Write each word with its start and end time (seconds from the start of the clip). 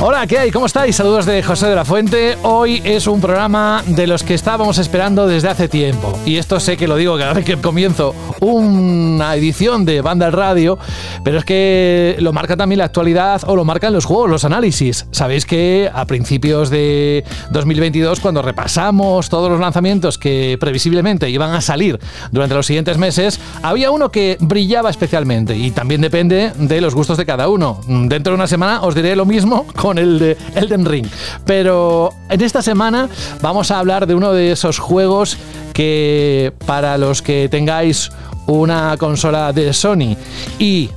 Hola, 0.00 0.26
¿qué 0.26 0.38
hay? 0.38 0.50
¿Cómo 0.50 0.66
estáis? 0.66 0.96
Saludos 0.96 1.26
de 1.26 1.42
José 1.42 1.68
de 1.68 1.76
la 1.76 1.84
Fuente. 1.84 2.36
Hoy 2.42 2.82
es 2.84 3.06
un 3.06 3.20
programa 3.20 3.84
de 3.86 4.06
los 4.06 4.24
que 4.24 4.34
estábamos 4.34 4.78
esperando 4.78 5.26
desde 5.28 5.48
hace 5.48 5.68
tiempo. 5.68 6.18
Y 6.26 6.36
esto 6.36 6.58
sé 6.58 6.76
que 6.76 6.88
lo 6.88 6.96
digo 6.96 7.16
cada 7.16 7.32
vez 7.34 7.44
que 7.44 7.56
comienzo 7.56 8.14
una 8.40 9.34
edición 9.36 9.84
de 9.84 10.00
Banda 10.00 10.26
al 10.26 10.32
Radio, 10.32 10.78
pero 11.22 11.38
es 11.38 11.44
que 11.44 12.16
lo 12.18 12.32
marca 12.32 12.56
también 12.56 12.78
la 12.78 12.86
actualidad 12.86 13.42
o 13.46 13.54
lo 13.54 13.64
marcan 13.64 13.92
los 13.92 14.04
juegos, 14.04 14.28
los 14.28 14.44
análisis. 14.44 15.06
Sabéis 15.12 15.46
que 15.46 15.88
a 15.92 16.04
principios 16.06 16.68
de 16.70 17.24
2022, 17.50 18.18
cuando 18.18 18.42
repasamos 18.42 19.28
todos 19.28 19.50
los 19.50 19.60
lanzamientos 19.60 20.18
que 20.18 20.56
previsiblemente 20.58 21.30
iban 21.30 21.54
a 21.54 21.60
salir 21.60 22.00
durante 22.32 22.56
los 22.56 22.66
siguientes 22.66 22.98
meses, 22.98 23.38
había 23.62 23.92
uno 23.92 24.10
que 24.10 24.36
brillaba 24.40 24.90
especialmente 24.90 25.56
y 25.56 25.70
también 25.70 26.00
depende 26.00 26.52
de 26.56 26.80
los 26.80 26.94
gustos 26.94 27.16
de 27.18 27.26
cada 27.26 27.48
uno. 27.48 27.80
Dentro 27.86 28.32
de 28.32 28.34
una 28.34 28.48
semana 28.48 28.82
os 28.82 28.96
diré 28.96 29.14
lo 29.14 29.26
mismo 29.26 29.66
con 29.82 29.98
el 29.98 30.20
de 30.20 30.36
Elden 30.54 30.86
Ring. 30.86 31.06
Pero 31.44 32.10
en 32.30 32.40
esta 32.40 32.62
semana 32.62 33.08
vamos 33.40 33.72
a 33.72 33.80
hablar 33.80 34.06
de 34.06 34.14
uno 34.14 34.32
de 34.32 34.52
esos 34.52 34.78
juegos 34.78 35.36
que 35.72 36.52
para 36.66 36.96
los 36.98 37.20
que 37.20 37.48
tengáis 37.50 38.12
una 38.46 38.96
consola 38.96 39.52
de 39.52 39.72
Sony 39.72 40.16
y 40.60 40.88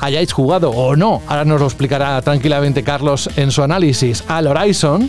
hayáis 0.00 0.32
jugado 0.32 0.70
o 0.70 0.96
no, 0.96 1.22
ahora 1.26 1.44
nos 1.44 1.60
lo 1.60 1.66
explicará 1.66 2.20
tranquilamente 2.22 2.82
Carlos 2.82 3.30
en 3.36 3.50
su 3.50 3.62
análisis, 3.62 4.24
al 4.28 4.46
Horizon. 4.46 5.08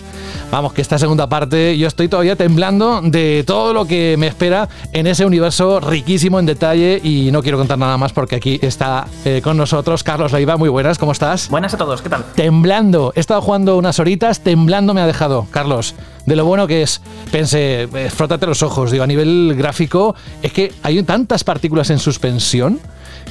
Vamos, 0.52 0.74
que 0.74 0.82
esta 0.82 0.98
segunda 0.98 1.28
parte 1.28 1.78
yo 1.78 1.88
estoy 1.88 2.08
todavía 2.08 2.36
temblando 2.36 3.02
de 3.02 3.44
todo 3.46 3.74
lo 3.74 3.86
que 3.86 4.16
me 4.18 4.28
espera 4.28 4.70
en 4.94 5.08
ese 5.08 5.26
universo 5.26 5.80
riquísimo 5.80 6.40
en 6.40 6.46
detalle 6.46 7.00
y 7.04 7.32
no 7.32 7.42
quiero 7.42 7.58
contar 7.58 7.78
nada 7.78 7.98
más 7.98 8.14
porque 8.14 8.36
aquí 8.36 8.60
está 8.62 9.08
eh, 9.26 9.42
con 9.44 9.58
nosotros 9.58 10.04
Carlos 10.04 10.32
Leiva. 10.32 10.58
Muy 10.58 10.70
buenas, 10.70 10.98
¿cómo 10.98 11.12
estás? 11.12 11.50
Buenas 11.50 11.74
a 11.74 11.78
todos, 11.78 12.02
¿qué 12.02 12.10
tal? 12.10 12.24
Temblando, 12.36 13.14
he 13.16 13.20
estado 13.20 13.42
jugando 13.42 13.78
unas 13.78 14.00
horitas, 14.00 14.42
temblando 14.42 14.94
me 14.94 15.02
ha 15.02 15.08
dejado, 15.08 15.48
Carlos. 15.52 15.96
De 16.26 16.36
lo 16.36 16.44
bueno 16.44 16.68
que 16.68 16.82
es, 16.82 17.02
pensé, 17.32 17.84
eh, 17.84 18.10
frótate 18.10 18.46
los 18.46 18.62
ojos, 18.62 18.92
digo, 18.92 19.04
a 19.04 19.08
nivel 19.08 19.56
gráfico, 19.58 20.14
es 20.42 20.52
que 20.52 20.74
hay 20.84 21.02
tantas 21.04 21.44
partículas 21.44 21.90
en 21.90 22.00
suspensión 22.00 22.80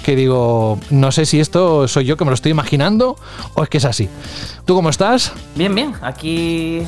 que 0.03 0.17
digo, 0.17 0.79
no 0.91 1.13
sé 1.13 1.27
si 1.27 1.41
esto 1.41 1.89
soy 1.89 2.05
yo 2.05 2.17
que 2.17 2.25
me 2.25 2.31
lo 2.31 2.35
estoy 2.35 2.51
imaginando 2.51 3.17
o 3.55 3.63
es 3.63 3.69
que 3.69 3.79
es 3.79 3.85
así. 3.85 4.09
¿Tú 4.65 4.75
cómo 4.75 4.91
estás? 4.91 5.33
Bien, 5.55 5.75
bien. 5.75 5.95
Aquí 6.03 6.83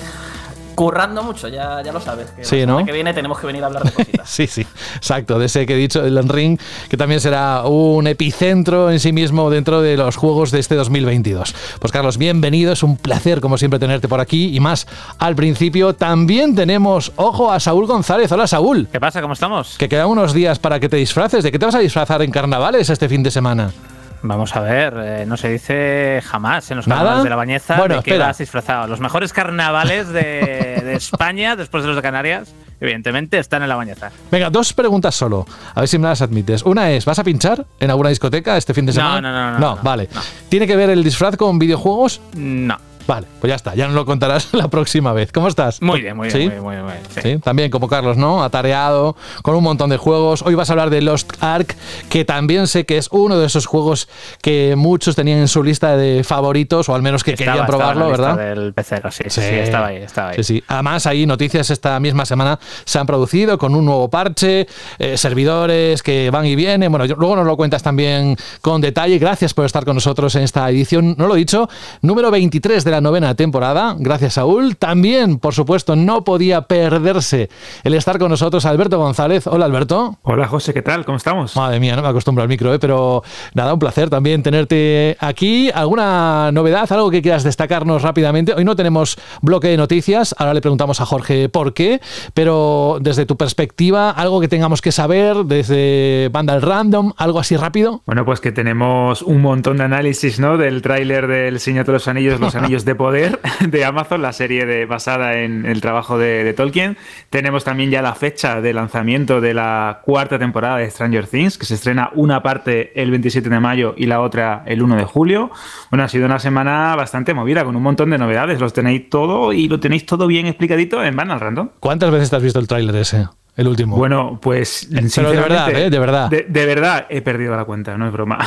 currando 0.78 1.24
mucho, 1.24 1.48
ya, 1.48 1.82
ya 1.82 1.92
lo 1.92 2.00
sabes. 2.00 2.30
Que 2.30 2.44
sí, 2.44 2.60
la 2.60 2.66
¿no? 2.66 2.84
que 2.84 2.92
viene 2.92 3.12
tenemos 3.12 3.40
que 3.40 3.48
venir 3.48 3.64
a 3.64 3.66
hablar 3.66 3.82
de 3.82 3.90
cositas. 3.90 4.30
sí, 4.30 4.46
sí, 4.46 4.64
exacto. 4.94 5.36
De 5.36 5.46
ese 5.46 5.66
que 5.66 5.74
he 5.74 5.76
dicho, 5.76 6.04
el 6.04 6.28
Ring, 6.28 6.56
que 6.88 6.96
también 6.96 7.20
será 7.20 7.64
un 7.64 8.06
epicentro 8.06 8.88
en 8.88 9.00
sí 9.00 9.12
mismo 9.12 9.50
dentro 9.50 9.82
de 9.82 9.96
los 9.96 10.14
juegos 10.14 10.52
de 10.52 10.60
este 10.60 10.76
2022. 10.76 11.52
Pues 11.80 11.92
Carlos, 11.92 12.16
bienvenido. 12.16 12.72
Es 12.72 12.84
un 12.84 12.96
placer, 12.96 13.40
como 13.40 13.58
siempre, 13.58 13.80
tenerte 13.80 14.06
por 14.06 14.20
aquí. 14.20 14.54
Y 14.54 14.60
más 14.60 14.86
al 15.18 15.34
principio, 15.34 15.96
también 15.96 16.54
tenemos, 16.54 17.10
ojo, 17.16 17.50
a 17.50 17.58
Saúl 17.58 17.88
González. 17.88 18.30
Hola, 18.30 18.46
Saúl. 18.46 18.86
¿Qué 18.92 19.00
pasa? 19.00 19.20
¿Cómo 19.20 19.34
estamos? 19.34 19.74
Que 19.78 19.88
quedan 19.88 20.06
unos 20.06 20.32
días 20.32 20.60
para 20.60 20.78
que 20.78 20.88
te 20.88 20.96
disfraces. 20.96 21.42
¿De 21.42 21.50
qué 21.50 21.58
te 21.58 21.66
vas 21.66 21.74
a 21.74 21.80
disfrazar 21.80 22.22
en 22.22 22.30
carnavales 22.30 22.88
este 22.88 23.08
fin 23.08 23.24
de 23.24 23.32
semana? 23.32 23.72
Vamos 24.22 24.54
a 24.56 24.60
ver, 24.60 24.94
eh, 24.98 25.24
no 25.26 25.36
se 25.36 25.48
dice 25.48 26.20
jamás 26.26 26.70
en 26.70 26.78
los 26.78 26.88
¿Nada? 26.88 27.00
carnavales 27.00 27.24
de 27.24 27.30
la 27.30 27.36
Bañeza 27.36 27.76
Bueno, 27.76 27.96
de 27.96 28.02
que 28.02 28.10
espera. 28.10 28.26
vas 28.26 28.38
disfrazado. 28.38 28.86
Los 28.88 28.98
mejores 29.00 29.32
carnavales 29.32 30.08
de, 30.08 30.82
de 30.84 30.94
España, 30.94 31.54
después 31.54 31.82
de 31.84 31.88
los 31.88 31.96
de 31.96 32.02
Canarias, 32.02 32.52
evidentemente 32.80 33.38
están 33.38 33.62
en 33.62 33.68
la 33.68 33.76
Bañeza. 33.76 34.10
Venga, 34.30 34.50
dos 34.50 34.72
preguntas 34.72 35.14
solo. 35.14 35.46
A 35.74 35.80
ver 35.80 35.88
si 35.88 35.98
me 35.98 36.08
las 36.08 36.20
admites. 36.20 36.64
Una 36.64 36.90
es, 36.90 37.04
¿vas 37.04 37.18
a 37.20 37.24
pinchar 37.24 37.64
en 37.78 37.90
alguna 37.90 38.08
discoteca 38.08 38.56
este 38.56 38.74
fin 38.74 38.86
de 38.86 38.92
No, 38.92 38.96
semana? 38.96 39.20
no, 39.20 39.32
no, 39.32 39.52
no, 39.52 39.58
No, 39.60 39.76
no, 39.76 39.82
vale. 39.82 40.08
no. 40.12 40.20
¿Tiene 40.48 40.66
que 40.66 40.74
ver 40.74 40.90
el 40.90 41.04
disfraz 41.04 41.36
con 41.36 41.58
videojuegos? 41.58 42.20
No. 42.34 42.76
Vale, 43.08 43.26
pues 43.40 43.48
ya 43.48 43.54
está. 43.56 43.74
Ya 43.74 43.86
nos 43.86 43.94
lo 43.94 44.04
contarás 44.04 44.48
la 44.52 44.68
próxima 44.68 45.12
vez. 45.14 45.32
¿Cómo 45.32 45.48
estás? 45.48 45.80
Muy 45.82 46.02
bien, 46.02 46.14
muy 46.14 46.28
bien, 46.28 46.36
¿Sí? 46.36 46.44
muy 46.44 46.50
bien, 46.50 46.62
muy 46.62 46.74
bien, 46.74 46.84
muy 46.84 46.92
bien, 46.92 47.04
sí. 47.14 47.20
Sí, 47.22 47.38
también 47.38 47.70
como 47.70 47.88
Carlos, 47.88 48.18
¿no? 48.18 48.44
Atareado, 48.44 49.16
con 49.42 49.54
un 49.56 49.64
montón 49.64 49.88
de 49.88 49.96
juegos. 49.96 50.42
Hoy 50.42 50.54
vas 50.54 50.68
a 50.68 50.74
hablar 50.74 50.90
de 50.90 51.00
Lost 51.00 51.32
Ark, 51.42 51.74
que 52.10 52.26
también 52.26 52.66
sé 52.66 52.84
que 52.84 52.98
es 52.98 53.08
uno 53.10 53.38
de 53.38 53.46
esos 53.46 53.64
juegos 53.64 54.08
que 54.42 54.74
muchos 54.76 55.16
tenían 55.16 55.38
en 55.38 55.48
su 55.48 55.62
lista 55.62 55.96
de 55.96 56.22
favoritos, 56.22 56.88
o 56.90 56.94
al 56.94 57.00
menos 57.00 57.24
que 57.24 57.30
Estaba- 57.32 57.52
querían 57.52 57.64
estaba 57.64 57.78
probarlo, 57.94 58.04
en 58.04 58.10
la 58.10 58.16
lista 58.28 58.34
¿verdad? 58.44 58.62
Del 58.62 58.74
pecero, 58.74 59.10
sí, 59.10 59.24
sí, 59.28 59.40
sí, 59.40 59.54
estaba 59.54 59.86
ahí, 59.86 59.96
estaba 59.96 60.28
ahí. 60.28 60.36
Sí, 60.36 60.44
sí. 60.44 60.64
Además, 60.68 61.06
ahí 61.06 61.24
noticias 61.24 61.70
esta 61.70 61.98
misma 62.00 62.26
semana 62.26 62.58
se 62.84 62.98
han 62.98 63.06
producido 63.06 63.56
con 63.56 63.74
un 63.74 63.86
nuevo 63.86 64.10
parche, 64.10 64.66
eh, 64.98 65.16
servidores 65.16 66.02
que 66.02 66.28
van 66.30 66.44
y 66.44 66.54
vienen. 66.56 66.92
Bueno, 66.92 67.06
yo- 67.06 67.16
luego 67.16 67.36
nos 67.36 67.46
lo 67.46 67.56
cuentas 67.56 67.82
también 67.82 68.36
con 68.60 68.82
detalle. 68.82 69.18
Gracias 69.18 69.54
por 69.54 69.64
estar 69.64 69.86
con 69.86 69.94
nosotros 69.94 70.34
en 70.34 70.42
esta 70.42 70.68
edición, 70.68 71.14
no 71.16 71.26
lo 71.26 71.34
he 71.36 71.38
dicho, 71.38 71.70
número 72.02 72.30
23 72.30 72.84
de 72.84 72.90
la 72.90 72.97
novena 73.00 73.34
temporada. 73.34 73.96
Gracias, 73.98 74.34
Saúl. 74.34 74.76
También, 74.76 75.38
por 75.38 75.54
supuesto, 75.54 75.96
no 75.96 76.24
podía 76.24 76.62
perderse 76.62 77.48
el 77.84 77.94
estar 77.94 78.18
con 78.18 78.30
nosotros 78.30 78.64
Alberto 78.66 78.98
González. 78.98 79.46
Hola, 79.46 79.66
Alberto. 79.66 80.18
Hola 80.22 80.48
José, 80.48 80.74
¿qué 80.74 80.82
tal? 80.82 81.04
¿Cómo 81.04 81.16
estamos? 81.16 81.56
Madre 81.56 81.80
mía, 81.80 81.96
no 81.96 82.02
me 82.02 82.08
acostumbro 82.08 82.42
al 82.42 82.48
micro, 82.48 82.72
¿eh? 82.72 82.78
pero 82.78 83.22
nada, 83.54 83.72
un 83.72 83.78
placer 83.78 84.10
también 84.10 84.42
tenerte 84.42 85.16
aquí. 85.20 85.70
¿Alguna 85.74 86.50
novedad, 86.52 86.90
algo 86.92 87.10
que 87.10 87.22
quieras 87.22 87.44
destacarnos 87.44 88.02
rápidamente? 88.02 88.54
Hoy 88.54 88.64
no 88.64 88.76
tenemos 88.76 89.18
bloque 89.42 89.68
de 89.68 89.76
noticias, 89.76 90.34
ahora 90.38 90.54
le 90.54 90.60
preguntamos 90.60 91.00
a 91.00 91.06
Jorge 91.06 91.48
por 91.48 91.74
qué, 91.74 92.00
pero 92.34 92.98
desde 93.00 93.26
tu 93.26 93.36
perspectiva, 93.36 94.10
algo 94.10 94.40
que 94.40 94.48
tengamos 94.48 94.82
que 94.82 94.92
saber 94.92 95.44
desde 95.44 96.28
Vandal 96.32 96.62
Random, 96.62 97.12
algo 97.16 97.38
así 97.38 97.56
rápido. 97.56 98.02
Bueno, 98.06 98.24
pues 98.24 98.40
que 98.40 98.52
tenemos 98.52 99.22
un 99.22 99.40
montón 99.40 99.78
de 99.78 99.84
análisis, 99.84 100.38
¿no? 100.38 100.56
Del 100.56 100.82
tráiler 100.82 101.26
del 101.26 101.60
Señor 101.60 101.86
de 101.86 101.92
los 101.92 102.08
Anillos, 102.08 102.40
Los 102.40 102.54
Anillos 102.56 102.84
de 102.88 102.94
Poder 102.94 103.38
de 103.68 103.84
Amazon, 103.84 104.22
la 104.22 104.32
serie 104.32 104.64
de, 104.64 104.86
basada 104.86 105.40
en 105.40 105.66
el 105.66 105.80
trabajo 105.82 106.18
de, 106.18 106.42
de 106.42 106.54
Tolkien. 106.54 106.96
Tenemos 107.28 107.62
también 107.62 107.90
ya 107.90 108.00
la 108.00 108.14
fecha 108.14 108.62
de 108.62 108.72
lanzamiento 108.72 109.40
de 109.42 109.52
la 109.52 110.00
cuarta 110.04 110.38
temporada 110.38 110.78
de 110.78 110.90
Stranger 110.90 111.26
Things, 111.26 111.58
que 111.58 111.66
se 111.66 111.74
estrena 111.74 112.10
una 112.14 112.42
parte 112.42 113.00
el 113.00 113.10
27 113.10 113.50
de 113.50 113.60
mayo 113.60 113.94
y 113.96 114.06
la 114.06 114.22
otra 114.22 114.62
el 114.66 114.82
1 114.82 114.96
de 114.96 115.04
julio. 115.04 115.50
Bueno, 115.90 116.04
ha 116.04 116.08
sido 116.08 116.24
una 116.24 116.38
semana 116.38 116.96
bastante 116.96 117.34
movida, 117.34 117.62
con 117.62 117.76
un 117.76 117.82
montón 117.82 118.08
de 118.08 118.16
novedades. 118.16 118.58
Los 118.58 118.72
tenéis 118.72 119.10
todo 119.10 119.52
y 119.52 119.68
lo 119.68 119.78
tenéis 119.80 120.06
todo 120.06 120.26
bien 120.26 120.46
explicadito 120.46 121.04
en 121.04 121.14
Banal 121.14 121.40
Random. 121.40 121.68
¿Cuántas 121.80 122.10
veces 122.10 122.30
te 122.30 122.36
has 122.36 122.42
visto 122.42 122.58
el 122.58 122.66
tráiler 122.66 122.96
ese? 122.96 123.28
El 123.54 123.68
último. 123.68 123.96
Bueno, 123.96 124.38
pues 124.40 124.88
Pero 125.14 125.30
de 125.30 125.36
verdad, 125.36 125.70
¿eh? 125.72 125.90
De 125.90 125.98
verdad. 125.98 126.30
De, 126.30 126.46
de 126.48 126.64
verdad 126.64 127.06
he 127.10 127.20
perdido 127.20 127.54
la 127.54 127.66
cuenta, 127.66 127.98
no 127.98 128.06
es 128.06 128.12
broma. 128.12 128.38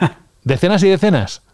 ¿Decenas 0.44 0.82
y 0.82 0.88
decenas? 0.90 1.45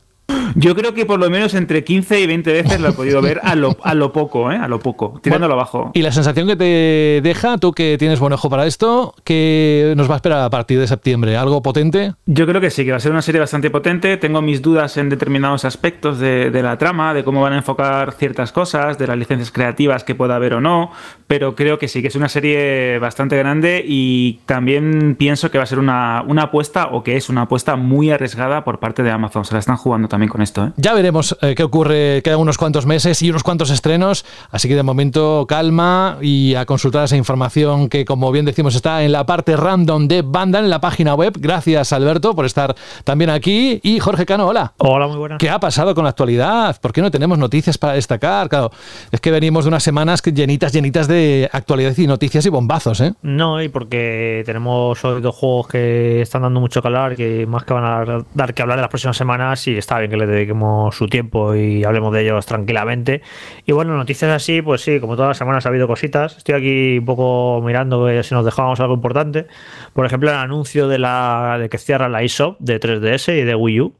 Yo 0.55 0.75
creo 0.75 0.95
que 0.95 1.07
por 1.07 1.19
lo 1.19 1.31
menos 1.31 1.55
entre 1.55 1.85
15 1.85 2.21
y 2.21 2.27
20 2.27 2.53
veces 2.53 2.81
lo 2.81 2.89
he 2.89 2.93
podido 2.93 3.23
ver 3.23 3.41
a 3.43 3.55
lo, 3.55 3.77
a 3.83 3.95
lo 3.95 4.13
poco, 4.13 4.53
¿eh? 4.53 4.57
A 4.57 4.69
lo 4.69 4.79
poco, 4.79 5.19
tirándolo 5.23 5.55
abajo. 5.55 5.91
Y 5.95 6.03
la 6.03 6.13
sensación 6.13 6.47
que 6.47 6.57
te 6.57 7.21
deja, 7.23 7.59
tú 7.59 7.73
que 7.73 7.97
tienes 7.99 8.21
buen 8.21 8.33
ojo 8.33 8.51
para 8.51 8.67
esto, 8.67 9.15
que 9.25 9.95
nos 9.97 10.09
va 10.09 10.15
a 10.15 10.17
esperar 10.17 10.43
a 10.43 10.51
partir 10.51 10.79
de 10.79 10.87
septiembre? 10.87 11.37
¿Algo 11.37 11.63
potente? 11.63 12.15
Yo 12.27 12.47
creo 12.47 12.61
que 12.61 12.71
sí, 12.71 12.85
que 12.85 12.91
va 12.91 12.99
a 12.99 13.01
ser 13.01 13.13
una 13.13 13.23
serie 13.23 13.41
bastante 13.41 13.71
potente. 13.71 14.17
Tengo 14.17 14.43
mis 14.43 14.63
dudas 14.63 14.97
en 14.97 15.09
determinados 15.09 15.65
aspectos 15.65 16.19
de, 16.19 16.51
de 16.51 16.63
la 16.63 16.79
trama, 16.79 17.15
de 17.15 17.25
cómo 17.25 17.41
van 17.43 17.55
a 17.55 17.57
enfocar 17.57 18.13
ciertas 18.13 18.53
cosas, 18.53 18.99
de 18.99 19.07
las 19.07 19.17
licencias 19.17 19.51
creativas 19.51 20.05
que 20.05 20.15
pueda 20.15 20.37
haber 20.37 20.55
o 20.55 20.61
no, 20.61 20.91
pero 21.27 21.55
creo 21.55 21.79
que 21.79 21.89
sí, 21.89 22.03
que 22.03 22.09
es 22.09 22.17
una 22.17 22.29
serie 22.29 22.99
bastante 22.99 23.37
grande 23.37 23.83
y 23.87 24.41
también 24.47 25.17
pienso 25.17 25.51
que 25.51 25.59
va 25.59 25.65
a 25.65 25.67
ser 25.67 25.79
una, 25.79 26.23
una 26.27 26.45
apuesta 26.45 26.89
o 26.89 27.03
que 27.03 27.17
es 27.17 27.29
una 27.29 27.43
apuesta 27.43 27.77
muy 27.77 28.11
arriesgada 28.11 28.65
por 28.65 28.79
parte 28.79 29.03
de 29.03 29.11
Amazon. 29.11 29.45
Se 29.45 29.55
la 29.55 29.61
están 29.61 29.77
jugando 29.77 30.09
también 30.09 30.22
con 30.29 30.43
esto, 30.43 30.67
¿eh? 30.67 30.73
Ya 30.77 30.95
veremos 30.95 31.37
eh, 31.41 31.55
qué 31.55 31.63
ocurre, 31.63 32.23
quedan 32.23 32.41
unos 32.41 32.59
cuantos 32.59 32.87
meses 32.87 33.23
y 33.23 33.31
unos 33.31 33.43
cuantos 33.43 33.71
estrenos, 33.71 34.25
así 34.51 34.69
que 34.69 34.75
de 34.75 34.83
momento 34.83 35.47
calma 35.49 36.19
y 36.21 36.55
a 36.55 36.67
consultar 36.67 37.05
esa 37.05 37.17
información 37.17 37.89
que 37.89 38.05
como 38.05 38.33
bien 38.33 38.45
decimos 38.45 38.75
está 38.75 39.03
en 39.03 39.13
la 39.13 39.25
parte 39.27 39.57
random 39.57 40.09
de 40.09 40.23
Vandal 40.23 40.65
en 40.65 40.71
la 40.71 40.81
página 40.81 41.15
web. 41.15 41.35
Gracias 41.39 41.93
Alberto 41.93 42.35
por 42.35 42.45
estar 42.45 42.75
también 43.05 43.31
aquí 43.31 43.81
y 43.83 44.01
Jorge 44.01 44.27
Cano, 44.27 44.47
hola. 44.47 44.73
Hola, 44.79 45.07
muy 45.07 45.17
buenas. 45.17 45.39
¿Qué 45.39 45.51
ha 45.51 45.61
pasado 45.61 45.95
con 45.95 46.05
la 46.05 46.11
actualidad? 46.11 46.81
¿Por 46.81 46.93
qué 46.93 47.03
no 47.03 47.11
tenemos 47.11 47.39
noticias 47.39 47.79
para 47.79 47.95
destacar? 47.95 48.49
Claro, 48.49 48.71
es 49.11 49.21
que 49.21 49.31
venimos 49.31 49.65
de 49.65 49.69
unas 49.69 49.83
semanas 49.83 50.23
llenitas, 50.23 50.73
llenitas 50.73 51.09
de 51.09 51.49
actualidad 51.53 51.97
y 51.97 52.07
noticias 52.07 52.47
y 52.47 52.49
bombazos, 52.49 53.01
¿eh? 53.01 53.15
No, 53.23 53.63
y 53.63 53.69
porque 53.69 54.43
tenemos 54.47 55.05
hoy 55.05 55.21
dos 55.21 55.35
juegos 55.35 55.69
que 55.69 56.23
están 56.23 56.43
dando 56.43 56.61
mucho 56.61 56.81
que 56.83 56.89
hablar, 56.89 57.17
que 57.17 57.47
más 57.47 57.65
que 57.65 57.75
van 57.75 57.85
a 57.85 58.25
dar 58.35 58.55
que 58.55 58.63
hablar 58.63 58.79
en 58.79 58.83
las 58.83 58.91
próximas 58.91 59.17
semanas, 59.17 59.67
y 59.67 59.77
está 59.77 59.99
bien 59.99 60.12
que 60.13 60.17
le 60.17 60.27
dediquemos 60.27 60.95
su 60.95 61.09
tiempo 61.09 61.57
y 61.57 61.83
hablemos 61.83 62.13
de 62.13 62.23
ellos 62.23 62.47
tranquilamente. 62.47 63.23
Y 63.67 63.73
bueno, 63.73 63.97
noticias 63.97 64.31
así, 64.31 64.63
pues 64.63 64.83
sí, 64.83 65.01
como 65.01 65.17
todas 65.17 65.31
las 65.31 65.39
semanas 65.39 65.67
ha 65.67 65.71
habido 65.71 65.89
cositas. 65.89 66.37
Estoy 66.37 66.55
aquí 66.55 66.99
un 66.99 67.05
poco 67.05 67.61
mirando 67.65 68.09
eh, 68.09 68.23
si 68.23 68.35
nos 68.35 68.45
dejamos 68.45 68.79
algo 68.79 68.95
importante. 68.95 69.47
Por 69.93 70.07
ejemplo, 70.07 70.31
el 70.31 70.37
anuncio 70.37 70.87
de 70.87 70.99
la 70.99 71.57
de 71.59 71.69
que 71.69 71.79
cierra 71.79 72.09
la 72.09 72.23
eShop 72.23 72.61
de 72.61 72.79
3DS 72.79 73.37
y 73.37 73.43
de 73.43 73.55
Wii 73.55 73.81
U. 73.81 73.95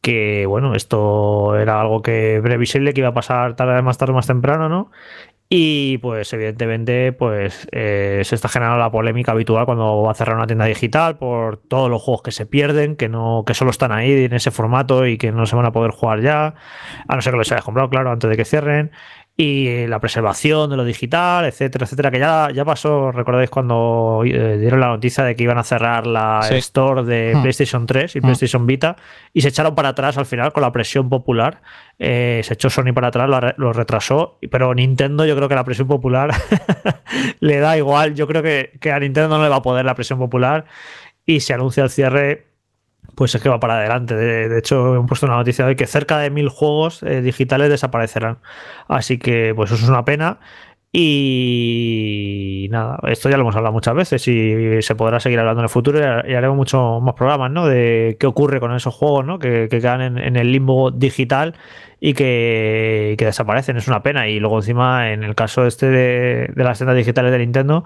Que 0.00 0.46
bueno, 0.46 0.74
esto 0.74 1.56
era 1.56 1.80
algo 1.80 2.02
que 2.02 2.40
previsible 2.42 2.92
que 2.92 3.00
iba 3.00 3.10
a 3.10 3.14
pasar 3.14 3.54
tarde 3.54 3.80
más 3.82 3.98
tarde 3.98 4.12
más 4.12 4.26
temprano, 4.26 4.68
¿no? 4.68 4.90
Y 5.54 5.98
pues 5.98 6.32
evidentemente 6.32 7.12
pues 7.12 7.68
eh, 7.72 8.22
se 8.24 8.34
está 8.34 8.48
generando 8.48 8.78
la 8.78 8.90
polémica 8.90 9.32
habitual 9.32 9.66
cuando 9.66 10.00
va 10.00 10.12
a 10.12 10.14
cerrar 10.14 10.36
una 10.36 10.46
tienda 10.46 10.64
digital 10.64 11.18
por 11.18 11.58
todos 11.58 11.90
los 11.90 12.00
juegos 12.00 12.22
que 12.22 12.30
se 12.30 12.46
pierden, 12.46 12.96
que 12.96 13.10
no 13.10 13.44
que 13.46 13.52
solo 13.52 13.70
están 13.70 13.92
ahí 13.92 14.24
en 14.24 14.32
ese 14.32 14.50
formato 14.50 15.06
y 15.06 15.18
que 15.18 15.30
no 15.30 15.44
se 15.44 15.54
van 15.54 15.66
a 15.66 15.72
poder 15.72 15.90
jugar 15.90 16.22
ya, 16.22 16.54
a 17.06 17.14
no 17.14 17.20
ser 17.20 17.34
que 17.34 17.36
los 17.36 17.52
hayas 17.52 17.66
comprado, 17.66 17.90
claro, 17.90 18.10
antes 18.10 18.30
de 18.30 18.36
que 18.38 18.46
cierren 18.46 18.92
y 19.34 19.86
la 19.86 19.98
preservación 19.98 20.68
de 20.70 20.76
lo 20.76 20.84
digital, 20.84 21.46
etcétera, 21.46 21.86
etcétera, 21.86 22.10
que 22.10 22.18
ya, 22.18 22.48
ya 22.54 22.64
pasó, 22.66 23.10
recordáis 23.12 23.48
cuando 23.48 24.22
eh, 24.26 24.58
dieron 24.58 24.78
la 24.80 24.88
noticia 24.88 25.24
de 25.24 25.34
que 25.34 25.42
iban 25.44 25.56
a 25.56 25.64
cerrar 25.64 26.06
la 26.06 26.42
Sí. 26.42 26.56
store 26.56 27.02
de 27.04 27.32
Hmm. 27.34 27.40
PlayStation 27.42 27.86
3 27.86 28.14
y 28.14 28.18
Hmm. 28.18 28.22
PlayStation 28.22 28.66
Vita 28.66 28.96
y 29.32 29.40
se 29.40 29.48
echaron 29.48 29.74
para 29.74 29.88
atrás 29.88 30.18
al 30.18 30.26
final 30.26 30.52
con 30.52 30.60
la 30.62 30.70
presión 30.70 31.08
popular. 31.08 31.62
Eh, 31.98 32.42
se 32.44 32.54
echó 32.54 32.68
Sony 32.68 32.92
para 32.94 33.08
atrás, 33.08 33.28
lo, 33.28 33.40
lo 33.56 33.72
retrasó, 33.72 34.38
pero 34.50 34.74
Nintendo 34.74 35.24
yo 35.24 35.34
creo 35.34 35.48
que 35.48 35.54
la 35.54 35.64
presión 35.64 35.88
popular 35.88 36.30
le 37.40 37.58
da 37.58 37.76
igual, 37.76 38.14
yo 38.14 38.26
creo 38.26 38.42
que, 38.42 38.72
que 38.80 38.92
a 38.92 38.98
Nintendo 39.00 39.36
no 39.38 39.42
le 39.42 39.48
va 39.48 39.56
a 39.56 39.62
poder 39.62 39.84
la 39.86 39.94
presión 39.94 40.18
popular 40.18 40.66
y 41.24 41.40
se 41.40 41.54
anuncia 41.54 41.82
el 41.84 41.90
cierre 41.90 42.51
pues 43.14 43.34
es 43.34 43.42
que 43.42 43.48
va 43.48 43.60
para 43.60 43.78
adelante. 43.78 44.14
De, 44.14 44.48
de 44.48 44.58
hecho, 44.58 44.94
hemos 44.94 45.08
puesto 45.08 45.26
una 45.26 45.36
noticia 45.36 45.66
hoy 45.66 45.76
que 45.76 45.86
cerca 45.86 46.18
de 46.18 46.30
mil 46.30 46.48
juegos 46.48 47.02
eh, 47.02 47.20
digitales 47.22 47.70
desaparecerán. 47.70 48.38
Así 48.88 49.18
que, 49.18 49.52
pues 49.54 49.70
eso 49.70 49.84
es 49.84 49.88
una 49.88 50.04
pena. 50.04 50.38
Y 50.94 52.68
nada, 52.70 52.98
esto 53.08 53.30
ya 53.30 53.38
lo 53.38 53.44
hemos 53.44 53.56
hablado 53.56 53.72
muchas 53.72 53.94
veces 53.94 54.28
y 54.28 54.82
se 54.82 54.94
podrá 54.94 55.20
seguir 55.20 55.38
hablando 55.38 55.62
en 55.62 55.64
el 55.64 55.70
futuro 55.70 55.98
y 55.98 56.34
haremos 56.34 56.54
muchos 56.54 57.00
más 57.00 57.14
programas, 57.14 57.50
¿no? 57.50 57.66
De 57.66 58.18
qué 58.20 58.26
ocurre 58.26 58.60
con 58.60 58.74
esos 58.74 58.94
juegos, 58.94 59.24
¿no? 59.24 59.38
Que, 59.38 59.68
que 59.70 59.80
quedan 59.80 60.02
en, 60.02 60.18
en 60.18 60.36
el 60.36 60.52
limbo 60.52 60.90
digital 60.90 61.54
y 61.98 62.12
que, 62.12 63.12
y 63.14 63.16
que 63.16 63.24
desaparecen. 63.24 63.78
Es 63.78 63.88
una 63.88 64.02
pena. 64.02 64.28
Y 64.28 64.38
luego 64.38 64.58
encima, 64.58 65.12
en 65.12 65.24
el 65.24 65.34
caso 65.34 65.66
este 65.66 65.86
de, 65.86 66.50
de 66.54 66.64
las 66.64 66.76
tiendas 66.76 66.96
digitales 66.96 67.32
de 67.32 67.38
Nintendo, 67.38 67.84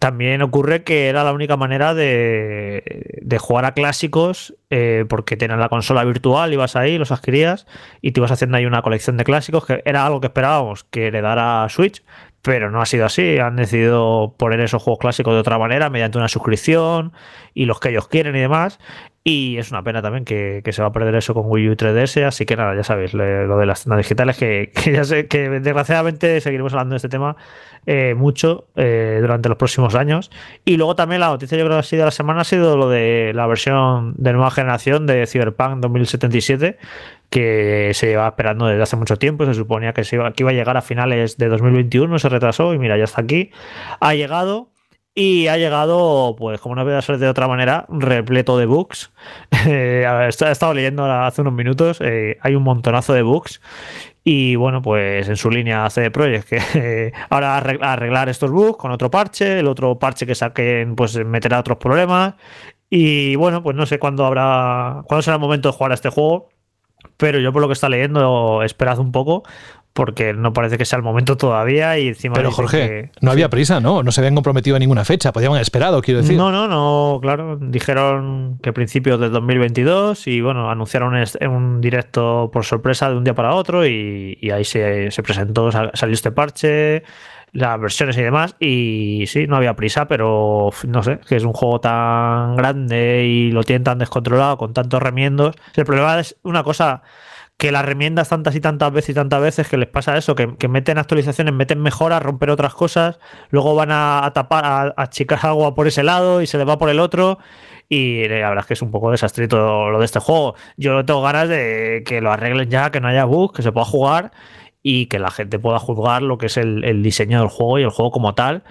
también 0.00 0.40
ocurre 0.40 0.82
que 0.82 1.08
era 1.08 1.24
la 1.24 1.34
única 1.34 1.58
manera 1.58 1.92
de, 1.92 3.36
jugar 3.38 3.66
a 3.66 3.74
clásicos 3.74 4.54
eh, 4.70 5.04
porque 5.06 5.36
tenían 5.36 5.60
la 5.60 5.68
consola 5.68 6.04
virtual, 6.04 6.54
ibas 6.54 6.74
ahí, 6.74 6.96
los 6.96 7.12
adquirías 7.12 7.66
y 8.00 8.12
te 8.12 8.20
ibas 8.20 8.32
haciendo 8.32 8.56
ahí 8.56 8.64
una 8.64 8.80
colección 8.80 9.18
de 9.18 9.24
clásicos 9.24 9.66
que 9.66 9.82
era 9.84 10.06
algo 10.06 10.22
que 10.22 10.28
esperábamos 10.28 10.84
que 10.84 11.08
heredara 11.08 11.68
Switch, 11.68 12.02
pero 12.40 12.70
no 12.70 12.80
ha 12.80 12.86
sido 12.86 13.04
así. 13.04 13.38
Han 13.38 13.56
decidido 13.56 14.34
poner 14.38 14.60
esos 14.60 14.82
juegos 14.82 15.00
clásicos 15.00 15.34
de 15.34 15.40
otra 15.40 15.58
manera 15.58 15.90
mediante 15.90 16.16
una 16.16 16.28
suscripción 16.28 17.12
y 17.52 17.66
los 17.66 17.78
que 17.78 17.90
ellos 17.90 18.08
quieren 18.08 18.34
y 18.36 18.40
demás. 18.40 18.78
Y 19.22 19.58
es 19.58 19.70
una 19.70 19.82
pena 19.82 20.00
también 20.00 20.24
que, 20.24 20.62
que 20.64 20.72
se 20.72 20.80
va 20.80 20.88
a 20.88 20.92
perder 20.92 21.14
eso 21.14 21.34
con 21.34 21.44
Wii 21.46 21.68
U 21.68 21.72
y 21.72 21.76
3DS. 21.76 22.24
Así 22.24 22.46
que 22.46 22.56
nada, 22.56 22.74
ya 22.74 22.82
sabéis, 22.82 23.12
lo 23.12 23.58
de 23.58 23.66
las 23.66 23.82
tiendas 23.82 23.98
digitales, 23.98 24.38
que, 24.38 24.72
que 24.74 24.92
ya 24.92 25.04
sé 25.04 25.28
que 25.28 25.50
desgraciadamente 25.50 26.40
seguiremos 26.40 26.72
hablando 26.72 26.94
de 26.94 26.96
este 26.96 27.10
tema 27.10 27.36
eh, 27.84 28.14
mucho 28.16 28.68
eh, 28.76 29.18
durante 29.20 29.50
los 29.50 29.58
próximos 29.58 29.94
años. 29.94 30.30
Y 30.64 30.78
luego 30.78 30.96
también 30.96 31.20
la 31.20 31.28
noticia, 31.28 31.58
yo 31.58 31.64
creo 31.64 31.76
que 31.76 31.80
así 31.80 31.96
de 31.96 32.04
la 32.04 32.10
semana 32.10 32.40
ha 32.40 32.44
sido 32.44 32.78
lo 32.78 32.88
de 32.88 33.32
la 33.34 33.46
versión 33.46 34.14
de 34.16 34.32
nueva 34.32 34.50
generación 34.50 35.06
de 35.06 35.26
Cyberpunk 35.26 35.80
2077, 35.80 36.78
que 37.28 37.90
se 37.92 38.06
lleva 38.06 38.26
esperando 38.28 38.66
desde 38.68 38.82
hace 38.82 38.96
mucho 38.96 39.16
tiempo. 39.16 39.44
Se 39.44 39.52
suponía 39.52 39.92
que, 39.92 40.02
iba, 40.12 40.32
que 40.32 40.42
iba 40.42 40.50
a 40.50 40.54
llegar 40.54 40.78
a 40.78 40.82
finales 40.82 41.36
de 41.36 41.48
2021, 41.48 42.18
se 42.18 42.28
retrasó 42.30 42.72
y 42.72 42.78
mira, 42.78 42.96
ya 42.96 43.04
está 43.04 43.20
aquí. 43.20 43.50
Ha 44.00 44.14
llegado. 44.14 44.70
Y 45.14 45.48
ha 45.48 45.56
llegado, 45.58 46.36
pues 46.38 46.60
como 46.60 46.76
no 46.76 46.84
puede 46.84 47.02
ser 47.02 47.18
de 47.18 47.28
otra 47.28 47.48
manera, 47.48 47.84
repleto 47.88 48.56
de 48.58 48.66
bugs. 48.66 49.12
Eh, 49.66 50.06
he 50.06 50.28
estado 50.28 50.72
leyendo 50.72 51.04
hace 51.04 51.42
unos 51.42 51.52
minutos, 51.52 52.00
eh, 52.00 52.38
hay 52.40 52.54
un 52.54 52.62
montonazo 52.62 53.12
de 53.12 53.20
bugs. 53.22 53.60
Y 54.24 54.56
bueno, 54.56 54.80
pues 54.82 55.28
en 55.28 55.36
su 55.36 55.50
línea 55.50 55.88
CD 55.90 56.10
Projekt, 56.10 56.48
que 56.48 56.58
eh, 57.08 57.12
ahora 57.30 57.58
arreg- 57.62 57.80
arreglar 57.82 58.28
estos 58.30 58.50
bugs 58.50 58.78
con 58.78 58.90
otro 58.92 59.10
parche, 59.10 59.58
el 59.60 59.66
otro 59.68 59.98
parche 59.98 60.26
que 60.26 60.34
saquen, 60.34 60.96
pues 60.96 61.16
meterá 61.26 61.60
otros 61.60 61.78
problemas. 61.78 62.34
Y 62.90 63.36
bueno, 63.36 63.62
pues 63.62 63.76
no 63.76 63.86
sé 63.86 63.98
cuándo 63.98 64.24
habrá, 64.26 65.02
cuándo 65.06 65.22
será 65.22 65.36
el 65.36 65.40
momento 65.42 65.70
de 65.70 65.76
jugar 65.76 65.92
a 65.92 65.94
este 65.94 66.08
juego. 66.10 66.48
Pero 67.16 67.38
yo 67.38 67.52
por 67.52 67.62
lo 67.62 67.68
que 67.68 67.74
está 67.74 67.88
leyendo, 67.88 68.62
esperad 68.62 68.98
un 68.98 69.12
poco, 69.12 69.42
porque 69.92 70.32
no 70.32 70.52
parece 70.52 70.78
que 70.78 70.84
sea 70.84 70.96
el 70.98 71.02
momento 71.02 71.36
todavía. 71.36 71.98
Y 71.98 72.08
encima 72.08 72.34
Pero 72.34 72.50
Jorge, 72.52 72.88
que- 72.88 73.10
no 73.20 73.30
sí. 73.30 73.32
había 73.34 73.48
prisa, 73.50 73.80
¿no? 73.80 74.02
No 74.02 74.12
se 74.12 74.20
habían 74.20 74.34
comprometido 74.34 74.76
a 74.76 74.78
ninguna 74.78 75.04
fecha, 75.04 75.32
podían 75.32 75.50
haber 75.50 75.62
esperado, 75.62 76.00
quiero 76.02 76.20
decir. 76.20 76.36
No, 76.36 76.50
no, 76.52 76.68
no, 76.68 77.18
claro. 77.20 77.58
Dijeron 77.60 78.58
que 78.62 78.72
principios 78.72 79.18
del 79.20 79.32
2022 79.32 80.26
y 80.26 80.40
bueno, 80.40 80.70
anunciaron 80.70 81.14
en 81.16 81.50
un 81.50 81.80
directo 81.80 82.50
por 82.52 82.64
sorpresa 82.64 83.10
de 83.10 83.16
un 83.16 83.24
día 83.24 83.34
para 83.34 83.54
otro 83.54 83.86
y, 83.86 84.38
y 84.40 84.50
ahí 84.50 84.64
se, 84.64 85.10
se 85.10 85.22
presentó, 85.22 85.70
sal- 85.72 85.90
salió 85.94 86.14
este 86.14 86.30
parche, 86.30 87.02
las 87.52 87.80
versiones 87.80 88.16
y 88.16 88.22
demás 88.22 88.54
y 88.60 89.24
sí, 89.26 89.48
no 89.48 89.56
había 89.56 89.74
prisa, 89.74 90.06
pero 90.06 90.70
no 90.86 91.02
sé, 91.02 91.18
que 91.28 91.34
es 91.34 91.42
un 91.44 91.52
juego 91.52 91.80
tan 91.80 92.54
grande 92.54 93.24
y 93.26 93.50
lo 93.50 93.64
tienen 93.64 93.82
tan 93.82 93.98
descontrolado 93.98 94.56
con 94.56 94.72
tantos 94.72 95.02
remiendos. 95.02 95.56
El 95.74 95.84
problema 95.84 96.20
es 96.20 96.36
una 96.44 96.62
cosa 96.62 97.02
que 97.60 97.72
las 97.72 97.84
remiendas 97.84 98.30
tantas 98.30 98.56
y 98.56 98.60
tantas 98.60 98.90
veces 98.90 99.10
y 99.10 99.14
tantas 99.14 99.38
veces 99.42 99.68
que 99.68 99.76
les 99.76 99.86
pasa 99.86 100.16
eso, 100.16 100.34
que, 100.34 100.46
meten 100.66 100.96
actualizaciones, 100.96 101.52
meten 101.52 101.78
mejoras, 101.78 102.22
romper 102.22 102.48
otras 102.48 102.72
cosas, 102.72 103.18
luego 103.50 103.74
van 103.74 103.90
a, 103.92 104.32
tapar, 104.34 104.64
a, 104.64 104.82
a 104.84 104.94
achicar 104.96 105.40
agua 105.42 105.74
por 105.74 105.86
ese 105.86 106.02
lado 106.02 106.40
y 106.40 106.46
se 106.46 106.56
les 106.56 106.66
va 106.66 106.78
por 106.78 106.88
el 106.88 106.98
otro. 106.98 107.38
Y 107.86 108.22
eh, 108.22 108.40
la 108.40 108.48
verdad 108.48 108.62
es 108.62 108.66
que 108.66 108.72
es 108.72 108.80
un 108.80 108.90
poco 108.90 109.10
desastrito 109.10 109.90
lo 109.90 109.98
de 109.98 110.06
este 110.06 110.20
juego. 110.20 110.54
Yo 110.78 111.04
tengo 111.04 111.20
ganas 111.20 111.50
de 111.50 112.02
que 112.06 112.22
lo 112.22 112.32
arreglen 112.32 112.70
ya, 112.70 112.90
que 112.90 112.98
no 112.98 113.08
haya 113.08 113.26
bugs, 113.26 113.54
que 113.54 113.62
se 113.62 113.72
pueda 113.72 113.84
jugar 113.84 114.32
y 114.82 115.06
que 115.06 115.18
la 115.18 115.30
gente 115.30 115.58
pueda 115.58 115.78
juzgar 115.78 116.22
lo 116.22 116.38
que 116.38 116.46
es 116.46 116.56
el, 116.56 116.82
el 116.84 117.02
diseño 117.02 117.40
del 117.40 117.48
juego 117.48 117.78
y 117.78 117.82
el 117.82 117.90
juego 117.90 118.10
como 118.10 118.34
tal, 118.34 118.64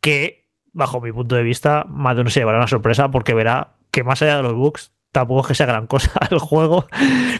que 0.00 0.48
bajo 0.72 1.02
mi 1.02 1.12
punto 1.12 1.34
de 1.34 1.42
vista, 1.42 1.84
más 1.90 2.14
de 2.14 2.22
uno 2.22 2.30
se 2.30 2.40
llevará 2.40 2.56
una 2.56 2.68
sorpresa 2.68 3.10
porque 3.10 3.34
verá 3.34 3.74
que 3.90 4.02
más 4.02 4.22
allá 4.22 4.38
de 4.38 4.44
los 4.44 4.54
bugs, 4.54 4.94
tampoco 5.12 5.40
es 5.42 5.46
que 5.48 5.54
sea 5.54 5.66
gran 5.66 5.86
cosa 5.86 6.12
el 6.30 6.38
juego, 6.38 6.86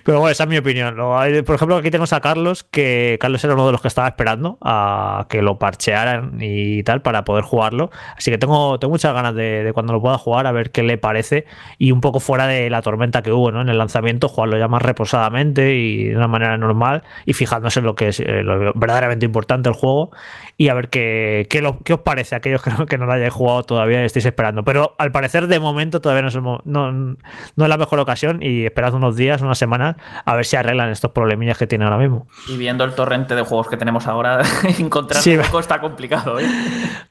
pero 0.05 0.19
bueno, 0.21 0.31
esa 0.33 0.45
es 0.45 0.49
mi 0.51 0.57
opinión. 0.59 0.97
Por 0.97 1.55
ejemplo, 1.55 1.77
aquí 1.77 1.91
tenemos 1.91 2.13
a 2.13 2.21
Carlos, 2.21 2.65
que 2.65 3.17
Carlos 3.21 3.43
era 3.45 3.55
uno 3.55 3.67
de 3.67 3.73
los 3.73 3.81
que 3.81 3.89
estaba 3.89 4.09
esperando 4.09 4.59
a 4.63 5.27
que 5.29 5.41
lo 5.43 5.59
parchearan 5.59 6.39
y 6.41 6.83
tal 6.83 7.03
para 7.03 7.25
poder 7.25 7.45
jugarlo. 7.45 7.91
Así 8.17 8.31
que 8.31 8.39
tengo, 8.39 8.79
tengo 8.79 8.93
muchas 8.93 9.15
ganas 9.15 9.35
de, 9.35 9.71
cuando 9.75 9.93
lo 9.93 10.01
pueda 10.01 10.19
jugar, 10.19 10.47
a 10.47 10.53
ver 10.53 10.71
qué 10.73 10.83
le 10.83 10.99
parece 10.99 11.47
y 11.79 11.93
un 11.93 12.01
poco 12.01 12.21
fuera 12.21 12.47
de 12.47 12.71
la 12.71 12.83
tormenta 12.83 13.23
que 13.23 13.33
hubo 13.33 13.53
¿no? 13.53 13.61
en 13.61 13.69
el 13.69 13.79
lanzamiento, 13.79 14.29
jugarlo 14.29 14.59
ya 14.59 14.69
más 14.69 14.83
reposadamente 14.83 15.75
y 15.77 16.09
de 16.09 16.17
una 16.17 16.29
manera 16.29 16.57
normal 16.59 17.03
y 17.25 17.35
fijándose 17.35 17.81
en 17.81 17.87
lo 17.87 17.95
que 17.95 18.09
es 18.09 18.21
eh, 18.21 18.43
lo 18.43 18.73
verdaderamente 18.75 19.27
importante 19.27 19.69
el 19.69 19.75
juego 19.75 20.11
y 20.57 20.69
a 20.69 20.75
ver 20.75 20.89
qué, 20.89 21.47
qué, 21.49 21.63
lo- 21.63 21.79
qué 21.81 21.95
os 21.95 22.01
parece 22.01 22.35
a 22.35 22.39
aquellos 22.39 22.63
que 22.65 22.71
no, 22.71 22.87
que 22.87 22.99
no 22.99 23.07
lo 23.07 23.13
hayáis 23.13 23.33
jugado 23.33 23.63
todavía 23.63 24.03
y 24.03 24.07
estéis 24.07 24.27
esperando. 24.27 24.65
Pero 24.65 24.95
al 24.99 25.13
parecer, 25.13 25.47
de 25.47 25.61
momento, 25.61 26.01
todavía 26.01 26.23
no 26.23 26.29
el 26.29 26.41
mo- 26.43 26.61
no, 26.65 27.60
no 27.61 27.67
es 27.67 27.69
la 27.69 27.77
mejor 27.77 28.01
ocasión 28.01 28.43
y 28.43 28.65
esperad 28.65 28.95
unos 28.95 29.17
días, 29.17 29.43
unas 29.43 29.59
semanas, 29.59 29.97
a 30.25 30.35
ver 30.35 30.47
si 30.47 30.57
arreglan 30.57 30.89
estos 30.91 31.11
problemillas 31.13 31.59
que 31.59 31.67
tiene 31.67 31.85
ahora 31.85 31.99
mismo. 31.99 32.27
Y 32.49 32.57
viendo 32.57 32.85
el 32.85 32.95
torrente 32.95 33.35
de 33.35 33.43
juegos 33.43 33.69
que 33.69 33.77
tenemos 33.77 34.07
ahora, 34.07 34.41
encontrar 34.79 35.23
Sí, 35.23 35.37
un 35.37 35.45
poco 35.45 35.61
está 35.61 35.79
complicado, 35.81 36.41
¿eh? 36.41 36.47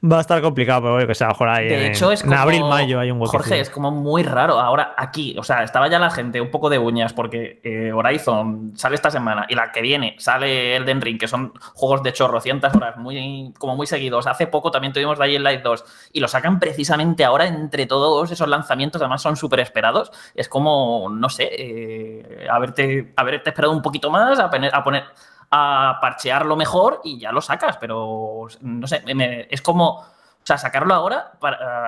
Va 0.04 0.18
a 0.18 0.20
estar 0.20 0.42
complicado, 0.42 0.82
pero 0.82 0.92
bueno, 0.94 1.06
que 1.06 1.14
sea 1.14 1.28
mejor 1.28 1.48
ahí. 1.48 1.68
De 1.68 1.86
en, 1.86 1.92
hecho, 1.92 2.10
es 2.10 2.22
en 2.22 2.30
como. 2.30 2.40
abril, 2.40 2.64
mayo 2.64 2.98
hay 2.98 3.10
un 3.10 3.20
hueco. 3.20 3.30
Jorge, 3.30 3.60
es 3.60 3.70
como 3.70 3.90
muy 3.92 4.22
raro. 4.22 4.58
Ahora, 4.58 4.94
aquí, 4.96 5.36
o 5.38 5.44
sea, 5.44 5.62
estaba 5.62 5.88
ya 5.88 5.98
la 5.98 6.10
gente 6.10 6.40
un 6.40 6.50
poco 6.50 6.68
de 6.68 6.78
uñas 6.78 7.12
porque 7.12 7.60
eh, 7.62 7.92
Horizon 7.92 8.72
sale 8.76 8.96
esta 8.96 9.10
semana 9.10 9.46
y 9.48 9.54
la 9.54 9.70
que 9.70 9.82
viene 9.82 10.16
sale 10.18 10.74
Elden 10.76 11.00
Ring, 11.00 11.18
que 11.18 11.28
son 11.28 11.52
juegos 11.74 12.02
de 12.02 12.12
chorro, 12.12 12.40
cientas 12.40 12.74
horas, 12.74 12.96
muy, 12.96 13.52
como 13.58 13.76
muy 13.76 13.86
seguidos. 13.86 14.26
Hace 14.26 14.46
poco 14.48 14.70
también 14.70 14.92
tuvimos 14.92 15.18
Dying 15.18 15.42
Light 15.42 15.62
2 15.62 15.84
y 16.12 16.20
lo 16.20 16.26
sacan 16.28 16.58
precisamente 16.58 17.24
ahora 17.24 17.46
entre 17.46 17.86
todos 17.86 18.30
esos 18.30 18.48
lanzamientos, 18.48 19.00
además 19.00 19.22
son 19.22 19.36
súper 19.36 19.60
esperados. 19.60 20.10
Es 20.40 20.48
como, 20.48 21.08
no 21.10 21.28
sé, 21.28 21.48
eh, 21.52 22.46
haberte, 22.50 23.12
haberte 23.16 23.50
esperado 23.50 23.72
un 23.74 23.82
poquito 23.82 24.10
más 24.10 24.38
a 24.38 24.50
poner. 24.50 24.74
A 24.74 24.82
poner 24.82 25.04
a 25.52 25.98
parchearlo 26.00 26.54
mejor 26.56 27.00
y 27.02 27.18
ya 27.18 27.32
lo 27.32 27.40
sacas, 27.40 27.76
pero 27.76 28.46
no 28.60 28.86
sé, 28.86 29.02
me- 29.14 29.48
es 29.50 29.60
como, 29.60 29.98
o 29.98 30.04
sea, 30.44 30.56
sacarlo 30.56 30.94
ahora, 30.94 31.32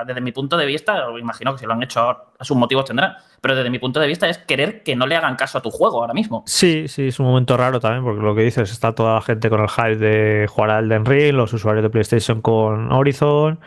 desde 0.05 0.21
mi 0.21 0.33
punto 0.33 0.57
de 0.57 0.67
vista, 0.67 1.05
imagino 1.17 1.53
que 1.53 1.59
si 1.61 1.67
lo 1.67 1.73
han 1.75 1.83
hecho 1.85 2.01
a 2.01 2.45
sus 2.45 2.57
motivos 2.57 2.87
tendrán, 2.87 3.15
pero 3.41 3.55
desde 3.55 3.71
mi 3.71 3.79
punto 3.79 4.01
de 4.01 4.09
vista 4.09 4.29
es 4.29 4.39
querer 4.39 4.83
que 4.83 4.97
no 4.97 5.07
le 5.07 5.15
hagan 5.15 5.37
caso 5.37 5.59
a 5.59 5.63
tu 5.63 5.71
juego 5.71 6.01
ahora 6.01 6.13
mismo. 6.13 6.43
Sí, 6.47 6.89
sí, 6.89 7.07
es 7.07 7.21
un 7.21 7.27
momento 7.27 7.57
raro 7.57 7.79
también, 7.79 8.03
porque 8.03 8.21
lo 8.21 8.35
que 8.35 8.43
dices, 8.43 8.73
está 8.73 8.97
toda 8.97 9.15
la 9.15 9.21
gente 9.23 9.49
con 9.49 9.61
el 9.61 9.69
hype 9.69 9.95
de 9.97 10.49
jugar 10.49 10.71
a 10.71 10.79
Elden 10.81 11.05
Ring, 11.07 11.35
los 11.35 11.53
usuarios 11.53 11.85
de 11.85 11.91
PlayStation 11.91 12.43
con 12.43 12.91
Horizon, 12.91 13.61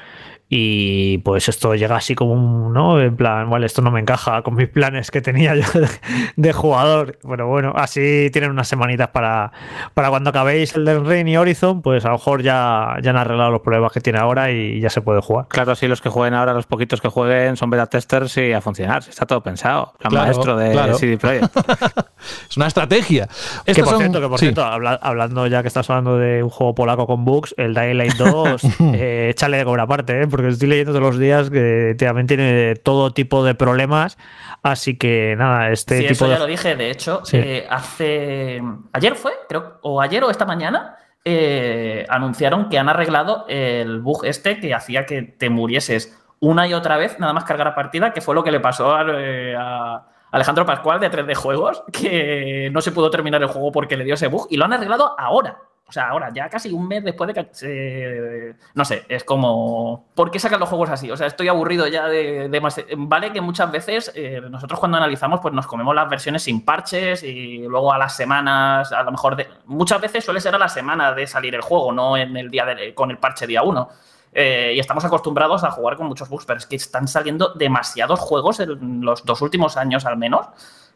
Y 0.48 1.18
pues 1.20 1.50
esto 1.50 1.74
llega 1.74 1.96
así 1.96 2.14
como 2.14 2.34
un, 2.34 2.72
¿no? 2.72 3.02
En 3.02 3.16
plan, 3.16 3.50
vale, 3.50 3.66
esto 3.66 3.82
no 3.82 3.90
me 3.90 4.00
encaja 4.00 4.44
con 4.44 4.54
mis 4.56 4.68
planes 4.70 5.10
que 5.10 5.20
tenía 5.22 5.56
yo 5.56 5.68
de, 5.80 5.88
de 6.36 6.54
jugador. 6.54 7.18
Pero 7.28 7.48
bueno, 7.48 7.74
así 7.76 8.30
tienen 8.32 8.52
unas 8.52 8.68
semanitas 8.68 9.08
para, 9.10 9.52
para 9.96 10.10
cuando 10.10 10.30
acabéis 10.30 10.76
el 10.76 10.86
del 10.86 11.04
Ring 11.06 11.28
y 11.30 11.38
Horizon, 11.38 11.82
pues 11.82 12.06
a 12.06 12.10
lo 12.10 12.16
mejor 12.16 12.44
ya, 12.44 12.96
ya 13.02 13.10
han 13.10 13.18
arreglado 13.18 13.50
los 13.52 13.62
problemas 13.62 13.92
que 13.92 14.02
tiene 14.02 14.20
ahora 14.20 14.52
y 14.52 14.80
ya 14.80 14.90
se 14.92 15.02
puede 15.02 15.20
jugar. 15.22 15.48
Claro, 15.48 15.74
sí, 15.76 15.88
los 15.88 16.00
que 16.02 16.10
jueguen 16.10 16.36
ahora, 16.36 16.54
los 16.54 16.68
poquitos 16.68 17.02
que 17.02 17.10
jueguen 17.10 17.58
son 17.58 17.72
beta 17.72 17.88
testers 17.88 18.38
y 18.38 18.54
a 18.54 18.62
funcionar. 18.62 19.04
Está 19.08 19.26
todo 19.26 19.42
pensado. 19.42 19.94
Plan 19.98 20.12
Claro, 20.12 20.26
maestro 20.28 20.58
de 20.58 20.72
claro. 20.72 20.94
CD 20.96 21.18
Projekt. 21.18 21.56
Es 22.50 22.58
una 22.58 22.68
estrategia. 22.68 23.28
Que 23.66 23.76
por 23.84 23.90
son- 23.94 24.00
cierto, 24.00 24.20
que 24.22 24.28
por 24.28 24.40
sí. 24.40 24.46
cierto, 24.46 24.64
habla- 24.64 25.00
hablando 25.02 25.46
ya 25.48 25.62
que 25.62 25.68
estás 25.68 25.88
hablando 25.90 26.18
de 26.18 26.42
un 26.42 26.50
juego 26.50 26.74
polaco 26.74 27.06
con 27.06 27.24
bugs, 27.24 27.54
el 27.58 27.74
Dying 27.76 27.98
Light 27.98 28.14
2, 28.16 28.64
eh, 28.94 29.28
échale 29.32 29.58
de 29.58 29.66
cobra 29.66 29.84
aparte, 29.84 30.22
¿eh? 30.24 30.28
porque 30.28 30.45
estoy 30.54 30.70
leyendo 30.70 30.92
todos 30.94 31.04
los 31.04 31.18
días 31.20 31.50
que 31.50 31.96
también 31.98 32.28
tiene 32.28 32.76
todo 32.76 33.12
tipo 33.12 33.44
de 33.44 33.56
problemas. 33.56 34.18
Así 34.64 34.98
que 34.98 35.36
nada, 35.38 35.70
este 35.72 35.96
Sí, 35.98 36.02
tipo 36.04 36.12
eso 36.14 36.26
de. 36.28 36.32
ya 36.34 36.40
lo 36.40 36.46
dije. 36.46 36.76
De 36.76 36.90
hecho, 36.92 37.22
Sí. 37.26 37.38
eh, 37.38 37.68
hace. 37.70 38.62
Ayer 38.94 39.16
fue, 39.16 39.34
creo, 39.50 39.80
o 39.82 40.02
ayer 40.02 40.24
o 40.24 40.30
esta 40.30 40.46
mañana, 40.46 40.98
eh, 41.24 42.06
anunciaron 42.10 42.70
que 42.70 42.78
han 42.80 42.88
arreglado 42.90 43.46
el 43.48 44.00
bug 44.00 44.26
este 44.26 44.60
que 44.60 44.74
hacía 44.74 45.06
que 45.06 45.22
te 45.24 45.50
murieses 45.50 46.18
una 46.40 46.68
y 46.68 46.74
otra 46.74 46.98
vez, 46.98 47.20
nada 47.20 47.34
más 47.34 47.46
cargar 47.46 47.68
a 47.68 47.76
partida, 47.76 48.14
que 48.14 48.22
fue 48.22 48.36
lo 48.36 48.44
que 48.44 48.52
le 48.52 48.60
pasó 48.60 48.96
a, 48.96 49.06
eh, 49.18 49.56
a 49.58 50.06
Alejandro 50.32 50.66
Pascual 50.66 51.00
de 51.00 51.10
3D 51.10 51.34
Juegos, 51.34 51.84
que 51.92 52.70
no 52.72 52.82
se 52.82 52.92
pudo 52.92 53.10
terminar 53.10 53.42
el 53.42 53.48
juego 53.48 53.72
porque 53.72 53.98
le 53.98 54.04
dio 54.04 54.14
ese 54.16 54.28
bug 54.28 54.48
y 54.50 54.58
lo 54.58 54.66
han 54.66 54.74
arreglado 54.74 55.16
ahora. 55.18 55.58
O 55.88 55.92
sea, 55.92 56.10
ahora, 56.10 56.32
ya 56.34 56.50
casi 56.50 56.72
un 56.72 56.88
mes 56.88 57.04
después 57.04 57.28
de 57.28 57.34
que 57.36 57.48
se... 57.52 58.56
No 58.74 58.84
sé, 58.84 59.06
es 59.08 59.24
como... 59.24 60.08
¿Por 60.16 60.32
qué 60.32 60.40
sacan 60.40 60.60
los 60.60 60.68
juegos 60.68 60.90
así? 60.90 61.12
O 61.12 61.16
sea, 61.18 61.28
estoy 61.28 61.48
aburrido 61.48 61.86
ya 61.88 62.08
de... 62.08 62.50
de 62.50 62.62
más- 62.62 62.84
Vale 62.98 63.32
que 63.32 63.40
muchas 63.40 63.72
veces 63.72 64.12
eh, 64.16 64.42
nosotros 64.50 64.80
cuando 64.80 64.98
analizamos 64.98 65.42
pues 65.42 65.54
nos 65.54 65.68
comemos 65.68 65.94
las 65.94 66.10
versiones 66.10 66.42
sin 66.42 66.66
parches 66.66 67.22
y 67.22 67.60
luego 67.68 67.94
a 67.94 68.00
las 68.00 68.16
semanas, 68.18 68.92
a 68.92 69.04
lo 69.04 69.12
mejor... 69.12 69.36
De... 69.36 69.48
Muchas 69.66 70.02
veces 70.02 70.26
suele 70.26 70.42
ser 70.42 70.56
a 70.56 70.58
la 70.58 70.70
semana 70.70 71.14
de 71.14 71.28
salir 71.28 71.54
el 71.54 71.62
juego, 71.62 71.92
no 71.92 72.18
en 72.18 72.36
el 72.36 72.50
día 72.50 72.66
con 72.96 73.12
el 73.12 73.20
parche 73.20 73.46
día 73.46 73.62
1. 73.62 73.90
y 74.34 74.80
estamos 74.80 75.06
acostumbrados 75.06 75.64
a 75.64 75.70
jugar 75.70 75.98
con 75.98 76.08
muchos 76.08 76.30
bugs, 76.30 76.48
pero 76.48 76.58
es 76.58 76.66
que 76.66 76.78
están 76.78 77.08
saliendo 77.08 77.54
demasiados 77.54 78.20
juegos 78.20 78.60
en 78.60 79.02
los 79.06 79.24
dos 79.24 79.40
últimos 79.44 79.78
años 79.78 80.04
al 80.08 80.18
menos 80.18 80.48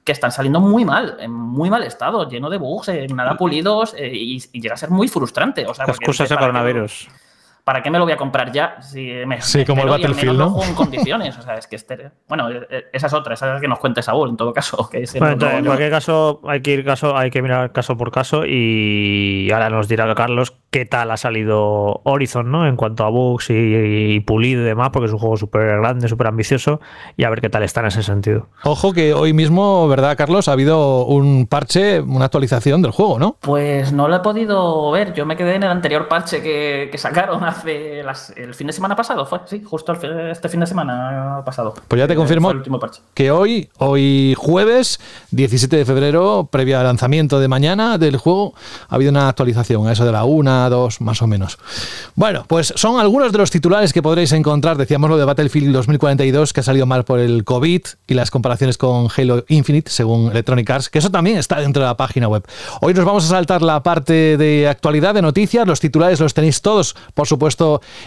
que 0.04 0.12
están 0.12 0.32
saliendo 0.32 0.60
muy 0.60 0.86
mal, 0.86 1.18
en 1.20 1.32
muy 1.32 1.70
mal 1.70 1.84
estado, 1.84 2.28
lleno 2.28 2.50
de 2.50 2.58
bugs, 2.58 2.90
eh, 2.90 3.08
nada 3.08 3.38
pulidos 3.38 3.94
eh, 3.98 4.12
y, 4.14 4.42
y 4.52 4.62
llega 4.62 4.74
a 4.74 4.78
ser 4.78 4.90
muy 4.90 5.08
frustrante. 5.08 5.66
O 5.68 5.74
sea, 5.74 5.84
La 5.84 5.94
porque 5.94 6.06
excusa 6.06 6.24
es 6.24 6.32
el 6.32 6.38
¿para 7.64 7.80
qué- 7.80 7.80
coronavirus. 7.80 7.80
¿Para 7.80 7.84
qué 7.84 7.92
me 7.92 7.98
lo 8.00 8.06
voy 8.06 8.14
a 8.14 8.18
comprar 8.18 8.52
ya? 8.52 8.82
Si 8.82 9.12
me, 9.26 9.42
Sí, 9.42 9.60
me 9.60 9.66
como 9.66 9.84
el 9.84 9.90
Battlefield, 9.90 10.38
lo 10.38 10.46
¿no? 10.46 10.50
juego 10.52 10.70
en 10.70 10.76
condiciones. 10.76 11.38
O 11.38 11.42
sea, 11.42 11.56
es 11.56 11.68
que 11.68 11.76
este, 11.76 12.12
bueno, 12.28 12.50
eh, 12.52 12.86
esa 12.94 13.08
es 13.08 13.14
otra, 13.14 13.34
esa 13.36 13.48
es 13.48 13.54
la 13.56 13.60
que 13.62 13.68
nos 13.68 13.80
cuente 13.80 14.02
Saúl, 14.02 14.30
en 14.30 14.38
todo 14.38 14.54
caso. 14.54 14.90
Que 14.90 15.06
Bueno, 15.18 15.34
entonces, 15.34 15.60
en 15.60 15.66
cualquier 15.66 15.92
caso, 15.92 16.42
hay 16.48 16.62
que 16.62 16.72
ir 16.74 16.84
caso, 16.86 17.16
hay 17.16 17.30
que 17.32 17.42
mirar 17.42 17.72
caso 17.72 17.96
por 17.98 18.12
caso 18.12 18.44
y 18.46 19.50
ahora 19.52 19.70
nos 19.70 19.88
dirá 19.88 20.14
Carlos 20.16 20.56
qué 20.72 20.86
tal 20.86 21.10
ha 21.12 21.18
salido 21.18 22.02
Horizon, 22.04 22.52
¿no? 22.52 22.68
En 22.68 22.76
cuanto 22.76 23.04
a 23.04 23.10
bugs 23.10 23.50
y, 23.50 23.54
y 23.54 24.20
pulido 24.20 24.62
y 24.62 24.66
demás, 24.66 24.90
porque 24.92 25.08
es 25.08 25.12
un 25.14 25.18
juego 25.20 25.36
súper 25.38 25.66
grande, 25.80 26.08
súper 26.08 26.28
ambicioso, 26.28 26.80
y 27.18 27.24
a 27.24 27.30
ver 27.30 27.42
qué 27.42 27.50
tal 27.50 27.64
está 27.64 27.82
en 27.82 27.88
ese 27.88 28.04
sentido. 28.04 28.50
Ojo 28.64 28.94
que 28.94 29.14
hoy 29.16 29.34
mismo, 29.34 29.88
¿verdad, 29.88 30.16
Carlos? 30.16 30.48
Ha 30.48 30.52
habido 30.52 31.06
un 31.06 31.48
parche, 31.48 32.02
una 32.02 32.26
actualización 32.26 32.82
del 32.84 32.92
juego, 32.92 33.18
¿no? 33.18 33.38
Pues 33.42 33.92
no 33.94 34.08
lo 34.08 34.18
he 34.18 34.20
podido 34.20 34.92
ver. 34.92 35.14
Yo 35.14 35.26
me 35.26 35.36
quedé 35.36 35.56
en 35.56 35.64
el 35.64 35.70
anterior 35.70 36.08
parche 36.08 36.44
que, 36.44 36.90
que 36.92 36.98
sacaron 37.00 37.44
hace 37.50 38.04
las- 38.04 38.32
el 38.36 38.54
fin 38.54 38.68
de 38.68 38.74
semana 38.74 38.96
pasado. 38.96 39.26
Fue, 39.26 39.40
sí, 39.46 39.62
justo 39.64 39.92
el 39.92 40.30
este 40.32 40.50
fin 40.50 40.60
de 40.62 40.68
semana 40.68 41.42
pasado. 41.46 41.74
Pues 41.88 42.00
ya 42.00 42.08
te 42.08 42.14
Eh, 42.14 42.16
confirmo 42.16 42.52
que 43.14 43.32
hoy, 43.32 43.70
hoy 43.78 44.36
jueves 44.38 45.00
17 45.32 45.76
de 45.78 45.86
febrero, 45.86 46.48
previo 46.52 46.78
al 46.80 46.86
lanzamiento 46.86 47.40
de 47.40 47.48
mañana 47.48 47.98
del 47.98 48.18
juego, 48.18 48.54
ha 48.88 48.96
habido 48.96 49.12
una 49.12 49.28
actualización, 49.30 49.88
a 49.88 49.92
eso 49.92 50.06
de 50.06 50.12
la 50.12 50.24
1, 50.24 50.70
2, 50.70 51.02
más 51.02 51.22
o 51.22 51.28
menos. 51.28 51.58
Bueno, 52.16 52.46
pues 52.48 52.74
son 52.76 53.00
algunos 53.00 53.32
de 53.32 53.38
los 53.38 53.52
titulares 53.52 53.94
que 53.94 54.02
podréis 54.02 54.32
encontrar, 54.32 54.78
decíamos 54.78 55.10
lo 55.10 55.18
de 55.18 55.26
Battlefield 55.26 55.74
2042, 55.74 56.54
que 56.54 56.60
ha 56.60 56.64
salido 56.64 56.86
mal 56.86 57.04
por 57.06 57.20
el 57.20 57.44
COVID 57.44 57.82
y 58.08 58.14
las 58.14 58.32
comparaciones 58.32 58.78
con 58.78 59.08
Halo 59.16 59.44
Infinite, 59.48 59.90
según 59.92 60.32
Electronic 60.32 60.70
Arts, 60.70 60.90
que 60.90 61.00
eso 61.00 61.10
también 61.10 61.38
está 61.38 61.60
dentro 61.60 61.82
de 61.82 61.88
la 61.88 61.98
página 61.98 62.28
web. 62.28 62.44
Hoy 62.82 62.94
nos 62.94 63.06
vamos 63.06 63.26
a 63.26 63.28
saltar 63.30 63.62
la 63.62 63.82
parte 63.84 64.38
de 64.38 64.68
actualidad, 64.68 65.14
de 65.14 65.22
noticias, 65.22 65.68
los 65.68 65.80
titulares 65.80 66.20
los 66.20 66.34
tenéis 66.34 66.62
todos, 66.62 66.96
por 67.14 67.28
supuesto, 67.28 67.39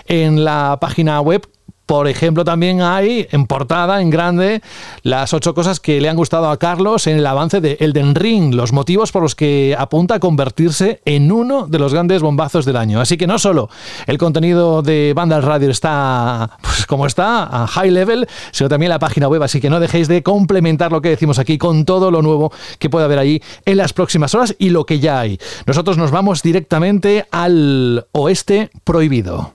en 0.06 0.44
la 0.44 0.78
página 0.80 1.20
web 1.20 1.46
por 1.86 2.08
ejemplo, 2.08 2.44
también 2.44 2.80
hay 2.80 3.26
en 3.30 3.46
portada, 3.46 4.00
en 4.00 4.10
grande, 4.10 4.62
las 5.02 5.34
ocho 5.34 5.54
cosas 5.54 5.80
que 5.80 6.00
le 6.00 6.08
han 6.08 6.16
gustado 6.16 6.48
a 6.48 6.56
Carlos 6.56 7.06
en 7.06 7.18
el 7.18 7.26
avance 7.26 7.60
de 7.60 7.76
Elden 7.80 8.14
Ring, 8.14 8.54
los 8.54 8.72
motivos 8.72 9.12
por 9.12 9.22
los 9.22 9.34
que 9.34 9.74
apunta 9.78 10.14
a 10.14 10.20
convertirse 10.20 11.00
en 11.04 11.32
uno 11.32 11.66
de 11.66 11.78
los 11.78 11.92
grandes 11.92 12.22
bombazos 12.22 12.64
del 12.64 12.76
año. 12.76 13.00
Así 13.00 13.16
que 13.16 13.26
no 13.26 13.38
solo 13.38 13.68
el 14.06 14.18
contenido 14.18 14.82
de 14.82 15.12
Vandal 15.14 15.42
Radio 15.42 15.70
está 15.70 16.58
pues, 16.62 16.86
como 16.86 17.06
está, 17.06 17.44
a 17.44 17.66
high 17.66 17.90
level, 17.90 18.28
sino 18.52 18.68
también 18.68 18.90
la 18.90 18.98
página 18.98 19.28
web. 19.28 19.42
Así 19.42 19.60
que 19.60 19.70
no 19.70 19.80
dejéis 19.80 20.08
de 20.08 20.22
complementar 20.22 20.92
lo 20.92 21.02
que 21.02 21.10
decimos 21.10 21.38
aquí 21.38 21.58
con 21.58 21.84
todo 21.84 22.10
lo 22.10 22.22
nuevo 22.22 22.52
que 22.78 22.90
puede 22.90 23.04
haber 23.04 23.18
ahí 23.18 23.42
en 23.64 23.76
las 23.76 23.92
próximas 23.92 24.34
horas 24.34 24.54
y 24.58 24.70
lo 24.70 24.86
que 24.86 25.00
ya 25.00 25.20
hay. 25.20 25.38
Nosotros 25.66 25.98
nos 25.98 26.10
vamos 26.10 26.42
directamente 26.42 27.26
al 27.30 28.06
oeste 28.12 28.70
prohibido. 28.84 29.52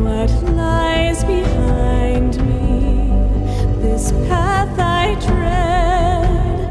What 0.00 0.30
lies 0.54 1.24
behind 1.24 2.36
me? 2.44 3.10
This 3.82 4.12
path 4.28 4.78
I 4.78 5.16
tread, 5.20 6.68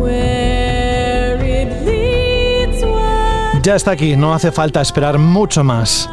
where 0.00 1.38
it 1.44 1.70
leads, 1.84 2.82
what 2.84 3.64
Ya 3.64 3.74
está 3.76 3.92
aquí, 3.92 4.16
no 4.16 4.32
hace 4.34 4.50
falta 4.52 4.80
esperar 4.80 5.18
mucho 5.18 5.62
más. 5.62 6.08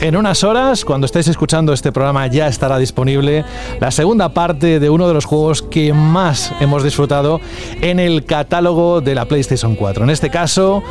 En 0.00 0.16
unas 0.16 0.44
horas, 0.44 0.86
cuando 0.86 1.04
estéis 1.04 1.28
escuchando 1.28 1.74
este 1.74 1.92
programa, 1.92 2.26
ya 2.26 2.46
estará 2.46 2.78
disponible 2.78 3.44
la 3.80 3.90
segunda 3.90 4.30
parte 4.30 4.80
de 4.80 4.88
uno 4.88 5.06
de 5.06 5.12
los 5.12 5.26
juegos 5.26 5.60
que 5.60 5.92
más 5.92 6.54
hemos 6.58 6.82
disfrutado 6.82 7.38
en 7.82 8.00
el 8.00 8.24
catálogo 8.24 9.02
de 9.02 9.14
la 9.14 9.26
PlayStation 9.26 9.76
4. 9.76 10.04
En 10.04 10.08
este 10.08 10.30
caso, 10.30 10.82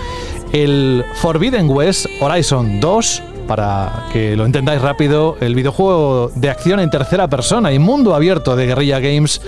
el 0.54 1.04
Forbidden 1.16 1.72
West 1.72 2.06
Horizon 2.22 2.80
2. 2.80 3.24
Para 3.48 4.06
que 4.14 4.36
lo 4.36 4.46
entendáis 4.46 4.80
rápido, 4.80 5.36
el 5.42 5.56
videojuego 5.56 6.32
de 6.36 6.52
acción 6.52 6.80
en 6.80 6.92
tercera 6.92 7.28
persona 7.28 7.74
y 7.74 7.80
mundo 7.80 8.14
abierto 8.14 8.56
de 8.56 8.68
Guerrilla 8.68 9.00
Games 9.00 9.42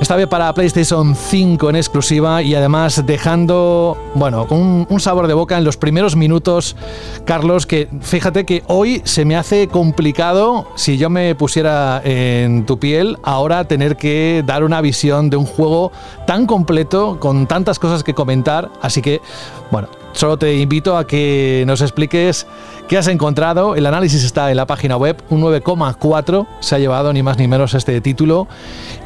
esta 0.00 0.14
vez 0.14 0.28
para 0.28 0.52
PlayStation 0.54 1.14
5 1.14 1.70
en 1.70 1.76
exclusiva 1.76 2.42
y 2.42 2.54
además 2.54 3.04
dejando, 3.04 3.96
bueno, 4.14 4.46
un, 4.50 4.86
un 4.88 5.00
sabor 5.00 5.26
de 5.26 5.34
boca 5.34 5.58
en 5.58 5.64
los 5.64 5.76
primeros 5.76 6.14
minutos, 6.14 6.76
Carlos, 7.24 7.66
que 7.66 7.88
fíjate 8.00 8.44
que 8.44 8.62
hoy 8.68 9.02
se 9.04 9.24
me 9.24 9.36
hace 9.36 9.66
complicado, 9.66 10.68
si 10.76 10.98
yo 10.98 11.10
me 11.10 11.34
pusiera 11.34 12.00
en 12.04 12.64
tu 12.64 12.78
piel, 12.78 13.18
ahora 13.24 13.66
tener 13.66 13.96
que 13.96 14.44
dar 14.46 14.62
una 14.62 14.80
visión 14.80 15.30
de 15.30 15.36
un 15.36 15.46
juego 15.46 15.90
tan 16.26 16.46
completo, 16.46 17.18
con 17.18 17.46
tantas 17.46 17.78
cosas 17.78 18.04
que 18.04 18.14
comentar, 18.14 18.70
así 18.80 19.02
que, 19.02 19.20
bueno, 19.70 19.88
solo 20.18 20.36
te 20.36 20.56
invito 20.56 20.96
a 20.96 21.06
que 21.06 21.62
nos 21.64 21.80
expliques 21.80 22.44
qué 22.88 22.98
has 22.98 23.06
encontrado. 23.06 23.76
El 23.76 23.86
análisis 23.86 24.24
está 24.24 24.50
en 24.50 24.56
la 24.56 24.66
página 24.66 24.96
web, 24.96 25.16
un 25.30 25.40
9,4 25.42 26.46
se 26.58 26.74
ha 26.74 26.78
llevado 26.80 27.12
ni 27.12 27.22
más 27.22 27.38
ni 27.38 27.46
menos 27.46 27.74
este 27.74 28.00
título. 28.00 28.48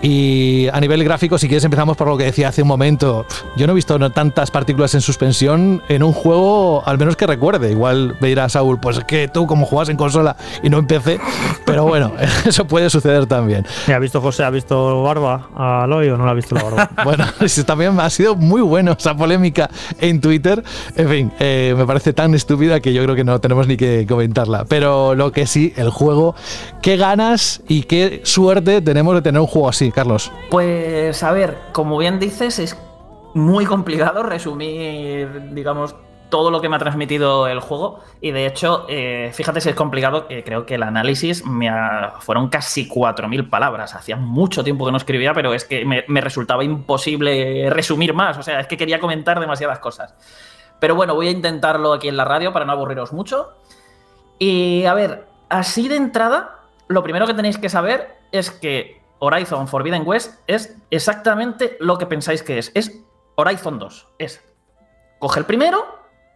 Y 0.01 0.69
a 0.73 0.81
nivel 0.81 1.05
gráfico, 1.05 1.37
si 1.37 1.49
quieres, 1.49 1.65
empezamos 1.65 1.99
por 1.99 2.09
lo 2.09 2.17
que 2.17 2.25
decía 2.25 2.49
hace 2.49 2.63
un 2.63 2.69
momento. 2.69 3.27
Yo 3.57 3.67
no 3.67 3.73
he 3.73 3.77
visto 3.77 3.99
tantas 4.11 4.51
partículas 4.51 4.95
en 4.95 5.03
suspensión 5.03 5.83
en 5.91 6.03
un 6.03 6.15
juego, 6.15 6.83
al 6.87 6.97
menos 6.97 7.17
que 7.17 7.27
recuerde. 7.27 7.73
Igual 7.73 8.17
me 8.21 8.29
dirá 8.29 8.49
Saúl, 8.49 8.81
pues 8.81 8.97
es 8.97 9.05
que 9.05 9.29
tú 9.29 9.47
como 9.47 9.67
juegas 9.67 9.91
en 9.91 9.99
consola 9.99 10.37
y 10.63 10.71
no 10.71 10.79
en 10.79 10.87
PC. 10.87 11.21
Pero 11.67 11.85
bueno, 11.85 12.13
eso 12.47 12.67
puede 12.67 12.89
suceder 12.89 13.27
también. 13.27 13.67
¿Ha 13.87 13.99
visto 13.99 14.23
José? 14.23 14.45
¿Ha 14.45 14.51
visto 14.51 15.03
Barba 15.03 15.49
a 15.55 15.83
Aloy 15.83 16.09
o 16.09 16.17
no 16.17 16.25
la 16.25 16.31
ha 16.31 16.35
visto 16.35 16.55
la 16.55 16.63
Barba? 16.63 16.91
Bueno, 17.05 17.27
también 17.67 17.99
ha 18.01 18.09
sido 18.11 18.35
muy 18.35 18.63
bueno 18.63 18.97
esa 18.99 19.15
polémica 19.15 19.69
en 20.01 20.21
Twitter. 20.21 20.63
En 21.03 21.09
fin, 21.09 21.33
eh, 21.41 21.75
me 21.77 21.85
parece 21.85 22.13
tan 22.13 22.33
estúpida 22.33 22.79
que 22.79 22.93
yo 22.93 23.03
creo 23.03 23.17
que 23.17 23.25
no 23.25 23.41
tenemos 23.41 23.67
ni 23.67 23.77
que 23.77 24.07
comentarla. 24.09 24.67
Pero 24.69 25.17
lo 25.17 25.33
que 25.33 25.49
sí, 25.49 25.73
el 25.75 25.91
juego, 25.91 26.37
qué 26.81 26.97
ganas 26.97 27.61
y 27.67 27.83
qué 27.83 28.21
suerte 28.23 28.81
tenemos 28.83 29.17
de 29.17 29.23
tener 29.23 29.41
un 29.41 29.49
juego 29.49 29.69
así, 29.69 29.91
Carlos. 29.91 30.31
Pues 30.49 31.25
a 31.25 31.33
ver, 31.33 31.59
como 31.73 31.99
bien 31.99 32.21
dices, 32.21 32.61
es 32.61 32.79
muy 33.35 33.65
complicado 33.65 34.23
resumir, 34.23 35.51
digamos, 35.53 35.97
todo 36.29 36.53
lo 36.53 36.61
que 36.61 36.69
me 36.69 36.77
ha 36.77 36.79
transmitido 36.79 37.49
el 37.49 37.59
juego. 37.59 37.99
Y 38.21 38.31
de 38.31 38.47
hecho, 38.47 38.87
eh, 38.89 39.33
fíjate 39.35 39.61
si 39.61 39.71
es 39.71 39.75
complicado, 39.75 40.29
que 40.29 40.45
creo 40.45 40.67
que 40.67 40.77
el 40.77 40.85
análisis 40.85 41.45
me 41.45 41.69
fueron 42.21 42.49
casi 42.49 42.89
4.000 42.89 43.51
palabras. 43.51 43.97
Hacía 43.97 44.15
mucho 44.15 44.63
tiempo 44.63 44.87
que 44.87 44.93
no 44.93 44.99
escribía, 44.99 45.35
pero 45.35 45.53
es 45.53 45.65
que 45.65 45.85
me 45.85 46.21
resultaba 46.21 46.63
imposible 46.63 47.69
resumir 47.71 48.15
más. 48.15 48.39
O 48.39 48.45
sea, 48.45 48.61
es 48.61 48.69
que 48.69 48.77
quería 48.77 49.01
comentar 49.01 49.41
demasiadas 49.41 49.81
cosas. 49.81 50.15
Pero 50.83 50.97
bueno, 50.97 51.15
voy 51.15 51.29
a 51.29 51.31
intentarlo 51.31 51.93
aquí 51.93 52.09
en 52.09 52.17
la 52.17 52.25
radio 52.25 52.53
para 52.53 52.65
no 52.65 52.73
aburriros 52.73 53.13
mucho. 53.13 53.53
Y 54.41 54.85
a 54.85 54.95
ver, 54.95 55.29
así 55.49 55.87
de 55.87 55.95
entrada, 55.95 56.59
lo 56.89 57.05
primero 57.05 57.25
que 57.25 57.35
tenéis 57.35 57.57
que 57.57 57.69
saber 57.69 58.17
es 58.33 58.51
que 58.51 59.01
Horizon 59.21 59.69
Forbidden 59.69 60.03
West 60.05 60.41
es 60.49 60.77
exactamente 60.91 61.77
lo 61.79 61.99
que 61.99 62.07
pensáis 62.07 62.43
que 62.43 62.59
es. 62.59 62.73
Es 62.75 62.99
Horizon 63.37 63.79
2. 63.79 64.09
Es 64.19 64.45
coge 65.21 65.39
el 65.39 65.47
primero 65.47 65.87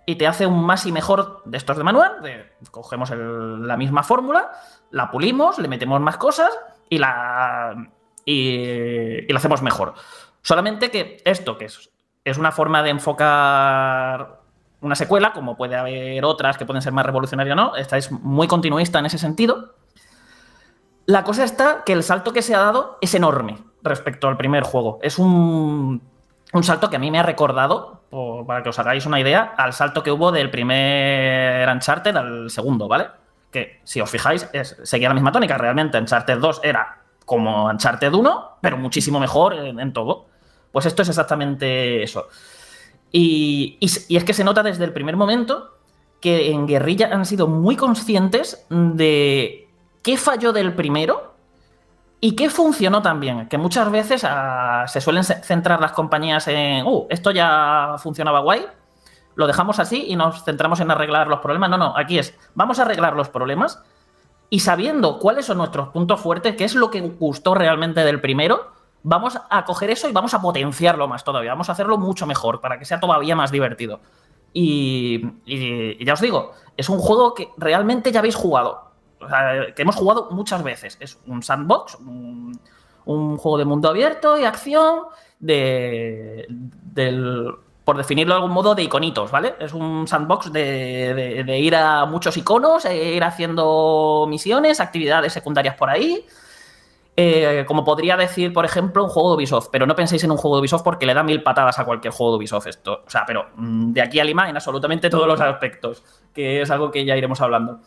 y 0.07 0.15
te 0.15 0.29
hace 0.29 0.47
un 0.47 0.65
más 0.65 0.87
y 0.87 0.93
mejor 0.93 1.43
de 1.45 1.59
estos 1.59 1.76
de 1.76 1.83
manual. 1.83 2.23
cogemos 2.71 3.11
la 3.11 3.76
misma 3.76 4.05
fórmula, 4.05 4.53
la 4.93 5.11
pulimos, 5.11 5.59
le 5.59 5.67
metemos 5.67 6.00
más 6.00 6.19
cosas 6.19 6.57
y 6.88 6.99
la, 6.99 7.75
y, 8.25 8.61
y 9.29 9.33
la 9.33 9.38
hacemos 9.38 9.61
mejor. 9.62 9.95
Solamente 10.41 10.93
que 10.93 11.21
esto, 11.25 11.59
que 11.59 11.65
es, 11.65 11.91
es 12.30 12.38
una 12.38 12.52
forma 12.52 12.83
de 12.83 12.90
enfocar 12.90 14.40
una 14.80 14.95
secuela, 14.95 15.33
como 15.33 15.56
puede 15.56 15.76
haber 15.76 16.25
otras 16.25 16.56
que 16.59 16.66
pueden 16.66 16.83
ser 16.83 16.92
más 16.92 17.06
revolucionarias 17.06 17.54
o 17.54 17.56
no, 17.56 17.76
esta 17.76 17.97
es 17.97 18.11
muy 18.12 18.47
continuista 18.47 18.99
en 18.99 19.06
ese 19.06 19.18
sentido. 19.18 19.75
La 21.06 21.23
cosa 21.25 21.45
está 21.45 21.83
que 21.85 21.92
el 21.92 22.02
salto 22.02 22.33
que 22.33 22.42
se 22.42 22.54
ha 22.54 22.59
dado 22.61 22.99
es 23.00 23.14
enorme 23.14 23.59
respecto 23.83 24.26
al 24.28 24.37
primer 24.37 24.64
juego. 24.64 24.99
Es 25.02 25.18
un, 25.18 26.02
un 26.52 26.62
salto 26.64 26.90
que 26.90 26.97
a 26.97 26.99
mí 26.99 27.11
me 27.11 27.18
ha 27.21 27.23
recordado, 27.23 28.02
para 28.47 28.62
que 28.62 28.71
os 28.71 28.78
hagáis 28.78 29.06
una 29.06 29.21
idea, 29.21 29.54
al 29.56 29.73
salto 29.73 30.02
que 30.02 30.11
hubo 30.11 30.33
del 30.33 30.50
primer 30.50 31.68
Uncharted 31.68 32.16
al 32.16 32.50
segundo, 32.50 32.88
¿vale? 32.88 33.06
Que 33.52 33.80
si 33.85 34.00
os 34.00 34.11
fijáis, 34.11 34.49
es- 34.52 34.76
seguía 34.83 35.09
la 35.09 35.14
misma 35.14 35.30
tónica. 35.33 35.56
Realmente 35.56 35.97
Uncharted 35.99 36.38
2 36.38 36.61
era 36.64 36.99
como 37.25 37.66
Uncharted 37.66 38.12
1, 38.12 38.59
pero 38.61 38.76
muchísimo 38.76 39.21
mejor 39.21 39.54
en 39.54 39.92
todo. 39.92 40.26
Pues 40.76 40.85
esto 40.85 41.00
es 41.00 41.09
exactamente 41.09 42.02
eso. 42.02 42.28
Y, 43.11 43.78
es 43.80 44.25
que 44.25 44.35
se 44.35 44.45
nota 44.45 44.62
desde 44.62 44.85
el 44.85 44.92
primer 44.92 45.16
momento 45.16 45.71
que 46.21 46.50
en 46.50 46.66
Guerrilla 46.66 47.09
han 47.14 47.25
sido 47.25 47.47
muy 47.47 47.76
conscientes 47.76 48.66
de 48.68 49.71
qué 50.02 50.18
falló 50.18 50.52
del 50.52 50.75
primero 50.75 51.33
y 52.21 52.37
qué 52.37 52.50
funcionó 52.50 53.00
también. 53.00 53.49
Que 53.49 53.56
muchas 53.56 53.90
veces 53.90 54.21
ah, 54.25 54.85
se 54.87 55.00
suelen 55.00 55.25
ce- 55.25 55.42
centrar 55.42 55.80
las 55.80 55.92
compañías 55.92 56.47
en, 56.49 56.87
uh, 56.87 57.06
esto 57.09 57.30
ya 57.30 57.95
funcionaba 57.97 58.40
guay, 58.40 58.66
lo 59.35 59.47
dejamos 59.47 59.78
así 59.78 60.04
y 60.09 60.14
nos 60.14 60.45
centramos 60.45 60.80
en 60.80 60.90
arreglar 60.90 61.28
los 61.28 61.40
problemas. 61.40 61.71
No, 61.71 61.78
no, 61.78 61.95
aquí 61.97 62.18
es, 62.18 62.35
vamos 62.54 62.80
a 62.80 62.83
arreglar 62.83 63.16
los 63.16 63.30
problemas 63.30 63.83
y 64.50 64.61
sabiendo 64.61 65.21
cuáles 65.21 65.47
son 65.47 65.56
nuestros 65.56 65.88
puntos 65.88 66.21
fuertes, 66.21 66.54
qué 66.54 66.64
es 66.64 66.75
lo 66.75 66.90
que 66.90 67.00
gustó 67.00 67.54
realmente 67.54 68.04
del 68.04 68.21
primero, 68.21 68.75
vamos 69.03 69.38
a 69.50 69.65
coger 69.65 69.91
eso 69.91 70.09
y 70.09 70.12
vamos 70.12 70.35
a 70.35 70.41
potenciarlo 70.43 71.07
más 71.09 71.23
todavía, 71.25 71.53
vamos 71.53 71.69
a 71.69 71.73
hacerlo 71.73 71.99
mucho 71.99 72.26
mejor 72.26 72.61
para 72.61 72.79
que 72.79 72.85
sea 72.85 72.99
todavía 73.00 73.37
más 73.37 73.50
divertido. 73.50 74.00
Y, 74.53 75.23
y- 75.45 76.05
ya 76.05 76.15
os 76.15 76.21
digo, 76.21 76.53
es 76.76 76.88
un 76.88 76.99
juego 76.99 77.35
que 77.35 77.50
realmente 77.57 78.11
ya 78.11 78.21
habéis 78.21 78.35
jugado, 78.37 78.91
o 79.21 79.29
sea, 79.29 79.75
que 79.75 79.83
hemos 79.83 79.97
jugado 79.97 80.29
muchas 80.31 80.62
veces. 80.62 80.97
Es 81.00 81.19
un 81.26 81.43
sandbox, 81.43 81.97
un, 81.97 82.59
un 83.05 83.37
juego 83.37 83.59
de 83.59 83.65
mundo 83.65 83.88
abierto 83.88 84.38
y 84.38 84.45
acción 84.45 85.00
de, 85.38 86.47
por 87.85 87.97
definirlo 87.97 88.35
de 88.35 88.38
algún 88.38 88.53
modo, 88.53 88.75
de 88.75 88.83
iconitos, 88.83 89.31
¿vale? 89.31 89.55
Es 89.61 89.73
un 89.73 90.09
sandbox 90.09 90.53
de, 90.53 91.15
de- 91.15 91.45
de 91.45 91.59
ir 91.59 91.76
a 91.76 92.05
muchos 92.07 92.37
iconos, 92.37 92.85
e 92.87 93.15
ir 93.15 93.23
haciendo 93.25 94.26
misiones, 94.29 94.81
actividades 94.81 95.33
secundarias 95.33 95.76
por 95.76 95.91
ahí. 95.91 96.25
Eh, 97.18 97.64
como 97.66 97.82
podría 97.82 98.14
decir, 98.18 98.52
por 98.52 98.66
ejemplo, 98.66 99.02
un 99.02 99.08
juego 99.08 99.30
de 99.30 99.37
Ubisoft, 99.37 99.68
pero 99.73 99.87
no 99.87 99.96
penséis 99.96 100.23
en 100.25 100.30
un 100.30 100.37
juego 100.37 100.56
de 100.56 100.61
Ubisoft 100.61 100.82
porque 100.82 101.06
le 101.06 101.14
da 101.14 101.23
mil 101.23 101.42
patadas 101.42 101.78
a 101.78 101.87
cualquier 101.87 102.12
juego 102.12 102.32
de 102.32 102.38
Ubisoft 102.38 102.66
esto. 102.66 103.02
O 103.06 103.11
sea, 103.11 103.25
pero 103.26 103.46
mm, 103.56 103.92
de 103.92 104.02
aquí 104.02 104.20
a 104.20 104.25
Lima 104.25 104.50
en 104.50 104.56
absolutamente 104.56 105.08
todos 105.08 105.26
los 105.26 105.40
aspectos, 105.40 106.04
que 106.35 106.61
es 106.61 106.70
algo 106.70 106.90
que 106.90 107.06
ya 107.06 107.16
iremos 107.16 107.40
hablando. 107.40 107.80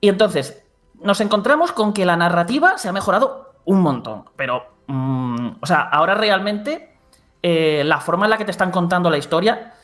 Y 0.00 0.08
entonces, 0.08 0.64
nos 1.02 1.20
encontramos 1.20 1.72
con 1.72 1.92
que 1.92 2.06
la 2.06 2.16
narrativa 2.16 2.78
se 2.78 2.88
ha 2.88 2.92
mejorado 2.92 3.54
un 3.64 3.80
montón, 3.80 4.24
pero, 4.36 4.66
mm, 4.86 5.48
o 5.60 5.66
sea, 5.66 5.80
ahora 5.80 6.14
realmente 6.14 6.96
eh, 7.42 7.82
la 7.84 7.98
forma 7.98 8.26
en 8.26 8.30
la 8.30 8.38
que 8.38 8.44
te 8.44 8.52
están 8.52 8.70
contando 8.70 9.10
la 9.10 9.18
historia 9.18 9.74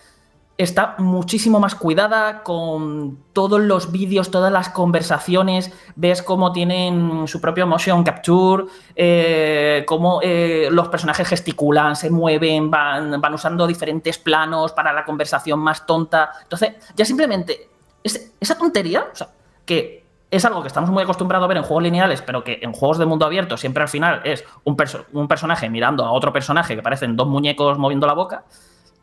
está 0.59 0.95
muchísimo 0.99 1.61
más 1.61 1.75
cuidada 1.75 2.43
con 2.43 3.19
todos 3.35 3.61
los 3.61 3.93
vídeos, 3.93 4.31
todas 4.31 4.51
las 4.51 4.71
conversaciones, 4.71 5.71
ves 5.97 6.23
cómo 6.23 6.53
tienen 6.53 7.29
su 7.29 7.41
propio 7.41 7.67
motion 7.67 8.03
capture, 8.03 8.65
eh, 8.95 9.85
cómo 9.87 10.21
eh, 10.23 10.69
los 10.71 10.89
personajes 10.89 11.29
gesticulan, 11.29 11.95
se 11.95 12.09
mueven, 12.11 12.71
van, 12.71 13.21
van 13.21 13.35
usando 13.35 13.67
diferentes 13.67 14.17
planos 14.19 14.73
para 14.73 14.93
la 14.93 15.05
conversación 15.05 15.59
más 15.61 15.85
tonta. 15.85 16.31
Entonces, 16.43 16.73
ya 16.95 17.05
simplemente 17.05 17.69
es- 18.03 18.33
esa 18.41 18.57
tontería, 18.57 19.07
o 19.13 19.15
sea, 19.15 19.29
que 19.67 20.07
es 20.31 20.45
algo 20.45 20.63
que 20.63 20.69
estamos 20.69 20.89
muy 20.91 21.03
acostumbrados 21.03 21.45
a 21.45 21.49
ver 21.49 21.59
en 21.59 21.63
juegos 21.65 21.83
lineales, 21.85 22.23
pero 22.23 22.43
que 22.43 22.59
en 22.63 22.73
juegos 22.73 22.99
de 22.99 23.05
mundo 23.07 23.27
abierto 23.27 23.57
siempre 23.57 23.83
al 23.83 23.89
final 23.89 24.23
es 24.25 24.43
un, 24.65 24.77
perso- 24.77 25.05
un 25.13 25.29
personaje 25.29 25.69
mirando 25.69 26.05
a 26.05 26.13
otro 26.13 26.33
personaje 26.33 26.75
que 26.75 26.83
parecen 26.83 27.15
dos 27.15 27.29
muñecos 27.29 27.79
moviendo 27.79 28.07
la 28.07 28.15
boca. 28.15 28.45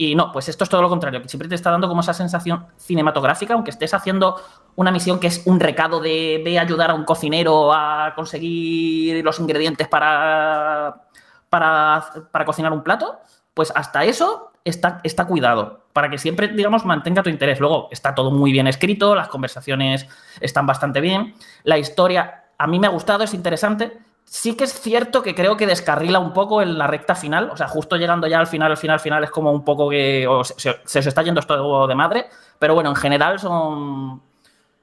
Y 0.05 0.15
no, 0.15 0.31
pues 0.31 0.49
esto 0.49 0.65
es 0.65 0.69
todo 0.69 0.81
lo 0.81 0.89
contrario, 0.89 1.21
que 1.21 1.29
siempre 1.29 1.47
te 1.47 1.55
está 1.55 1.71
dando 1.71 1.87
como 1.87 2.01
esa 2.01 2.13
sensación 2.13 2.65
cinematográfica, 2.77 3.53
aunque 3.53 3.71
estés 3.71 3.93
haciendo 3.93 4.41
una 4.75 4.91
misión 4.91 5.19
que 5.19 5.27
es 5.27 5.43
un 5.45 5.59
recado 5.59 6.01
de 6.01 6.41
ve 6.43 6.59
a 6.59 6.61
ayudar 6.61 6.91
a 6.91 6.93
un 6.93 7.05
cocinero 7.05 7.71
a 7.73 8.13
conseguir 8.15 9.23
los 9.23 9.39
ingredientes 9.39 9.87
para, 9.87 11.03
para, 11.49 12.03
para 12.31 12.45
cocinar 12.45 12.73
un 12.73 12.83
plato, 12.83 13.19
pues 13.53 13.71
hasta 13.75 14.03
eso 14.03 14.51
está, 14.65 14.99
está 15.03 15.25
cuidado, 15.25 15.85
para 15.93 16.09
que 16.09 16.17
siempre, 16.17 16.49
digamos, 16.49 16.83
mantenga 16.85 17.23
tu 17.23 17.29
interés. 17.29 17.59
Luego 17.61 17.87
está 17.91 18.13
todo 18.13 18.31
muy 18.31 18.51
bien 18.51 18.67
escrito, 18.67 19.15
las 19.15 19.29
conversaciones 19.29 20.07
están 20.41 20.65
bastante 20.65 20.99
bien, 20.99 21.35
la 21.63 21.77
historia 21.77 22.43
a 22.57 22.67
mí 22.67 22.79
me 22.79 22.87
ha 22.87 22.91
gustado, 22.91 23.23
es 23.23 23.33
interesante. 23.33 23.97
Sí 24.25 24.55
que 24.55 24.63
es 24.63 24.73
cierto 24.79 25.21
que 25.21 25.35
creo 25.35 25.57
que 25.57 25.67
descarrila 25.67 26.17
un 26.19 26.33
poco 26.33 26.61
en 26.61 26.77
la 26.77 26.87
recta 26.87 27.13
final, 27.13 27.51
o 27.51 27.57
sea, 27.57 27.67
justo 27.67 27.97
llegando 27.97 28.25
ya 28.27 28.39
al 28.39 28.47
final, 28.47 28.71
al 28.71 28.77
final, 28.77 28.95
al 28.95 28.99
final 28.99 29.23
es 29.23 29.29
como 29.29 29.51
un 29.51 29.63
poco 29.63 29.89
que 29.89 30.25
o 30.27 30.43
se, 30.43 30.75
se- 30.83 30.99
está 30.99 31.21
yendo 31.21 31.39
esto 31.39 31.87
de 31.87 31.95
madre, 31.95 32.27
pero 32.57 32.73
bueno, 32.73 32.89
en 32.89 32.95
general 32.95 33.39
son... 33.39 34.21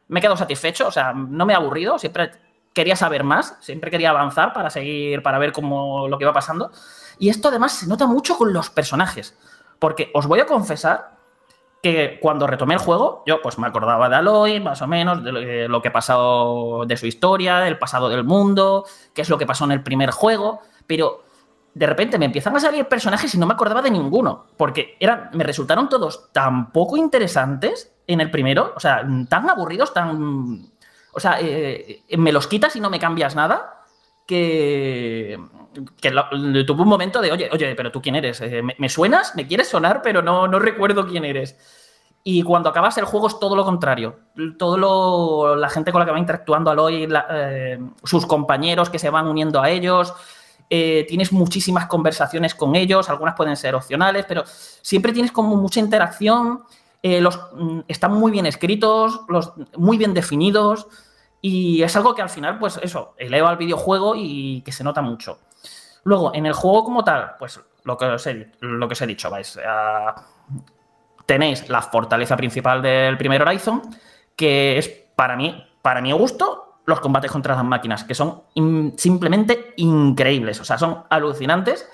Me 0.09 0.18
he 0.18 0.22
quedado 0.22 0.37
satisfecho, 0.37 0.88
o 0.88 0.92
sea, 0.92 1.12
no 1.12 1.46
me 1.46 1.53
he 1.53 1.57
aburrido, 1.57 1.98
siempre 1.98 2.31
quería 2.72 2.94
saber 2.96 3.24
más, 3.24 3.57
siempre 3.61 3.90
quería 3.90 4.11
avanzar 4.11 4.53
para 4.53 4.70
seguir, 4.70 5.22
para 5.22 5.38
ver 5.38 5.53
cómo 5.53 6.07
lo 6.09 6.18
que 6.18 6.24
iba 6.24 6.33
pasando. 6.33 6.70
Y 7.18 7.29
esto 7.29 7.48
además 7.48 7.72
se 7.72 7.87
nota 7.88 8.07
mucho 8.07 8.37
con 8.37 8.53
los 8.53 8.70
personajes, 8.70 9.37
porque 9.79 10.11
os 10.14 10.26
voy 10.26 10.40
a 10.40 10.46
confesar 10.46 11.11
que 11.83 12.19
cuando 12.21 12.47
retomé 12.47 12.75
el 12.75 12.81
juego, 12.81 13.23
yo 13.27 13.40
pues 13.40 13.59
me 13.59 13.66
acordaba 13.66 14.09
de 14.09 14.16
Aloy, 14.16 14.61
más 14.61 14.83
o 14.83 14.87
menos, 14.87 15.25
de 15.25 15.33
lo 15.33 15.40
que, 15.40 15.69
lo 15.69 15.83
que 15.83 15.88
ha 15.88 15.93
pasado 15.93 16.85
de 16.85 16.97
su 16.97 17.07
historia, 17.07 17.59
del 17.61 17.79
pasado 17.79 18.09
del 18.09 18.25
mundo, 18.25 18.85
qué 19.14 19.23
es 19.23 19.31
lo 19.31 19.38
que 19.38 19.47
pasó 19.47 19.64
en 19.64 19.73
el 19.73 19.83
primer 19.83 20.11
juego, 20.11 20.61
pero 20.87 21.25
de 21.73 21.87
repente 21.87 22.19
me 22.19 22.27
empiezan 22.27 22.55
a 22.57 22.61
salir 22.61 22.87
personajes 22.87 23.35
y 23.35 23.38
no 23.38 23.47
me 23.47 23.55
acordaba 23.55 23.81
de 23.81 23.90
ninguno, 23.90 24.47
porque 24.57 24.97
eran, 25.01 25.31
me 25.33 25.45
resultaron 25.45 25.88
todos 25.88 26.31
tan 26.33 26.73
poco 26.73 26.97
interesantes 26.97 27.93
en 28.07 28.21
el 28.21 28.31
primero, 28.31 28.73
o 28.77 28.81
sea, 28.81 29.07
tan 29.29 29.49
aburridos, 29.49 29.95
tan... 29.95 30.71
O 31.12 31.19
sea, 31.19 31.38
eh, 31.40 32.03
me 32.16 32.31
los 32.31 32.47
quitas 32.47 32.77
y 32.77 32.81
no 32.81 32.90
me 32.90 33.01
cambias 33.01 33.35
nada, 33.35 33.80
que, 34.31 35.38
que 36.01 36.11
lo- 36.11 36.29
tuve 36.64 36.83
un 36.83 36.88
momento 36.88 37.21
de, 37.21 37.33
oye, 37.33 37.49
oye, 37.53 37.75
pero 37.75 37.90
tú 37.90 38.01
quién 38.01 38.14
eres, 38.16 38.40
Eh, 38.40 38.62
¿me, 38.62 38.75
me 38.79 38.88
suenas? 38.88 39.35
¿Me 39.37 39.47
quieres 39.47 39.69
sonar? 39.69 40.01
Pero 40.03 40.23
no, 40.23 40.47
no 40.49 40.59
recuerdo 40.59 41.07
quién 41.07 41.25
eres. 41.25 41.57
Y 42.23 42.43
cuando 42.43 42.69
acabas 42.69 42.97
el 42.99 43.05
juego 43.07 43.29
es 43.29 43.38
todo 43.40 43.57
lo 43.57 43.64
contrario. 43.64 44.19
Todo 44.59 44.77
lo, 44.77 45.57
la 45.57 45.69
gente 45.71 45.90
con 45.90 46.01
la 46.01 46.05
que 46.07 46.12
va 46.12 46.19
interactuando 46.19 46.71
Aloy, 46.71 47.07
la- 47.07 47.27
eh, 47.31 47.79
sus 48.05 48.27
compañeros 48.27 48.90
que 48.90 48.99
se 48.99 49.11
van 49.11 49.27
uniendo 49.27 49.61
a 49.61 49.71
ellos, 49.71 50.12
eh, 50.69 51.05
tienes 51.09 51.33
muchísimas 51.33 51.87
conversaciones 51.87 52.55
con 52.55 52.77
ellos, 52.77 53.09
algunas 53.09 53.35
pueden 53.35 53.57
ser 53.57 53.75
opcionales, 53.75 54.25
pero 54.29 54.45
siempre 54.47 55.12
tienes 55.12 55.33
como 55.33 55.57
mucha 55.57 55.81
interacción. 55.81 56.62
eh, 57.03 57.19
los, 57.23 57.40
mm, 57.57 57.81
están 57.88 58.12
muy 58.12 58.31
bien 58.31 58.45
escritos, 58.45 59.23
los, 59.29 59.53
muy 59.79 59.97
bien 59.97 60.12
definidos. 60.12 60.87
Y 61.40 61.83
es 61.83 61.96
algo 61.96 62.14
que 62.14 62.22
al 62.22 62.29
final, 62.29 62.59
pues 62.59 62.79
eso, 62.83 63.14
eleva 63.16 63.50
al 63.50 63.57
videojuego 63.57 64.14
y 64.16 64.62
que 64.62 64.72
se 64.72 64.85
nota 64.85 65.00
mucho. 65.00 65.38
Luego, 66.05 66.35
en 66.35 66.46
el 66.46 66.53
juego 66.53 66.85
como 66.85 67.05
tal, 67.05 67.33
pues 67.38 67.61
lo 67.85 67.96
que 67.96 68.05
os 68.07 68.26
he, 68.26 68.53
lo 68.61 68.88
que 68.88 69.03
he 69.03 69.07
dicho, 69.07 69.31
vais 69.31 69.59
tenéis 71.26 71.68
la 71.68 71.81
fortaleza 71.81 72.37
principal 72.37 72.83
del 72.83 73.16
primer 73.16 73.40
Horizon, 73.42 73.83
que 74.35 74.79
es 74.79 74.88
para 75.14 75.37
mí, 75.37 75.64
para 75.81 76.00
mi 76.00 76.12
gusto, 76.12 76.81
los 76.87 77.00
combates 77.00 77.31
contra 77.31 77.55
las 77.55 77.64
máquinas, 77.64 78.05
que 78.05 78.14
son 78.14 78.42
simplemente 78.96 79.74
increíbles, 79.76 80.61
o 80.61 80.64
sea, 80.64 80.76
son 80.76 81.05
alucinantes, 81.09 81.88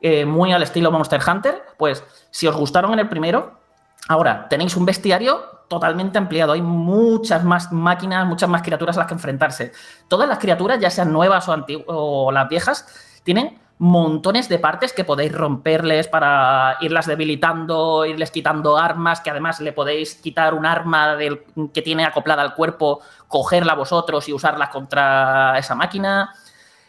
eh, 0.00 0.26
muy 0.26 0.52
al 0.52 0.62
estilo 0.62 0.90
Monster 0.90 1.20
Hunter. 1.26 1.62
Pues 1.78 2.04
si 2.30 2.46
os 2.46 2.56
gustaron 2.56 2.92
en 2.92 2.98
el 2.98 3.08
primero, 3.08 3.62
Ahora, 4.08 4.48
tenéis 4.48 4.76
un 4.76 4.84
bestiario 4.84 5.61
totalmente 5.72 6.18
ampliado. 6.18 6.52
Hay 6.52 6.60
muchas 6.60 7.44
más 7.44 7.72
máquinas, 7.72 8.26
muchas 8.26 8.50
más 8.50 8.60
criaturas 8.60 8.96
a 8.96 9.00
las 9.00 9.08
que 9.08 9.14
enfrentarse. 9.14 9.72
Todas 10.06 10.28
las 10.28 10.38
criaturas, 10.38 10.78
ya 10.78 10.90
sean 10.90 11.10
nuevas 11.10 11.48
o, 11.48 11.56
o 11.86 12.30
las 12.30 12.46
viejas, 12.46 12.86
tienen 13.24 13.58
montones 13.78 14.50
de 14.50 14.58
partes 14.58 14.92
que 14.92 15.02
podéis 15.02 15.32
romperles 15.32 16.08
para 16.08 16.76
irlas 16.82 17.06
debilitando, 17.06 18.04
irles 18.04 18.30
quitando 18.30 18.76
armas, 18.76 19.22
que 19.22 19.30
además 19.30 19.60
le 19.60 19.72
podéis 19.72 20.16
quitar 20.16 20.52
un 20.52 20.66
arma 20.66 21.16
del- 21.16 21.42
que 21.72 21.80
tiene 21.80 22.04
acoplada 22.04 22.42
al 22.42 22.54
cuerpo, 22.54 23.00
cogerla 23.26 23.74
vosotros 23.74 24.28
y 24.28 24.34
usarla 24.34 24.68
contra 24.68 25.58
esa 25.58 25.74
máquina. 25.74 26.34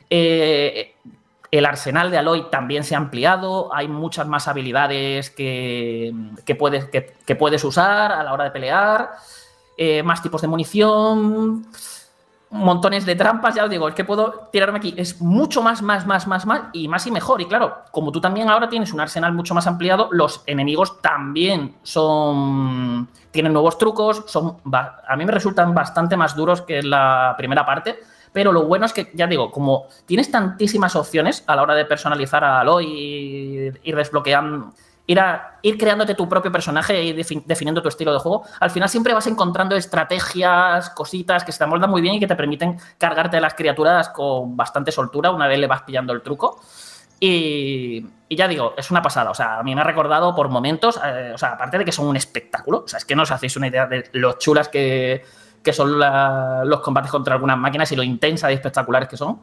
Eh, 0.09 0.97
el 1.57 1.67
arsenal 1.67 2.09
de 2.09 2.17
Aloy 2.17 2.49
también 2.49 2.83
se 2.83 2.95
ha 2.95 2.97
ampliado, 2.97 3.69
hay 3.75 3.87
muchas 3.87 4.27
más 4.27 4.47
habilidades 4.47 5.29
que, 5.29 6.11
puedes, 6.57 6.85
que, 6.85 7.35
puedes 7.35 7.63
usar 7.63 8.11
a 8.11 8.23
la 8.23 8.33
hora 8.33 8.45
de 8.45 8.49
pelear, 8.49 9.11
eh, 9.77 10.01
más 10.01 10.23
tipos 10.23 10.41
de 10.41 10.47
munición, 10.47 11.67
montones 12.49 13.05
de 13.05 13.15
trampas, 13.15 13.53
ya 13.53 13.65
os 13.65 13.69
digo, 13.69 13.87
es 13.87 13.93
que 13.93 14.03
puedo 14.03 14.49
tirarme 14.51 14.79
aquí, 14.79 14.95
es 14.97 15.21
mucho 15.21 15.61
más, 15.61 15.83
más, 15.83 16.07
más, 16.07 16.25
más, 16.25 16.47
más 16.47 16.61
y 16.73 16.87
más 16.87 17.05
y 17.05 17.11
mejor. 17.11 17.39
Y 17.39 17.45
claro, 17.45 17.83
como 17.91 18.11
tú 18.11 18.19
también 18.19 18.49
ahora 18.49 18.67
tienes 18.67 18.91
un 18.91 19.01
arsenal 19.01 19.31
mucho 19.33 19.53
más 19.53 19.67
ampliado, 19.67 20.09
los 20.11 20.41
enemigos 20.47 21.01
también 21.01 21.75
son 21.83 23.09
tienen 23.29 23.53
nuevos 23.53 23.77
trucos, 23.77 24.23
son 24.25 24.57
a 25.07 25.15
mí 25.15 25.23
me 25.23 25.31
resultan 25.31 25.75
bastante 25.75 26.17
más 26.17 26.35
duros 26.35 26.63
que 26.63 26.81
la 26.81 27.35
primera 27.37 27.63
parte, 27.63 27.99
pero 28.33 28.51
lo 28.51 28.63
bueno 28.65 28.85
es 28.85 28.93
que, 28.93 29.11
ya 29.13 29.27
digo, 29.27 29.51
como 29.51 29.85
tienes 30.05 30.29
tantísimas 30.31 30.95
opciones 30.95 31.43
a 31.47 31.55
la 31.55 31.61
hora 31.61 31.75
de 31.75 31.85
personalizar 31.85 32.43
a 32.43 32.59
Aloy 32.59 32.85
y 32.85 33.71
ir 33.83 33.95
desbloqueando, 33.95 34.73
ir, 35.05 35.19
a- 35.19 35.59
ir 35.61 35.77
creándote 35.77 36.15
tu 36.15 36.27
propio 36.27 36.51
personaje 36.51 37.03
y 37.03 37.13
defi- 37.13 37.43
definiendo 37.45 37.81
tu 37.81 37.89
estilo 37.89 38.11
de 38.11 38.19
juego, 38.19 38.43
al 38.59 38.71
final 38.71 38.89
siempre 38.89 39.13
vas 39.13 39.27
encontrando 39.27 39.75
estrategias, 39.75 40.89
cositas 40.89 41.43
que 41.43 41.51
se 41.51 41.59
te 41.59 41.63
amoldan 41.65 41.89
muy 41.89 42.01
bien 42.01 42.15
y 42.15 42.19
que 42.19 42.27
te 42.27 42.35
permiten 42.35 42.77
cargarte 42.97 43.37
a 43.37 43.41
las 43.41 43.53
criaturas 43.53 44.09
con 44.09 44.57
bastante 44.57 44.91
soltura 44.91 45.29
una 45.31 45.47
vez 45.47 45.59
le 45.59 45.67
vas 45.67 45.83
pillando 45.83 46.11
el 46.13 46.21
truco. 46.21 46.59
Y, 47.19 48.05
y 48.27 48.35
ya 48.35 48.47
digo, 48.47 48.73
es 48.77 48.91
una 48.91 49.01
pasada. 49.01 49.31
O 49.31 49.33
sea, 49.33 49.59
a 49.59 49.63
mí 49.63 49.73
me 49.75 49.81
ha 49.81 49.83
recordado 49.85 50.35
por 50.35 50.49
momentos, 50.49 50.99
eh, 51.05 51.31
o 51.33 51.37
sea, 51.37 51.53
aparte 51.53 51.77
de 51.77 51.85
que 51.85 51.91
son 51.91 52.07
un 52.07 52.17
espectáculo, 52.17 52.83
o 52.85 52.87
sea, 52.87 52.97
es 52.97 53.05
que 53.05 53.15
no 53.15 53.23
os 53.23 53.31
hacéis 53.31 53.55
una 53.55 53.67
idea 53.67 53.85
de 53.85 54.09
lo 54.13 54.33
chulas 54.33 54.67
que, 54.67 55.23
que 55.63 55.73
son 55.73 55.97
los 55.97 56.79
combates 56.81 57.11
contra 57.11 57.35
algunas 57.35 57.57
máquinas 57.57 57.91
y 57.91 57.95
lo 57.95 58.03
intensas 58.03 58.51
y 58.51 58.55
espectaculares 58.55 59.07
que 59.07 59.17
son. 59.17 59.39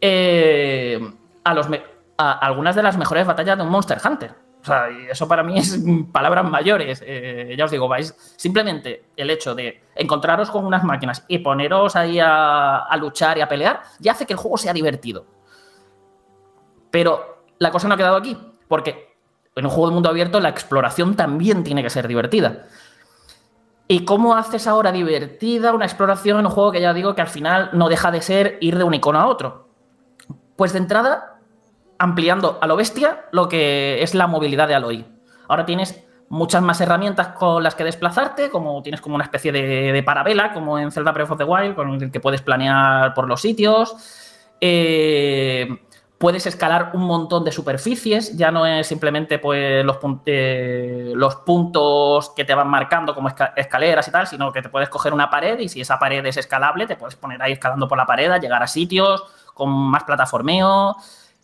eh, 0.00 0.98
a, 1.44 2.32
algunas 2.46 2.74
de 2.76 2.82
las 2.82 2.96
mejores 2.96 3.26
batallas 3.26 3.56
de 3.56 3.62
un 3.62 3.70
Monster 3.70 3.98
Hunter. 4.04 4.32
O 4.62 4.64
sea, 4.64 4.88
eso 5.10 5.26
para 5.26 5.42
mí 5.42 5.58
es 5.58 5.78
palabras 6.12 6.48
mayores. 6.48 7.02
Eh, 7.06 7.54
ya 7.56 7.64
os 7.64 7.70
digo, 7.70 7.88
vais 7.88 8.14
simplemente 8.36 9.06
el 9.16 9.30
hecho 9.30 9.54
de 9.54 9.82
encontraros 9.94 10.50
con 10.50 10.64
unas 10.64 10.84
máquinas 10.84 11.24
y 11.28 11.38
poneros 11.38 11.96
ahí 11.96 12.18
a, 12.18 12.78
a 12.78 12.96
luchar 12.96 13.38
y 13.38 13.40
a 13.42 13.48
pelear, 13.48 13.82
ya 13.98 14.12
hace 14.12 14.26
que 14.26 14.32
el 14.32 14.38
juego 14.38 14.56
sea 14.58 14.72
divertido. 14.72 15.26
Pero 16.90 17.44
la 17.58 17.70
cosa 17.70 17.88
no 17.88 17.94
ha 17.94 17.96
quedado 17.96 18.16
aquí, 18.16 18.36
porque 18.68 19.14
en 19.54 19.64
un 19.64 19.70
juego 19.70 19.88
de 19.88 19.94
mundo 19.94 20.08
abierto 20.08 20.40
la 20.40 20.48
exploración 20.48 21.16
también 21.16 21.64
tiene 21.64 21.82
que 21.82 21.90
ser 21.90 22.08
divertida. 22.08 22.66
¿Y 23.92 24.04
cómo 24.04 24.36
haces 24.36 24.68
ahora 24.68 24.92
divertida 24.92 25.72
una 25.72 25.84
exploración 25.84 26.38
en 26.38 26.46
un 26.46 26.52
juego 26.52 26.70
que 26.70 26.80
ya 26.80 26.94
digo 26.94 27.16
que 27.16 27.22
al 27.22 27.26
final 27.26 27.70
no 27.72 27.88
deja 27.88 28.12
de 28.12 28.22
ser 28.22 28.56
ir 28.60 28.78
de 28.78 28.84
un 28.84 28.94
icono 28.94 29.18
a 29.18 29.26
otro? 29.26 29.66
Pues 30.54 30.72
de 30.72 30.78
entrada, 30.78 31.40
ampliando 31.98 32.60
a 32.60 32.68
lo 32.68 32.76
bestia 32.76 33.24
lo 33.32 33.48
que 33.48 34.00
es 34.00 34.14
la 34.14 34.28
movilidad 34.28 34.68
de 34.68 34.76
Aloy. 34.76 35.04
Ahora 35.48 35.66
tienes 35.66 36.04
muchas 36.28 36.62
más 36.62 36.80
herramientas 36.80 37.30
con 37.30 37.64
las 37.64 37.74
que 37.74 37.82
desplazarte, 37.82 38.48
como 38.48 38.80
tienes 38.80 39.00
como 39.00 39.16
una 39.16 39.24
especie 39.24 39.50
de, 39.50 39.90
de 39.90 40.02
parabela, 40.04 40.52
como 40.52 40.78
en 40.78 40.92
Zelda 40.92 41.10
Breath 41.10 41.32
of 41.32 41.38
the 41.38 41.44
Wild, 41.44 41.74
con 41.74 41.90
el 42.00 42.12
que 42.12 42.20
puedes 42.20 42.42
planear 42.42 43.12
por 43.12 43.26
los 43.26 43.40
sitios. 43.40 43.96
Eh, 44.60 45.66
puedes 46.20 46.46
escalar 46.46 46.90
un 46.92 47.04
montón 47.04 47.44
de 47.44 47.50
superficies, 47.50 48.36
ya 48.36 48.50
no 48.50 48.66
es 48.66 48.86
simplemente 48.86 49.38
pues, 49.38 49.82
los, 49.86 49.96
eh, 50.26 51.12
los 51.14 51.36
puntos 51.36 52.28
que 52.36 52.44
te 52.44 52.54
van 52.54 52.68
marcando 52.68 53.14
como 53.14 53.30
esca- 53.30 53.54
escaleras 53.56 54.06
y 54.06 54.10
tal, 54.10 54.26
sino 54.26 54.52
que 54.52 54.60
te 54.60 54.68
puedes 54.68 54.90
coger 54.90 55.14
una 55.14 55.30
pared 55.30 55.58
y 55.58 55.70
si 55.70 55.80
esa 55.80 55.98
pared 55.98 56.24
es 56.26 56.36
escalable, 56.36 56.86
te 56.86 56.96
puedes 56.96 57.16
poner 57.16 57.40
ahí 57.40 57.52
escalando 57.52 57.88
por 57.88 57.96
la 57.96 58.04
pared, 58.04 58.30
a 58.30 58.36
llegar 58.36 58.62
a 58.62 58.66
sitios 58.66 59.24
con 59.54 59.70
más 59.70 60.04
plataformeo. 60.04 60.94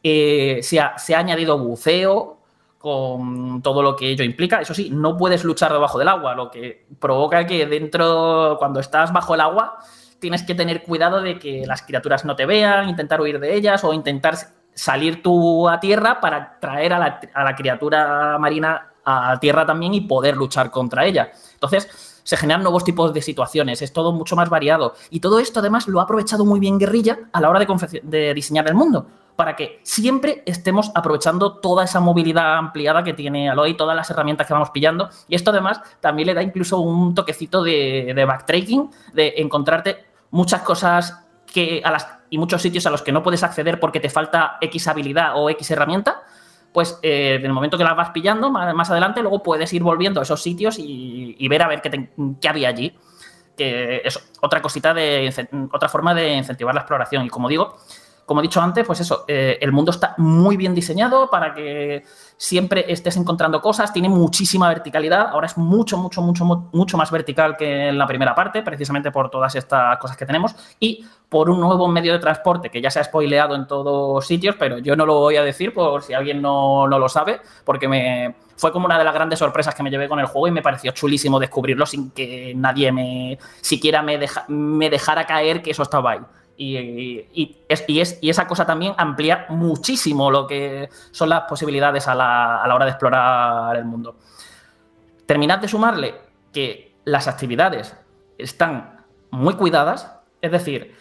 Eh, 0.02 0.60
se, 0.62 0.78
ha, 0.78 0.98
se 0.98 1.14
ha 1.14 1.20
añadido 1.20 1.56
buceo 1.58 2.36
con 2.76 3.62
todo 3.62 3.80
lo 3.80 3.96
que 3.96 4.10
ello 4.10 4.24
implica. 4.24 4.60
Eso 4.60 4.74
sí, 4.74 4.90
no 4.92 5.16
puedes 5.16 5.42
luchar 5.42 5.72
debajo 5.72 5.98
del 5.98 6.08
agua, 6.08 6.34
lo 6.34 6.50
que 6.50 6.84
provoca 7.00 7.46
que 7.46 7.64
dentro, 7.64 8.56
cuando 8.58 8.80
estás 8.80 9.10
bajo 9.10 9.34
el 9.34 9.40
agua, 9.40 9.78
tienes 10.20 10.42
que 10.42 10.54
tener 10.54 10.82
cuidado 10.82 11.22
de 11.22 11.38
que 11.38 11.66
las 11.66 11.80
criaturas 11.80 12.26
no 12.26 12.36
te 12.36 12.44
vean, 12.44 12.90
intentar 12.90 13.22
huir 13.22 13.40
de 13.40 13.54
ellas 13.54 13.82
o 13.84 13.94
intentar 13.94 14.36
salir 14.76 15.22
tú 15.22 15.68
a 15.68 15.80
tierra 15.80 16.20
para 16.20 16.60
traer 16.60 16.92
a 16.92 16.98
la, 16.98 17.56
criatura 17.56 18.38
marina 18.38 18.92
a 19.04 19.40
tierra 19.40 19.64
también 19.64 19.94
y 19.94 20.02
poder 20.02 20.36
luchar 20.36 20.70
contra 20.70 21.06
ella. 21.06 21.30
Entonces, 21.54 22.20
se 22.22 22.36
generan 22.36 22.62
nuevos 22.62 22.84
tipos 22.84 23.14
de 23.14 23.22
situaciones, 23.22 23.80
es 23.80 23.92
todo 23.92 24.12
mucho 24.12 24.36
más 24.36 24.50
variado. 24.50 24.94
Y 25.10 25.20
todo 25.20 25.38
esto 25.38 25.60
además 25.60 25.88
lo 25.88 26.00
ha 26.00 26.02
aprovechado 26.02 26.44
muy 26.44 26.60
bien 26.60 26.78
Guerrilla 26.78 27.18
a 27.32 27.40
la 27.40 27.48
hora 27.48 27.64
de, 28.02 28.34
diseñar 28.34 28.68
el 28.68 28.74
mundo, 28.74 29.06
para 29.34 29.56
que 29.56 29.80
siempre 29.82 30.42
estemos 30.44 30.90
aprovechando 30.94 31.54
toda 31.58 31.84
esa 31.84 32.00
movilidad 32.00 32.58
ampliada 32.58 33.02
que 33.02 33.14
tiene 33.14 33.48
Aloy, 33.48 33.76
todas 33.76 33.96
las 33.96 34.10
herramientas 34.10 34.46
que 34.46 34.52
vamos 34.52 34.70
pillando. 34.70 35.08
Y 35.28 35.36
esto 35.36 35.52
además 35.52 35.80
también 36.00 36.26
le 36.26 36.34
da 36.34 36.42
incluso 36.42 36.80
un 36.80 37.14
toquecito 37.14 37.62
de 37.62 38.24
backtracking, 38.26 38.90
de 39.14 39.34
encontrarte 39.38 40.04
muchas 40.30 40.62
cosas 40.62 41.25
y 42.30 42.38
muchos 42.38 42.62
sitios 42.62 42.86
a 42.86 42.90
los 42.90 43.02
que 43.02 43.12
no 43.12 43.22
puedes 43.22 43.42
acceder 43.42 43.80
porque 43.80 44.00
te 44.00 44.10
falta 44.10 44.58
X 44.60 44.88
habilidad 44.88 45.32
o 45.34 45.48
X 45.50 45.70
herramienta, 45.70 46.22
pues 46.72 46.98
eh, 47.02 47.36
en 47.38 47.46
el 47.46 47.52
momento 47.52 47.78
que 47.78 47.84
las 47.84 47.96
vas 47.96 48.10
pillando, 48.10 48.50
más, 48.50 48.90
adelante, 48.90 49.22
luego 49.22 49.42
puedes 49.42 49.72
ir 49.72 49.82
volviendo 49.82 50.20
a 50.20 50.24
esos 50.24 50.42
sitios 50.42 50.76
y, 50.78 51.48
ver 51.48 51.62
a 51.62 51.68
ver 51.68 51.80
qué, 51.80 52.48
había 52.48 52.68
allí. 52.68 52.94
Que 53.56 54.02
es 54.04 54.32
otra 54.42 54.60
cosita 54.60 54.92
de 54.92 55.32
otra 55.72 55.88
forma 55.88 56.12
de 56.12 56.34
incentivar 56.34 56.74
la 56.74 56.82
exploración. 56.82 57.24
Y 57.24 57.30
como 57.30 57.48
digo, 57.48 57.78
como 58.26 58.40
he 58.40 58.42
dicho 58.42 58.60
antes, 58.60 58.84
pues 58.84 59.00
eso, 59.00 59.24
eh, 59.28 59.56
el 59.60 59.72
mundo 59.72 59.92
está 59.92 60.14
muy 60.18 60.56
bien 60.58 60.74
diseñado 60.74 61.30
para 61.30 61.54
que 61.54 62.04
siempre 62.38 62.84
estés 62.92 63.16
encontrando 63.16 63.60
cosas, 63.62 63.92
tiene 63.92 64.08
muchísima 64.08 64.68
verticalidad, 64.68 65.28
ahora 65.30 65.46
es 65.46 65.56
mucho, 65.56 65.96
mucho, 65.96 66.20
mucho, 66.20 66.44
mu- 66.44 66.68
mucho 66.72 66.96
más 66.96 67.10
vertical 67.10 67.56
que 67.56 67.88
en 67.88 67.96
la 67.98 68.06
primera 68.06 68.34
parte, 68.34 68.62
precisamente 68.62 69.10
por 69.10 69.30
todas 69.30 69.54
estas 69.54 69.96
cosas 69.98 70.16
que 70.16 70.26
tenemos, 70.26 70.54
y 70.78 71.04
por 71.28 71.48
un 71.50 71.60
nuevo 71.60 71.88
medio 71.88 72.12
de 72.12 72.18
transporte 72.18 72.70
que 72.70 72.80
ya 72.80 72.90
se 72.90 73.00
ha 73.00 73.04
spoileado 73.04 73.54
en 73.54 73.66
todos 73.66 74.26
sitios, 74.26 74.54
pero 74.58 74.78
yo 74.78 74.94
no 74.96 75.06
lo 75.06 75.14
voy 75.20 75.36
a 75.36 75.42
decir 75.42 75.72
por 75.72 76.02
si 76.02 76.12
alguien 76.14 76.42
no, 76.42 76.86
no 76.86 76.98
lo 76.98 77.08
sabe, 77.08 77.40
porque 77.64 77.88
me 77.88 78.34
fue 78.56 78.70
como 78.72 78.86
una 78.86 78.98
de 78.98 79.04
las 79.04 79.14
grandes 79.14 79.38
sorpresas 79.38 79.74
que 79.74 79.82
me 79.82 79.90
llevé 79.90 80.08
con 80.08 80.18
el 80.20 80.26
juego 80.26 80.48
y 80.48 80.50
me 80.50 80.62
pareció 80.62 80.92
chulísimo 80.92 81.38
descubrirlo 81.40 81.84
sin 81.86 82.10
que 82.10 82.52
nadie 82.56 82.92
me 82.92 83.38
siquiera 83.60 84.02
me, 84.02 84.18
deja- 84.18 84.44
me 84.48 84.88
dejara 84.90 85.26
caer 85.26 85.62
que 85.62 85.70
eso 85.72 85.82
estaba 85.82 86.12
ahí. 86.12 86.20
Y, 86.58 86.76
y- 86.78 87.28
y 87.34 87.56
es, 87.68 87.84
y 87.86 88.00
es- 88.00 88.18
y 88.22 88.30
esa 88.30 88.46
cosa 88.46 88.64
también 88.64 88.94
amplía 88.96 89.46
muchísimo 89.50 90.30
lo 90.30 90.46
que 90.46 90.88
son 91.10 91.28
las 91.28 91.42
posibilidades 91.42 92.08
a 92.08 92.14
la, 92.14 92.62
a 92.62 92.66
la 92.68 92.74
hora 92.74 92.84
de 92.86 92.92
explorar 92.92 93.76
el 93.76 93.84
mundo. 93.84 94.16
Terminad 95.26 95.58
de 95.58 95.68
sumarle 95.68 96.14
que 96.52 96.94
las 97.04 97.28
actividades 97.28 97.96
están 98.38 99.04
muy 99.30 99.54
cuidadas, 99.54 100.12
es 100.40 100.50
decir, 100.50 100.94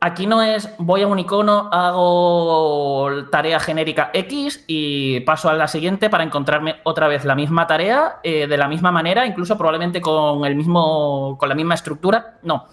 aquí 0.00 0.26
no 0.26 0.42
es 0.42 0.68
voy 0.78 1.02
a 1.02 1.06
un 1.06 1.18
icono, 1.18 1.70
hago 1.72 3.08
tarea 3.30 3.60
genérica 3.60 4.10
X 4.12 4.64
y 4.66 5.20
paso 5.20 5.48
a 5.48 5.54
la 5.54 5.68
siguiente 5.68 6.10
para 6.10 6.24
encontrarme 6.24 6.76
otra 6.84 7.08
vez 7.08 7.24
la 7.24 7.34
misma 7.34 7.66
tarea 7.66 8.16
eh, 8.22 8.46
de 8.46 8.56
la 8.56 8.68
misma 8.68 8.90
manera, 8.92 9.26
incluso 9.26 9.56
probablemente 9.56 10.00
con 10.00 10.44
el 10.44 10.54
mismo 10.56 11.36
con 11.38 11.48
la 11.48 11.54
misma 11.54 11.74
estructura. 11.74 12.38
No. 12.42 12.66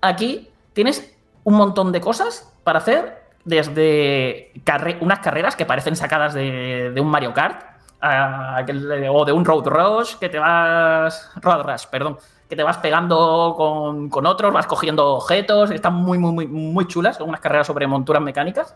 Aquí 0.00 0.48
tienes 0.72 1.15
un 1.46 1.54
montón 1.54 1.92
de 1.92 2.00
cosas 2.00 2.52
para 2.64 2.80
hacer, 2.80 3.22
desde 3.44 4.52
unas 5.00 5.20
carreras 5.20 5.54
que 5.54 5.64
parecen 5.64 5.94
sacadas 5.94 6.34
de, 6.34 6.92
un 7.00 7.06
Mario 7.06 7.32
Kart 7.32 7.62
o 8.02 9.24
de 9.24 9.32
un 9.32 9.44
Road 9.44 9.64
Rush 9.64 10.16
que 10.16 10.28
te 10.28 10.40
vas. 10.40 11.30
Road 11.36 11.62
Rush, 11.62 11.86
perdón. 11.86 12.18
Que 12.48 12.56
te 12.56 12.64
vas 12.64 12.78
pegando 12.78 13.54
con, 13.56 14.08
con 14.08 14.26
otros, 14.26 14.52
vas 14.52 14.66
cogiendo 14.66 15.14
objetos, 15.14 15.70
están 15.70 15.94
muy, 15.94 16.18
muy, 16.18 16.32
muy, 16.32 16.46
muy 16.48 16.86
chulas, 16.88 17.16
son 17.16 17.28
unas 17.28 17.40
carreras 17.40 17.68
sobre 17.68 17.86
monturas 17.86 18.22
mecánicas. 18.22 18.74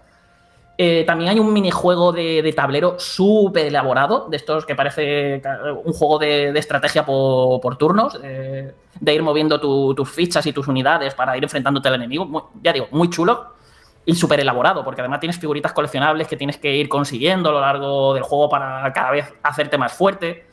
Eh, 0.83 1.05
también 1.05 1.29
hay 1.31 1.39
un 1.39 1.53
minijuego 1.53 2.11
de, 2.11 2.41
de 2.41 2.53
tablero 2.55 2.99
súper 2.99 3.67
elaborado, 3.67 4.29
de 4.31 4.37
estos 4.39 4.65
que 4.65 4.75
parece 4.75 5.43
un 5.85 5.93
juego 5.93 6.19
de, 6.19 6.53
de 6.55 6.59
estrategia 6.59 7.05
por, 7.05 7.61
por 7.61 7.77
turnos, 7.77 8.19
eh, 8.23 8.73
de 8.99 9.15
ir 9.15 9.23
moviendo 9.23 9.61
tu- 9.61 9.95
tus 9.95 10.09
fichas 10.09 10.47
y 10.47 10.55
tus 10.55 10.69
unidades 10.69 11.13
para 11.15 11.37
ir 11.37 11.43
enfrentándote 11.45 11.89
al 11.89 11.97
enemigo. 11.97 12.25
Muy- 12.25 12.43
ya 12.63 12.73
digo, 12.73 12.89
muy 12.93 13.11
chulo 13.11 13.57
y 14.07 14.15
súper 14.15 14.41
elaborado, 14.41 14.83
porque 14.83 15.03
además 15.03 15.21
tienes 15.21 15.39
figuritas 15.39 15.75
coleccionables 15.75 16.27
que 16.27 16.39
tienes 16.39 16.57
que 16.57 16.75
ir 16.75 16.89
consiguiendo 16.89 17.51
a 17.51 17.53
lo 17.53 17.61
largo 17.61 18.15
del 18.15 18.23
juego 18.23 18.49
para 18.49 18.91
cada 18.95 19.11
vez 19.11 19.31
hacerte 19.43 19.77
más 19.77 19.93
fuerte. 19.93 20.47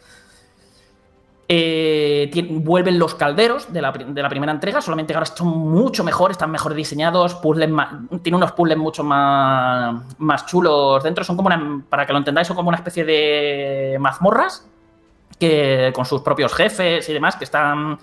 Eh, 1.49 2.29
vuelven 2.49 2.99
los 2.99 3.15
calderos 3.15 3.71
de 3.71 3.81
la, 3.81 3.93
de 3.93 4.21
la 4.21 4.27
primera 4.27 4.51
entrega, 4.51 4.81
solamente 4.81 5.13
ahora 5.13 5.25
son 5.27 5.47
mucho 5.47 6.03
mejor, 6.03 6.31
están 6.31 6.51
mejor 6.51 6.73
diseñados, 6.73 7.35
puzzles 7.35 7.69
ma- 7.69 8.03
tiene 8.21 8.35
unos 8.35 8.51
puzzles 8.51 8.77
mucho 8.77 9.01
más, 9.03 9.95
más 10.17 10.45
chulos 10.45 11.01
dentro. 11.03 11.23
Son 11.23 11.37
como 11.37 11.47
una, 11.47 11.81
para 11.89 12.05
que 12.05 12.11
lo 12.11 12.19
entendáis, 12.19 12.47
son 12.47 12.57
como 12.57 12.67
una 12.67 12.77
especie 12.77 13.05
de 13.05 13.97
mazmorras 13.99 14.67
que 15.39 15.91
con 15.95 16.03
sus 16.05 16.21
propios 16.21 16.53
jefes 16.53 17.07
y 17.07 17.13
demás, 17.13 17.37
que 17.37 17.45
están 17.45 17.97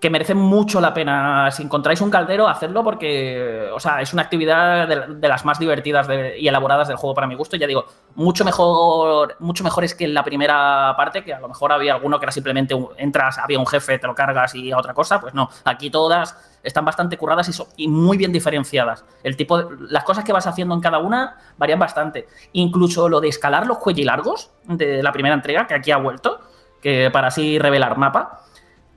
que 0.00 0.10
merecen 0.10 0.36
mucho 0.36 0.80
la 0.80 0.94
pena. 0.94 1.50
Si 1.50 1.62
encontráis 1.62 2.00
un 2.00 2.10
caldero, 2.10 2.46
hacedlo 2.48 2.84
porque, 2.84 3.68
o 3.74 3.80
sea, 3.80 4.00
es 4.00 4.12
una 4.12 4.22
actividad 4.22 4.86
de, 4.86 5.28
las 5.28 5.44
más 5.44 5.58
divertidas 5.58 6.06
y 6.38 6.46
elaboradas 6.46 6.86
del 6.86 6.96
juego 6.96 7.14
para 7.14 7.26
mi 7.26 7.34
gusto. 7.34 7.56
Ya 7.56 7.66
digo, 7.66 7.84
mucho 8.14 8.44
mejor, 8.44 9.34
mucho 9.40 9.64
mejor 9.64 9.82
es 9.82 9.94
que 9.96 10.04
en 10.04 10.14
la 10.14 10.22
primera 10.22 10.94
parte, 10.96 11.24
que 11.24 11.34
a 11.34 11.40
lo 11.40 11.48
mejor 11.48 11.72
había 11.72 11.94
alguno 11.94 12.20
que 12.20 12.26
era 12.26 12.32
simplemente 12.32 12.76
entras, 12.96 13.38
había 13.38 13.58
un 13.58 13.66
jefe, 13.66 13.98
te 13.98 14.06
lo 14.06 14.14
cargas 14.14 14.54
y 14.54 14.70
a 14.70 14.78
otra 14.78 14.94
cosa. 14.94 15.20
Pues 15.20 15.34
no, 15.34 15.50
aquí 15.64 15.90
todas 15.90 16.36
están 16.62 16.84
bastante 16.84 17.16
curradas 17.16 17.48
y, 17.76 17.84
y 17.84 17.88
muy 17.88 18.16
bien 18.16 18.30
diferenciadas. 18.30 19.04
El 19.24 19.36
tipo 19.36 19.58
de- 19.58 19.76
las 19.90 20.04
cosas 20.04 20.22
que 20.24 20.32
vas 20.32 20.46
haciendo 20.46 20.74
en 20.74 20.80
cada 20.80 20.98
una 20.98 21.38
varían 21.56 21.80
bastante. 21.80 22.28
Incluso 22.52 23.08
lo 23.08 23.20
de 23.20 23.28
escalar 23.28 23.66
los 23.66 23.78
cuellilargos 23.78 24.52
de 24.64 25.02
la 25.02 25.10
primera 25.10 25.34
entrega, 25.34 25.66
que 25.66 25.74
aquí 25.74 25.90
ha 25.90 25.96
vuelto, 25.96 26.40
que 26.80 27.10
para 27.10 27.28
así 27.28 27.58
revelar 27.58 27.98
mapa. 27.98 28.42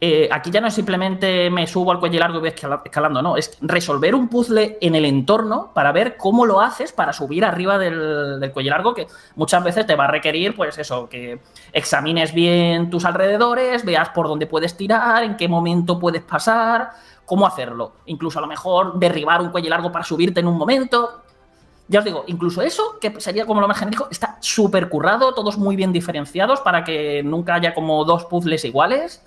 Eh, 0.04 0.28
aquí 0.32 0.50
ya 0.50 0.60
no 0.62 0.68
es 0.68 0.74
simplemente 0.74 1.52
me 1.52 1.68
subo 1.68 1.92
al 1.92 2.00
cuello 2.00 2.20
largo 2.20 2.38
y 2.38 2.40
voy 2.40 2.50
escala- 2.50 2.82
escalando, 2.84 3.22
no, 3.22 3.38
es 3.38 3.56
resolver 3.62 4.16
un 4.16 4.30
puzzle 4.30 4.80
en 4.82 4.96
el 4.96 5.06
entorno 5.06 5.70
para 5.76 5.92
ver 5.92 6.18
cómo 6.18 6.48
lo 6.48 6.60
haces 6.60 6.92
para 6.92 7.14
subir 7.14 7.46
arriba 7.46 7.78
del, 7.78 8.40
del 8.40 8.52
cuello 8.52 8.72
largo, 8.72 8.96
que 8.96 9.06
muchas 9.36 9.64
veces 9.64 9.86
te 9.86 9.96
va 9.96 10.06
a 10.06 10.08
requerir, 10.08 10.56
pues 10.56 10.76
eso, 10.80 11.08
que 11.08 11.40
examines 11.72 12.34
bien 12.34 12.90
tus 12.90 13.06
alrededores, 13.06 13.86
veas 13.86 14.10
por 14.10 14.28
dónde 14.28 14.48
puedes 14.48 14.76
tirar, 14.76 15.22
en 15.22 15.38
qué 15.38 15.48
momento 15.48 16.00
puedes 16.00 16.24
pasar, 16.24 16.90
cómo 17.24 17.46
hacerlo. 17.46 17.94
Incluso 18.08 18.40
a 18.40 18.42
lo 18.42 18.48
mejor 18.48 18.98
derribar 18.98 19.40
un 19.40 19.52
cuello 19.52 19.70
largo 19.70 19.92
para 19.92 20.04
subirte 20.04 20.40
en 20.40 20.48
un 20.48 20.58
momento. 20.58 21.22
Ya 21.88 22.00
os 22.00 22.06
digo, 22.06 22.24
incluso 22.26 22.64
eso, 22.64 22.98
que 23.00 23.22
sería 23.22 23.46
como 23.46 23.62
lo 23.62 23.68
más 23.68 23.78
genérico, 23.78 24.08
está 24.10 24.38
súper 24.40 24.90
currado, 24.90 25.36
todos 25.36 25.60
muy 25.60 25.76
bien 25.76 25.94
diferenciados 25.94 26.60
para 26.62 26.84
que 26.84 27.22
nunca 27.22 27.54
haya 27.54 27.76
como 27.76 28.04
dos 28.04 28.26
puzzles 28.26 28.66
iguales. 28.66 29.24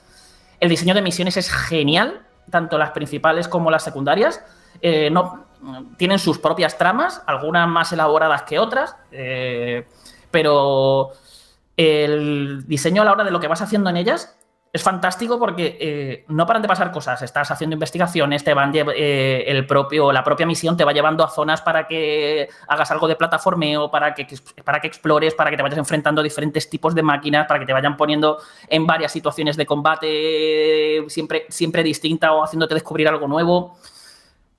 El 0.65 0.71
diseño 0.71 0.95
de 0.95 1.03
misiones 1.03 1.37
es 1.37 1.53
genial, 1.53 2.23
tanto 2.49 2.79
las 2.79 2.93
principales 2.93 3.49
como 3.49 3.71
las 3.71 3.85
secundarias. 3.85 4.43
Eh, 4.81 5.11
no, 5.11 5.45
tienen 5.99 6.19
sus 6.19 6.39
propias 6.39 6.79
tramas, 6.79 7.23
algunas 7.27 7.69
más 7.69 7.93
elaboradas 7.93 8.45
que 8.45 8.59
otras, 8.59 8.97
eh, 9.13 9.87
pero 10.31 11.11
el 11.77 12.67
diseño 12.67 13.03
a 13.03 13.05
la 13.05 13.13
hora 13.13 13.25
de 13.25 13.31
lo 13.31 13.41
que 13.41 13.47
vas 13.47 13.61
haciendo 13.61 13.91
en 13.91 13.99
ellas 13.99 14.39
es 14.75 14.83
fantástico 14.83 15.39
porque 15.39 15.79
eh, 15.81 16.25
no 16.27 16.49
paran 16.49 16.61
de 16.61 16.67
pasar 16.67 16.91
cosas. 16.91 17.23
Estás 17.23 17.49
haciendo 17.49 17.75
investigaciones, 17.75 18.43
te 18.43 18.53
van 18.55 18.73
eh, 18.75 19.45
el 19.47 19.69
propio, 19.69 20.11
la 20.11 20.25
propia 20.25 20.47
misión 20.47 20.77
te 20.77 20.83
va 20.83 20.93
llevando 20.93 21.23
a 21.23 21.31
zonas 21.31 21.63
para 21.63 21.87
que 21.87 22.49
hagas 22.67 22.91
algo 22.91 23.07
de 23.07 23.15
plataformeo, 23.15 23.89
para 23.89 24.13
que, 24.15 24.27
para 24.65 24.81
que 24.81 24.89
explores, 24.89 25.33
para 25.33 25.51
que 25.51 25.57
te 25.57 25.63
vayas 25.63 25.79
enfrentando 25.79 26.23
a 26.23 26.25
diferentes 26.25 26.69
tipos 26.69 26.93
de 26.93 27.05
máquinas, 27.05 27.47
para 27.47 27.61
que 27.61 27.67
te 27.67 27.73
vayan 27.73 27.97
poniendo 27.97 28.39
en 28.67 28.85
varias 28.85 29.13
situaciones 29.13 29.57
de 29.57 29.65
combate 29.65 31.05
siempre, 31.07 31.47
siempre 31.51 31.85
distinta 31.85 32.33
o 32.33 32.43
haciéndote 32.43 32.75
descubrir 32.75 33.07
algo 33.07 33.29
nuevo. 33.29 33.79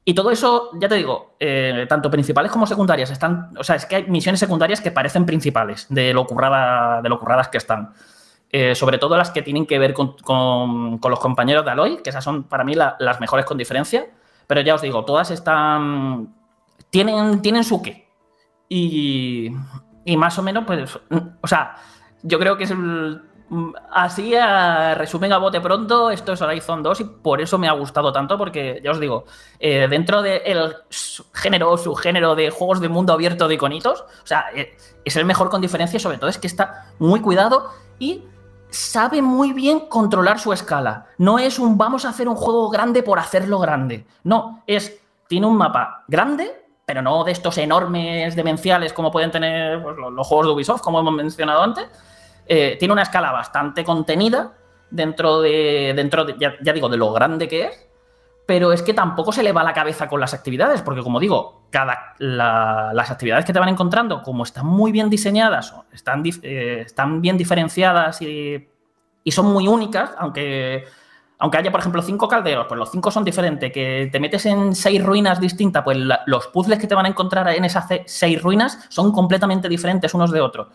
Y 0.06 0.14
todo 0.14 0.32
eso, 0.32 0.70
ya 0.80 0.88
te 0.88 0.96
digo, 0.96 1.36
eh, 1.42 1.88
tanto 1.90 2.10
principales 2.10 2.54
como 2.54 2.66
secundarias 2.66 3.12
están. 3.12 3.52
O 3.58 3.66
sea, 3.66 3.76
es 3.76 3.86
que 3.86 3.98
hay 3.98 4.04
misiones 4.06 4.40
secundarias 4.40 4.80
que 4.80 4.92
parecen 4.92 5.26
principales 5.26 5.88
de 5.90 6.14
lo, 6.14 6.26
currada, 6.26 7.02
de 7.02 7.10
lo 7.10 7.20
curradas 7.20 7.50
que 7.50 7.58
están. 7.58 7.94
Eh, 8.58 8.74
sobre 8.74 8.98
todo 9.00 9.18
las 9.18 9.32
que 9.32 9.42
tienen 9.42 9.66
que 9.66 9.78
ver 9.78 9.94
con, 9.94 10.16
con- 10.20 10.98
los 11.04 11.20
compañeros 11.20 11.66
de 11.66 11.72
Aloy, 11.72 11.98
que 12.02 12.10
esas 12.12 12.24
son 12.24 12.44
para 12.44 12.64
mí 12.64 12.74
la- 12.74 12.96
las 13.00 13.20
mejores 13.20 13.46
con 13.46 13.58
diferencia. 13.58 14.06
Pero 14.48 14.62
ya 14.62 14.76
os 14.76 14.82
digo, 14.82 15.04
todas 15.04 15.30
están. 15.30 16.34
Tienen, 16.90 17.42
tienen 17.42 17.66
su 17.66 17.82
qué. 17.82 18.08
Y, 18.70 19.52
y 20.06 20.16
más 20.16 20.40
o 20.40 20.42
menos, 20.42 20.64
pues. 20.66 20.98
O 21.42 21.48
sea, 21.48 21.76
yo 22.24 22.40
creo 22.40 22.56
que 22.56 22.64
es. 22.64 22.74
Así, 23.92 24.34
a 24.36 24.96
resumen 24.96 25.34
a 25.34 25.38
bote 25.38 25.60
pronto, 25.60 26.10
esto 26.10 26.32
es 26.32 26.42
Horizon 26.42 26.82
2 26.82 27.02
y 27.02 27.04
por 27.04 27.42
eso 27.42 27.58
me 27.58 27.68
ha 27.68 27.74
gustado 27.74 28.14
tanto, 28.14 28.38
porque 28.38 28.80
ya 28.84 28.92
os 28.92 29.00
digo, 29.02 29.26
eh, 29.60 29.88
dentro 29.90 30.22
del 30.22 30.74
género 31.34 31.72
o 31.72 31.78
subgénero 31.78 32.36
de 32.36 32.50
juegos 32.52 32.80
de 32.80 32.88
mundo 32.88 33.12
abierto 33.12 33.48
de 33.50 33.56
iconitos, 33.56 34.02
o 34.02 34.26
sea, 34.26 34.46
eh, 34.56 34.76
es 35.04 35.16
el 35.18 35.26
mejor 35.26 35.50
con 35.50 35.60
diferencia, 35.62 36.00
sobre 36.00 36.18
todo 36.18 36.30
es 36.30 36.38
que 36.40 36.48
está 36.48 36.86
muy 37.00 37.20
cuidado 37.20 37.70
y 38.00 38.24
sabe 38.76 39.22
muy 39.22 39.54
bien 39.54 39.82
controlar 39.82 40.40
su 40.40 40.54
escala. 40.54 41.08
No 41.18 41.40
es 41.40 41.60
un 41.60 41.78
vamos 41.78 42.06
a 42.06 42.10
hacer 42.10 42.28
un 42.28 42.36
juego 42.36 42.70
grande 42.70 43.04
por 43.04 43.20
hacerlo 43.20 43.60
grande. 43.60 44.06
No, 44.24 44.64
es 44.68 45.02
tiene 45.28 45.48
un 45.48 45.58
mapa 45.58 46.04
grande, 46.08 46.52
pero 46.86 47.02
no 47.02 47.24
de 47.24 47.32
estos 47.32 47.58
enormes 47.58 48.36
demenciales 48.36 48.94
como 48.94 49.12
pueden 49.12 49.32
tener 49.32 49.82
pues, 49.82 49.96
los, 49.98 50.28
juegos 50.28 50.48
de 50.48 50.54
Ubisoft, 50.54 50.82
como 50.82 51.00
hemos 51.00 51.14
mencionado 51.14 51.64
antes. 51.64 51.88
Eh, 52.46 52.76
tiene 52.78 52.92
una 52.92 53.02
escala 53.02 53.32
bastante 53.32 53.84
contenida 53.84 54.54
dentro 54.92 55.42
de, 55.42 55.94
dentro 55.96 56.26
de, 56.26 56.36
ya 56.38 56.74
digo, 56.74 56.90
de 56.90 56.98
lo 56.98 57.12
grande 57.12 57.48
que 57.48 57.66
es. 57.66 57.88
Pero 58.48 58.72
es 58.72 58.84
que 58.84 58.94
tampoco 58.94 59.32
se 59.32 59.42
le 59.42 59.52
va 59.54 59.64
la 59.64 59.74
cabeza 59.74 60.08
con 60.08 60.20
las 60.20 60.34
actividades, 60.36 60.82
porque 60.84 61.02
como 61.02 61.20
digo, 61.20 61.64
cada, 61.72 62.14
la- 62.20 62.92
las 62.94 63.10
actividades 63.10 63.44
que 63.44 63.54
te 63.54 63.60
van 63.60 63.70
encontrando, 63.70 64.22
como 64.22 64.44
están 64.44 64.68
muy 64.68 64.92
bien 64.92 65.10
diseñadas, 65.10 65.74
están, 65.92 66.22
eh, 66.44 66.84
están 66.86 67.22
bien 67.22 67.38
diferenciadas 67.38 68.22
y, 68.22 68.68
y 69.24 69.32
son 69.32 69.48
muy 69.52 69.68
únicas, 69.68 70.12
aunque, 70.20 70.84
aunque 71.40 71.58
haya, 71.58 71.72
por 71.72 71.80
ejemplo, 71.80 72.04
cinco 72.04 72.28
calderos, 72.28 72.68
pues 72.68 72.78
los 72.78 72.92
cinco 72.92 73.10
son 73.10 73.24
diferentes, 73.26 73.72
que 73.72 74.10
te 74.12 74.20
metes 74.20 74.46
en 74.46 74.76
seis 74.76 75.04
ruinas 75.04 75.40
distintas, 75.42 75.84
pues 75.84 75.98
los 76.28 76.48
puzzles 76.48 76.78
que 76.78 76.86
te 76.86 76.94
van 76.94 77.08
a 77.08 77.10
encontrar 77.10 77.48
en 77.50 77.66
esas 77.66 77.88
seis 78.06 78.40
ruinas 78.44 78.86
son 78.90 79.12
completamente 79.12 79.68
diferentes 79.68 80.14
unos 80.14 80.30
de 80.32 80.42
otros. 80.42 80.68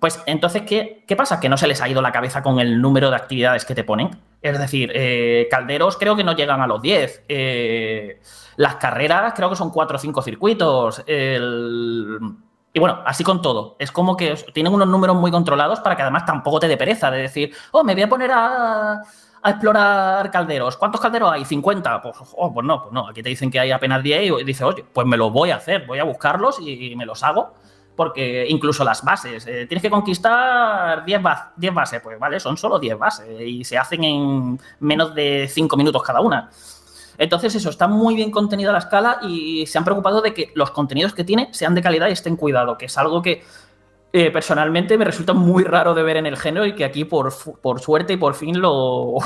Pues 0.00 0.22
entonces, 0.24 0.62
¿qué, 0.62 1.04
qué 1.06 1.14
pasa? 1.14 1.38
Que 1.38 1.50
no 1.50 1.58
se 1.58 1.66
les 1.66 1.82
ha 1.82 1.88
ido 1.88 2.00
la 2.00 2.10
cabeza 2.10 2.42
con 2.42 2.58
el 2.58 2.80
número 2.80 3.10
de 3.10 3.16
actividades 3.16 3.66
que 3.66 3.74
te 3.74 3.84
ponen. 3.84 4.18
Es 4.40 4.58
decir, 4.58 4.90
eh, 4.94 5.46
calderos 5.50 5.98
creo 5.98 6.16
que 6.16 6.24
no 6.24 6.34
llegan 6.34 6.62
a 6.62 6.66
los 6.66 6.80
10. 6.80 7.24
Eh, 7.28 8.20
las 8.56 8.76
carreras 8.76 9.34
creo 9.36 9.50
que 9.50 9.56
son 9.56 9.70
4 9.70 9.96
o 9.96 10.00
5 10.00 10.22
circuitos. 10.22 11.04
Y 11.06 12.78
bueno, 12.78 13.00
así 13.04 13.24
con 13.24 13.42
todo. 13.42 13.76
Es 13.78 13.92
como 13.92 14.16
que 14.16 14.34
tienen 14.54 14.72
unos 14.72 14.88
números 14.88 15.16
muy 15.16 15.30
controlados 15.30 15.80
para 15.80 15.96
que 15.96 16.02
además 16.02 16.24
tampoco 16.24 16.60
te 16.60 16.68
dé 16.68 16.78
pereza 16.78 17.10
de 17.10 17.18
decir, 17.18 17.52
oh, 17.72 17.84
me 17.84 17.92
voy 17.92 18.02
a 18.02 18.08
poner 18.08 18.30
a, 18.32 19.02
explorar 19.44 20.30
calderos. 20.30 20.78
¿Cuántos 20.78 21.00
calderos 21.00 21.30
hay? 21.30 21.44
50. 21.44 22.00
Pues, 22.00 22.16
oh, 22.36 22.54
pues 22.54 22.66
no, 22.66 22.82
pues 22.82 22.92
no. 22.94 23.06
Aquí 23.06 23.22
te 23.22 23.28
dicen 23.28 23.50
que 23.50 23.60
hay 23.60 23.70
apenas 23.70 24.02
10 24.02 24.40
y 24.40 24.44
dices, 24.44 24.62
oye, 24.62 24.82
pues 24.94 25.06
me 25.06 25.18
los 25.18 25.30
voy 25.30 25.50
a 25.50 25.56
hacer, 25.56 25.86
voy 25.86 25.98
a 25.98 26.04
buscarlos 26.04 26.58
y 26.60 26.96
me 26.96 27.04
los 27.04 27.22
hago 27.22 27.52
porque 28.00 28.46
incluso 28.48 28.82
las 28.82 29.04
bases, 29.04 29.46
eh, 29.46 29.66
tienes 29.66 29.82
que 29.82 29.90
conquistar 29.90 31.04
10, 31.04 31.20
ba- 31.22 31.52
10 31.54 31.74
bases, 31.74 32.00
pues 32.00 32.18
vale, 32.18 32.40
son 32.40 32.56
solo 32.56 32.78
10 32.78 32.96
bases 32.96 33.28
y 33.42 33.62
se 33.62 33.76
hacen 33.76 34.02
en 34.04 34.58
menos 34.78 35.14
de 35.14 35.46
5 35.52 35.76
minutos 35.76 36.02
cada 36.02 36.22
una. 36.22 36.48
Entonces 37.18 37.54
eso, 37.54 37.68
está 37.68 37.88
muy 37.88 38.14
bien 38.14 38.30
contenida 38.30 38.72
la 38.72 38.78
escala 38.78 39.18
y 39.20 39.66
se 39.66 39.76
han 39.76 39.84
preocupado 39.84 40.22
de 40.22 40.32
que 40.32 40.50
los 40.54 40.70
contenidos 40.70 41.12
que 41.12 41.24
tiene 41.24 41.50
sean 41.52 41.74
de 41.74 41.82
calidad 41.82 42.08
y 42.08 42.12
estén 42.12 42.36
cuidados, 42.36 42.78
que 42.78 42.86
es 42.86 42.96
algo 42.96 43.20
que 43.20 43.42
eh, 44.14 44.30
personalmente 44.30 44.96
me 44.96 45.04
resulta 45.04 45.34
muy 45.34 45.64
raro 45.64 45.92
de 45.92 46.02
ver 46.02 46.16
en 46.16 46.24
el 46.24 46.38
género 46.38 46.64
y 46.64 46.74
que 46.74 46.86
aquí 46.86 47.04
por, 47.04 47.34
por 47.60 47.80
suerte 47.80 48.14
y 48.14 48.16
por 48.16 48.32
fin 48.34 48.58
lo 48.62 49.16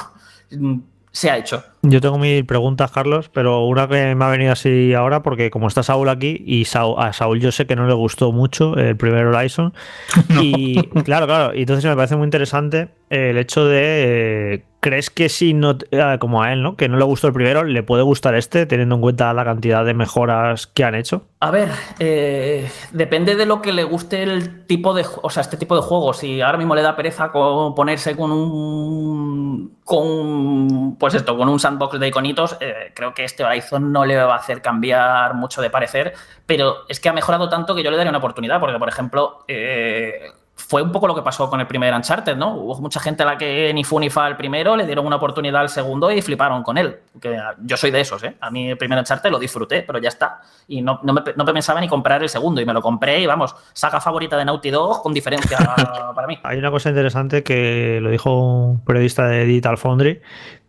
se 1.13 1.31
ha 1.31 1.37
hecho. 1.37 1.63
Yo 1.87 2.01
tengo 2.01 2.19
mil 2.19 2.47
preguntas, 2.47 2.91
Carlos, 2.91 3.29
pero 3.33 3.65
una 3.67 3.87
que 3.87 4.15
me 4.15 4.25
ha 4.25 4.29
venido 4.29 4.53
así 4.53 4.95
ahora, 4.95 5.23
porque 5.23 5.51
como 5.51 5.69
está 5.69 5.83
Saúl 5.83 6.09
aquí, 6.09 6.43
y 6.47 6.65
Saúl- 6.65 6.97
a 6.99 7.13
Saúl 7.13 7.41
yo 7.41 7.53
sé 7.53 7.67
que 7.67 7.77
no 7.77 7.87
le 7.87 7.93
gustó 7.95 8.33
mucho 8.33 8.75
el 8.77 8.97
primer 8.97 9.27
Horizon. 9.27 9.75
Y 10.43 10.83
claro, 11.05 11.27
claro, 11.27 11.55
y 11.55 11.61
entonces 11.61 11.85
me 11.85 11.95
parece 11.95 12.17
muy 12.17 12.25
interesante 12.25 12.89
el 13.11 13.37
hecho 13.37 13.67
de. 13.67 14.55
eh, 14.55 14.65
¿Crees 14.81 15.09
que 15.09 15.31
si 15.31 15.55
no, 15.55 15.79
eh, 15.93 16.17
como 16.21 16.43
a 16.43 16.53
él, 16.53 16.63
¿no? 16.63 16.77
Que 16.77 16.91
no 16.91 16.99
le 16.99 17.05
gustó 17.05 17.27
el 17.29 17.33
primero, 17.33 17.65
le 17.65 17.83
puede 17.83 18.03
gustar 18.03 18.35
este, 18.35 18.67
teniendo 18.67 18.97
en 18.97 19.01
cuenta 19.01 19.33
la 19.33 19.43
cantidad 19.43 19.83
de 19.83 19.95
mejoras 19.95 20.67
que 20.67 20.85
han 20.85 20.95
hecho? 20.95 21.25
A 21.41 21.51
ver, 21.51 21.71
eh, 22.01 22.69
depende 22.93 23.35
de 23.35 23.47
lo 23.47 23.63
que 23.63 23.73
le 23.73 23.85
guste 23.85 24.23
el 24.23 24.67
tipo 24.67 24.93
de, 24.93 25.07
o 25.23 25.31
sea, 25.31 25.41
este 25.41 25.57
tipo 25.57 25.75
de 25.75 25.81
juegos. 25.81 26.19
Si 26.19 26.43
ahora 26.43 26.59
mismo 26.59 26.75
le 26.75 26.83
da 26.83 26.97
pereza 26.97 27.33
con 27.33 27.75
ponerse 27.75 28.15
con 28.15 28.31
un, 28.31 29.73
con, 29.85 30.97
pues 30.97 31.15
esto, 31.15 31.35
con 31.39 31.49
un 31.49 31.59
sandbox 31.75 31.99
de 31.99 32.09
iconitos, 32.09 32.57
eh, 32.61 32.93
creo 32.95 33.15
que 33.15 33.25
este 33.25 33.45
Horizon 33.45 33.93
no 33.93 34.05
le 34.05 34.17
va 34.17 34.35
a 34.35 34.39
hacer 34.39 34.63
cambiar 34.63 35.35
mucho 35.35 35.61
de 35.61 35.71
parecer. 35.71 36.15
Pero 36.47 36.85
es 36.89 37.01
que 37.01 37.09
ha 37.09 37.13
mejorado 37.13 37.49
tanto 37.49 37.75
que 37.75 37.83
yo 37.83 37.91
le 37.91 37.97
daría 37.97 38.11
una 38.11 38.19
oportunidad, 38.19 38.61
porque 38.61 38.79
por 38.79 38.89
ejemplo, 38.89 39.45
eh, 39.49 40.31
fue 40.57 40.83
un 40.83 40.93
poco 40.93 41.09
lo 41.09 41.15
que 41.15 41.23
pasó 41.23 41.51
con 41.51 41.61
el 41.61 41.67
primer 41.67 41.93
Uncharted, 41.93 42.37
¿no? 42.37 42.55
Hubo 42.55 42.81
mucha 42.81 43.01
gente 43.01 43.25
a 43.25 43.27
la 43.27 43.37
que 43.37 43.73
ni 43.75 43.83
fu 43.83 43.99
ni 43.99 44.09
fa 44.09 44.29
el 44.29 44.37
primero, 44.37 44.77
le 44.77 44.87
dieron 44.87 45.05
una 45.05 45.17
oportunidad 45.17 45.63
al 45.63 45.69
segundo 45.69 46.11
y 46.13 46.23
fliparon 46.23 46.63
con 46.63 46.79
él. 46.79 47.01
Que 47.21 47.39
yo 47.63 47.77
soy 47.77 47.91
de 47.91 48.01
esos, 48.01 48.23
¿eh? 48.23 48.37
A 48.41 48.51
mí 48.51 48.71
el 48.71 48.79
primer 48.79 48.99
Uncharted 48.99 49.31
lo 49.31 49.39
disfruté, 49.39 49.83
pero 49.83 49.99
ya 49.99 50.09
está. 50.09 50.43
Y 50.69 50.81
no, 50.81 51.01
no, 51.03 51.13
me, 51.13 51.23
no 51.35 51.45
pensaba 51.45 51.81
ni 51.81 51.89
comprar 51.89 52.23
el 52.23 52.29
segundo 52.29 52.61
y 52.61 52.67
me 52.67 52.73
lo 52.73 52.81
compré 52.81 53.21
y 53.21 53.27
vamos, 53.27 53.55
saga 53.73 54.01
favorita 54.01 54.37
de 54.37 54.45
Naughty 54.45 54.71
Dog 54.71 55.03
con 55.03 55.13
diferencia 55.13 55.59
para 56.15 56.27
mí. 56.27 56.39
Hay 56.45 56.59
una 56.59 56.71
cosa 56.71 56.89
interesante 56.89 57.43
que 57.43 57.99
lo 58.01 58.11
dijo 58.11 58.39
un 58.39 58.85
periodista 58.85 59.27
de 59.27 59.45
Digital 59.45 59.77
Foundry, 59.77 60.21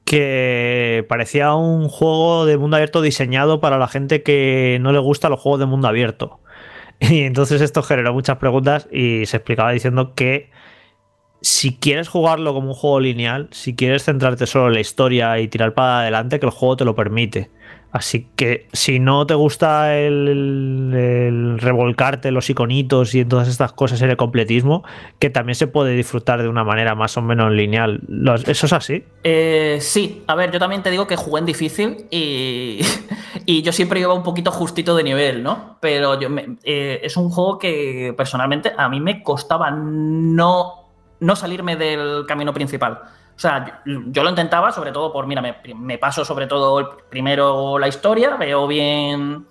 que 0.05 1.05
parecía 1.09 1.53
un 1.55 1.89
juego 1.89 2.45
de 2.45 2.57
mundo 2.57 2.77
abierto 2.77 3.01
diseñado 3.01 3.59
para 3.59 3.77
la 3.79 3.87
gente 3.87 4.23
que 4.23 4.77
no 4.81 4.91
le 4.91 4.99
gusta 4.99 5.29
los 5.29 5.39
juegos 5.41 5.59
de 5.59 5.65
mundo 5.65 5.87
abierto. 5.87 6.39
Y 7.01 7.23
entonces 7.23 7.61
esto 7.61 7.83
generó 7.83 8.13
muchas 8.13 8.37
preguntas 8.37 8.87
y 8.91 9.25
se 9.25 9.37
explicaba 9.37 9.71
diciendo 9.71 10.13
que 10.15 10.49
si 11.41 11.77
quieres 11.77 12.07
jugarlo 12.07 12.53
como 12.53 12.69
un 12.69 12.73
juego 12.73 12.99
lineal, 13.01 13.49
si 13.51 13.75
quieres 13.75 14.05
centrarte 14.05 14.47
solo 14.47 14.67
en 14.67 14.75
la 14.75 14.79
historia 14.79 15.39
y 15.39 15.47
tirar 15.47 15.73
para 15.73 15.99
adelante, 15.99 16.39
que 16.39 16.45
el 16.45 16.51
juego 16.51 16.77
te 16.77 16.85
lo 16.85 16.95
permite. 16.95 17.51
Así 17.95 18.27
que 18.35 18.67
si 18.73 18.99
no 18.99 19.25
te 19.25 19.35
gusta 19.35 19.95
el, 19.95 21.55
revolcarte 21.57 22.29
los 22.29 22.49
iconitos 22.49 23.15
y 23.15 23.23
todas 23.23 23.47
estas 23.47 23.71
cosas 23.71 24.01
en 24.01 24.09
el 24.09 24.17
completismo, 24.17 24.83
que 25.17 25.29
también 25.29 25.55
se 25.55 25.67
puede 25.67 25.95
disfrutar 25.95 26.41
de 26.41 26.49
una 26.49 26.65
manera 26.65 26.93
más 26.93 27.15
o 27.15 27.21
menos 27.21 27.53
lineal. 27.53 28.01
¿Eso 28.47 28.65
es 28.65 28.73
así? 28.73 29.05
Eh, 29.23 29.77
sí, 29.79 30.25
a 30.27 30.35
ver, 30.35 30.51
yo 30.51 30.59
también 30.59 30.83
te 30.83 30.91
digo 30.91 31.07
que 31.07 31.15
jugué 31.15 31.39
en 31.39 31.45
difícil 31.45 32.05
y, 32.11 32.81
y 33.45 33.61
yo 33.61 33.71
siempre 33.71 34.01
iba 34.01 34.13
un 34.13 34.23
poquito 34.23 34.51
justito 34.51 34.93
de 34.97 35.03
nivel, 35.03 35.41
¿no? 35.41 35.77
Pero 35.79 36.19
yo 36.19 36.29
me, 36.29 36.57
eh, 36.65 36.99
es 37.01 37.15
un 37.15 37.29
juego 37.29 37.57
que 37.57 38.13
personalmente 38.17 38.73
a 38.77 38.89
mí 38.89 38.99
me 38.99 39.23
costaba 39.23 39.71
no 39.71 40.83
salirme 41.33 41.77
del 41.77 42.25
camino 42.27 42.53
principal. 42.53 42.99
O 43.35 43.39
sea, 43.39 43.81
yo 43.85 44.23
lo 44.23 44.29
intentaba, 44.29 44.71
sobre 44.71 44.93
todo 44.93 45.11
por, 45.11 45.27
mira, 45.27 45.41
me, 45.41 45.97
paso 45.97 46.23
sobre 46.23 46.47
todo 46.47 46.97
primero 47.09 47.77
la 47.77 47.87
historia, 47.87 48.37
veo 48.37 48.65
bien 48.65 49.45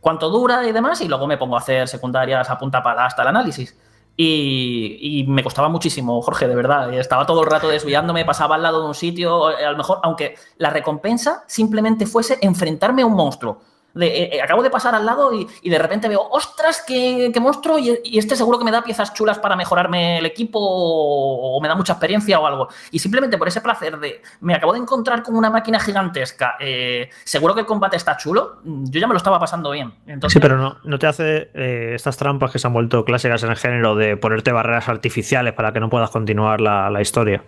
cuánto 0.00 0.28
dura 0.28 0.66
y 0.66 0.72
demás, 0.72 1.00
y 1.00 1.08
luego 1.08 1.26
me 1.26 1.38
pongo 1.38 1.56
a 1.56 1.60
hacer 1.60 1.88
secundarias 1.88 2.50
a 2.50 2.58
punta 2.58 2.82
pala 2.82 3.06
hasta 3.06 3.22
el 3.22 3.28
análisis. 3.28 3.78
Y, 4.16 4.98
y, 5.00 5.26
me 5.26 5.42
costaba 5.42 5.68
muchísimo, 5.68 6.20
Jorge, 6.22 6.46
de 6.46 6.54
verdad. 6.54 6.92
Estaba 6.94 7.26
todo 7.26 7.42
el 7.42 7.50
rato 7.50 7.68
desviándome, 7.68 8.24
pasaba 8.24 8.54
al 8.54 8.62
lado 8.62 8.82
de 8.82 8.88
un 8.88 8.94
sitio, 8.94 9.48
a 9.48 9.70
lo 9.70 9.76
mejor, 9.76 9.98
aunque 10.04 10.36
la 10.58 10.70
recompensa 10.70 11.42
simplemente 11.48 12.06
fuese 12.06 12.38
enfrentarme 12.42 13.02
a 13.02 13.06
un 13.06 13.14
monstruo. 13.14 13.60
De, 13.94 14.24
eh, 14.24 14.42
acabo 14.42 14.62
de 14.62 14.70
pasar 14.70 14.94
al 14.94 15.06
lado 15.06 15.30
y, 15.32 15.70
de 15.70 15.78
repente 15.78 16.08
veo, 16.08 16.20
ostras, 16.30 16.84
qué, 16.86 17.32
monstruo, 17.40 17.78
y, 17.78 18.18
este 18.18 18.36
seguro 18.36 18.58
que 18.58 18.64
me 18.64 18.70
da 18.70 18.82
piezas 18.82 19.14
chulas 19.14 19.38
para 19.38 19.56
mejorarme 19.56 20.18
el 20.18 20.26
equipo 20.26 20.58
o, 20.60 21.60
me 21.60 21.68
da 21.68 21.74
mucha 21.74 21.92
experiencia 21.92 22.40
o 22.40 22.46
algo. 22.46 22.68
Y 22.90 22.98
simplemente 22.98 23.38
por 23.38 23.48
ese 23.48 23.60
placer 23.60 23.98
de, 23.98 24.20
me 24.40 24.54
acabo 24.54 24.72
de 24.72 24.80
encontrar 24.80 25.22
con 25.22 25.36
una 25.36 25.50
máquina 25.50 25.78
gigantesca, 25.78 26.56
eh, 26.58 27.08
seguro 27.24 27.54
que 27.54 27.60
el 27.60 27.66
combate 27.66 27.96
está 27.96 28.16
chulo, 28.16 28.58
yo 28.64 29.00
ya 29.00 29.06
me 29.06 29.14
lo 29.14 29.18
estaba 29.18 29.38
pasando 29.38 29.70
bien. 29.70 29.92
Sí, 30.28 30.40
pero 30.40 30.56
no, 30.56 30.76
no 30.84 30.98
te 30.98 31.06
hace 31.06 31.50
eh, 31.54 31.92
estas 31.94 32.16
trampas 32.16 32.50
que 32.50 32.58
se 32.58 32.66
han 32.66 32.72
vuelto 32.72 33.04
clásicas 33.04 33.42
en 33.44 33.50
el 33.50 33.56
género 33.56 33.94
de 33.94 34.16
ponerte 34.16 34.52
barreras 34.52 34.88
artificiales 34.88 35.52
para 35.54 35.72
que 35.72 35.80
no 35.80 35.88
puedas 35.88 36.10
continuar 36.10 36.60
la 36.60 37.00
historia. 37.00 37.42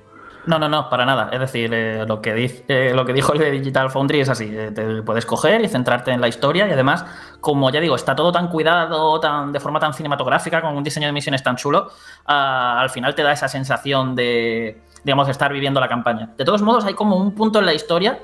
No, 0.47 0.61
no, 0.61 0.69
no, 0.69 0.89
para 0.89 1.05
nada. 1.05 1.29
Es 1.33 1.41
decir, 1.41 1.75
eh, 1.75 2.05
lo, 2.07 2.23
que 2.23 2.33
dice, 2.33 2.65
eh, 2.69 2.95
lo 2.95 3.05
que 3.05 3.13
dijo 3.13 3.33
el 3.33 3.41
de 3.41 3.51
Digital 3.51 3.91
Foundry 3.91 4.21
es 4.21 4.29
así. 4.29 4.49
Eh, 4.51 4.71
te 4.71 5.03
puedes 5.03 5.27
coger 5.27 5.61
y 5.61 5.69
centrarte 5.69 6.13
en 6.13 6.21
la 6.21 6.29
historia 6.29 6.69
y 6.69 6.73
además, 6.73 7.05
como 7.41 7.69
ya 7.71 7.81
digo, 7.81 7.97
está 7.97 8.15
todo 8.15 8.31
tan 8.31 8.49
cuidado, 8.49 9.19
tan, 9.19 9.53
de 9.53 9.59
forma 9.59 9.81
tan 9.81 9.93
cinematográfica, 9.93 10.61
con 10.63 10.77
un 10.77 10.85
diseño 10.85 11.07
de 11.07 11.13
misiones 11.13 11.43
tan 11.43 11.57
chulo, 11.57 11.89
uh, 12.29 12.33
al 12.33 12.91
final 12.91 13.15
te 13.17 13.23
da 13.23 13.33
esa 13.33 13.49
sensación 13.49 14.15
de, 14.15 14.83
digamos, 15.03 15.29
estar 15.29 15.53
viviendo 15.53 15.81
la 15.81 15.89
campaña. 15.89 16.31
De 16.37 16.45
todos 16.45 16.63
modos, 16.63 16.85
hay 16.85 16.95
como 16.95 17.17
un 17.17 17.35
punto 17.35 17.59
en 17.59 17.67
la 17.67 17.75
historia 17.75 18.21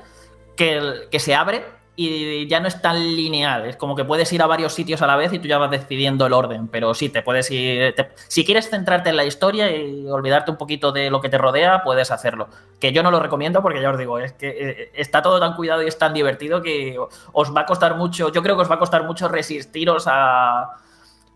que, 0.55 1.07
que 1.11 1.19
se 1.19 1.35
abre 1.35 1.65
y 1.95 2.47
ya 2.47 2.59
no 2.59 2.67
es 2.67 2.81
tan 2.81 2.97
lineal. 3.15 3.65
Es 3.65 3.77
como 3.77 3.95
que 3.95 4.03
puedes 4.03 4.31
ir 4.33 4.41
a 4.41 4.47
varios 4.47 4.73
sitios 4.73 5.01
a 5.03 5.07
la 5.07 5.15
vez 5.15 5.31
y 5.31 5.39
tú 5.39 5.47
ya 5.47 5.59
vas 5.59 5.69
decidiendo 5.69 6.25
el 6.25 6.33
orden. 6.33 6.67
Pero 6.67 6.93
sí, 6.93 7.09
te 7.09 7.21
puedes 7.21 7.51
ir. 7.51 7.93
Si 8.27 8.43
quieres 8.43 8.69
centrarte 8.69 9.09
en 9.09 9.17
la 9.17 9.25
historia 9.25 9.75
y 9.75 10.07
olvidarte 10.07 10.49
un 10.49 10.57
poquito 10.57 10.91
de 10.91 11.11
lo 11.11 11.21
que 11.21 11.29
te 11.29 11.37
rodea, 11.37 11.83
puedes 11.83 12.09
hacerlo. 12.09 12.49
Que 12.79 12.91
yo 12.91 13.03
no 13.03 13.11
lo 13.11 13.19
recomiendo 13.19 13.61
porque 13.61 13.81
ya 13.81 13.91
os 13.91 13.97
digo, 13.97 14.17
es 14.17 14.33
que 14.33 14.49
eh, 14.49 14.91
está 14.95 15.21
todo 15.21 15.39
tan 15.39 15.55
cuidado 15.55 15.83
y 15.83 15.87
es 15.87 15.97
tan 15.97 16.13
divertido 16.13 16.61
que 16.61 16.97
os 17.31 17.55
va 17.55 17.61
a 17.61 17.65
costar 17.65 17.95
mucho. 17.95 18.31
Yo 18.31 18.41
creo 18.41 18.55
que 18.55 18.63
os 18.63 18.71
va 18.71 18.75
a 18.75 18.79
costar 18.79 19.03
mucho 19.03 19.27
resistiros 19.27 20.05
a, 20.07 20.77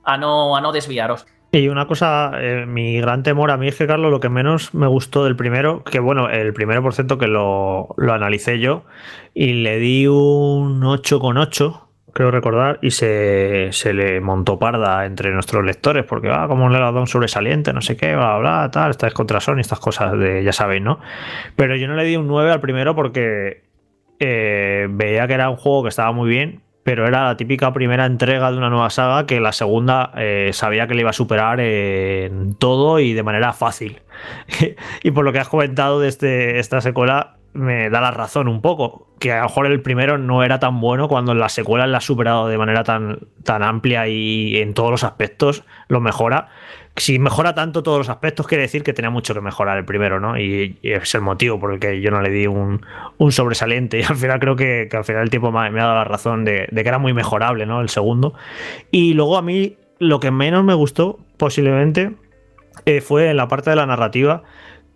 a, 0.03 0.17
no, 0.17 0.55
a 0.55 0.61
no 0.61 0.71
desviaros. 0.71 1.27
Y 1.51 1.69
una 1.69 1.87
cosa, 1.87 2.31
eh, 2.35 2.65
mi 2.65 2.99
gran 2.99 3.23
temor 3.23 3.51
a 3.51 3.57
mí 3.57 3.69
es 3.69 3.75
que, 3.77 3.87
Carlos, 3.87 4.11
lo 4.11 4.19
que 4.19 4.27
menos 4.27 4.73
me 4.73 4.85
gustó 4.85 5.23
del 5.23 5.37
primero, 5.37 5.83
que 5.83 5.99
bueno, 5.99 6.29
el 6.29 6.53
primero 6.53 6.83
por 6.83 6.93
cierto 6.93 7.17
que 7.17 7.27
lo, 7.27 7.95
lo 7.95 8.13
analicé 8.13 8.59
yo 8.59 8.83
y 9.33 9.53
le 9.53 9.79
di 9.79 10.07
un 10.07 10.81
8,8, 10.81 11.87
creo 12.11 12.31
recordar, 12.31 12.79
y 12.81 12.91
se, 12.91 13.69
se, 13.71 13.93
le 13.93 14.19
montó 14.19 14.59
parda 14.59 15.05
entre 15.05 15.31
nuestros 15.31 15.63
lectores, 15.63 16.03
porque, 16.03 16.29
ah, 16.29 16.47
como 16.49 16.67
le 16.67 16.77
ha 16.79 16.89
un 16.89 17.07
sobresaliente, 17.07 17.71
no 17.71 17.81
sé 17.81 17.95
qué, 17.95 18.15
bla, 18.15 18.37
bla, 18.39 18.69
tal, 18.69 18.91
esta 18.91 19.07
es 19.07 19.13
contra 19.13 19.39
Sony, 19.39 19.59
estas 19.59 19.79
cosas 19.79 20.17
de, 20.19 20.43
ya 20.43 20.51
sabéis, 20.51 20.81
¿no? 20.81 20.99
Pero 21.55 21.77
yo 21.77 21.87
no 21.87 21.95
le 21.95 22.03
di 22.03 22.17
un 22.17 22.27
9 22.27 22.51
al 22.51 22.59
primero 22.59 22.93
porque 22.93 23.63
eh, 24.19 24.87
veía 24.89 25.27
que 25.27 25.33
era 25.33 25.49
un 25.49 25.57
juego 25.57 25.83
que 25.83 25.89
estaba 25.89 26.11
muy 26.11 26.29
bien, 26.29 26.61
pero 26.87 27.05
era 27.05 27.25
la 27.25 27.35
típica 27.35 27.73
primera 27.73 28.05
entrega 28.05 28.49
de 28.49 28.57
una 28.57 28.69
nueva 28.69 28.89
saga 28.89 29.25
que 29.25 29.41
la 29.41 29.51
segunda 29.51 30.13
eh, 30.15 30.51
sabía 30.53 30.87
que 30.87 30.93
le 30.93 31.01
iba 31.01 31.09
a 31.09 31.13
superar 31.13 31.59
en 31.59 32.55
todo 32.55 33.01
y 33.01 33.11
de 33.11 33.23
manera 33.23 33.51
fácil. 33.51 33.99
y 35.03 35.11
por 35.11 35.25
lo 35.25 35.33
que 35.33 35.39
has 35.39 35.49
comentado 35.49 35.99
de 35.99 36.07
este, 36.07 36.59
esta 36.59 36.79
secuela, 36.79 37.35
me 37.51 37.89
da 37.89 37.99
la 37.99 38.11
razón 38.11 38.47
un 38.47 38.61
poco, 38.61 39.09
que 39.19 39.33
a 39.33 39.39
lo 39.39 39.43
mejor 39.49 39.65
el 39.65 39.81
primero 39.81 40.17
no 40.17 40.45
era 40.45 40.59
tan 40.59 40.79
bueno 40.79 41.09
cuando 41.09 41.33
la 41.35 41.49
secuela 41.49 41.87
la 41.87 41.97
ha 41.97 42.01
superado 42.01 42.47
de 42.47 42.57
manera 42.57 42.85
tan, 42.85 43.19
tan 43.43 43.63
amplia 43.63 44.07
y 44.07 44.55
en 44.55 44.73
todos 44.73 44.89
los 44.89 45.03
aspectos 45.03 45.65
lo 45.89 45.99
mejora. 45.99 46.47
Si 46.97 47.19
mejora 47.19 47.53
tanto 47.55 47.83
todos 47.83 47.99
los 47.99 48.09
aspectos, 48.09 48.47
quiere 48.47 48.63
decir 48.63 48.83
que 48.83 48.93
tenía 48.93 49.09
mucho 49.09 49.33
que 49.33 49.41
mejorar 49.41 49.77
el 49.77 49.85
primero, 49.85 50.19
¿no? 50.19 50.37
Y, 50.39 50.77
es 50.81 51.15
el 51.15 51.21
motivo 51.21 51.59
por 51.59 51.73
el 51.73 51.79
que 51.79 52.01
yo 52.01 52.11
no 52.11 52.21
le 52.21 52.29
di 52.29 52.47
un, 52.47 52.81
sobresaliente. 53.29 53.99
Y 54.01 54.03
al 54.03 54.15
final 54.15 54.39
creo 54.39 54.55
que, 54.55 54.89
al 54.91 55.05
final 55.05 55.21
el 55.23 55.29
tiempo 55.29 55.51
me 55.51 55.59
ha, 55.59 55.71
dado 55.71 55.95
la 55.95 56.03
razón 56.03 56.43
de, 56.43 56.67
de, 56.71 56.83
que 56.83 56.89
era 56.89 56.97
muy 56.97 57.13
mejorable, 57.13 57.65
¿no? 57.65 57.81
El 57.81 57.89
segundo. 57.89 58.33
Y 58.91 59.13
luego 59.13 59.37
a 59.37 59.41
mí 59.41 59.77
lo 59.99 60.19
que 60.19 60.31
menos 60.31 60.63
me 60.63 60.73
gustó, 60.73 61.19
posiblemente, 61.37 62.13
eh, 62.85 63.01
fue 63.01 63.29
en 63.29 63.37
la 63.37 63.47
parte 63.47 63.69
de 63.69 63.75
la 63.75 63.85
narrativa 63.85 64.43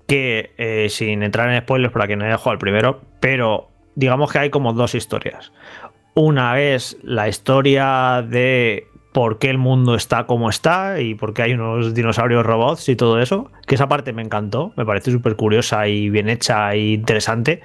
que, 0.07 0.51
eh, 0.57 0.87
sin 0.89 1.23
entrar 1.23 1.49
en 1.49 1.61
spoilers 1.61 1.93
para 1.93 2.07
quien 2.07 2.19
no 2.19 2.25
haya 2.25 2.37
jugado 2.37 2.53
el 2.53 2.59
primero, 2.59 3.01
pero 3.19 3.69
digamos 3.95 4.31
que 4.31 4.39
hay 4.39 4.49
como 4.49 4.73
dos 4.73 4.95
historias. 4.95 5.51
Una 6.13 6.59
es 6.59 6.97
la 7.03 7.29
historia 7.29 8.25
de 8.27 8.87
por 9.12 9.39
qué 9.39 9.50
el 9.50 9.58
mundo 9.58 9.95
está 9.95 10.26
como 10.26 10.50
está 10.50 11.02
y 11.02 11.15
por 11.15 11.34
qué 11.34 11.43
hay 11.43 11.54
unos 11.54 11.93
dinosaurios 11.93 12.45
robots 12.45 12.88
y 12.89 12.95
todo 12.95 13.19
eso, 13.19 13.52
que 13.67 13.76
esa 13.76 13.88
parte 13.88 14.13
me 14.13 14.21
encantó, 14.21 14.71
me 14.78 14.86
parece 14.86 15.12
súper 15.12 15.36
curiosa 15.36 15.88
y 15.88 16.10
bien 16.10 16.30
hecha 16.30 16.74
e 16.74 16.91
interesante. 16.93 17.62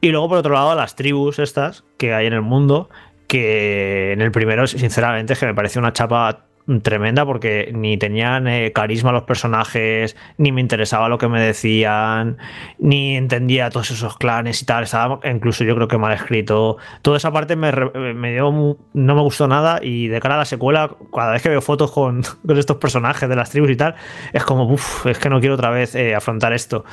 Y 0.00 0.08
luego, 0.08 0.28
por 0.28 0.38
otro 0.38 0.54
lado, 0.54 0.74
las 0.74 0.96
tribus 0.96 1.38
estas 1.38 1.84
que 1.98 2.14
hay 2.14 2.26
en 2.26 2.32
el 2.32 2.42
mundo, 2.42 2.88
que 3.26 4.12
en 4.12 4.22
el 4.22 4.30
primero, 4.30 4.66
sinceramente, 4.66 5.34
es 5.34 5.38
que 5.38 5.46
me 5.46 5.54
pareció 5.54 5.80
una 5.80 5.92
chapa 5.92 6.46
tremenda 6.82 7.24
porque 7.24 7.70
ni 7.72 7.96
tenían 7.96 8.48
eh, 8.48 8.72
carisma 8.72 9.12
los 9.12 9.22
personajes, 9.22 10.16
ni 10.36 10.52
me 10.52 10.60
interesaba 10.60 11.08
lo 11.08 11.18
que 11.18 11.28
me 11.28 11.40
decían, 11.40 12.38
ni 12.78 13.16
entendía 13.16 13.70
todos 13.70 13.90
esos 13.90 14.16
clanes 14.16 14.62
y 14.62 14.66
tal. 14.66 14.84
Estaba 14.84 15.20
incluso 15.24 15.64
yo 15.64 15.74
creo 15.76 15.88
que 15.88 15.98
mal 15.98 16.12
escrito. 16.12 16.76
Toda 17.02 17.16
esa 17.16 17.32
parte 17.32 17.56
me, 17.56 17.72
me 18.14 18.32
dio, 18.32 18.50
no 18.50 19.14
me 19.14 19.20
gustó 19.22 19.46
nada 19.46 19.78
y 19.82 20.08
de 20.08 20.20
cara 20.20 20.34
a 20.34 20.38
la 20.38 20.44
secuela, 20.44 20.90
cada 21.14 21.32
vez 21.32 21.42
que 21.42 21.48
veo 21.48 21.60
fotos 21.60 21.92
con, 21.92 22.22
con 22.46 22.58
estos 22.58 22.76
personajes 22.78 23.28
de 23.28 23.36
las 23.36 23.50
tribus 23.50 23.70
y 23.70 23.76
tal, 23.76 23.94
es 24.32 24.44
como, 24.44 24.64
uff, 24.64 25.06
es 25.06 25.18
que 25.18 25.30
no 25.30 25.40
quiero 25.40 25.54
otra 25.54 25.70
vez 25.70 25.94
eh, 25.94 26.14
afrontar 26.14 26.52
esto. 26.52 26.84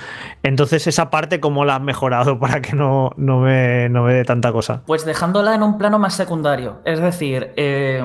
Entonces 0.44 0.86
esa 0.88 1.10
parte, 1.10 1.40
¿cómo 1.40 1.66
la 1.66 1.78
has 1.78 1.82
mejorado 1.82 2.40
para 2.40 2.62
que 2.62 2.76
no, 2.76 3.12
no, 3.18 3.40
me, 3.40 3.90
no 3.90 4.04
me 4.04 4.14
dé 4.14 4.24
tanta 4.24 4.52
cosa? 4.52 4.84
Pues 4.86 5.06
dejándola 5.06 5.56
en 5.56 5.64
un 5.64 5.78
plano 5.78 5.98
más 5.98 6.16
secundario. 6.16 6.82
Es 6.86 7.00
decir, 7.00 7.54
eh 7.56 8.04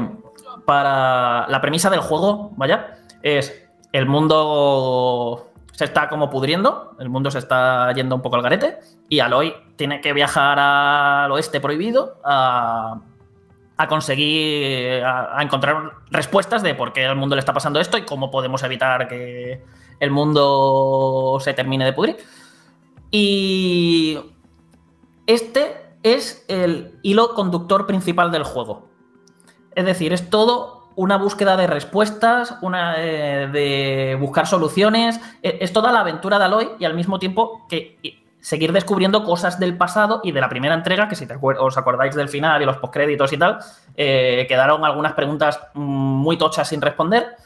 para 0.68 1.48
la 1.48 1.62
premisa 1.62 1.88
del 1.88 2.00
juego, 2.00 2.52
vaya, 2.58 2.98
es 3.22 3.66
el 3.90 4.04
mundo 4.04 5.50
se 5.72 5.86
está 5.86 6.10
como 6.10 6.28
pudriendo, 6.28 6.94
el 6.98 7.08
mundo 7.08 7.30
se 7.30 7.38
está 7.38 7.90
yendo 7.94 8.14
un 8.14 8.20
poco 8.20 8.36
al 8.36 8.42
garete 8.42 8.78
y 9.08 9.20
Aloy 9.20 9.54
tiene 9.76 10.02
que 10.02 10.12
viajar 10.12 10.58
al 10.58 11.32
oeste 11.32 11.58
prohibido 11.60 12.20
a, 12.22 13.00
conseguir, 13.88 15.02
a, 15.02 15.38
a, 15.38 15.42
encontrar 15.42 15.92
respuestas 16.10 16.62
de 16.62 16.74
por 16.74 16.92
qué 16.92 17.06
al 17.06 17.16
mundo 17.16 17.34
le 17.34 17.40
está 17.40 17.54
pasando 17.54 17.80
esto 17.80 17.96
y 17.96 18.02
cómo 18.02 18.30
podemos 18.30 18.62
evitar 18.62 19.08
que 19.08 19.64
el 20.00 20.10
mundo 20.10 21.38
se 21.40 21.54
termine 21.54 21.86
de 21.86 21.94
pudrir. 21.94 22.18
Y 23.10 24.18
este 25.26 25.94
es 26.02 26.44
el 26.48 26.98
hilo 27.02 27.32
conductor 27.34 27.86
principal 27.86 28.30
del 28.30 28.42
juego. 28.42 28.87
Es 29.78 29.84
decir, 29.84 30.12
es 30.12 30.28
todo 30.28 30.88
una 30.96 31.18
búsqueda 31.18 31.56
de 31.56 31.68
respuestas, 31.68 32.56
una 32.62 32.96
eh, 32.98 33.46
de 33.46 34.16
buscar 34.18 34.48
soluciones. 34.48 35.20
Eh, 35.40 35.58
Es 35.60 35.72
toda 35.72 35.92
la 35.92 36.00
aventura 36.00 36.36
de 36.36 36.46
Aloy 36.46 36.70
y 36.80 36.84
al 36.84 36.94
mismo 36.94 37.20
tiempo 37.20 37.64
que 37.68 37.96
y 38.02 38.18
seguir 38.40 38.72
descubriendo 38.72 39.22
cosas 39.22 39.60
del 39.60 39.76
pasado 39.76 40.20
y 40.24 40.32
de 40.32 40.40
la 40.40 40.48
primera 40.48 40.74
entrega, 40.74 41.08
que 41.08 41.14
si 41.14 41.28
os 41.40 41.78
acordáis 41.78 42.16
del 42.16 42.28
final 42.28 42.60
y 42.60 42.64
los 42.64 42.78
postcréditos 42.78 43.32
y 43.32 43.38
tal, 43.38 43.58
eh, 43.96 44.46
quedaron 44.48 44.84
algunas 44.84 45.12
preguntas 45.12 45.60
mm, 45.74 45.80
muy 45.80 46.36
tochas 46.36 46.68
sin 46.68 46.80
responder. 46.80 47.36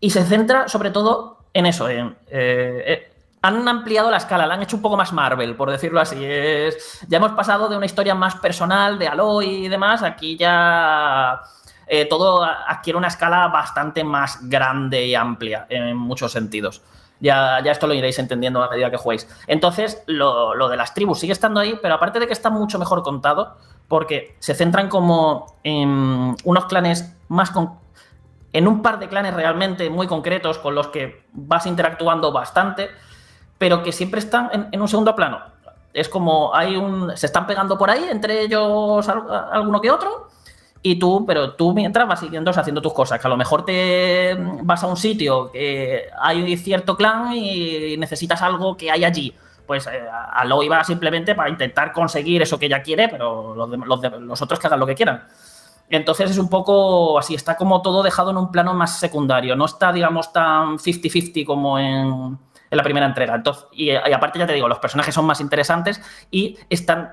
Y 0.00 0.08
se 0.08 0.24
centra 0.24 0.66
sobre 0.68 0.90
todo 0.90 1.40
en 1.52 1.66
eso, 1.66 1.90
en, 1.90 2.16
eh, 2.28 2.84
eh, 2.86 3.12
han 3.44 3.68
ampliado 3.68 4.10
la 4.10 4.16
escala, 4.16 4.46
la 4.46 4.54
han 4.54 4.62
hecho 4.62 4.76
un 4.76 4.80
poco 4.80 4.96
más 4.96 5.12
Marvel, 5.12 5.54
por 5.54 5.70
decirlo 5.70 6.00
así. 6.00 6.16
Es, 6.18 7.04
ya 7.06 7.18
hemos 7.18 7.32
pasado 7.32 7.68
de 7.68 7.76
una 7.76 7.84
historia 7.84 8.14
más 8.14 8.36
personal, 8.36 8.98
de 8.98 9.06
Aloy 9.06 9.66
y 9.66 9.68
demás, 9.68 10.02
aquí 10.02 10.38
ya 10.38 11.42
eh, 11.86 12.06
todo 12.06 12.42
adquiere 12.42 12.96
una 12.96 13.08
escala 13.08 13.48
bastante 13.48 14.02
más 14.02 14.48
grande 14.48 15.04
y 15.04 15.14
amplia 15.14 15.66
en 15.68 15.94
muchos 15.94 16.32
sentidos. 16.32 16.82
Ya, 17.20 17.58
esto 17.58 17.86
lo 17.86 17.92
iréis 17.92 18.18
entendiendo 18.18 18.62
a 18.62 18.70
medida 18.70 18.90
que 18.90 18.96
juguéis. 18.96 19.28
Entonces, 19.46 20.02
lo, 20.06 20.54
lo 20.54 20.68
de 20.68 20.78
las 20.78 20.94
tribus 20.94 21.20
sigue 21.20 21.34
estando 21.34 21.60
ahí, 21.60 21.78
pero 21.82 21.94
aparte 21.94 22.20
de 22.20 22.26
que 22.26 22.32
está 22.32 22.48
mucho 22.48 22.78
mejor 22.78 23.02
contado, 23.02 23.58
porque 23.88 24.36
se 24.38 24.54
centran 24.54 24.88
como 24.88 25.58
en 25.62 26.34
unos 26.44 26.64
clanes 26.64 27.14
más 27.28 27.50
con, 27.50 27.78
en 28.54 28.66
un 28.66 28.80
par 28.80 28.98
de 28.98 29.08
clanes 29.08 29.34
realmente 29.34 29.90
muy 29.90 30.06
concretos 30.06 30.56
con 30.58 30.74
los 30.74 30.88
que 30.88 31.26
vas 31.32 31.66
interactuando 31.66 32.32
bastante, 32.32 32.88
pero 33.58 33.82
que 33.82 33.92
siempre 33.92 34.20
están 34.20 34.50
en, 34.52 34.68
en 34.72 34.80
un 34.82 34.88
segundo 34.88 35.14
plano. 35.14 35.38
Es 35.92 36.08
como 36.08 36.54
hay 36.54 36.76
un. 36.76 37.16
Se 37.16 37.26
están 37.26 37.46
pegando 37.46 37.78
por 37.78 37.90
ahí, 37.90 38.04
entre 38.10 38.40
ellos 38.42 39.08
al- 39.08 39.24
alguno 39.52 39.80
que 39.80 39.90
otro, 39.90 40.28
y 40.82 40.98
tú, 40.98 41.24
pero 41.26 41.52
tú 41.54 41.72
mientras 41.72 42.06
vas 42.08 42.20
siguiendo 42.20 42.50
haciendo 42.50 42.82
tus 42.82 42.92
cosas, 42.92 43.20
que 43.20 43.26
a 43.26 43.30
lo 43.30 43.36
mejor 43.36 43.64
te 43.64 44.36
vas 44.62 44.82
a 44.82 44.86
un 44.88 44.96
sitio 44.96 45.50
que 45.52 46.06
hay 46.20 46.56
cierto 46.56 46.96
clan 46.96 47.32
y 47.34 47.96
necesitas 47.96 48.42
algo 48.42 48.76
que 48.76 48.90
hay 48.90 49.04
allí. 49.04 49.34
Pues 49.66 49.86
eh, 49.86 50.04
Aloy 50.32 50.68
va 50.68 50.84
simplemente 50.84 51.34
para 51.34 51.48
intentar 51.48 51.90
conseguir 51.92 52.42
eso 52.42 52.58
que 52.58 52.66
ella 52.66 52.82
quiere, 52.82 53.08
pero 53.08 53.54
los, 53.54 53.70
de- 53.70 53.78
los 53.78 54.00
de- 54.00 54.10
los 54.20 54.42
otros 54.42 54.58
que 54.58 54.66
hagan 54.66 54.80
lo 54.80 54.86
que 54.86 54.94
quieran. 54.94 55.26
Entonces 55.88 56.30
es 56.32 56.38
un 56.38 56.48
poco 56.50 57.18
así, 57.18 57.34
está 57.34 57.56
como 57.56 57.80
todo 57.82 58.02
dejado 58.02 58.30
en 58.30 58.36
un 58.38 58.50
plano 58.50 58.74
más 58.74 58.98
secundario, 58.98 59.54
no 59.54 59.66
está, 59.66 59.92
digamos, 59.92 60.32
tan 60.32 60.78
50-50 60.78 61.44
como 61.46 61.78
en, 61.78 62.38
en 62.74 62.78
la 62.78 62.82
primera 62.82 63.06
entrega. 63.06 63.34
Entonces, 63.34 63.66
y, 63.72 63.90
aparte, 63.90 64.38
ya 64.38 64.46
te 64.46 64.52
digo, 64.52 64.68
los 64.68 64.78
personajes 64.78 65.14
son 65.14 65.24
más 65.24 65.40
interesantes 65.40 66.02
y 66.30 66.58
están 66.68 67.12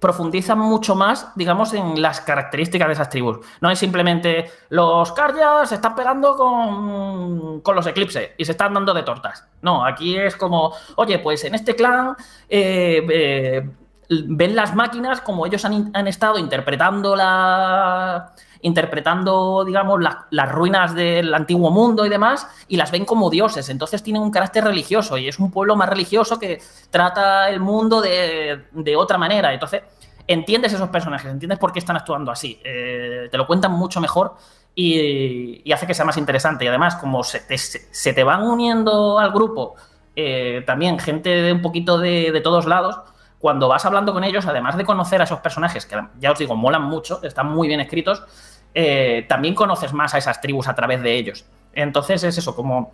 profundizan 0.00 0.60
mucho 0.60 0.94
más, 0.94 1.32
digamos, 1.34 1.74
en 1.74 2.00
las 2.00 2.20
características 2.20 2.86
de 2.86 2.94
esas 2.94 3.10
tribus. 3.10 3.38
No 3.60 3.68
es 3.68 3.80
simplemente 3.80 4.48
los 4.68 5.10
Karjas 5.10 5.70
se 5.70 5.74
están 5.74 5.96
pegando 5.96 6.36
con, 6.36 7.60
con 7.62 7.74
los 7.74 7.84
Eclipse 7.84 8.34
y 8.38 8.44
se 8.44 8.52
están 8.52 8.74
dando 8.74 8.94
de 8.94 9.02
tortas. 9.02 9.44
No, 9.60 9.84
aquí 9.84 10.16
es 10.16 10.36
como, 10.36 10.72
oye, 10.94 11.18
pues 11.18 11.42
en 11.42 11.56
este 11.56 11.74
clan 11.74 12.14
eh, 12.48 13.04
eh, 13.10 13.70
ven 14.08 14.54
las 14.54 14.72
máquinas 14.76 15.20
como 15.20 15.44
ellos 15.44 15.64
han, 15.64 15.90
han 15.92 16.06
estado 16.06 16.38
interpretando 16.38 17.16
la 17.16 18.34
interpretando, 18.62 19.64
digamos, 19.64 20.00
la- 20.00 20.26
las 20.30 20.50
ruinas 20.50 20.94
del 20.94 21.32
antiguo 21.34 21.70
mundo 21.70 22.04
y 22.06 22.08
demás, 22.08 22.46
y 22.68 22.76
las 22.76 22.90
ven 22.90 23.04
como 23.04 23.30
dioses. 23.30 23.68
Entonces 23.68 24.02
tienen 24.02 24.22
un 24.22 24.30
carácter 24.30 24.64
religioso 24.64 25.16
y 25.18 25.28
es 25.28 25.38
un 25.38 25.50
pueblo 25.50 25.76
más 25.76 25.88
religioso 25.88 26.38
que 26.38 26.60
trata 26.90 27.48
el 27.50 27.60
mundo 27.60 28.00
de, 28.00 28.64
de 28.72 28.96
otra 28.96 29.18
manera. 29.18 29.52
Entonces, 29.52 29.82
entiendes 30.26 30.72
esos 30.72 30.88
personajes, 30.90 31.30
entiendes 31.30 31.58
por 31.58 31.72
qué 31.72 31.78
están 31.78 31.96
actuando 31.96 32.30
así. 32.30 32.60
Eh, 32.64 33.28
te 33.30 33.36
lo 33.38 33.46
cuentan 33.46 33.72
mucho 33.72 34.00
mejor 34.00 34.34
y, 34.74 35.62
y 35.64 35.72
hace 35.72 35.86
que 35.86 35.94
sea 35.94 36.04
más 36.04 36.16
interesante. 36.16 36.64
Y 36.64 36.68
además, 36.68 36.96
como 36.96 37.22
se 37.24 37.40
te, 37.40 37.56
se- 37.58 37.88
se 37.92 38.12
te 38.12 38.24
van 38.24 38.42
uniendo 38.42 39.18
al 39.18 39.32
grupo 39.32 39.74
eh, 40.16 40.62
también 40.66 40.98
gente 40.98 41.30
de 41.30 41.52
un 41.52 41.62
poquito 41.62 41.98
de, 41.98 42.30
de 42.32 42.40
todos 42.40 42.66
lados, 42.66 42.98
cuando 43.38 43.68
vas 43.68 43.84
hablando 43.84 44.12
con 44.12 44.24
ellos, 44.24 44.46
además 44.46 44.76
de 44.76 44.84
conocer 44.84 45.20
a 45.20 45.24
esos 45.24 45.40
personajes, 45.40 45.86
que 45.86 45.96
ya 46.18 46.32
os 46.32 46.38
digo, 46.38 46.56
molan 46.56 46.82
mucho, 46.82 47.20
están 47.22 47.48
muy 47.50 47.68
bien 47.68 47.80
escritos, 47.80 48.24
eh, 48.74 49.26
también 49.28 49.54
conoces 49.54 49.92
más 49.92 50.14
a 50.14 50.18
esas 50.18 50.40
tribus 50.40 50.68
a 50.68 50.74
través 50.74 51.02
de 51.02 51.14
ellos. 51.14 51.44
Entonces 51.72 52.24
es 52.24 52.38
eso, 52.38 52.56
como 52.56 52.92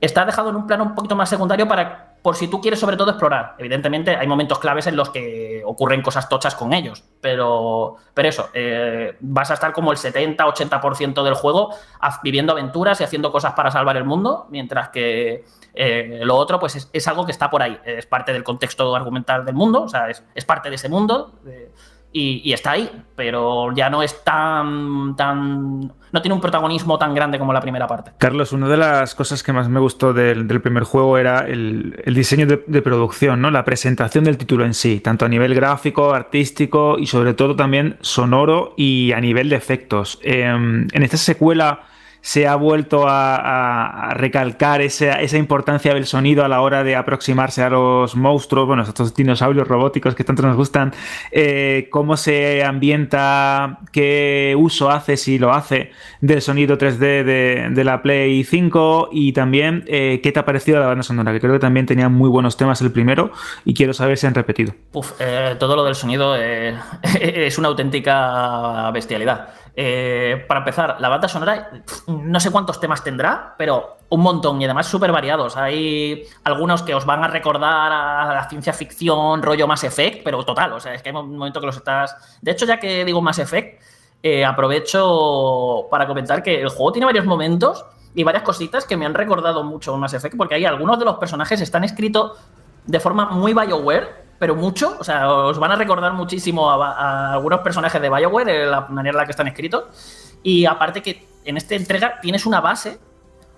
está 0.00 0.24
dejado 0.24 0.50
en 0.50 0.56
un 0.56 0.66
plano 0.66 0.84
un 0.84 0.94
poquito 0.94 1.14
más 1.14 1.28
secundario 1.28 1.68
para, 1.68 2.14
por 2.22 2.36
si 2.36 2.48
tú 2.48 2.60
quieres 2.60 2.78
sobre 2.78 2.96
todo 2.96 3.10
explorar. 3.10 3.56
Evidentemente 3.58 4.16
hay 4.16 4.26
momentos 4.26 4.58
claves 4.58 4.86
en 4.86 4.96
los 4.96 5.10
que 5.10 5.62
ocurren 5.64 6.02
cosas 6.02 6.28
tochas 6.28 6.54
con 6.54 6.72
ellos, 6.72 7.04
pero, 7.20 7.96
pero 8.14 8.28
eso, 8.28 8.48
eh, 8.54 9.16
vas 9.20 9.50
a 9.50 9.54
estar 9.54 9.72
como 9.72 9.92
el 9.92 9.98
70-80% 9.98 11.22
del 11.22 11.34
juego 11.34 11.74
viviendo 12.22 12.52
aventuras 12.52 13.00
y 13.00 13.04
haciendo 13.04 13.32
cosas 13.32 13.52
para 13.54 13.70
salvar 13.70 13.96
el 13.96 14.04
mundo, 14.04 14.46
mientras 14.50 14.88
que 14.90 15.44
eh, 15.74 16.20
lo 16.22 16.36
otro 16.36 16.58
pues 16.58 16.88
es, 16.92 17.08
algo 17.08 17.24
que 17.26 17.32
está 17.32 17.50
por 17.50 17.62
ahí, 17.62 17.78
es 17.84 18.06
parte 18.06 18.32
del 18.32 18.44
contexto 18.44 18.94
argumental 18.94 19.44
del 19.44 19.54
mundo, 19.54 19.82
o 19.82 19.88
sea, 19.88 20.10
es, 20.10 20.22
es 20.34 20.44
parte 20.44 20.68
de 20.68 20.76
ese 20.76 20.88
mundo. 20.88 21.34
eh, 21.46 21.70
y, 22.12 22.52
está 22.52 22.72
ahí, 22.72 22.90
pero 23.14 23.72
ya 23.72 23.88
no 23.88 24.02
es 24.02 24.24
tan, 24.24 25.14
tan. 25.14 25.92
No 26.12 26.22
tiene 26.22 26.34
un 26.34 26.40
protagonismo 26.40 26.98
tan 26.98 27.14
grande 27.14 27.38
como 27.38 27.52
la 27.52 27.60
primera 27.60 27.86
parte. 27.86 28.10
Carlos, 28.18 28.52
una 28.52 28.68
de 28.68 28.76
las 28.76 29.14
cosas 29.14 29.44
que 29.44 29.52
más 29.52 29.68
me 29.68 29.78
gustó 29.78 30.12
del, 30.12 30.48
del 30.48 30.60
primer 30.60 30.82
juego 30.82 31.18
era 31.18 31.46
el, 31.46 32.02
el 32.04 32.14
diseño 32.14 32.46
de, 32.46 32.82
producción, 32.82 33.40
¿no? 33.40 33.52
La 33.52 33.64
presentación 33.64 34.24
del 34.24 34.38
título 34.38 34.64
en 34.64 34.74
sí, 34.74 34.98
tanto 34.98 35.24
a 35.24 35.28
nivel 35.28 35.54
gráfico, 35.54 36.12
artístico 36.12 36.98
y 36.98 37.06
sobre 37.06 37.34
todo 37.34 37.54
también 37.54 37.96
sonoro 38.00 38.74
y 38.76 39.12
a 39.12 39.20
nivel 39.20 39.48
de 39.48 39.56
efectos. 39.56 40.18
Eh, 40.22 40.42
en 40.42 41.02
esta 41.02 41.16
secuela 41.16 41.82
se 42.20 42.46
ha 42.46 42.56
vuelto 42.56 43.04
a, 43.06 44.10
recalcar 44.14 44.80
esa, 44.82 45.20
importancia 45.36 45.94
del 45.94 46.06
sonido 46.06 46.44
a 46.44 46.48
la 46.48 46.60
hora 46.60 46.84
de 46.84 46.96
aproximarse 46.96 47.62
a 47.62 47.70
los 47.70 48.16
monstruos, 48.16 48.66
bueno, 48.66 48.82
estos 48.82 49.14
dinosaurios 49.14 49.66
robóticos 49.66 50.14
que 50.14 50.24
tanto 50.24 50.42
nos 50.42 50.56
gustan, 50.56 50.92
eh, 51.30 51.88
cómo 51.90 52.16
se 52.16 52.64
ambienta, 52.64 53.78
qué 53.92 54.54
uso 54.58 54.90
hace, 54.90 55.16
si 55.16 55.38
lo 55.38 55.52
hace, 55.52 55.92
del 56.20 56.42
sonido 56.42 56.76
3D 56.76 57.24
de, 57.24 57.84
la 57.84 58.02
Play 58.02 58.44
5 58.44 59.08
y 59.10 59.32
también 59.32 59.84
eh, 59.86 60.20
qué 60.22 60.32
te 60.32 60.40
ha 60.40 60.44
parecido 60.44 60.78
la 60.80 60.86
banda 60.86 61.02
sonora, 61.02 61.32
que 61.32 61.40
creo 61.40 61.54
que 61.54 61.58
también 61.58 61.86
tenía 61.86 62.08
muy 62.08 62.28
buenos 62.28 62.56
temas 62.56 62.80
el 62.82 62.92
primero 62.92 63.32
y 63.64 63.72
quiero 63.72 63.94
saber 63.94 64.18
si 64.18 64.26
han 64.26 64.34
repetido. 64.34 64.74
Eh, 65.18 65.56
todo 65.58 65.76
lo 65.76 65.84
del 65.84 65.94
sonido 65.94 66.36
es 67.20 67.58
una 67.58 67.68
auténtica 67.68 68.90
bestialidad. 68.92 69.48
Eh, 69.74 70.44
para 70.48 70.60
empezar, 70.60 70.96
la 71.00 71.08
banda 71.08 71.28
sonora, 71.28 71.70
no 72.06 72.40
sé 72.40 72.50
cuántos 72.50 72.80
temas 72.80 73.04
tendrá, 73.04 73.54
pero 73.56 73.98
un 74.08 74.20
montón 74.20 74.60
y 74.60 74.64
además 74.64 74.86
súper 74.86 75.12
variados. 75.12 75.56
Hay 75.56 76.24
algunos 76.44 76.82
que 76.82 76.94
os 76.94 77.06
van 77.06 77.22
a 77.22 77.28
recordar 77.28 77.92
a 77.92 78.34
la 78.34 78.48
ciencia 78.48 78.72
ficción, 78.72 79.42
rollo 79.42 79.66
Mass 79.66 79.84
Effect, 79.84 80.22
pero 80.24 80.44
total, 80.44 80.72
o 80.72 80.80
sea, 80.80 80.94
es 80.94 81.02
que 81.02 81.10
hay 81.10 81.14
un 81.14 81.36
momento 81.36 81.60
que 81.60 81.66
los 81.66 81.76
estás... 81.76 82.38
De 82.40 82.50
hecho, 82.50 82.66
ya 82.66 82.78
que 82.78 83.04
digo 83.04 83.22
Mass 83.22 83.38
Effect, 83.38 83.80
eh, 84.22 84.44
aprovecho 84.44 85.86
para 85.90 86.06
comentar 86.06 86.42
que 86.42 86.60
el 86.60 86.68
juego 86.68 86.92
tiene 86.92 87.06
varios 87.06 87.24
momentos 87.24 87.86
y 88.14 88.24
varias 88.24 88.42
cositas 88.42 88.84
que 88.84 88.96
me 88.96 89.06
han 89.06 89.14
recordado 89.14 89.62
mucho 89.62 89.96
Mass 89.96 90.14
Effect, 90.14 90.36
porque 90.36 90.56
ahí 90.56 90.64
algunos 90.64 90.98
de 90.98 91.04
los 91.04 91.16
personajes 91.16 91.60
están 91.60 91.84
escritos 91.84 92.38
de 92.86 92.98
forma 92.98 93.26
muy 93.26 93.54
BioWare, 93.54 94.29
pero 94.40 94.56
mucho. 94.56 94.96
O 94.98 95.04
sea, 95.04 95.30
os 95.30 95.58
van 95.58 95.70
a 95.70 95.76
recordar 95.76 96.14
muchísimo 96.14 96.68
a, 96.70 97.34
algunos 97.34 97.60
personajes 97.60 98.00
de 98.00 98.08
BioWare, 98.08 98.52
de 98.52 98.66
la 98.66 98.80
manera 98.88 99.12
en 99.12 99.18
la 99.18 99.24
que 99.26 99.32
están 99.32 99.46
escritos. 99.46 99.84
Y 100.42 100.64
aparte 100.64 101.02
que 101.02 101.28
en 101.44 101.58
esta 101.58 101.74
entrega 101.74 102.18
tienes 102.22 102.46
una 102.46 102.62
base, 102.62 102.98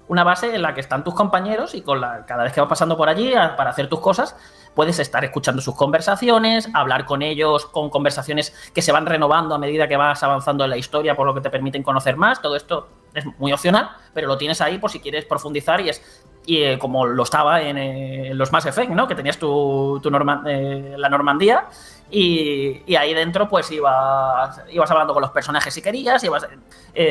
una 0.09 0.24
base 0.24 0.53
en 0.53 0.61
la 0.61 0.74
que 0.74 0.80
están 0.80 1.05
tus 1.05 1.14
compañeros 1.14 1.76
y 1.76 1.83
con 1.83 2.01
la, 2.01 2.26
cada 2.26 2.43
vez 2.43 2.53
que 2.53 2.61
vas 2.61 2.68
pasando 2.68 2.97
por 2.97 3.09
allí 3.09 3.33
para 3.57 3.70
hacer 3.70 3.89
tus 3.89 4.01
cosas, 4.01 4.35
puedes 4.74 4.99
estar 4.99 5.24
escuchando 5.24 5.62
sus 5.62 5.76
conversaciones, 5.76 6.68
hablar 6.74 7.07
con 7.07 7.22
ellos 7.22 7.66
con 7.66 7.89
conversaciones 7.89 8.53
que 8.74 8.83
se 8.83 8.91
van 8.91 9.07
renovando 9.07 9.55
a 9.55 9.59
medida 9.59 9.87
que 9.87 9.97
vas 9.97 10.20
avanzando 10.24 10.64
en 10.64 10.70
la 10.70 10.76
historia, 10.76 11.14
por 11.14 11.28
lo 11.28 11.35
que 11.35 11.43
te 11.43 11.51
permiten 11.51 11.85
conocer 11.85 12.16
más. 12.16 12.43
Todo 12.43 12.57
esto 12.57 12.89
es 13.14 13.24
muy 13.39 13.53
opcional, 13.53 13.89
pero 14.12 14.26
lo 14.26 14.37
tienes 14.37 14.61
ahí 14.61 14.78
por 14.78 14.91
si 14.91 14.99
quieres 14.99 15.26
profundizar 15.26 15.80
y 15.80 15.91
es 15.91 16.26
y 16.45 16.62
eh, 16.62 16.78
como 16.78 17.07
lo 17.07 17.22
estaba 17.22 17.62
en, 17.62 17.78
eh, 17.78 18.28
en 18.28 18.38
los 18.38 18.51
Mass 18.53 18.66
Effect, 18.66 18.90
¿no? 18.90 19.07
Que 19.07 19.14
tenías 19.14 19.38
tu, 19.38 20.01
tu 20.03 20.11
Norma- 20.11 20.43
eh, 20.47 20.95
la 20.97 21.09
Normandía 21.09 21.66
y, 22.11 22.82
y 22.84 22.97
ahí 22.97 23.14
dentro 23.14 23.49
pues 23.49 23.70
ibas, 23.70 24.61
ibas 24.70 24.90
hablando 24.90 25.14
con 25.14 25.20
los 25.22 25.30
personajes 25.30 25.72
si 25.72 25.80
querías, 25.80 26.22
ibas 26.24 26.47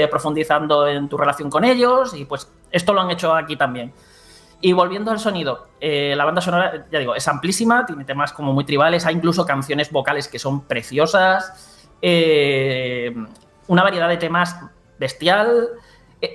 profundizando 0.09 0.88
en 0.88 1.07
tu 1.09 1.17
relación 1.17 1.49
con 1.49 1.63
ellos 1.63 2.13
y 2.13 2.25
pues 2.25 2.51
esto 2.71 2.93
lo 2.93 3.01
han 3.01 3.09
hecho 3.11 3.34
aquí 3.34 3.55
también. 3.55 3.93
Y 4.63 4.73
volviendo 4.73 5.09
al 5.09 5.17
sonido, 5.19 5.69
la 5.79 6.23
banda 6.23 6.39
sonora, 6.39 6.86
ya 6.91 6.99
digo, 6.99 7.15
es 7.15 7.27
amplísima, 7.27 7.84
tiene 7.86 8.05
temas 8.05 8.32
como 8.32 8.53
muy 8.53 8.63
tribales, 8.63 9.07
hay 9.07 9.15
incluso 9.15 9.43
canciones 9.43 9.91
vocales 9.91 10.27
que 10.27 10.38
son 10.38 10.67
preciosas, 10.67 11.88
una 13.67 13.84
variedad 13.84 14.07
de 14.07 14.17
temas 14.17 14.55
bestial, 14.99 15.69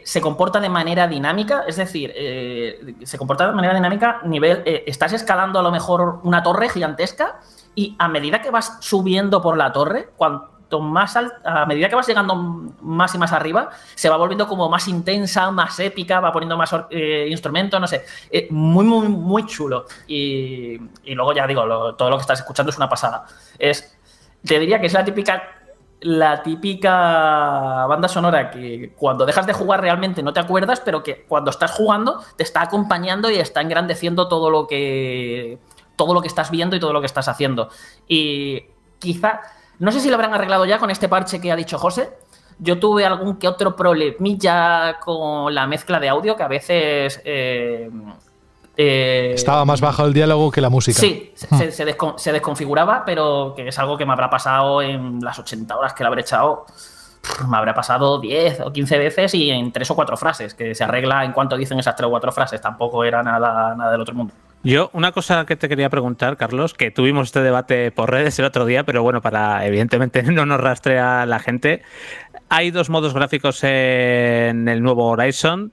se 0.04 0.20
comporta 0.20 0.60
de 0.60 0.68
manera 0.68 1.06
dinámica, 1.06 1.64
es 1.66 1.76
decir, 1.76 2.12
eh, 2.14 2.94
se 3.04 3.18
comporta 3.18 3.46
de 3.46 3.52
manera 3.52 3.74
dinámica, 3.74 4.20
nivel, 4.24 4.62
eh, 4.66 4.84
estás 4.86 5.12
escalando 5.12 5.58
a 5.58 5.62
lo 5.62 5.70
mejor 5.70 6.20
una 6.24 6.42
torre 6.42 6.68
gigantesca 6.68 7.40
y 7.74 7.94
a 7.98 8.08
medida 8.08 8.42
que 8.42 8.50
vas 8.50 8.78
subiendo 8.80 9.40
por 9.40 9.56
la 9.56 9.72
torre, 9.72 10.10
cuan- 10.16 10.42
cuanto 10.68 10.80
más 10.80 11.14
al- 11.16 11.32
a 11.44 11.64
medida 11.66 11.88
que 11.88 11.94
vas 11.94 12.08
llegando 12.08 12.34
más 12.80 13.14
y 13.14 13.18
más 13.18 13.32
arriba, 13.32 13.70
se 13.94 14.08
va 14.08 14.16
volviendo 14.16 14.48
como 14.48 14.68
más 14.68 14.88
intensa, 14.88 15.50
más 15.52 15.78
épica, 15.78 16.18
va 16.18 16.32
poniendo 16.32 16.56
más 16.56 16.74
eh, 16.90 17.28
instrumentos, 17.30 17.80
no 17.80 17.86
sé. 17.86 18.04
Eh, 18.32 18.48
muy, 18.50 18.84
muy, 18.84 19.06
muy 19.08 19.46
chulo. 19.46 19.86
Y, 20.08 20.76
luego 21.14 21.32
ya 21.32 21.46
digo, 21.46 21.94
todo 21.94 22.10
lo 22.10 22.16
que 22.16 22.22
estás 22.22 22.40
escuchando 22.40 22.70
es 22.70 22.76
una 22.78 22.88
pasada. 22.88 23.26
Es, 23.56 23.96
te 24.44 24.58
diría 24.58 24.80
que 24.80 24.86
es 24.88 24.92
la 24.92 25.04
típica 25.04 25.40
la 26.00 26.42
típica 26.42 27.86
banda 27.86 28.08
sonora 28.08 28.50
que 28.50 28.92
cuando 28.96 29.24
dejas 29.24 29.46
de 29.46 29.52
jugar 29.52 29.80
realmente 29.80 30.22
no 30.22 30.32
te 30.32 30.40
acuerdas, 30.40 30.80
pero 30.80 31.02
que 31.02 31.24
cuando 31.26 31.50
estás 31.50 31.72
jugando 31.72 32.20
te 32.36 32.42
está 32.42 32.62
acompañando 32.62 33.30
y 33.30 33.36
está 33.36 33.60
engrandeciendo 33.62 34.28
todo 34.28 34.50
lo 34.50 34.66
que 34.66 35.58
todo 35.96 36.12
lo 36.12 36.20
que 36.20 36.28
estás 36.28 36.50
viendo 36.50 36.76
y 36.76 36.80
todo 36.80 36.92
lo 36.92 37.00
que 37.00 37.06
estás 37.06 37.28
haciendo. 37.28 37.70
Y 38.06 38.66
quizá, 38.98 39.40
no 39.78 39.90
sé 39.90 40.00
si 40.00 40.08
lo 40.08 40.14
habrán 40.16 40.34
arreglado 40.34 40.66
ya 40.66 40.78
con 40.78 40.90
este 40.90 41.08
parche 41.08 41.40
que 41.40 41.50
ha 41.50 41.56
dicho 41.56 41.78
José. 41.78 42.10
Yo 42.58 42.78
tuve 42.78 43.04
algún 43.04 43.36
que 43.38 43.48
otro 43.48 43.76
problemilla 43.76 44.98
con 45.00 45.54
la 45.54 45.66
mezcla 45.66 46.00
de 46.00 46.08
audio 46.08 46.36
que 46.36 46.42
a 46.42 46.48
veces 46.48 47.20
eh, 47.24 47.90
eh, 48.76 49.32
Estaba 49.34 49.64
más 49.64 49.80
bajo 49.80 50.04
el 50.06 50.12
diálogo 50.12 50.50
que 50.50 50.60
la 50.60 50.68
música. 50.70 50.98
Sí, 51.00 51.32
se, 51.34 51.46
se- 51.56 51.72
se 51.72 51.86
descon- 51.86 52.18
se 52.18 52.32
desconfiguraba, 52.32 53.04
pero 53.04 53.54
que 53.56 53.68
es 53.68 53.78
algo 53.78 53.96
que 53.96 54.04
me 54.06 54.12
habrá 54.12 54.28
pasado 54.30 54.82
en 54.82 55.20
las 55.20 55.38
80 55.38 55.76
horas 55.76 55.94
que 55.94 56.02
le 56.04 56.08
habré 56.08 56.20
echado. 56.22 56.66
Me 57.48 57.56
habrá 57.56 57.74
pasado 57.74 58.20
10 58.20 58.60
o 58.60 58.72
15 58.72 58.98
veces 58.98 59.34
y 59.34 59.50
en 59.50 59.72
tres 59.72 59.90
o 59.90 59.96
cuatro 59.96 60.16
frases, 60.16 60.54
que 60.54 60.76
se 60.76 60.84
arregla 60.84 61.24
en 61.24 61.32
cuanto 61.32 61.56
dicen 61.56 61.76
esas 61.78 61.96
tres 61.96 62.06
o 62.06 62.10
cuatro 62.10 62.30
frases. 62.30 62.60
Tampoco 62.60 63.02
era 63.04 63.20
nada, 63.22 63.74
nada 63.74 63.90
del 63.90 64.00
otro 64.00 64.14
mundo. 64.14 64.32
Yo, 64.62 64.90
una 64.92 65.10
cosa 65.12 65.44
que 65.44 65.56
te 65.56 65.68
quería 65.68 65.90
preguntar, 65.90 66.36
Carlos, 66.36 66.72
que 66.74 66.90
tuvimos 66.92 67.28
este 67.28 67.40
debate 67.40 67.90
por 67.90 68.10
redes 68.10 68.38
el 68.38 68.44
otro 68.44 68.64
día, 68.64 68.84
pero 68.84 69.02
bueno, 69.02 69.20
para 69.22 69.64
evidentemente 69.66 70.22
no 70.32 70.46
nos 70.46 70.60
rastrea 70.60 71.26
la 71.26 71.40
gente. 71.40 71.82
Hay 72.48 72.70
dos 72.70 72.90
modos 72.90 73.12
gráficos 73.12 73.64
en 73.64 74.68
el 74.68 74.80
nuevo 74.82 75.06
Horizon. 75.08 75.72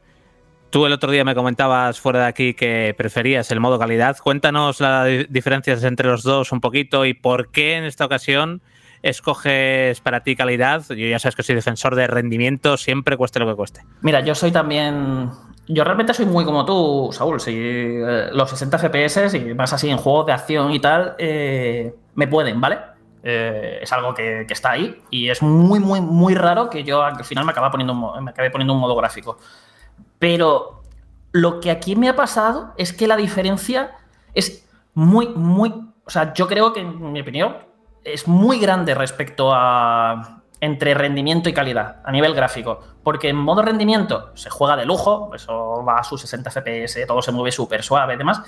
Tú 0.73 0.87
el 0.87 0.93
otro 0.93 1.11
día 1.11 1.23
me 1.23 1.35
comentabas 1.35 1.99
fuera 1.99 2.21
de 2.21 2.25
aquí 2.25 2.55
que 2.55 2.95
preferías 2.97 3.51
el 3.51 3.59
modo 3.59 3.77
calidad. 3.77 4.17
Cuéntanos 4.17 4.79
las 4.81 5.05
di- 5.05 5.27
diferencias 5.29 5.83
entre 5.83 6.07
los 6.07 6.23
dos 6.23 6.51
un 6.51 6.61
poquito 6.61 7.05
y 7.05 7.13
por 7.13 7.51
qué 7.51 7.75
en 7.75 7.83
esta 7.83 8.05
ocasión 8.05 8.59
escoges 9.03 10.01
para 10.01 10.23
ti 10.23 10.35
calidad. 10.35 10.81
Yo 10.89 11.05
ya 11.05 11.19
sabes 11.19 11.35
que 11.35 11.43
soy 11.43 11.53
defensor 11.53 11.93
de 11.93 12.07
rendimiento, 12.07 12.75
siempre 12.77 13.17
cueste 13.17 13.37
lo 13.37 13.45
que 13.45 13.53
cueste. 13.53 13.81
Mira, 14.01 14.21
yo 14.21 14.33
soy 14.33 14.51
también. 14.51 15.29
Yo 15.67 15.83
realmente 15.83 16.11
soy 16.15 16.25
muy 16.25 16.43
como 16.43 16.65
tú, 16.65 17.09
Saúl. 17.11 17.39
Si 17.39 17.51
eh, 17.55 18.29
los 18.31 18.49
60 18.49 18.79
FPS 18.79 19.35
y 19.37 19.53
más 19.53 19.73
así 19.73 19.91
en 19.91 19.97
juegos 19.97 20.25
de 20.25 20.31
acción 20.33 20.71
y 20.71 20.79
tal, 20.79 21.13
eh, 21.19 21.93
me 22.15 22.27
pueden, 22.27 22.59
¿vale? 22.59 22.79
Eh, 23.21 23.77
es 23.83 23.93
algo 23.93 24.15
que, 24.15 24.47
está 24.49 24.71
ahí 24.71 24.99
y 25.11 25.29
es 25.29 25.39
muy, 25.43 25.79
muy, 25.79 26.01
muy 26.01 26.33
raro 26.33 26.67
que 26.67 26.83
yo 26.83 27.03
al 27.03 27.23
final 27.23 27.45
me, 27.45 27.51
acaba 27.51 27.69
poniendo 27.69 27.93
un, 27.93 28.23
me 28.23 28.31
acabe 28.31 28.49
poniendo 28.49 28.73
un 28.73 28.79
modo 28.79 28.95
gráfico. 28.95 29.37
Pero 30.23 30.83
lo 31.33 31.59
que 31.59 31.69
aquí 31.69 31.97
me 31.97 32.07
ha 32.07 32.15
pasado 32.15 32.73
es 32.77 32.93
que 32.93 33.07
la 33.07 33.17
diferencia 33.17 33.97
es 34.33 34.65
muy, 34.93 35.27
muy. 35.27 35.91
O 36.05 36.09
sea, 36.09 36.33
yo 36.33 36.47
creo 36.47 36.71
que, 36.71 36.79
en 36.79 37.11
mi 37.11 37.19
opinión, 37.19 37.57
es 38.05 38.25
muy 38.25 38.57
grande 38.57 38.95
respecto 38.95 39.51
a. 39.53 40.41
entre 40.61 40.93
rendimiento 40.93 41.49
y 41.49 41.53
calidad 41.53 41.97
a 42.05 42.11
nivel 42.13 42.33
gráfico. 42.33 42.79
Porque 43.03 43.27
en 43.27 43.35
modo 43.35 43.63
rendimiento 43.63 44.31
se 44.35 44.49
juega 44.49 44.77
de 44.77 44.85
lujo, 44.85 45.35
eso 45.35 45.83
va 45.85 45.97
a 45.97 46.03
sus 46.05 46.21
60 46.21 46.51
FPS, 46.51 47.05
todo 47.05 47.21
se 47.21 47.33
mueve 47.33 47.51
súper 47.51 47.83
suave 47.83 48.13
y 48.13 48.17
demás. 48.17 48.41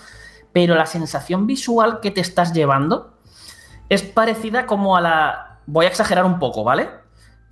Pero 0.54 0.76
la 0.76 0.86
sensación 0.86 1.46
visual 1.46 2.00
que 2.00 2.12
te 2.12 2.22
estás 2.22 2.54
llevando 2.54 3.18
es 3.90 4.02
parecida 4.02 4.66
como 4.66 4.96
a 4.96 5.02
la. 5.02 5.60
Voy 5.66 5.88
a 5.88 5.90
exagerar 5.90 6.24
un 6.24 6.40
poco, 6.40 6.64
¿vale? 6.64 6.90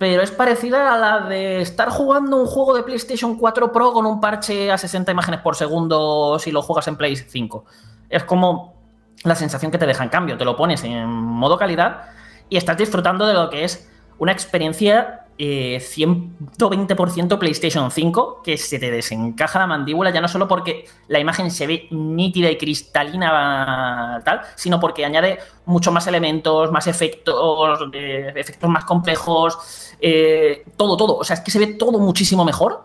Pero 0.06 0.20
es 0.20 0.30
parecida 0.32 0.92
a 0.92 0.98
la 0.98 1.20
de 1.20 1.62
estar 1.62 1.88
jugando 1.88 2.36
un 2.36 2.44
juego 2.44 2.74
de 2.74 2.82
PlayStation 2.82 3.38
4 3.38 3.72
Pro 3.72 3.94
con 3.94 4.04
un 4.04 4.20
parche 4.20 4.70
a 4.70 4.76
60 4.76 5.10
imágenes 5.10 5.40
por 5.40 5.56
segundo 5.56 6.38
si 6.38 6.52
lo 6.52 6.60
juegas 6.60 6.86
en 6.88 6.96
Play 6.96 7.16
5. 7.16 7.64
Es 8.10 8.22
como 8.24 8.74
la 9.22 9.34
sensación 9.34 9.72
que 9.72 9.78
te 9.78 9.86
deja 9.86 10.04
en 10.04 10.10
cambio. 10.10 10.36
Te 10.36 10.44
lo 10.44 10.56
pones 10.56 10.84
en 10.84 11.08
modo 11.08 11.56
calidad 11.56 12.02
y 12.50 12.58
estás 12.58 12.76
disfrutando 12.76 13.26
de 13.26 13.32
lo 13.32 13.48
que 13.48 13.64
es 13.64 13.90
una 14.18 14.30
experiencia 14.30 15.23
eh, 15.36 15.78
120% 15.80 17.38
PlayStation 17.38 17.90
5 17.90 18.42
que 18.44 18.56
se 18.56 18.78
te 18.78 18.90
desencaja 18.90 19.58
la 19.58 19.66
mandíbula 19.66 20.10
ya 20.10 20.20
no 20.20 20.28
solo 20.28 20.46
porque 20.46 20.86
la 21.08 21.18
imagen 21.18 21.50
se 21.50 21.66
ve 21.66 21.88
nítida 21.90 22.50
y 22.50 22.56
cristalina 22.56 24.22
tal, 24.24 24.42
sino 24.54 24.78
porque 24.78 25.04
añade 25.04 25.40
muchos 25.66 25.92
más 25.92 26.06
elementos, 26.06 26.70
más 26.70 26.86
efectos, 26.86 27.80
eh, 27.92 28.32
efectos 28.36 28.70
más 28.70 28.84
complejos, 28.84 29.94
eh, 30.00 30.64
todo, 30.76 30.96
todo. 30.96 31.16
O 31.16 31.24
sea, 31.24 31.34
es 31.34 31.40
que 31.40 31.50
se 31.50 31.58
ve 31.58 31.66
todo 31.66 31.98
muchísimo 31.98 32.44
mejor 32.44 32.84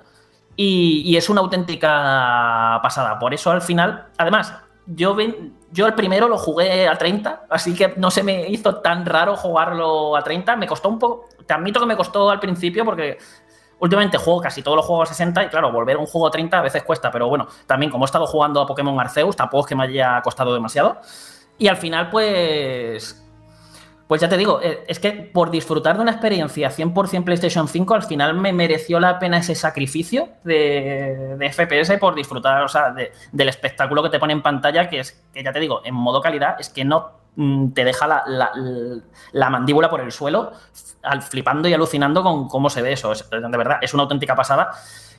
y, 0.55 1.01
y 1.05 1.17
es 1.17 1.29
una 1.29 1.41
auténtica 1.41 2.79
pasada. 2.81 3.19
Por 3.19 3.33
eso 3.33 3.51
al 3.51 3.61
final, 3.61 4.07
además, 4.17 4.53
yo, 4.95 5.13
ven, 5.13 5.53
yo 5.71 5.85
el 5.87 5.93
primero 5.93 6.27
lo 6.27 6.37
jugué 6.37 6.87
a 6.87 6.97
30, 6.97 7.43
así 7.49 7.75
que 7.75 7.93
no 7.97 8.09
se 8.11 8.23
me 8.23 8.49
hizo 8.49 8.77
tan 8.77 9.05
raro 9.05 9.35
jugarlo 9.35 10.15
a 10.15 10.23
30. 10.23 10.55
Me 10.55 10.67
costó 10.67 10.89
un 10.89 10.99
poco, 10.99 11.29
te 11.49 11.53
admito 11.55 11.79
que 11.79 11.87
me 11.87 11.97
costó 11.97 12.29
al 12.29 12.39
principio 12.39 12.85
porque 12.85 13.17
últimamente 13.79 14.19
juego 14.19 14.39
casi 14.39 14.61
todos 14.61 14.75
los 14.77 14.85
juegos 14.85 15.09
a 15.09 15.13
60 15.13 15.45
y 15.45 15.47
claro, 15.47 15.71
volver 15.71 15.95
a 15.95 15.99
un 15.99 16.05
juego 16.05 16.27
a 16.27 16.31
30 16.31 16.59
a 16.59 16.61
veces 16.61 16.83
cuesta, 16.83 17.09
pero 17.09 17.27
bueno, 17.27 17.47
también 17.65 17.91
como 17.91 18.03
he 18.03 18.07
estado 18.07 18.27
jugando 18.27 18.61
a 18.61 18.67
Pokémon 18.67 18.99
Arceus, 18.99 19.35
tampoco 19.35 19.61
es 19.61 19.67
que 19.69 19.75
me 19.75 19.85
haya 19.85 20.21
costado 20.21 20.53
demasiado. 20.53 21.01
Y 21.57 21.67
al 21.69 21.77
final, 21.77 22.11
pues, 22.11 23.25
pues 24.07 24.21
ya 24.21 24.29
te 24.29 24.37
digo, 24.37 24.59
eh, 24.61 24.83
es 24.87 24.99
que 24.99 25.11
por 25.11 25.49
disfrutar 25.49 25.95
de 25.95 26.03
una 26.03 26.11
experiencia 26.11 26.69
100% 26.69 27.23
PlayStation 27.23 27.67
5, 27.67 27.95
al 27.95 28.03
final 28.03 28.35
me 28.35 28.53
mereció 28.53 28.99
la 28.99 29.17
pena 29.17 29.39
ese 29.39 29.55
sacrificio 29.55 30.29
de, 30.43 31.35
de 31.39 31.49
FPS 31.51 31.97
por 31.99 32.13
disfrutar, 32.13 32.61
o 32.63 32.67
sea, 32.67 32.91
de- 32.91 33.11
del 33.31 33.49
espectáculo 33.49 34.03
que 34.03 34.09
te 34.09 34.19
pone 34.19 34.33
en 34.33 34.43
pantalla, 34.43 34.87
que 34.87 34.99
es, 34.99 35.23
que 35.33 35.43
ya 35.43 35.51
te 35.51 35.59
digo, 35.59 35.81
en 35.83 35.95
modo 35.95 36.21
calidad, 36.21 36.57
es 36.59 36.69
que 36.69 36.85
no 36.85 37.18
te 37.73 37.83
deja 37.85 38.07
la, 38.07 38.23
la- 38.27 38.51
la 39.31 39.49
mandíbula 39.49 39.89
por 39.89 40.01
el 40.01 40.11
suelo, 40.11 40.51
al, 41.03 41.21
flipando 41.21 41.67
y 41.67 41.73
alucinando 41.73 42.23
con 42.23 42.47
cómo 42.47 42.69
se 42.69 42.81
ve 42.81 42.93
eso. 42.93 43.11
Es- 43.11 43.29
de 43.29 43.57
verdad, 43.57 43.77
es 43.81 43.93
una 43.93 44.03
auténtica 44.03 44.35
pasada. 44.35 44.71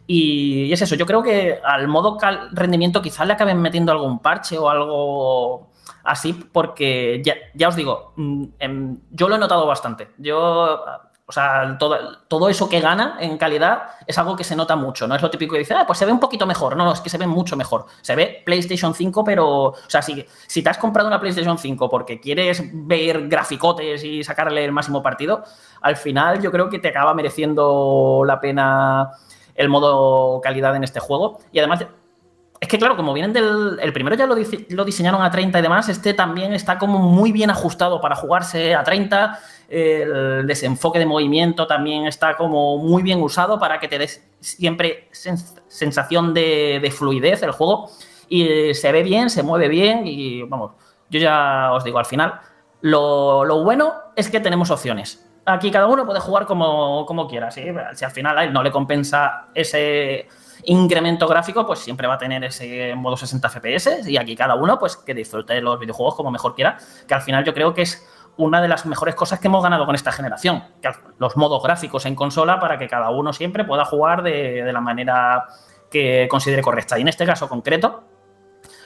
Y, 0.06 0.72
es 0.72 0.82
eso, 0.82 0.96
yo 0.96 1.06
creo 1.06 1.22
que 1.22 1.60
al 1.64 1.86
modo 1.88 2.18
rendimiento 2.52 3.00
quizás 3.02 3.26
le 3.26 3.34
acaben 3.34 3.60
metiendo 3.60 3.92
algún 3.92 4.18
parche 4.18 4.58
o 4.58 4.68
algo 4.68 5.70
así, 6.02 6.32
porque 6.32 7.20
ya, 7.24 7.34
ya 7.54 7.68
os 7.68 7.76
digo, 7.76 8.12
mm, 8.16 8.44
em, 8.58 8.98
yo 9.10 9.28
lo 9.28 9.36
he 9.36 9.38
notado 9.38 9.66
bastante. 9.66 10.08
Yo, 10.18 10.82
o 11.31 11.33
sea, 11.33 11.76
todo, 11.78 11.97
todo 12.26 12.49
eso 12.49 12.68
que 12.68 12.81
gana 12.81 13.16
en 13.20 13.39
calidad 13.39 13.83
es 14.05 14.18
algo 14.18 14.35
que 14.35 14.43
se 14.43 14.57
nota 14.57 14.74
mucho. 14.74 15.07
No 15.07 15.14
es 15.14 15.22
lo 15.22 15.31
típico 15.31 15.53
que 15.53 15.61
dice, 15.61 15.74
ah, 15.74 15.85
pues 15.87 15.97
se 15.97 16.05
ve 16.05 16.11
un 16.11 16.18
poquito 16.18 16.45
mejor. 16.45 16.76
No, 16.76 16.85
no, 16.85 16.93
es 16.93 17.01
que 17.01 17.09
se 17.09 17.18
ve 17.18 17.28
mucho 17.28 17.57
mejor. 17.57 17.87
Se 18.01 18.16
ve 18.16 18.43
PlayStation 18.45 18.93
5, 18.93 19.22
pero, 19.22 19.47
o 19.66 19.76
sea, 19.87 20.03
si, 20.03 20.26
si 20.49 20.61
te 20.64 20.70
has 20.70 20.78
comprado 20.78 21.07
una 21.07 21.20
PlayStation 21.20 21.57
5 21.57 21.89
porque 21.89 22.18
quieres 22.18 22.64
ver 22.72 23.28
graficotes 23.28 24.03
y 24.03 24.24
sacarle 24.24 24.64
el 24.64 24.72
máximo 24.72 25.05
partido, 25.05 25.45
al 25.83 25.97
final 25.97 26.43
yo 26.43 26.51
creo 26.51 26.68
que 26.68 26.81
te 26.81 26.89
acaba 26.89 27.14
mereciendo 27.14 28.24
la 28.26 28.41
pena 28.41 29.12
el 29.55 29.68
modo 29.68 30.41
calidad 30.41 30.74
en 30.74 30.83
este 30.83 30.99
juego. 30.99 31.39
Y 31.53 31.61
además, 31.61 31.87
es 32.61 32.68
que 32.68 32.76
claro, 32.76 32.95
como 32.95 33.14
vienen 33.14 33.33
del. 33.33 33.78
El 33.81 33.93
primero 33.93 34.16
ya 34.16 34.26
lo, 34.26 34.35
lo 34.35 34.85
diseñaron 34.85 35.22
a 35.22 35.31
30 35.31 35.59
y 35.59 35.62
demás, 35.62 35.89
este 35.89 36.12
también 36.12 36.53
está 36.53 36.76
como 36.76 36.99
muy 36.99 37.33
bien 37.33 37.51
ajustado 37.51 38.01
para 38.01 38.16
jugarse 38.16 38.74
a 38.74 38.83
30. 38.83 39.39
El 39.70 40.46
desenfoque 40.48 40.98
de 40.98 41.06
movimiento 41.06 41.66
también 41.66 42.06
está 42.06 42.36
como 42.36 42.76
muy 42.78 43.02
bien 43.04 43.22
usado 43.22 43.58
para 43.58 43.78
que 43.78 43.86
te 43.88 43.98
des 43.98 44.28
siempre 44.40 45.08
sens- 45.12 45.60
sensación 45.68 46.34
de, 46.34 46.80
de 46.82 46.90
fluidez 46.90 47.42
el 47.44 47.52
juego. 47.52 47.88
Y 48.28 48.74
se 48.74 48.90
ve 48.92 49.02
bien, 49.04 49.30
se 49.30 49.42
mueve 49.44 49.68
bien 49.68 50.06
y 50.06 50.42
vamos, 50.42 50.72
yo 51.08 51.20
ya 51.20 51.70
os 51.72 51.84
digo, 51.84 51.98
al 51.98 52.04
final, 52.06 52.40
lo, 52.80 53.62
bueno 53.64 53.92
es 54.16 54.28
que 54.30 54.40
tenemos 54.40 54.70
opciones. 54.70 55.26
Aquí 55.44 55.70
cada 55.70 55.86
uno 55.86 56.04
puede 56.06 56.20
jugar 56.20 56.46
como, 56.46 57.06
como 57.06 57.26
quiera. 57.28 57.50
Si 57.50 57.60
al 58.04 58.10
final 58.10 58.38
a 58.38 58.44
él 58.44 58.52
no 58.52 58.62
le 58.62 58.70
compensa 58.70 59.46
ese 59.54 60.28
incremento 60.64 61.26
gráfico, 61.26 61.66
pues 61.66 61.78
siempre 61.78 62.06
va 62.06 62.14
a 62.14 62.18
tener 62.18 62.44
ese 62.44 62.94
modo 62.94 63.16
60 63.16 63.48
FPS 63.48 64.08
y 64.08 64.16
aquí 64.18 64.36
cada 64.36 64.54
uno 64.54 64.78
pues 64.78 64.96
que 64.96 65.14
disfrute 65.14 65.60
los 65.62 65.78
videojuegos 65.80 66.14
como 66.14 66.30
mejor 66.30 66.54
quiera, 66.54 66.76
que 67.08 67.14
al 67.14 67.22
final 67.22 67.44
yo 67.44 67.54
creo 67.54 67.72
que 67.72 67.82
es 67.82 68.06
una 68.41 68.61
de 68.61 68.68
las 68.68 68.86
mejores 68.86 69.14
cosas 69.14 69.38
que 69.38 69.49
hemos 69.49 69.62
ganado 69.62 69.86
con 69.86 69.95
esta 69.95 70.12
generación, 70.12 70.64
los 71.18 71.36
modos 71.36 71.62
gráficos 71.62 72.07
en 72.07 72.14
consola 72.14 72.59
para 72.59 72.78
que 72.78 72.88
cada 72.88 73.11
uno 73.11 73.32
siempre 73.32 73.64
pueda 73.64 73.84
jugar 73.84 74.22
de, 74.22 74.62
de 74.62 74.72
la 74.72 74.80
manera 74.80 75.45
que 75.91 76.26
considere 76.30 76.62
correcta. 76.62 76.99
Y 76.99 77.03
en 77.03 77.09
este 77.09 77.26
caso 77.26 77.49
concreto, 77.49 78.03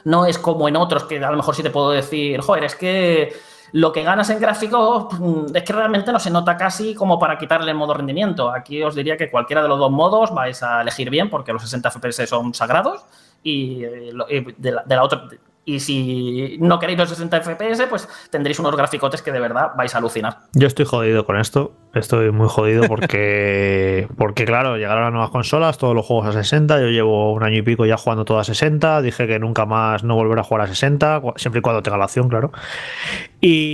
no 0.05 0.27
es 0.27 0.39
como 0.39 0.69
en 0.69 0.77
otros 0.77 1.05
que 1.05 1.25
a 1.25 1.31
lo 1.31 1.37
mejor 1.37 1.55
sí 1.55 1.63
te 1.63 1.71
puedo 1.71 1.91
decir, 1.91 2.41
joder, 2.41 2.65
es 2.65 2.75
que 2.75 3.33
lo 3.73 3.93
que 3.93 4.03
ganas 4.03 4.31
en 4.31 4.41
gráficos 4.41 5.09
mm, 5.19 5.47
es 5.55 5.63
que 5.63 5.73
realmente 5.73 6.13
no 6.13 6.19
se 6.19 6.31
nota 6.31 6.57
casi 6.57 6.95
como 6.95 7.19
para 7.19 7.39
quitarle 7.39 7.71
el 7.71 7.77
modo 7.77 7.95
rendimiento. 7.95 8.51
Aquí 8.51 8.83
os 8.83 8.95
diría 8.95 9.17
que 9.17 9.31
cualquiera 9.31 9.63
de 9.63 9.69
los 9.69 9.79
dos 9.79 9.91
modos 9.91 10.33
vais 10.35 10.63
a 10.63 10.83
elegir 10.83 11.11
bien 11.11 11.31
porque 11.31 11.53
los 11.53 11.63
60 11.63 11.91
FPS 11.91 12.29
son 12.29 12.55
sagrados 12.55 13.05
y, 13.43 13.85
eh, 13.85 14.13
y 14.29 14.41
de, 14.57 14.73
la, 14.73 14.83
de 14.83 14.95
la 14.95 15.03
otra, 15.03 15.29
Y 15.67 15.81
si 15.81 16.59
no 16.61 16.79
queréis 16.79 16.99
los 16.99 17.09
60 17.09 17.41
FPS, 17.41 17.87
pues 17.89 18.07
tendréis 18.31 18.59
unos 18.59 18.77
graficotes 18.77 19.23
que 19.23 19.33
de 19.33 19.41
verdad 19.41 19.71
vais 19.77 19.95
a 19.95 19.99
alucinar. 19.99 20.41
Yo 20.53 20.67
estoy 20.67 20.85
jodido 20.85 21.25
con 21.25 21.39
esto. 21.39 21.73
Estoy 21.95 22.31
muy 22.33 22.49
jodido 22.49 22.85
porque, 22.89 24.09
porque 24.19 24.45
claro, 24.45 24.77
llegaron 24.77 25.05
las 25.05 25.13
nuevas 25.13 25.31
consolas, 25.31 25.79
todos 25.79 25.95
los 25.95 26.05
juegos 26.05 26.27
a 26.27 26.33
60. 26.33 26.81
Yo 26.81 26.89
llevo 26.89 27.33
un 27.33 27.43
año 27.45 27.57
y 27.59 27.63
pico 27.63 27.87
ya 27.87 27.97
jugando 27.97 28.25
todo 28.27 28.39
a 28.41 28.45
60. 28.45 29.01
Dije 29.01 29.27
que 29.27 29.39
nunca 29.39 29.65
más 29.65 30.05
no 30.05 30.17
volver 30.17 30.39
a 30.39 30.43
jugar 30.43 30.63
a 30.63 30.67
60, 30.67 31.21
cu- 31.21 31.33
siempre 31.37 31.61
y 31.61 31.63
cuando 31.63 31.83
tenga 31.83 31.97
la 31.97 32.05
opción, 32.07 32.29
claro. 32.29 32.51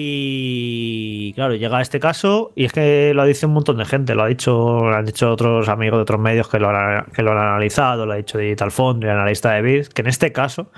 Y 0.02 1.32
claro, 1.34 1.54
llega 1.54 1.80
este 1.80 2.00
caso 2.00 2.52
y 2.54 2.64
es 2.66 2.72
que 2.72 3.12
lo 3.14 3.22
ha 3.22 3.24
dicho 3.24 3.46
un 3.46 3.54
montón 3.54 3.78
de 3.78 3.84
gente. 3.84 4.14
Lo 4.14 4.22
ha 4.22 4.26
dicho, 4.26 4.78
lo 4.80 4.94
han 4.94 5.06
dicho 5.06 5.30
otros 5.30 5.68
amigos 5.68 5.98
de 5.98 6.02
otros 6.02 6.20
medios 6.20 6.48
que 6.48 6.58
lo 6.58 6.68
han, 6.68 7.06
que 7.06 7.22
lo 7.22 7.32
han 7.32 7.38
analizado. 7.38 8.06
Lo 8.06 8.12
ha 8.12 8.16
dicho 8.16 8.38
Digital 8.38 8.70
Foundry, 8.70 9.08
el 9.08 9.16
analista 9.16 9.52
de 9.52 9.62
Bits, 9.62 9.88
que 9.88 10.02
en 10.02 10.08
este 10.08 10.32
caso 10.32 10.70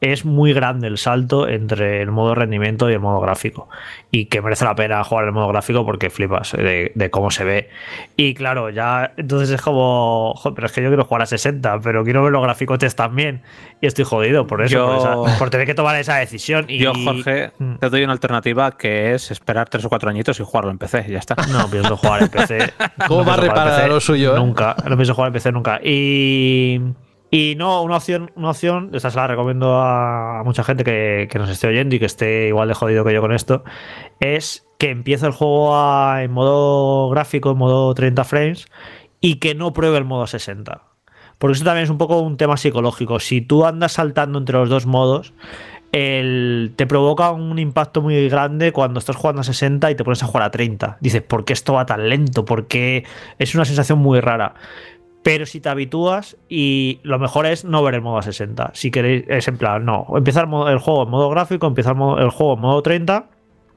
es 0.00 0.24
muy 0.24 0.52
grande 0.52 0.86
el 0.86 0.96
salto 0.96 1.48
entre 1.48 2.02
el 2.02 2.10
modo 2.12 2.34
rendimiento 2.36 2.88
y 2.88 2.92
el 2.92 3.00
modo 3.00 3.20
gráfico. 3.20 3.68
Y 4.12 4.26
que 4.26 4.40
merece 4.40 4.64
la 4.64 4.74
pena 4.76 5.02
jugar 5.02 5.24
el 5.24 5.32
modo 5.32 5.48
gráfico 5.48 5.84
porque 5.84 6.08
flipas 6.08 6.54
eh, 6.54 6.62
de, 6.62 6.92
de 6.94 7.10
cómo 7.10 7.30
se 7.32 7.42
ve. 7.44 7.68
Y 8.16 8.34
claro, 8.34 8.70
ya 8.70 9.12
entonces 9.16 9.50
es 9.50 9.60
como, 9.60 10.34
"Joder, 10.36 10.54
pero 10.54 10.66
es 10.66 10.72
que 10.72 10.82
yo 10.82 10.88
quiero 10.88 11.04
jugar 11.04 11.22
a 11.22 11.26
60, 11.26 11.80
pero 11.80 12.04
quiero 12.04 12.22
ver 12.22 12.32
los 12.32 12.42
gráficos 12.42 12.78
también. 12.94 13.42
Y 13.80 13.86
estoy 13.86 14.04
jodido 14.04 14.46
por 14.46 14.62
eso, 14.62 14.74
Yo- 14.74 14.86
por, 14.86 14.96
esa- 15.28 15.38
por 15.38 15.50
tener 15.50 15.66
que 15.66 15.74
tomar 15.74 15.96
esa 15.96 16.16
decisión. 16.16 16.66
Y, 16.68 16.78
Yo, 16.78 16.92
Jorge, 16.94 17.50
Mm. 17.58 17.74
te 17.76 17.90
doy 17.90 18.04
una 18.04 18.12
alternativa 18.12 18.76
que 18.76 19.14
es 19.14 19.30
esperar 19.32 19.68
tres 19.68 19.84
o 19.84 19.88
cuatro 19.88 20.08
añitos 20.10 20.38
y 20.38 20.44
jugarlo 20.44 20.70
en 20.70 20.78
PC, 20.78 21.06
y 21.08 21.12
ya 21.12 21.18
está. 21.18 21.34
No 21.50 21.68
pienso 21.68 21.96
jugar 21.96 22.22
en 22.22 22.28
PC. 22.28 22.58
¿Cómo 23.08 23.24
No 23.24 23.26
va 23.26 23.34
a 23.34 23.36
pienso 23.36 23.36
jugar 23.36 23.38
en 23.40 23.44
reparar 23.48 23.74
PC 23.76 23.88
lo 23.88 24.00
suyo, 24.00 24.36
eh? 24.36 24.38
Nunca. 24.38 24.76
No 24.88 24.96
pienso 24.96 25.14
jugar 25.14 25.28
en 25.28 25.32
PC 25.32 25.50
nunca. 25.52 25.80
Y. 25.82 26.80
Y 27.30 27.54
no, 27.58 27.82
una 27.82 27.96
opción, 27.96 28.30
una 28.36 28.50
opción, 28.50 28.90
esta 28.94 29.10
se 29.10 29.16
la 29.18 29.26
recomiendo 29.26 29.76
a 29.80 30.42
mucha 30.44 30.64
gente 30.64 30.82
que, 30.82 31.28
que 31.30 31.38
nos 31.38 31.50
esté 31.50 31.66
oyendo 31.68 31.94
y 31.94 31.98
que 31.98 32.06
esté 32.06 32.48
igual 32.48 32.68
de 32.68 32.74
jodido 32.74 33.04
que 33.04 33.12
yo 33.12 33.20
con 33.20 33.32
esto, 33.32 33.64
es 34.18 34.66
que 34.78 34.90
empiece 34.90 35.26
el 35.26 35.32
juego 35.32 35.74
en 36.18 36.30
modo 36.32 37.10
gráfico, 37.10 37.50
en 37.50 37.58
modo 37.58 37.92
30 37.92 38.24
frames, 38.24 38.66
y 39.20 39.36
que 39.40 39.54
no 39.54 39.74
pruebe 39.74 39.98
el 39.98 40.04
modo 40.06 40.26
60. 40.26 40.82
Porque 41.36 41.54
eso 41.56 41.64
también 41.64 41.84
es 41.84 41.90
un 41.90 41.98
poco 41.98 42.18
un 42.20 42.36
tema 42.38 42.56
psicológico. 42.56 43.20
Si 43.20 43.40
tú 43.42 43.66
andas 43.66 43.92
saltando 43.92 44.38
entre 44.38 44.56
los 44.56 44.70
dos 44.70 44.86
modos, 44.86 45.34
el- 45.92 46.72
te 46.76 46.86
provoca 46.86 47.30
un 47.30 47.58
impacto 47.58 48.02
muy 48.02 48.28
grande 48.28 48.72
cuando 48.72 48.98
estás 48.98 49.16
jugando 49.16 49.40
a 49.40 49.44
60 49.44 49.90
y 49.90 49.94
te 49.94 50.04
pones 50.04 50.22
a 50.22 50.26
jugar 50.26 50.44
a 50.44 50.50
30. 50.50 50.96
Dices, 51.00 51.22
¿por 51.22 51.44
qué 51.44 51.52
esto 51.52 51.74
va 51.74 51.86
tan 51.86 52.08
lento? 52.08 52.44
Porque 52.44 53.04
es 53.38 53.54
una 53.54 53.64
sensación 53.64 53.98
muy 53.98 54.20
rara. 54.20 54.54
Pero 55.22 55.46
si 55.46 55.60
te 55.60 55.68
habitúas 55.68 56.36
y 56.48 57.00
lo 57.02 57.18
mejor 57.18 57.46
es 57.46 57.64
no 57.64 57.82
ver 57.82 57.94
el 57.94 58.02
modo 58.02 58.18
a 58.18 58.22
60. 58.22 58.70
Si 58.74 58.90
queréis, 58.90 59.24
es 59.28 59.48
en 59.48 59.58
plan, 59.58 59.84
no, 59.84 60.06
empezar 60.14 60.44
el, 60.44 60.78
juego 60.78 61.02
en 61.02 61.10
modo 61.10 61.28
gráfico, 61.28 61.66
empezar 61.66 61.96
el, 62.18 62.30
juego 62.30 62.54
en 62.54 62.60
modo 62.60 62.82
30 62.82 63.28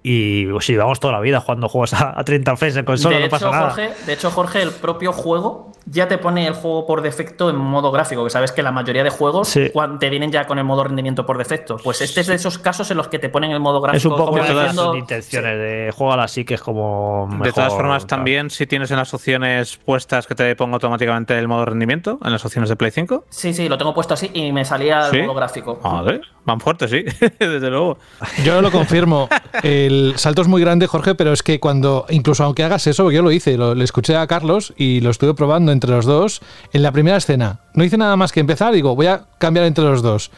y 0.04 0.46
pues, 0.48 0.66
si 0.66 0.76
vamos 0.76 1.00
toda 1.00 1.14
la 1.14 1.20
vida 1.20 1.40
jugando 1.42 1.68
juegos 1.68 1.94
a, 1.94 2.20
a 2.20 2.24
30 2.24 2.56
frames 2.56 2.78
en 2.78 2.86
consola, 2.86 3.16
de, 3.16 3.22
no 3.22 3.26
hecho, 3.28 3.32
pasa 3.32 3.52
nada. 3.52 3.70
Jorge, 3.70 3.90
de 4.06 4.14
hecho, 4.14 4.32
Jorge, 4.32 4.62
el 4.62 4.72
propio 4.72 5.14
juego 5.14 5.72
ya 5.86 6.08
te 6.08 6.18
pone 6.18 6.48
el 6.48 6.54
juego 6.54 6.86
por 6.86 7.02
defecto 7.02 7.50
en 7.50 7.56
modo 7.58 7.92
gráfico, 7.92 8.24
que 8.24 8.30
sabes 8.30 8.52
que 8.52 8.64
la 8.64 8.72
mayoría 8.72 9.04
de 9.04 9.10
juegos 9.10 9.48
Sí. 9.50 9.72
te 10.00 10.10
vienen 10.10 10.32
ya 10.32 10.46
con 10.48 10.58
el 10.60 10.64
modo 10.64 10.84
rendimiento 10.84 11.26
por 11.26 11.38
defecto. 11.38 11.78
Pues 11.84 12.02
este 12.02 12.22
es 12.22 12.28
de 12.28 12.36
esos 12.36 12.58
casos 12.58 12.90
en 12.92 12.98
los 12.98 13.08
que 13.08 13.20
te 13.20 13.30
ponen 13.30 13.52
el 13.52 13.60
modo 13.60 13.82
gráfico. 13.82 13.98
es 13.98 14.06
un 14.06 14.12
poco 14.12 14.26
como 14.32 14.44
de 14.44 14.50
todas 14.50 14.64
diciendo- 14.72 14.92
sus 14.92 14.98
intenciones 15.00 15.58
de 15.58 15.92
juego 15.96 16.14
así 16.14 16.46
que 16.46 16.54
es 16.56 16.62
como 16.62 17.28
de 17.42 17.52
todas 17.52 17.74
formas, 17.74 18.06
también 18.08 18.50
si 18.50 18.68
tienes 18.68 18.92
en 18.92 18.98
las 18.98 19.14
opciones 19.14 19.78
puestas 19.78 20.28
que 20.28 20.36
te 20.36 20.56
ponga 20.56 20.76
automáticamente 20.76 21.38
el 21.38 21.48
modo 21.48 21.66
rendimiento, 21.66 22.20
en 22.24 22.32
las 22.32 22.44
opciones 22.46 22.70
de 22.70 22.76
Play 22.76 22.92
5. 22.92 23.26
Sí, 23.30 23.54
sí, 23.54 23.68
lo 23.70 23.78
tengo 23.78 23.94
puesto 23.94 24.14
así 24.14 24.30
y 24.34 24.52
me 24.52 24.66
salía 24.66 25.06
el 25.08 25.12
¿Sí? 25.12 25.22
modo 25.24 25.34
gráfico. 25.36 25.80
Joder, 25.82 26.22
van 26.46 26.60
fuertes, 26.60 26.92
sí, 26.92 27.04
desde 27.40 27.70
luego. 27.70 27.98
Yo 28.44 28.62
lo 28.62 28.72
confirmo. 28.72 29.28
El 29.64 30.14
salto 30.18 30.42
es 30.42 30.48
muy 30.48 30.62
grande, 30.62 30.88
Jorge, 30.88 31.16
pero 31.16 31.34
es 31.34 31.44
que 31.44 31.60
cuando, 31.60 32.06
incluso 32.10 32.44
aunque 32.44 32.64
hagas 32.64 32.86
eso, 32.88 33.04
porque 33.04 33.16
yo 33.18 33.22
lo 33.24 33.32
hice, 33.32 33.58
lo, 33.58 33.76
le 33.76 33.84
escuché 33.84 34.16
a 34.16 34.28
Carlos 34.28 34.74
y 34.78 35.02
lo 35.02 35.10
estuve 35.10 35.34
probando 35.34 35.71
entre 35.72 35.92
los 35.92 36.06
dos, 36.06 36.42
en 36.74 36.84
la 36.84 36.92
primera 36.92 37.18
escena, 37.18 37.60
no 37.74 37.84
hice 37.84 37.98
nada 37.98 38.16
más 38.16 38.32
que 38.32 38.40
empezar, 38.40 38.74
digo, 38.74 38.96
voy 38.96 39.08
a 39.08 39.26
cambiar 39.38 39.66
entre 39.66 39.84
los 39.84 40.02
dos. 40.02 40.32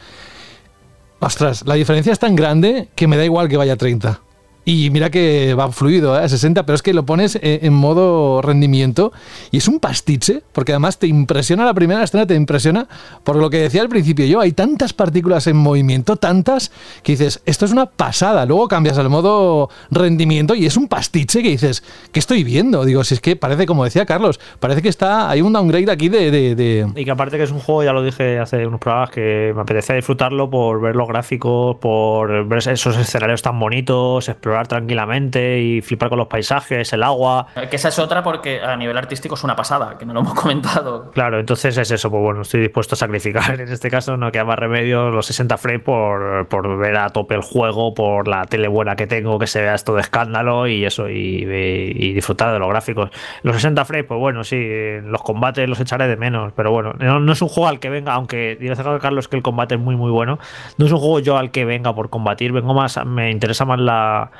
Ostras, 1.20 1.64
la 1.66 1.74
diferencia 1.74 2.12
es 2.12 2.18
tan 2.18 2.36
grande 2.36 2.88
que 2.94 3.06
me 3.06 3.16
da 3.16 3.24
igual 3.24 3.48
que 3.48 3.56
vaya 3.56 3.74
a 3.74 3.76
30. 3.76 4.20
Y 4.66 4.88
mira 4.90 5.10
que 5.10 5.52
va 5.54 5.70
fluido, 5.72 6.18
¿eh? 6.18 6.24
a 6.24 6.28
60, 6.28 6.64
pero 6.64 6.74
es 6.74 6.82
que 6.82 6.94
lo 6.94 7.04
pones 7.04 7.36
eh, 7.36 7.60
en 7.62 7.74
modo 7.74 8.40
rendimiento 8.40 9.12
y 9.50 9.58
es 9.58 9.68
un 9.68 9.78
pastiche, 9.78 10.42
porque 10.52 10.72
además 10.72 10.98
te 10.98 11.06
impresiona 11.06 11.64
la 11.66 11.74
primera 11.74 12.02
escena, 12.02 12.26
te 12.26 12.34
impresiona 12.34 12.88
por 13.24 13.36
lo 13.36 13.50
que 13.50 13.58
decía 13.58 13.82
al 13.82 13.90
principio 13.90 14.24
yo, 14.24 14.40
hay 14.40 14.52
tantas 14.52 14.94
partículas 14.94 15.46
en 15.48 15.56
movimiento, 15.56 16.16
tantas, 16.16 16.72
que 17.02 17.12
dices, 17.12 17.42
esto 17.44 17.66
es 17.66 17.72
una 17.72 17.86
pasada, 17.86 18.46
luego 18.46 18.66
cambias 18.68 18.96
al 18.96 19.10
modo 19.10 19.68
rendimiento 19.90 20.54
y 20.54 20.64
es 20.64 20.76
un 20.78 20.88
pastiche 20.88 21.42
que 21.42 21.50
dices, 21.50 21.82
¿qué 22.12 22.18
estoy 22.20 22.42
viendo? 22.42 22.84
Digo, 22.86 23.04
si 23.04 23.14
es 23.14 23.20
que 23.20 23.36
parece, 23.36 23.66
como 23.66 23.84
decía 23.84 24.06
Carlos, 24.06 24.40
parece 24.60 24.80
que 24.80 24.88
está, 24.88 25.28
hay 25.28 25.42
un 25.42 25.52
downgrade 25.52 25.90
aquí 25.90 26.08
de- 26.08 26.30
de- 26.30 26.86
Y 26.96 27.04
que 27.04 27.10
aparte 27.10 27.36
que 27.36 27.42
es 27.42 27.50
un 27.50 27.60
juego, 27.60 27.84
ya 27.84 27.92
lo 27.92 28.02
dije 28.02 28.38
hace 28.38 28.66
unos 28.66 28.80
programas, 28.80 29.10
que 29.10 29.52
me 29.54 29.60
apetece 29.60 29.94
disfrutarlo 29.94 30.48
por 30.48 30.80
ver 30.80 30.96
los 30.96 31.06
gráficos, 31.06 31.76
por 31.76 32.46
ver 32.46 32.58
esos 32.66 32.96
escenarios 32.96 33.42
tan 33.42 33.60
bonitos, 33.60 34.28
explorar 34.28 34.53
tranquilamente 34.62 35.60
y 35.60 35.80
flipar 35.82 36.08
con 36.08 36.18
los 36.18 36.28
paisajes, 36.28 36.92
el 36.92 37.02
agua. 37.02 37.46
Eh, 37.56 37.68
Que 37.68 37.76
esa 37.76 37.88
es 37.88 37.98
otra 37.98 38.22
porque 38.22 38.60
a 38.62 38.76
nivel 38.76 38.96
artístico 38.96 39.34
es 39.34 39.44
una 39.44 39.56
pasada, 39.56 39.98
que 39.98 40.06
no 40.06 40.14
lo 40.14 40.20
hemos 40.24 40.34
comentado. 40.34 41.10
Claro, 41.12 41.38
entonces 41.40 41.76
es 41.76 41.90
eso, 41.90 42.10
pues 42.10 42.22
bueno, 42.22 42.42
estoy 42.42 42.60
dispuesto 42.60 42.94
a 42.94 42.98
sacrificar 42.98 43.60
en 43.60 43.68
este 43.68 43.90
caso, 43.90 44.16
no 44.16 44.30
queda 44.32 44.44
más 44.44 44.58
remedio 44.58 45.10
los 45.10 45.26
60 45.26 45.56
frames 45.58 45.82
por, 45.82 46.46
por 46.48 46.78
ver 46.78 46.96
a 46.96 47.10
tope 47.10 47.34
el 47.34 47.42
juego, 47.42 47.94
por 47.94 48.28
la 48.28 48.44
tele 48.44 48.68
buena 48.68 48.96
que 48.96 49.06
tengo, 49.06 49.38
que 49.38 49.46
se 49.46 49.60
vea 49.60 49.74
esto 49.74 49.94
de 49.94 50.00
escándalo 50.02 50.66
y 50.66 50.84
eso, 50.84 51.08
y, 51.08 51.44
y 51.44 52.12
disfrutar 52.12 52.52
de 52.52 52.58
los 52.58 52.68
gráficos. 52.68 53.10
Los 53.42 53.56
60 53.56 53.84
frames, 53.84 54.06
pues 54.06 54.20
bueno, 54.20 54.44
sí, 54.44 54.58
los 55.04 55.22
combates 55.22 55.68
los 55.68 55.80
echaré 55.80 56.06
de 56.08 56.16
menos, 56.16 56.52
pero 56.54 56.70
bueno, 56.70 56.92
no, 56.98 57.20
no 57.20 57.32
es 57.32 57.42
un 57.42 57.48
juego 57.48 57.68
al 57.68 57.80
que 57.80 57.90
venga, 57.90 58.12
aunque 58.14 58.56
dice 58.60 58.82
Carlos 59.00 59.28
que 59.28 59.36
el 59.36 59.42
combate 59.42 59.74
es 59.74 59.80
muy 59.80 59.96
muy 59.96 60.10
bueno, 60.10 60.38
no 60.76 60.86
es 60.86 60.92
un 60.92 60.98
juego 60.98 61.20
yo 61.20 61.36
al 61.38 61.50
que 61.50 61.64
venga 61.64 61.94
por 61.94 62.10
combatir, 62.10 62.52
vengo 62.52 62.74
más, 62.74 63.04
me 63.04 63.30
interesa 63.30 63.64
más 63.64 63.78
la, 63.78 64.30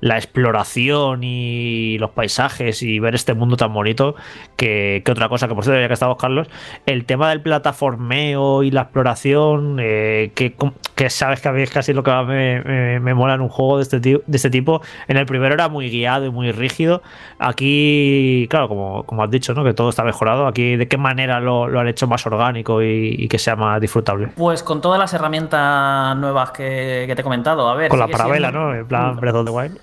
la 0.00 0.16
exploración 0.16 1.20
y 1.24 1.96
los 1.98 2.10
paisajes 2.10 2.82
y 2.82 2.98
ver 2.98 3.14
este 3.14 3.34
mundo 3.34 3.56
tan 3.56 3.72
bonito 3.72 4.14
que, 4.56 5.02
que 5.04 5.12
otra 5.12 5.28
cosa, 5.28 5.48
que 5.48 5.54
por 5.54 5.64
cierto, 5.64 5.80
ya 5.80 5.88
que 5.88 5.94
estamos 5.94 6.16
Carlos, 6.18 6.48
el 6.86 7.04
tema 7.06 7.30
del 7.30 7.40
plataformeo 7.40 8.62
y 8.62 8.70
la 8.70 8.82
exploración, 8.82 9.78
eh, 9.80 10.32
que, 10.34 10.54
que 10.94 11.10
sabes 11.10 11.40
que 11.40 11.48
a 11.48 11.52
mí 11.52 11.62
es 11.62 11.70
casi 11.70 11.92
lo 11.92 12.02
que 12.02 12.10
más 12.10 12.26
me, 12.26 12.60
me- 12.62 13.00
me 13.00 13.14
mola 13.14 13.34
en 13.34 13.40
un 13.40 13.48
juego 13.48 13.76
de 13.78 13.82
este, 13.84 14.00
de 14.00 14.22
este 14.32 14.50
tipo. 14.50 14.82
En 15.08 15.16
el 15.16 15.26
primero 15.26 15.54
era 15.54 15.68
muy 15.68 15.88
guiado 15.90 16.26
y 16.26 16.30
muy 16.30 16.52
rígido. 16.52 17.02
Aquí, 17.38 18.46
claro, 18.50 18.68
como, 18.68 19.04
como 19.04 19.22
has 19.22 19.30
dicho, 19.30 19.54
¿no? 19.54 19.64
que 19.64 19.74
todo 19.74 19.88
está 19.90 20.02
mejorado. 20.04 20.46
Aquí, 20.46 20.76
¿de 20.76 20.88
qué 20.88 20.96
manera 20.98 21.40
lo, 21.40 21.68
lo 21.68 21.80
han 21.80 21.88
hecho 21.88 22.06
más 22.06 22.26
orgánico 22.26 22.82
y, 22.82 23.14
y 23.18 23.28
que 23.28 23.38
sea 23.38 23.56
más 23.56 23.80
disfrutable? 23.80 24.28
Pues 24.36 24.62
con 24.62 24.80
todas 24.80 24.98
las 24.98 25.12
herramientas 25.14 26.16
nuevas 26.16 26.50
que, 26.50 27.04
que 27.06 27.14
te 27.14 27.20
he 27.20 27.24
comentado. 27.24 27.68
A 27.68 27.74
ver, 27.74 27.88
Con 27.88 27.98
la 28.00 28.08
parabela, 28.08 28.50
siendo- 28.50 28.66
¿no? 28.68 28.74
En 28.74 28.86
plan 28.86 29.16
Breath 29.16 29.34
of 29.36 29.44
the 29.46 29.50
Wild. 29.52 29.78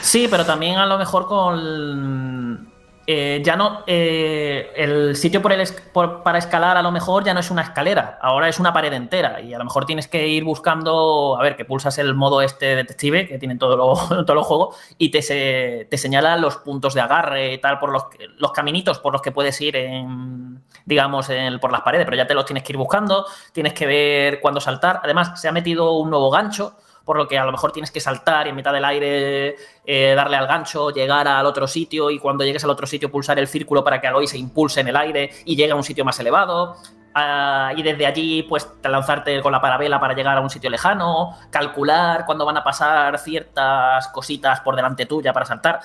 Sí, 0.00 0.28
pero 0.30 0.44
también 0.44 0.78
a 0.78 0.86
lo 0.86 0.98
mejor 0.98 1.26
con. 1.26 2.72
eh, 3.08 3.40
ya 3.44 3.54
no. 3.56 3.84
eh, 3.86 4.72
el 4.76 5.14
sitio 5.16 5.40
por 5.40 5.52
el 5.52 5.60
es- 5.60 5.72
por- 5.92 6.22
para 6.24 6.38
escalar, 6.38 6.76
a 6.76 6.82
lo 6.82 6.90
mejor 6.90 7.22
ya 7.24 7.32
no 7.34 7.40
es 7.40 7.50
una 7.52 7.62
escalera, 7.62 8.18
ahora 8.20 8.48
es 8.48 8.58
una 8.58 8.72
pared 8.72 8.92
entera. 8.92 9.40
Y 9.40 9.54
a 9.54 9.58
lo 9.58 9.64
mejor 9.64 9.84
tienes 9.86 10.08
que 10.08 10.26
ir 10.26 10.42
buscando. 10.44 11.36
A 11.38 11.42
ver, 11.42 11.56
que 11.56 11.64
pulsas 11.64 11.98
el 11.98 12.14
modo 12.14 12.40
este 12.42 12.74
detective 12.76 13.26
que 13.28 13.38
tienen 13.38 13.58
todos 13.58 13.76
los 13.78 14.08
todos 14.26 14.34
los 14.34 14.46
juegos 14.46 14.76
y 14.98 15.10
te, 15.10 15.22
se- 15.22 15.86
te 15.90 15.98
señala 15.98 16.36
los 16.36 16.56
puntos 16.58 16.94
de 16.94 17.00
agarre 17.00 17.52
y 17.54 17.58
tal, 17.58 17.78
por 17.78 17.90
los, 17.90 18.04
los 18.38 18.52
caminitos 18.52 18.98
por 18.98 19.12
los 19.12 19.22
que 19.22 19.32
puedes 19.32 19.60
ir 19.60 19.76
en. 19.76 20.62
Digamos, 20.84 21.28
en- 21.30 21.58
por 21.58 21.72
las 21.72 21.80
paredes, 21.82 22.04
pero 22.06 22.16
ya 22.16 22.26
te 22.26 22.34
los 22.34 22.44
tienes 22.44 22.62
que 22.62 22.72
ir 22.72 22.76
buscando, 22.76 23.26
tienes 23.52 23.72
que 23.72 23.86
ver 23.86 24.40
cuándo 24.40 24.60
saltar. 24.60 25.00
Además, 25.02 25.40
se 25.40 25.48
ha 25.48 25.52
metido 25.52 25.92
un 25.92 26.10
nuevo 26.10 26.30
gancho 26.30 26.76
por 27.06 27.16
lo 27.16 27.28
que 27.28 27.38
a 27.38 27.44
lo 27.44 27.52
mejor 27.52 27.72
tienes 27.72 27.90
que 27.90 28.00
saltar 28.00 28.46
y 28.46 28.50
en 28.50 28.56
mitad 28.56 28.72
del 28.72 28.84
aire 28.84 29.56
eh, 29.84 30.12
darle 30.14 30.36
al 30.36 30.46
gancho, 30.46 30.90
llegar 30.90 31.26
al 31.28 31.46
otro 31.46 31.68
sitio 31.68 32.10
y 32.10 32.18
cuando 32.18 32.44
llegues 32.44 32.64
al 32.64 32.70
otro 32.70 32.86
sitio 32.86 33.10
pulsar 33.10 33.38
el 33.38 33.46
círculo 33.46 33.84
para 33.84 34.00
que 34.00 34.08
Aloy 34.08 34.26
se 34.26 34.36
impulse 34.36 34.80
en 34.80 34.88
el 34.88 34.96
aire 34.96 35.30
y 35.44 35.56
llegue 35.56 35.72
a 35.72 35.76
un 35.76 35.84
sitio 35.84 36.04
más 36.04 36.18
elevado. 36.18 36.76
Ah, 37.14 37.72
y 37.74 37.82
desde 37.82 38.04
allí, 38.04 38.42
pues 38.42 38.68
lanzarte 38.82 39.40
con 39.40 39.50
la 39.50 39.60
parabela 39.60 39.98
para 39.98 40.14
llegar 40.14 40.36
a 40.36 40.40
un 40.42 40.50
sitio 40.50 40.68
lejano, 40.68 41.34
calcular 41.50 42.26
cuándo 42.26 42.44
van 42.44 42.58
a 42.58 42.64
pasar 42.64 43.18
ciertas 43.18 44.08
cositas 44.08 44.60
por 44.60 44.76
delante 44.76 45.06
tuya 45.06 45.32
para 45.32 45.46
saltar. 45.46 45.80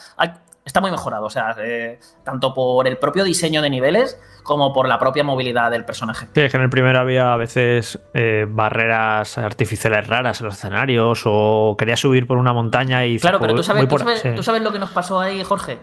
Está 0.65 0.79
muy 0.81 0.91
mejorado, 0.91 1.25
o 1.25 1.29
sea, 1.29 1.55
eh, 1.59 1.99
tanto 2.23 2.53
por 2.53 2.87
el 2.87 2.97
propio 2.97 3.23
diseño 3.23 3.61
de 3.61 3.69
niveles 3.69 4.19
como 4.43 4.71
por 4.73 4.87
la 4.87 4.99
propia 4.99 5.23
movilidad 5.23 5.71
del 5.71 5.85
personaje. 5.85 6.27
Sí, 6.33 6.41
es 6.41 6.51
que 6.51 6.57
en 6.57 6.63
el 6.63 6.69
primero 6.69 6.99
había 6.99 7.33
a 7.33 7.37
veces 7.37 7.99
eh, 8.13 8.45
barreras 8.47 9.37
artificiales 9.37 10.07
raras 10.07 10.39
en 10.39 10.45
los 10.47 10.55
escenarios 10.55 11.23
o 11.25 11.75
quería 11.77 11.97
subir 11.97 12.27
por 12.27 12.37
una 12.37 12.53
montaña 12.53 13.05
y 13.05 13.19
Claro, 13.19 13.39
pero 13.39 13.55
tú 13.55 13.63
sabes, 13.63 13.81
voy 13.81 13.87
tú 13.87 13.91
por- 13.95 14.01
sabes, 14.01 14.21
sí. 14.21 14.29
tú 14.35 14.43
sabes 14.43 14.61
lo 14.61 14.71
que 14.71 14.79
nos 14.79 14.91
pasó 14.91 15.19
ahí, 15.19 15.43
Jorge. 15.43 15.79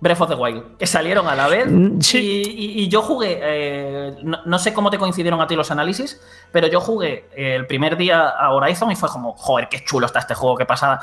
Breath 0.00 0.20
of 0.20 0.28
the 0.30 0.34
Wild, 0.34 0.76
que 0.78 0.86
salieron 0.88 1.28
a 1.28 1.36
la 1.36 1.46
vez. 1.46 1.70
Mm, 1.70 2.00
sí. 2.00 2.18
Y, 2.18 2.80
y- 2.80 2.82
y 2.84 2.88
yo 2.88 3.02
jugué, 3.02 3.38
eh, 3.40 4.16
no, 4.24 4.38
no 4.44 4.58
sé 4.58 4.74
cómo 4.74 4.90
te 4.90 4.98
coincidieron 4.98 5.40
a 5.40 5.46
ti 5.46 5.54
los 5.54 5.70
análisis, 5.70 6.20
pero 6.50 6.66
yo 6.66 6.80
jugué 6.80 7.28
el 7.36 7.66
primer 7.68 7.96
día 7.96 8.28
a 8.28 8.50
Horizon 8.52 8.90
y 8.90 8.96
fue 8.96 9.08
como, 9.08 9.32
joder, 9.34 9.68
qué 9.68 9.84
chulo 9.84 10.06
está 10.06 10.18
este 10.18 10.34
juego, 10.34 10.56
qué 10.56 10.66
pasada. 10.66 11.00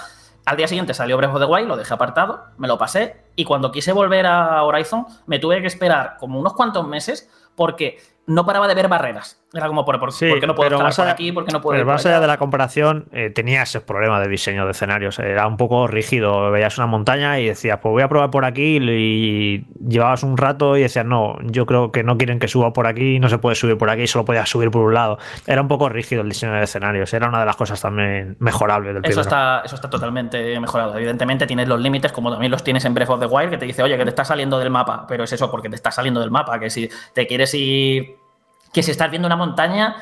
Al 0.50 0.58
día 0.58 0.68
siguiente 0.68 0.96
salió 0.96 1.16
Breath 1.16 1.36
of 1.36 1.42
the 1.42 1.46
Wild, 1.46 1.68
lo 1.68 1.78
dejé 1.78 1.94
apartado, 1.94 2.46
me 2.58 2.68
lo 2.68 2.80
pasé 2.80 3.24
y 3.36 3.46
cuando 3.46 3.72
quise 3.72 3.94
volver 3.94 4.26
a 4.26 4.64
Horizon 4.64 5.06
me 5.28 5.38
tuve 5.38 5.62
que 5.62 5.68
esperar 5.68 6.18
como 6.18 6.40
unos 6.40 6.56
cuantos 6.56 6.88
meses 6.88 7.30
porque 7.56 8.00
no 8.26 8.48
paraba 8.48 8.68
de 8.68 8.74
ver 8.74 8.88
barreras. 8.88 9.39
Era 9.52 9.66
como, 9.68 9.84
¿por, 9.84 10.00
por, 10.00 10.12
Sí, 10.12 10.30
¿por 10.30 10.40
qué 10.40 10.46
no 10.46 10.54
puedo 10.54 10.70
estar 10.88 11.06
allá- 11.08 11.14
aquí? 11.14 11.32
¿Por 11.32 11.44
qué 11.44 11.52
no 11.52 11.60
puedo 11.60 11.74
Pero 11.76 11.88
más 11.88 12.06
allá 12.06 12.18
allá? 12.18 12.22
de 12.22 12.28
la 12.28 12.38
comparación, 12.38 13.06
eh, 13.12 13.32
tenía 13.32 13.64
ese 13.64 13.82
problema 13.82 14.20
de 14.22 14.28
diseño 14.28 14.66
de 14.66 14.72
escenarios. 14.72 15.18
Era 15.18 15.48
un 15.48 15.58
poco 15.58 15.88
rígido. 15.88 16.52
Veías 16.52 16.78
una 16.78 16.86
montaña 16.86 17.40
y 17.40 17.48
decías, 17.48 17.80
pues 17.82 17.92
voy 17.92 18.04
a 18.04 18.08
probar 18.08 18.30
por 18.30 18.46
aquí. 18.46 18.78
Y 18.80 19.66
llevabas 19.88 20.22
un 20.22 20.38
rato 20.38 20.78
y 20.78 20.82
decías, 20.82 21.04
no, 21.06 21.38
yo 21.44 21.66
creo 21.66 21.92
que 21.92 22.04
no 22.04 22.18
quieren 22.18 22.38
que 22.38 22.48
suba 22.48 22.74
por 22.74 22.86
aquí, 22.86 23.20
no 23.20 23.28
se 23.28 23.40
puede 23.40 23.56
subir 23.56 23.76
por 23.78 23.90
aquí, 23.90 24.06
solo 24.06 24.24
podías 24.24 24.48
subir 24.48 24.70
por 24.70 24.84
un 24.86 24.94
lado. 24.94 25.18
Era 25.48 25.62
un 25.64 25.68
poco 25.68 25.90
rígido 25.90 26.22
el 26.22 26.30
diseño 26.30 26.54
de 26.54 26.64
escenarios. 26.64 27.12
Era 27.14 27.28
una 27.28 27.40
de 27.40 27.46
las 27.48 27.56
cosas 27.56 27.82
también 27.82 28.36
mejorables 28.40 28.94
del 28.94 29.04
Eso 29.04 29.08
primero. 29.08 29.22
está, 29.22 29.62
eso 29.66 29.74
está 29.76 29.90
totalmente 29.90 30.60
mejorado. 30.60 30.96
Evidentemente 30.96 31.48
tienes 31.48 31.68
los 31.68 31.80
límites, 31.80 32.12
como 32.12 32.30
también 32.30 32.52
los 32.52 32.64
tienes 32.64 32.86
en 32.86 32.94
Breath 32.94 33.10
of 33.10 33.20
the 33.20 33.26
Wild, 33.26 33.50
que 33.50 33.58
te 33.58 33.66
dice, 33.66 33.82
oye, 33.82 33.98
que 33.98 34.04
te 34.04 34.10
estás 34.10 34.28
saliendo 34.28 34.60
del 34.60 34.70
mapa. 34.70 35.06
Pero 35.08 35.24
es 35.24 35.34
eso, 35.34 35.50
porque 35.50 35.70
te 35.70 35.76
estás 35.76 35.96
saliendo 35.96 36.20
del 36.20 36.30
mapa. 36.30 36.60
Que 36.60 36.70
si 36.70 36.88
te 37.14 37.26
quieres 37.26 37.52
ir. 37.56 38.16
Que 38.74 38.84
si 38.84 38.92
estás 38.92 39.10
viendo 39.10 39.26
una 39.28 39.36
montaña, 39.36 39.96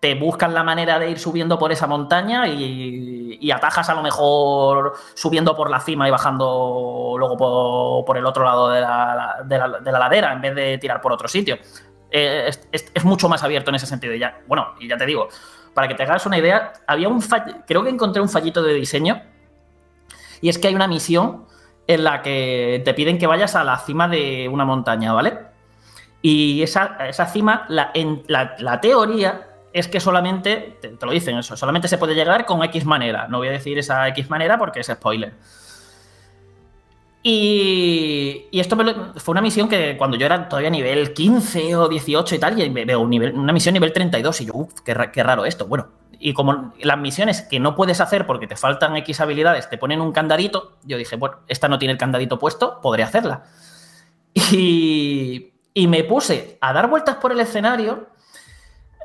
te 0.00 0.14
buscas 0.14 0.52
la 0.52 0.62
manera 0.62 0.98
de 0.98 1.10
ir 1.10 1.18
subiendo 1.18 1.58
por 1.58 1.72
esa 1.72 1.86
montaña 1.86 2.46
y, 2.46 3.38
y 3.40 3.50
atajas 3.50 3.88
a 3.88 3.94
lo 3.94 4.02
mejor 4.02 4.94
subiendo 5.14 5.56
por 5.56 5.70
la 5.70 5.80
cima 5.80 6.06
y 6.06 6.10
bajando 6.10 7.14
luego 7.18 7.36
por, 7.36 8.04
por 8.04 8.18
el 8.18 8.26
otro 8.26 8.44
lado 8.44 8.68
de 8.68 8.80
la, 8.82 9.36
de 9.44 9.58
la- 9.58 9.68
de 9.80 9.92
la 9.92 9.98
ladera 9.98 10.32
en 10.32 10.40
vez 10.42 10.54
de 10.54 10.78
tirar 10.78 11.00
por 11.00 11.12
otro 11.12 11.26
sitio. 11.28 11.56
Eh, 12.10 12.50
es, 12.70 13.04
mucho 13.04 13.28
más 13.28 13.42
abierto 13.42 13.70
en 13.70 13.76
ese 13.76 13.86
sentido. 13.86 14.14
Ya, 14.14 14.40
bueno, 14.46 14.74
y 14.78 14.88
ya 14.88 14.96
te 14.96 15.06
digo, 15.06 15.28
para 15.72 15.88
que 15.88 15.94
te 15.94 16.02
hagas 16.04 16.26
una 16.26 16.38
idea, 16.38 16.72
había 16.86 17.08
un 17.08 17.20
creo 17.66 17.82
que 17.82 17.90
encontré 17.90 18.20
un 18.22 18.28
fallito 18.28 18.62
de 18.62 18.74
diseño 18.74 19.22
y 20.40 20.48
es 20.48 20.58
que 20.58 20.68
hay 20.68 20.74
una 20.74 20.86
misión 20.86 21.46
en 21.86 22.04
la 22.04 22.22
que 22.22 22.82
te 22.84 22.94
piden 22.94 23.18
que 23.18 23.26
vayas 23.26 23.56
a 23.56 23.64
la 23.64 23.78
cima 23.78 24.06
de 24.08 24.48
una 24.50 24.64
montaña, 24.64 25.12
¿vale? 25.12 25.38
Y 26.26 26.62
esa, 26.62 26.96
esa 27.06 27.26
cima, 27.26 27.66
la, 27.68 27.90
en, 27.92 28.22
la, 28.28 28.54
la 28.58 28.80
teoría 28.80 29.46
es 29.74 29.88
que 29.88 30.00
solamente, 30.00 30.78
te, 30.80 30.96
lo 31.04 31.12
dicen 31.12 31.36
eso, 31.36 31.54
solamente 31.54 31.86
se 31.86 31.98
puede 31.98 32.14
llegar 32.14 32.46
con 32.46 32.64
X 32.64 32.86
manera. 32.86 33.28
No 33.28 33.36
voy 33.38 33.48
a 33.48 33.50
decir 33.50 33.78
esa 33.78 34.08
X 34.08 34.30
manera 34.30 34.56
porque 34.56 34.80
es 34.80 34.86
spoiler. 34.86 35.34
Y, 37.22 38.46
y 38.50 38.60
esto 38.60 38.74
lo- 38.76 39.12
fue 39.16 39.32
una 39.32 39.42
misión 39.42 39.68
que 39.68 39.96
cuando 39.98 40.16
yo 40.16 40.24
era 40.24 40.48
todavía 40.48 40.70
nivel 40.70 41.12
15 41.12 41.76
o 41.76 41.88
18 41.88 42.34
y 42.34 42.38
tal, 42.38 42.58
y 42.58 42.68
veo 42.70 43.00
una 43.00 43.52
misión 43.52 43.74
nivel 43.74 43.92
32 43.92 44.40
y 44.40 44.46
yo, 44.46 44.52
uff, 44.54 44.80
qué, 44.80 44.94
qué 45.12 45.22
raro 45.22 45.44
esto. 45.44 45.66
Bueno, 45.66 45.88
y 46.18 46.32
como 46.32 46.72
las 46.80 46.98
misiones 46.98 47.42
que 47.42 47.60
no 47.60 47.74
puedes 47.74 48.00
hacer 48.00 48.26
porque 48.26 48.46
te 48.46 48.56
faltan 48.56 48.96
X 48.96 49.20
habilidades, 49.20 49.68
te 49.68 49.76
ponen 49.76 50.00
un 50.00 50.12
candadito, 50.12 50.78
yo 50.84 50.96
dije, 50.96 51.16
bueno, 51.16 51.36
esta 51.48 51.68
no 51.68 51.78
tiene 51.78 51.92
el 51.92 51.98
candadito 51.98 52.38
puesto, 52.38 52.80
podré 52.80 53.02
hacerla. 53.02 53.44
Y, 54.52 55.53
y 55.74 55.88
me 55.88 56.04
puse 56.04 56.56
a 56.60 56.72
dar 56.72 56.88
vueltas 56.88 57.16
por 57.16 57.32
el 57.32 57.40
escenario, 57.40 58.06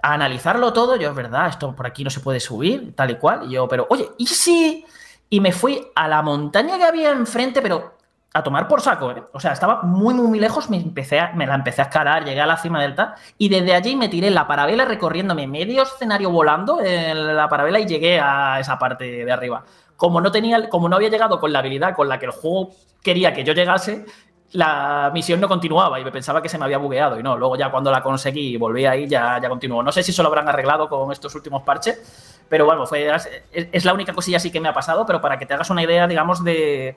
a 0.03 0.13
analizarlo 0.13 0.71
todo. 0.71 0.95
Yo, 0.95 1.09
es 1.09 1.15
verdad, 1.15 1.47
esto 1.49 1.75
por 1.75 1.87
aquí 1.87 2.03
no 2.03 2.11
se 2.11 2.19
puede 2.19 2.39
subir, 2.39 2.95
tal 2.95 3.09
y 3.09 3.15
cual. 3.15 3.47
Y 3.47 3.55
yo, 3.55 3.67
pero, 3.67 3.87
oye, 3.89 4.07
¿y 4.19 4.27
si? 4.27 4.85
Y 5.29 5.41
me 5.41 5.51
fui 5.51 5.87
a 5.95 6.07
la 6.07 6.21
montaña 6.21 6.77
que 6.77 6.83
había 6.83 7.11
enfrente, 7.11 7.61
pero 7.61 7.97
a 8.31 8.43
tomar 8.43 8.67
por 8.67 8.81
saco, 8.81 9.11
¿eh? 9.11 9.23
O 9.33 9.39
sea, 9.39 9.53
estaba 9.53 9.81
muy, 9.81 10.13
muy, 10.13 10.27
muy 10.27 10.39
lejos, 10.39 10.69
me, 10.69 10.77
empecé 10.77 11.19
me 11.33 11.47
la 11.47 11.55
empecé 11.55 11.81
a 11.81 11.85
escalar, 11.85 12.23
llegué 12.23 12.41
a 12.41 12.45
la 12.45 12.57
cima 12.57 12.81
del 12.81 12.93
tal, 12.93 13.15
y 13.39 13.49
desde 13.49 13.73
allí 13.73 13.95
me 13.95 14.07
tiré 14.07 14.27
en 14.27 14.35
la 14.35 14.47
parabela 14.47 14.85
recorriéndome 14.85 15.47
medio 15.47 15.81
escenario 15.81 16.29
volando 16.29 16.79
en 16.79 17.35
la 17.35 17.49
parabela 17.49 17.79
y 17.79 17.87
llegué 17.87 18.19
a 18.19 18.59
esa 18.59 18.77
parte 18.77 19.25
de 19.25 19.31
arriba. 19.31 19.63
Como 19.95 20.21
no, 20.21 20.31
tenía, 20.31 20.69
como 20.69 20.87
no 20.87 20.95
había 20.95 21.09
llegado 21.09 21.39
con 21.39 21.51
la 21.51 21.59
habilidad 21.59 21.95
con 21.95 22.07
la 22.07 22.19
que 22.19 22.27
el 22.27 22.31
juego 22.31 22.71
quería 23.01 23.33
que 23.33 23.43
yo 23.43 23.53
llegase, 23.53 24.05
la 24.51 25.11
misión 25.13 25.39
no 25.39 25.47
continuaba 25.47 25.99
y 25.99 26.03
me 26.03 26.11
pensaba 26.11 26.41
que 26.41 26.49
se 26.49 26.57
me 26.57 26.65
había 26.65 26.77
bugueado 26.77 27.19
y 27.19 27.23
no, 27.23 27.37
luego 27.37 27.55
ya 27.55 27.69
cuando 27.69 27.91
la 27.91 28.01
conseguí 28.01 28.53
y 28.53 28.57
volví 28.57 28.85
ahí 28.85 29.07
ya, 29.07 29.39
ya 29.41 29.49
continuó. 29.49 29.83
No 29.83 29.91
sé 29.91 30.01
si 30.01 30.11
eso 30.11 30.23
lo 30.23 30.29
habrán 30.29 30.49
arreglado 30.49 30.89
con 30.89 31.11
estos 31.11 31.35
últimos 31.35 31.63
parches, 31.63 32.43
pero 32.49 32.65
bueno, 32.65 32.85
fue, 32.87 33.13
es, 33.13 33.29
es 33.51 33.85
la 33.85 33.93
única 33.93 34.13
cosilla 34.13 34.37
así 34.37 34.51
que 34.51 34.59
me 34.59 34.69
ha 34.69 34.73
pasado, 34.73 35.05
pero 35.05 35.21
para 35.21 35.37
que 35.37 35.45
te 35.45 35.53
hagas 35.53 35.69
una 35.69 35.83
idea, 35.83 36.07
digamos, 36.07 36.43
de, 36.43 36.95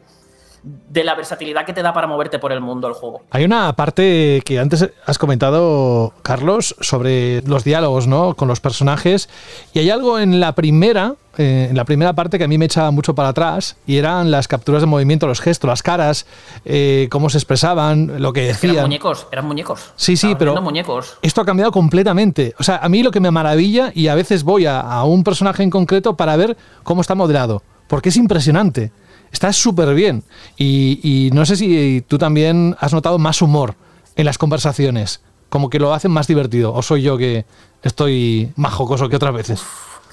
de 0.63 1.03
la 1.03 1.15
versatilidad 1.17 1.67
que 1.67 1.73
te 1.73 1.83
da 1.83 1.93
para 1.93 2.07
moverte 2.07 2.39
por 2.39 2.53
el 2.53 2.61
mundo 2.61 2.87
el 2.87 2.95
juego. 2.95 3.23
Hay 3.31 3.45
una 3.45 3.73
parte 3.75 4.41
que 4.45 4.61
antes 4.61 4.89
has 5.07 5.19
comentado, 5.19 6.13
Carlos, 6.23 6.77
sobre 6.81 7.43
los 7.43 7.65
diálogos, 7.65 8.07
¿no? 8.07 8.35
Con 8.37 8.47
los 8.49 8.61
personajes. 8.61 9.29
Y 9.73 9.81
hay 9.81 9.91
algo 9.91 10.21
en 10.21 10.39
la 10.39 10.55
primera, 10.55 11.17
eh, 11.37 11.67
en 11.71 11.77
la 11.77 11.85
primera 11.85 12.13
parte 12.13 12.39
que 12.39 12.45
a 12.45 12.49
mí 12.49 12.59
me 12.59 12.67
echaba 12.67 12.93
mucho 12.93 13.15
para 13.15 13.31
atrás, 13.31 13.77
y 13.87 13.97
eran 13.97 14.31
las 14.31 14.47
capturas 14.47 14.83
de 14.83 14.87
movimiento, 14.87 15.27
los 15.27 15.41
gestos, 15.41 15.67
las 15.69 15.83
caras, 15.83 16.27
eh, 16.65 17.09
cómo 17.11 17.29
se 17.29 17.39
expresaban, 17.39 18.23
lo 18.23 18.33
que 18.33 18.51
Es 18.51 18.59
que 18.59 18.67
eran 18.69 18.75
decían. 18.77 18.85
muñecos, 18.87 19.27
eran 19.33 19.47
muñecos. 19.47 19.93
Sí, 19.97 20.17
sí, 20.17 20.35
pero- 20.39 20.61
muñecos. 20.63 21.19
Esto 21.23 21.41
ha 21.41 21.45
cambiado 21.45 21.73
completamente. 21.73 22.55
O 22.59 22.63
sea, 22.63 22.77
a 22.77 22.89
mí 22.89 23.03
lo 23.03 23.11
que 23.11 23.19
me 23.21 23.31
maravilla, 23.33 23.91
y 23.95 24.07
a 24.09 24.15
veces 24.15 24.45
voy 24.45 24.67
a, 24.67 24.81
a 24.81 25.05
un 25.05 25.25
personaje 25.25 25.63
en 25.65 25.71
concreto 25.71 26.17
para 26.17 26.37
ver 26.37 26.57
cómo 26.85 27.01
está 27.01 27.15
modelado, 27.17 27.63
porque 27.89 28.11
es 28.11 28.17
impresionante. 28.17 28.93
Está 29.33 29.53
súper 29.53 29.95
bien. 29.95 30.23
Y, 30.57 31.01
y 31.03 31.31
no 31.33 31.45
sé 31.47 31.57
si 31.57 32.05
tú 32.07 32.19
también 32.19 32.77
has 32.79 32.93
notado 32.93 33.19
más 33.19 33.43
humor 33.43 33.75
en 34.15 34.27
las 34.27 34.39
conversaciones, 34.39 35.23
como 35.49 35.71
que 35.71 35.79
lo 35.79 35.93
hacen 35.95 36.11
más 36.11 36.27
divertido, 36.27 36.73
o 36.73 36.83
soy 36.83 37.03
yo 37.03 37.17
que 37.17 37.47
estoy 37.83 38.53
más 38.57 38.73
jocoso 38.73 39.09
que 39.09 39.17
otras 39.17 39.35
veces. 39.35 39.65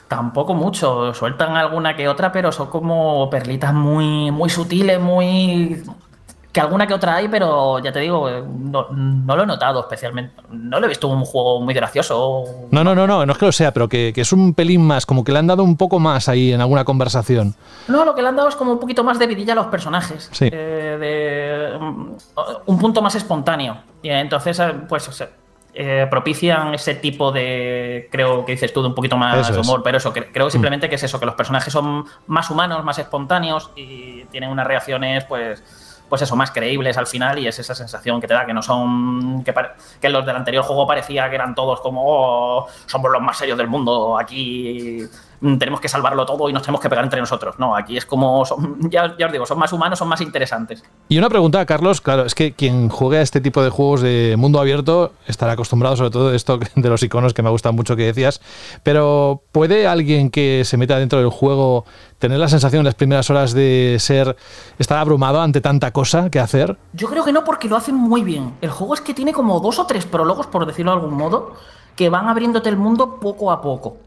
Tampoco 0.07 0.55
mucho, 0.55 1.13
sueltan 1.13 1.55
alguna 1.55 1.95
que 1.95 2.07
otra, 2.07 2.31
pero 2.31 2.51
son 2.51 2.67
como 2.67 3.29
perlitas 3.29 3.73
muy, 3.73 4.31
muy 4.31 4.49
sutiles, 4.49 4.99
muy... 4.99 5.83
Que 6.51 6.59
alguna 6.59 6.87
que 6.87 6.95
otra 6.95 7.15
hay, 7.15 7.27
pero 7.27 7.77
ya 7.77 7.91
te 7.91 7.99
digo, 7.99 8.27
no, 8.47 8.87
no 8.89 9.35
lo 9.35 9.43
he 9.43 9.45
notado 9.45 9.81
especialmente. 9.81 10.33
No 10.49 10.79
lo 10.79 10.87
he 10.87 10.89
visto 10.89 11.07
un 11.07 11.23
juego 11.23 11.61
muy 11.61 11.75
gracioso. 11.75 12.43
No, 12.71 12.83
no, 12.83 12.95
no, 12.95 13.05
no, 13.05 13.23
no 13.23 13.31
es 13.33 13.37
que 13.37 13.45
lo 13.45 13.51
sea, 13.51 13.71
pero 13.71 13.87
que, 13.87 14.11
que 14.15 14.21
es 14.21 14.33
un 14.33 14.55
pelín 14.55 14.81
más, 14.85 15.05
como 15.05 15.23
que 15.23 15.31
le 15.31 15.37
han 15.37 15.45
dado 15.45 15.63
un 15.63 15.77
poco 15.77 15.99
más 15.99 16.27
ahí 16.27 16.51
en 16.51 16.59
alguna 16.61 16.83
conversación. 16.85 17.53
No, 17.87 18.03
lo 18.03 18.15
que 18.15 18.23
le 18.23 18.29
han 18.29 18.35
dado 18.35 18.49
es 18.49 18.55
como 18.55 18.71
un 18.71 18.79
poquito 18.79 19.03
más 19.03 19.19
de 19.19 19.27
vidilla 19.27 19.53
a 19.53 19.57
los 19.57 19.67
personajes. 19.67 20.27
Sí. 20.31 20.49
Eh, 20.51 20.97
de, 20.99 21.77
mm, 21.79 22.09
un 22.65 22.79
punto 22.79 23.01
más 23.03 23.13
espontáneo. 23.13 23.77
Y 24.01 24.09
entonces, 24.09 24.59
eh, 24.59 24.73
pues, 24.87 25.07
o 25.07 25.11
sea, 25.11 25.29
eh, 25.71 26.07
propician 26.09 26.73
ese 26.73 26.95
tipo 26.95 27.31
de, 27.31 28.09
creo 28.11 28.43
que 28.43 28.53
dices 28.53 28.73
tú, 28.73 28.81
de 28.81 28.87
un 28.87 28.95
poquito 28.95 29.17
más 29.17 29.47
es. 29.51 29.55
humor. 29.55 29.81
Pero 29.83 29.97
eso, 29.99 30.11
que- 30.11 30.31
creo 30.31 30.49
simplemente 30.49 30.89
que 30.89 30.95
es 30.95 31.03
eso, 31.03 31.19
que 31.19 31.27
los 31.27 31.35
personajes 31.35 31.71
son 31.71 32.05
más 32.25 32.49
humanos, 32.49 32.83
más 32.83 32.97
espontáneos 32.97 33.69
y 33.75 34.23
tienen 34.31 34.49
unas 34.49 34.65
reacciones, 34.65 35.25
pues 35.25 35.63
pues 36.09 36.21
eso, 36.23 36.35
más 36.35 36.51
creíbles 36.51 36.97
al 36.97 37.07
final 37.07 37.39
y 37.39 37.47
es 37.47 37.59
esa 37.59 37.75
sensación 37.75 38.19
que 38.19 38.27
te 38.27 38.33
da, 38.33 38.45
que 38.45 38.53
no 38.53 38.61
son, 38.61 39.43
que, 39.43 39.53
que 40.01 40.09
los 40.09 40.25
del 40.25 40.35
anterior 40.35 40.63
juego 40.63 40.87
parecía 40.87 41.29
que 41.29 41.35
eran 41.35 41.53
todos 41.55 41.79
como, 41.81 42.01
"Oh, 42.05 42.67
somos 42.87 43.11
los 43.11 43.21
más 43.21 43.37
serios 43.37 43.57
del 43.57 43.67
mundo, 43.67 44.17
aquí 44.17 45.07
tenemos 45.41 45.79
que 45.79 45.87
salvarlo 45.87 46.25
todo 46.25 46.49
y 46.49 46.53
nos 46.53 46.61
tenemos 46.63 46.81
que 46.81 46.89
pegar 46.89 47.03
entre 47.05 47.19
nosotros. 47.19 47.55
No, 47.59 47.75
aquí 47.75 47.97
es 47.97 48.05
como, 48.05 48.45
son- 48.45 48.77
ya, 48.91 49.15
ya 49.17 49.27
os 49.27 49.31
digo, 49.31 49.45
son 49.45 49.57
más 49.59 49.71
humanos, 49.73 49.99
son 49.99 50.07
más 50.07 50.21
interesantes. 50.21 50.83
Y 51.07 51.17
una 51.17 51.29
pregunta, 51.29 51.65
Carlos, 51.65 52.01
claro, 52.01 52.25
es 52.25 52.35
que 52.35 52.53
quien 52.53 52.89
juegue 52.89 53.17
a 53.17 53.21
este 53.21 53.41
tipo 53.41 53.61
de 53.63 53.69
juegos 53.69 54.01
de 54.01 54.35
mundo 54.37 54.59
abierto 54.59 55.13
estará 55.27 55.53
acostumbrado 55.53 55.95
sobre 55.95 56.09
todo 56.11 56.29
a 56.29 56.35
esto 56.35 56.59
de 56.75 56.89
los 56.89 57.01
iconos 57.03 57.33
que 57.33 57.41
me 57.41 57.49
gustan 57.49 57.75
mucho 57.75 57.95
que 57.95 58.03
decías, 58.05 58.41
pero 58.83 59.41
¿puede 59.51 59.87
alguien 59.87 60.29
que 60.29 60.63
se 60.65 60.77
meta 60.77 60.97
dentro 60.99 61.19
del 61.19 61.29
juego 61.29 61.85
tener 62.17 62.37
la 62.39 62.49
sensación 62.49 62.81
en 62.81 62.85
las 62.85 62.95
primeras 62.95 63.29
horas 63.29 63.53
de 63.53 63.95
ser, 63.99 64.35
estar 64.77 64.97
abrumado 64.97 65.41
ante 65.41 65.61
tanta 65.61 65.91
cosa 65.91 66.29
que 66.29 66.39
hacer? 66.39 66.77
Yo 66.93 67.07
creo 67.09 67.23
que 67.23 67.31
no 67.31 67.43
porque 67.45 67.69
lo 67.69 67.77
hacen 67.77 67.95
muy 67.95 68.23
bien. 68.23 68.55
El 68.61 68.71
juego 68.71 68.93
es 68.93 69.01
que 69.01 69.13
tiene 69.13 69.31
como 69.33 69.59
dos 69.61 69.79
o 69.79 69.85
tres 69.85 70.05
prólogos, 70.05 70.47
por 70.47 70.65
decirlo 70.65 70.91
de 70.91 70.97
algún 71.01 71.15
modo, 71.15 71.53
que 71.95 72.09
van 72.09 72.27
abriéndote 72.27 72.69
el 72.69 72.77
mundo 72.77 73.19
poco 73.21 73.51
a 73.51 73.61
poco. 73.61 73.97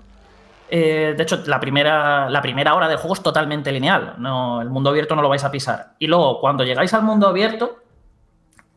Eh, 0.74 1.12
de 1.14 1.22
hecho, 1.22 1.38
la 1.44 1.60
primera, 1.60 2.30
la 2.30 2.40
primera 2.40 2.74
hora 2.74 2.88
del 2.88 2.96
juego 2.96 3.12
es 3.12 3.22
totalmente 3.22 3.70
lineal. 3.70 4.14
No, 4.16 4.62
el 4.62 4.70
mundo 4.70 4.88
abierto 4.88 5.14
no 5.14 5.20
lo 5.20 5.28
vais 5.28 5.44
a 5.44 5.50
pisar. 5.50 5.96
Y 5.98 6.06
luego, 6.06 6.40
cuando 6.40 6.64
llegáis 6.64 6.94
al 6.94 7.02
mundo 7.02 7.28
abierto, 7.28 7.76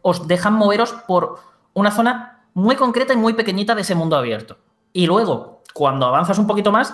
os 0.02 0.28
dejan 0.28 0.56
moveros 0.56 0.92
por 0.92 1.40
una 1.74 1.92
zona 1.92 2.48
muy 2.54 2.76
concreta 2.76 3.14
y 3.14 3.16
muy 3.16 3.32
pequeñita 3.32 3.76
de 3.76 3.84
ese 3.84 3.96
mundo 3.96 4.18
abierto. 4.18 4.58
Y 4.92 5.08
luego, 5.08 5.62
cuando 5.74 6.06
avanzas 6.06 6.38
un 6.38 6.48
poquito 6.48 6.70
más, 6.70 6.94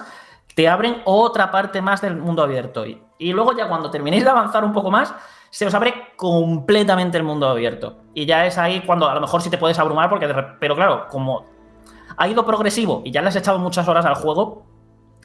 te 0.54 0.70
abren 0.70 1.02
otra 1.06 1.50
parte 1.50 1.82
más 1.82 2.00
del 2.02 2.18
mundo 2.18 2.44
abierto. 2.44 2.86
Y, 2.86 3.34
luego 3.34 3.58
ya 3.58 3.68
cuando 3.68 3.90
terminéis 3.90 4.24
de 4.24 4.30
avanzar 4.30 4.64
un 4.64 4.72
poco 4.72 4.92
más, 4.92 5.16
se 5.50 5.66
os 5.66 5.74
abre 5.74 6.14
completamente 6.16 7.18
el 7.18 7.24
mundo 7.24 7.50
abierto. 7.50 8.04
Y 8.14 8.28
ya 8.28 8.46
es 8.46 8.60
ahí 8.60 8.84
cuando 8.86 9.10
a 9.10 9.16
lo 9.16 9.22
mejor 9.22 9.42
sí 9.42 9.50
te 9.50 9.58
puedes 9.58 9.80
abrumar, 9.80 10.12
porque 10.12 10.32
pero 10.60 10.76
claro, 10.76 11.08
como 11.10 11.46
ha 12.18 12.28
ido 12.28 12.46
progresivo 12.46 13.02
y 13.04 13.10
ya 13.10 13.24
le 13.24 13.30
has 13.30 13.36
echado 13.36 13.58
muchas 13.58 13.88
horas 13.88 14.06
al 14.06 14.14
juego, 14.14 14.70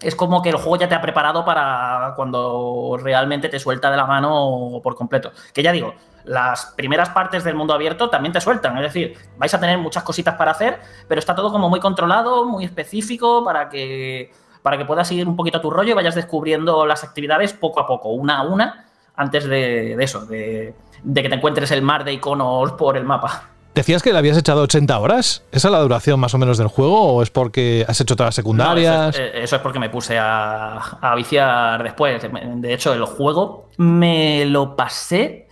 es 0.00 0.14
como 0.14 0.42
que 0.42 0.50
el 0.50 0.56
juego 0.56 0.76
ya 0.76 0.88
te 0.88 0.94
ha 0.94 1.00
preparado 1.00 1.44
para 1.44 2.12
cuando 2.16 2.98
realmente 3.02 3.48
te 3.48 3.58
suelta 3.58 3.90
de 3.90 3.96
la 3.96 4.06
mano 4.06 4.80
por 4.82 4.94
completo. 4.94 5.32
Que 5.54 5.62
ya 5.62 5.72
digo, 5.72 5.94
las 6.24 6.74
primeras 6.76 7.10
partes 7.10 7.44
del 7.44 7.54
mundo 7.54 7.72
abierto 7.72 8.10
también 8.10 8.32
te 8.32 8.40
sueltan. 8.40 8.76
Es 8.78 8.82
decir, 8.82 9.16
vais 9.38 9.52
a 9.54 9.60
tener 9.60 9.78
muchas 9.78 10.02
cositas 10.02 10.34
para 10.34 10.50
hacer, 10.50 10.78
pero 11.08 11.18
está 11.18 11.34
todo 11.34 11.50
como 11.50 11.68
muy 11.68 11.80
controlado, 11.80 12.44
muy 12.44 12.64
específico 12.64 13.44
para 13.44 13.68
que, 13.68 14.32
para 14.62 14.76
que 14.76 14.84
puedas 14.84 15.08
seguir 15.08 15.26
un 15.26 15.36
poquito 15.36 15.60
tu 15.60 15.70
rollo 15.70 15.92
y 15.92 15.94
vayas 15.94 16.14
descubriendo 16.14 16.84
las 16.86 17.02
actividades 17.04 17.52
poco 17.52 17.80
a 17.80 17.86
poco, 17.86 18.10
una 18.10 18.38
a 18.38 18.42
una, 18.42 18.86
antes 19.14 19.44
de, 19.44 19.96
de 19.96 20.04
eso, 20.04 20.26
de, 20.26 20.74
de 21.02 21.22
que 21.22 21.28
te 21.28 21.36
encuentres 21.36 21.70
el 21.70 21.82
mar 21.82 22.04
de 22.04 22.12
iconos 22.12 22.72
por 22.72 22.96
el 22.96 23.04
mapa. 23.04 23.55
¿Decías 23.76 24.02
que 24.02 24.10
le 24.10 24.18
habías 24.18 24.38
echado 24.38 24.62
80 24.62 24.98
horas? 24.98 25.44
¿Esa 25.52 25.68
es 25.68 25.72
la 25.72 25.80
duración 25.80 26.18
más 26.18 26.32
o 26.32 26.38
menos 26.38 26.56
del 26.56 26.68
juego 26.68 27.12
o 27.12 27.22
es 27.22 27.28
porque 27.28 27.84
has 27.86 28.00
hecho 28.00 28.16
todas 28.16 28.28
las 28.28 28.34
secundarias? 28.34 28.96
No, 28.96 29.08
eso, 29.10 29.20
es, 29.20 29.34
eh, 29.34 29.42
eso, 29.42 29.56
es, 29.56 29.62
porque 29.62 29.78
me 29.78 29.90
puse 29.90 30.18
a, 30.18 30.78
a, 30.78 31.14
viciar 31.14 31.82
después. 31.82 32.26
De 32.32 32.72
hecho, 32.72 32.94
el 32.94 33.04
juego 33.04 33.68
me 33.76 34.46
lo 34.46 34.76
pasé 34.76 35.46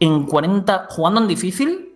en 0.00 0.24
40, 0.24 0.88
jugando 0.90 1.20
en 1.20 1.28
difícil, 1.28 1.94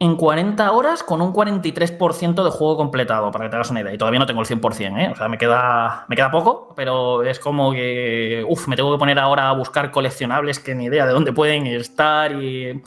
en 0.00 0.16
40 0.16 0.72
horas 0.72 1.02
con 1.02 1.20
un 1.20 1.34
43% 1.34 2.42
de 2.42 2.50
juego 2.50 2.78
completado, 2.78 3.30
para 3.30 3.44
que 3.44 3.50
te 3.50 3.56
hagas 3.56 3.70
una 3.70 3.82
idea. 3.82 3.92
Y 3.92 3.98
todavía 3.98 4.20
no 4.20 4.26
tengo 4.26 4.40
el 4.40 4.46
100%, 4.46 4.98
¿eh? 4.98 5.10
O 5.12 5.16
sea, 5.16 5.28
me 5.28 5.36
queda, 5.36 6.06
me 6.08 6.16
queda 6.16 6.30
poco, 6.30 6.72
pero 6.74 7.22
es 7.24 7.38
como 7.38 7.72
que, 7.72 8.42
uff, 8.48 8.68
me 8.68 8.76
tengo 8.76 8.90
que 8.90 8.98
poner 8.98 9.18
ahora 9.18 9.50
a 9.50 9.52
buscar 9.52 9.90
coleccionables 9.90 10.60
que 10.60 10.74
ni 10.74 10.86
idea 10.86 11.04
de 11.04 11.12
dónde 11.12 11.34
pueden 11.34 11.66
estar 11.66 12.32
y 12.32 12.82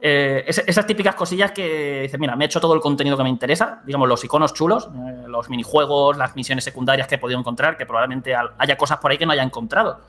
eh, 0.00 0.44
esas 0.46 0.86
típicas 0.86 1.14
cosillas 1.14 1.50
que 1.50 2.02
dices, 2.02 2.20
mira, 2.20 2.36
me 2.36 2.44
he 2.44 2.46
hecho 2.46 2.60
todo 2.60 2.74
el 2.74 2.80
contenido 2.80 3.16
que 3.16 3.24
me 3.24 3.28
interesa, 3.28 3.82
digamos, 3.84 4.08
los 4.08 4.22
iconos 4.24 4.54
chulos, 4.54 4.88
eh, 4.94 5.24
los 5.26 5.50
minijuegos, 5.50 6.16
las 6.16 6.36
misiones 6.36 6.64
secundarias 6.64 7.08
que 7.08 7.16
he 7.16 7.18
podido 7.18 7.38
encontrar, 7.38 7.76
que 7.76 7.84
probablemente 7.84 8.34
haya 8.34 8.76
cosas 8.76 8.98
por 8.98 9.10
ahí 9.10 9.18
que 9.18 9.26
no 9.26 9.32
haya 9.32 9.42
encontrado. 9.42 10.00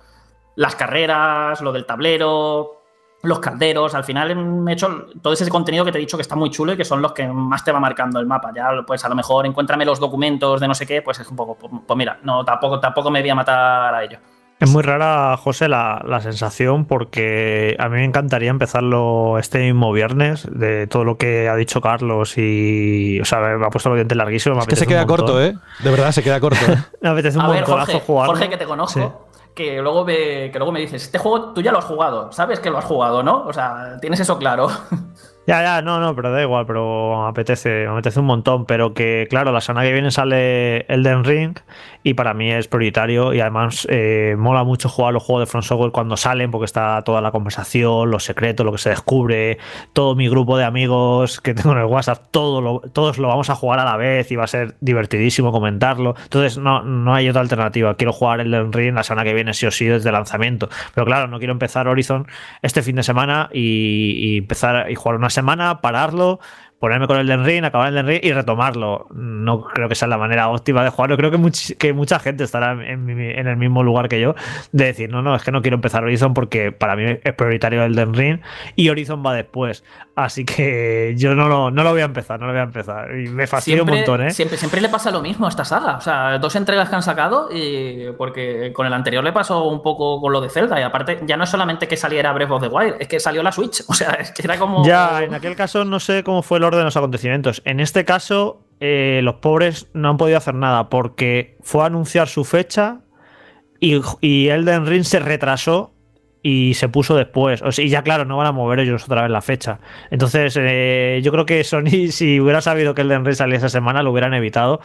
Las 0.55 0.75
carreras, 0.75 1.61
lo 1.61 1.71
del 1.71 1.85
tablero, 1.85 2.81
los 3.23 3.39
calderos, 3.39 3.95
al 3.95 4.03
final 4.03 4.35
me 4.35 4.71
he 4.71 4.73
hecho 4.75 5.07
todo 5.21 5.33
ese 5.33 5.49
contenido 5.49 5.83
que 5.83 5.91
te 5.91 5.97
he 5.97 6.01
dicho 6.01 6.17
que 6.17 6.21
está 6.21 6.35
muy 6.35 6.51
chulo 6.51 6.73
y 6.73 6.77
que 6.77 6.85
son 6.85 7.01
los 7.01 7.13
que 7.13 7.27
más 7.27 7.63
te 7.63 7.71
va 7.71 7.79
marcando 7.79 8.19
el 8.19 8.27
mapa. 8.27 8.51
Ya, 8.55 8.69
pues 8.85 9.03
a 9.03 9.09
lo 9.09 9.15
mejor 9.15 9.45
encuéntrame 9.45 9.85
los 9.85 9.99
documentos 9.99 10.61
de 10.61 10.67
no 10.67 10.75
sé 10.75 10.85
qué, 10.85 11.01
pues 11.01 11.19
es 11.19 11.27
un 11.27 11.35
poco, 11.35 11.55
pues, 11.55 11.71
pues 11.85 11.97
mira, 11.97 12.19
no, 12.23 12.45
tampoco, 12.45 12.79
tampoco 12.79 13.09
me 13.09 13.21
voy 13.21 13.29
a 13.29 13.35
matar 13.35 13.95
a 13.95 14.03
ello. 14.03 14.19
Es 14.59 14.69
muy 14.69 14.83
rara, 14.83 15.37
José, 15.37 15.69
la, 15.69 16.03
la, 16.05 16.19
sensación 16.19 16.83
porque 16.83 17.77
a 17.79 17.87
mí 17.87 17.95
me 17.95 18.03
encantaría 18.03 18.49
empezarlo 18.49 19.39
este 19.39 19.59
mismo 19.59 19.93
viernes 19.93 20.47
de 20.51 20.85
todo 20.85 21.05
lo 21.05 21.17
que 21.17 21.47
ha 21.47 21.55
dicho 21.55 21.79
Carlos 21.79 22.37
y, 22.37 23.21
o 23.21 23.25
sea, 23.25 23.39
me 23.39 23.65
ha 23.65 23.69
puesto 23.69 23.89
el 23.89 23.95
diente 23.95 24.15
larguísimo. 24.15 24.55
Me 24.55 24.61
es 24.61 24.67
que 24.67 24.75
se 24.75 24.85
queda 24.85 25.05
corto, 25.05 25.41
¿eh? 25.41 25.55
De 25.79 25.89
verdad, 25.89 26.11
se 26.11 26.23
queda 26.23 26.39
corto. 26.41 26.59
¿eh? 26.69 26.77
me 26.99 27.09
apetece 27.09 27.37
un 27.37 27.45
a 27.45 27.47
ver, 27.47 27.61
montonazo 27.61 27.99
jugar. 28.01 28.27
Jorge, 28.27 28.49
que 28.49 28.57
te 28.57 28.65
conozco. 28.65 28.99
Sí. 28.99 29.51
Que 29.55 29.81
luego, 29.81 30.03
me, 30.03 30.51
que 30.51 30.57
luego 30.57 30.73
me 30.73 30.81
dices, 30.81 31.03
este 31.03 31.17
juego 31.19 31.53
tú 31.53 31.61
ya 31.61 31.71
lo 31.71 31.79
has 31.79 31.85
jugado, 31.85 32.31
sabes 32.31 32.59
que 32.59 32.69
lo 32.69 32.77
has 32.77 32.85
jugado, 32.85 33.23
¿no? 33.23 33.45
O 33.45 33.53
sea, 33.53 33.97
tienes 34.01 34.19
eso 34.19 34.37
claro. 34.37 34.69
Ya, 35.49 35.63
ya, 35.63 35.81
no, 35.81 35.99
no, 35.99 36.15
pero 36.15 36.29
da 36.31 36.43
igual, 36.43 36.67
pero 36.67 37.23
me 37.23 37.29
apetece, 37.29 37.87
me 37.87 37.93
apetece 37.93 38.19
un 38.19 38.27
montón. 38.27 38.65
Pero 38.67 38.93
que, 38.93 39.25
claro, 39.31 39.51
la 39.51 39.61
semana 39.61 39.83
que 39.83 39.91
viene 39.91 40.11
sale 40.11 40.81
Elden 40.81 41.23
Ring 41.23 41.57
y 42.03 42.13
para 42.13 42.35
mí 42.35 42.51
es 42.51 42.67
prioritario. 42.67 43.33
Y 43.33 43.39
además 43.41 43.87
eh, 43.89 44.35
mola 44.37 44.63
mucho 44.63 44.89
jugar 44.89 45.11
los 45.11 45.23
juegos 45.23 45.47
de 45.47 45.51
Front 45.51 45.65
Software 45.65 45.91
cuando 45.91 46.17
salen, 46.17 46.51
porque 46.51 46.65
está 46.65 47.01
toda 47.03 47.19
la 47.21 47.31
conversación, 47.31 48.11
los 48.11 48.25
secretos, 48.25 48.63
lo 48.63 48.73
que 48.73 48.77
se 48.77 48.91
descubre, 48.91 49.57
todo 49.93 50.13
mi 50.13 50.29
grupo 50.29 50.55
de 50.55 50.65
amigos 50.65 51.41
que 51.41 51.55
tengo 51.55 51.71
en 51.71 51.79
el 51.79 51.85
WhatsApp, 51.85 52.27
todo 52.29 52.61
lo, 52.61 52.81
todos 52.93 53.17
lo 53.17 53.27
vamos 53.27 53.49
a 53.49 53.55
jugar 53.55 53.79
a 53.79 53.85
la 53.85 53.97
vez 53.97 54.31
y 54.31 54.35
va 54.35 54.43
a 54.43 54.47
ser 54.47 54.75
divertidísimo 54.81 55.51
comentarlo. 55.51 56.13
Entonces, 56.25 56.59
no, 56.59 56.83
no 56.83 57.15
hay 57.15 57.27
otra 57.27 57.41
alternativa. 57.41 57.95
Quiero 57.95 58.13
jugar 58.13 58.39
Elden 58.41 58.71
Ring 58.71 58.93
la 58.93 59.01
semana 59.01 59.23
que 59.23 59.33
viene, 59.33 59.55
sí 59.55 59.65
o 59.65 59.71
sí, 59.71 59.85
desde 59.85 60.09
el 60.09 60.13
lanzamiento. 60.13 60.69
Pero 60.93 61.07
claro, 61.07 61.27
no 61.27 61.39
quiero 61.39 61.53
empezar 61.53 61.87
Horizon 61.87 62.27
este 62.61 62.83
fin 62.83 62.97
de 62.97 63.03
semana 63.03 63.49
y, 63.51 64.13
y 64.19 64.37
empezar 64.37 64.91
y 64.91 64.93
jugar 64.93 65.17
una 65.17 65.31
semana, 65.31 65.38
pararlo, 65.81 66.39
ponerme 66.79 67.07
con 67.07 67.17
el 67.17 67.27
Den 67.27 67.43
Ring, 67.43 67.65
acabar 67.65 67.89
el 67.89 67.95
Den 67.95 68.07
Ring 68.07 68.19
y 68.23 68.31
retomarlo. 68.31 69.07
No 69.13 69.61
creo 69.63 69.89
que 69.89 69.95
sea 69.95 70.07
la 70.07 70.17
manera 70.17 70.49
óptima 70.49 70.83
de 70.83 70.89
jugarlo. 70.89 71.17
Creo 71.17 71.29
que, 71.29 71.37
much 71.37 71.71
que 71.77 71.93
mucha 71.93 72.19
gente 72.19 72.45
estará 72.45 72.71
en, 72.71 73.09
en, 73.09 73.47
el 73.47 73.57
mismo 73.57 73.83
lugar 73.83 74.07
que 74.07 74.19
yo 74.21 74.35
de 74.71 74.85
decir, 74.85 75.09
no, 75.09 75.21
no, 75.21 75.35
es 75.35 75.43
que 75.43 75.51
no 75.51 75.61
quiero 75.61 75.75
empezar 75.75 76.03
Horizon 76.03 76.33
porque 76.33 76.71
para 76.71 76.95
mí 76.95 77.03
es 77.21 77.33
prioritario 77.33 77.83
el 77.83 77.95
Den 77.95 78.13
Ring 78.13 78.39
y 78.75 78.89
Horizon 78.89 79.23
va 79.25 79.33
después. 79.33 79.83
Así 80.15 80.43
que 80.43 81.13
yo 81.17 81.33
no 81.33 81.47
lo, 81.47 81.71
no 81.71 81.81
lo 81.81 81.91
voy 81.91 82.01
a 82.01 82.05
empezar, 82.05 82.39
no 82.41 82.47
lo 82.47 82.51
voy 82.51 82.59
a 82.59 82.63
empezar. 82.63 83.17
Y 83.17 83.29
me 83.29 83.47
fastidia 83.47 83.83
un 83.83 83.89
montón, 83.89 84.21
¿eh? 84.21 84.31
Siempre, 84.31 84.57
siempre 84.57 84.81
le 84.81 84.89
pasa 84.89 85.11
lo 85.11 85.21
mismo 85.21 85.45
a 85.45 85.49
esta 85.49 85.63
saga. 85.63 85.95
O 85.95 86.01
sea, 86.01 86.37
dos 86.39 86.57
entregas 86.57 86.89
que 86.89 86.95
han 86.95 87.03
sacado 87.03 87.49
y 87.51 88.11
porque 88.17 88.73
con 88.73 88.85
el 88.85 88.91
anterior 88.91 89.23
le 89.23 89.31
pasó 89.31 89.63
un 89.63 89.81
poco 89.81 90.19
con 90.19 90.33
lo 90.33 90.41
de 90.41 90.49
Zelda 90.49 90.77
y 90.77 90.83
aparte 90.83 91.21
ya 91.25 91.37
no 91.37 91.45
es 91.45 91.49
solamente 91.49 91.87
que 91.87 91.95
saliera 91.95 92.33
Breath 92.33 92.51
of 92.51 92.61
the 92.61 92.67
Wild, 92.67 92.95
es 92.99 93.07
que 93.07 93.19
salió 93.19 93.41
la 93.43 93.51
Switch. 93.51 93.83
O 93.89 93.93
sea, 93.93 94.11
es 94.11 94.31
que 94.31 94.43
era 94.43 94.57
como... 94.57 94.85
Ya, 94.85 95.23
en 95.23 95.33
aquel 95.33 95.55
caso 95.55 95.83
no 95.83 95.99
sé 95.99 96.23
cómo 96.23 96.41
fue 96.41 96.59
el 96.59 96.63
de 96.77 96.83
los 96.83 96.97
acontecimientos. 96.97 97.61
En 97.65 97.79
este 97.79 98.05
caso, 98.05 98.65
eh, 98.79 99.21
los 99.23 99.35
pobres 99.35 99.87
no 99.93 100.09
han 100.09 100.17
podido 100.17 100.37
hacer 100.37 100.55
nada 100.55 100.89
porque 100.89 101.57
fue 101.61 101.83
a 101.83 101.87
anunciar 101.87 102.27
su 102.27 102.45
fecha 102.45 103.01
y, 103.79 104.47
Elden 104.49 104.85
Ring 104.85 105.03
se 105.03 105.19
retrasó 105.19 105.93
y 106.41 106.73
se 106.73 106.89
puso 106.89 107.15
después. 107.15 107.61
O 107.61 107.71
sea, 107.71 107.83
y 107.83 107.89
ya, 107.89 108.03
claro, 108.03 108.25
no 108.25 108.37
van 108.37 108.47
a 108.47 108.51
mover 108.51 108.79
ellos 108.79 109.03
otra 109.05 109.21
vez 109.23 109.31
la 109.31 109.41
fecha. 109.41 109.79
Entonces, 110.11 110.57
eh, 110.59 111.19
yo 111.23 111.31
creo 111.31 111.45
que 111.45 111.63
Sony, 111.63 112.07
si 112.11 112.39
hubiera 112.39 112.61
sabido 112.61 112.93
que 112.93 113.01
Elden 113.01 113.25
Ring 113.25 113.35
salía 113.35 113.57
esa 113.57 113.69
semana, 113.69 114.03
lo 114.03 114.11
hubieran 114.11 114.33
evitado. 114.33 114.81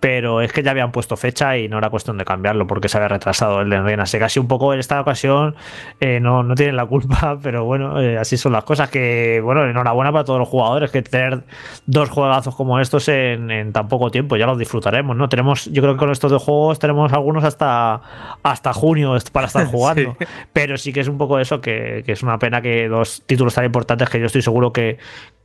Pero 0.00 0.40
es 0.40 0.52
que 0.52 0.62
ya 0.62 0.70
habían 0.70 0.92
puesto 0.92 1.16
fecha 1.16 1.56
y 1.56 1.68
no 1.68 1.78
era 1.78 1.90
cuestión 1.90 2.18
de 2.18 2.24
cambiarlo 2.24 2.66
porque 2.66 2.88
se 2.88 2.96
había 2.98 3.08
retrasado 3.08 3.60
Elden 3.60 3.84
Ring. 3.84 4.00
Así 4.00 4.16
que 4.16 4.20
casi 4.20 4.38
un 4.38 4.48
poco 4.48 4.72
en 4.72 4.80
esta 4.80 5.00
ocasión 5.00 5.56
eh, 6.00 6.20
no, 6.20 6.42
no 6.42 6.54
tienen 6.54 6.76
la 6.76 6.86
culpa, 6.86 7.38
pero 7.42 7.64
bueno, 7.64 8.00
eh, 8.00 8.18
así 8.18 8.36
son 8.36 8.52
las 8.52 8.64
cosas. 8.64 8.90
Que, 8.90 9.40
bueno, 9.42 9.64
enhorabuena 9.64 10.12
para 10.12 10.24
todos 10.24 10.38
los 10.38 10.48
jugadores 10.48 10.90
que 10.90 11.02
tener 11.02 11.44
dos 11.86 12.10
juegazos 12.10 12.54
como 12.54 12.78
estos 12.80 13.08
en, 13.08 13.50
en 13.50 13.72
tan 13.72 13.88
poco 13.88 14.10
tiempo, 14.10 14.36
ya 14.36 14.46
los 14.46 14.58
disfrutaremos, 14.58 15.16
¿no? 15.16 15.28
Tenemos, 15.28 15.66
yo 15.66 15.82
creo 15.82 15.94
que 15.94 15.98
con 15.98 16.10
estos 16.10 16.30
dos 16.30 16.42
juegos 16.42 16.78
tenemos 16.78 17.12
algunos 17.12 17.44
hasta, 17.44 18.00
hasta 18.42 18.72
junio 18.72 19.16
para 19.32 19.46
estar 19.46 19.66
jugando. 19.70 20.16
sí. 20.18 20.26
Pero 20.52 20.76
sí 20.76 20.92
que 20.92 21.00
es 21.00 21.08
un 21.08 21.18
poco 21.18 21.38
eso, 21.38 21.60
que, 21.60 22.02
que, 22.04 22.12
es 22.12 22.22
una 22.22 22.38
pena 22.38 22.62
que 22.62 22.88
dos 22.88 23.22
títulos 23.26 23.54
tan 23.54 23.64
importantes 23.64 24.08
que 24.08 24.20
yo 24.20 24.26
estoy 24.26 24.42
seguro 24.42 24.72
que, 24.72 24.98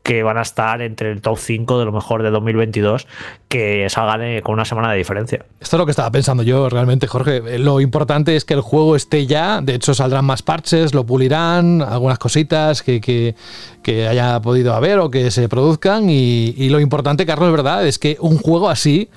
que 0.04 0.22
van 0.22 0.38
a 0.38 0.42
estar 0.42 0.82
entre 0.82 1.12
el 1.12 1.22
top 1.22 1.38
5 1.38 1.80
de 1.80 1.86
lo 1.86 1.94
mejor 1.94 2.24
de 2.24 2.30
2022, 2.30 3.08
que 3.48 3.88
salgan 3.90 4.42
con 4.42 4.54
una 4.54 4.66
semana 4.66 4.92
de 4.92 4.98
diferencia. 4.98 5.46
Esto 5.62 5.78
es 5.78 5.80
lo 5.80 5.86
que 5.86 5.92
estaba 5.92 6.12
pensando 6.12 6.44
yo 6.44 6.70
realmente, 6.70 7.08
Jorge. 7.08 7.58
Lo 7.58 7.80
importante 7.80 8.36
es 8.36 8.44
que 8.44 8.54
el 8.54 8.60
juego 8.60 8.98
esté 8.98 9.26
ya, 9.26 9.62
de 9.62 9.76
hecho 9.76 9.94
saldrán 9.94 10.26
más 10.26 10.44
parches, 10.44 10.94
lo 10.94 11.06
pulirán, 11.06 11.82
algunas 11.82 12.20
cositas 12.20 12.84
que, 12.84 13.00
que, 13.00 13.36
que 13.82 14.08
haya 14.08 14.42
podido 14.42 14.74
haber 14.74 15.00
o 15.00 15.10
que 15.10 15.32
se 15.32 15.48
produzcan 15.48 16.10
y, 16.10 16.54
y 16.58 16.68
lo 16.68 16.82
importante, 16.82 17.26
Carlos, 17.26 17.50
verdad, 17.52 17.88
es 17.88 17.98
que 17.98 18.18
un 18.20 18.38
juego 18.38 18.70
así 18.70 19.10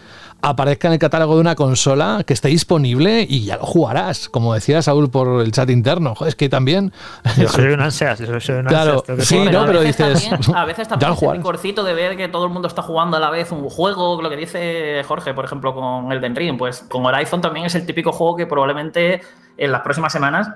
aparezca 0.51 0.89
en 0.89 0.95
el 0.95 0.99
catálogo 1.01 1.35
de 1.35 1.41
una 1.41 1.57
consola 1.57 2.23
que 2.27 2.33
esté 2.33 2.49
disponible 2.49 3.27
y 3.29 3.45
ya 3.45 3.57
lo 3.57 3.67
jugarás, 3.67 4.29
como 4.29 4.55
decía 4.55 4.81
Saúl 4.81 5.11
por 5.11 5.43
el 5.43 5.51
chat 5.51 5.69
interno. 5.71 6.15
Joder, 6.15 6.29
es 6.29 6.37
que 6.37 6.49
también. 6.49 6.93
Yo 7.37 7.49
soy 7.49 7.73
un 7.73 7.81
ansias, 7.81 8.21
yo 8.21 8.41
soy 8.41 8.57
un 8.57 8.67
claro, 8.67 9.03
ansias, 9.09 9.27
sí, 9.27 9.39
no, 9.39 9.67
pero 9.67 9.81
dices. 9.81 10.29
También, 10.29 10.57
a 10.57 10.65
veces 10.65 10.89
también 10.89 11.13
es 11.13 11.23
el 11.23 11.41
corcito 11.41 11.83
de 11.83 11.95
ver 11.95 12.17
que 12.17 12.29
todo 12.29 12.45
el 12.45 12.53
mundo 12.53 12.69
está 12.69 12.83
jugando 12.83 13.17
a 13.17 13.21
la 13.21 13.31
vez 13.31 13.51
un 13.51 13.69
juego, 13.69 14.23
lo 14.23 14.31
que 14.31 14.37
dice 14.37 15.03
Jorge, 15.07 15.35
por 15.35 15.45
ejemplo, 15.45 15.75
con 15.75 16.13
el 16.13 16.21
Den 16.21 16.37
Ring. 16.37 16.57
Pues 16.57 16.85
con 16.89 17.05
Horizon 17.05 17.41
también 17.41 17.67
es 17.67 17.75
el 17.75 17.85
típico 17.85 18.13
juego 18.13 18.37
que 18.37 18.47
probablemente 18.47 19.21
en 19.57 19.73
las 19.73 19.81
próximas 19.81 20.13
semanas 20.13 20.49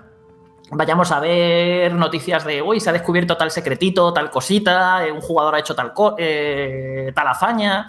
vayamos 0.73 1.11
a 1.11 1.19
ver 1.19 1.93
noticias 1.95 2.45
de, 2.45 2.63
uy, 2.63 2.79
se 2.79 2.91
ha 2.91 2.93
descubierto 2.93 3.37
tal 3.37 3.51
secretito, 3.51 4.13
tal 4.13 4.31
cosita, 4.31 5.03
un 5.13 5.21
jugador 5.21 5.57
ha 5.57 5.59
hecho 5.59 5.75
tal, 5.75 5.93
eh, 6.17 7.11
tal 7.13 7.27
hazaña. 7.27 7.89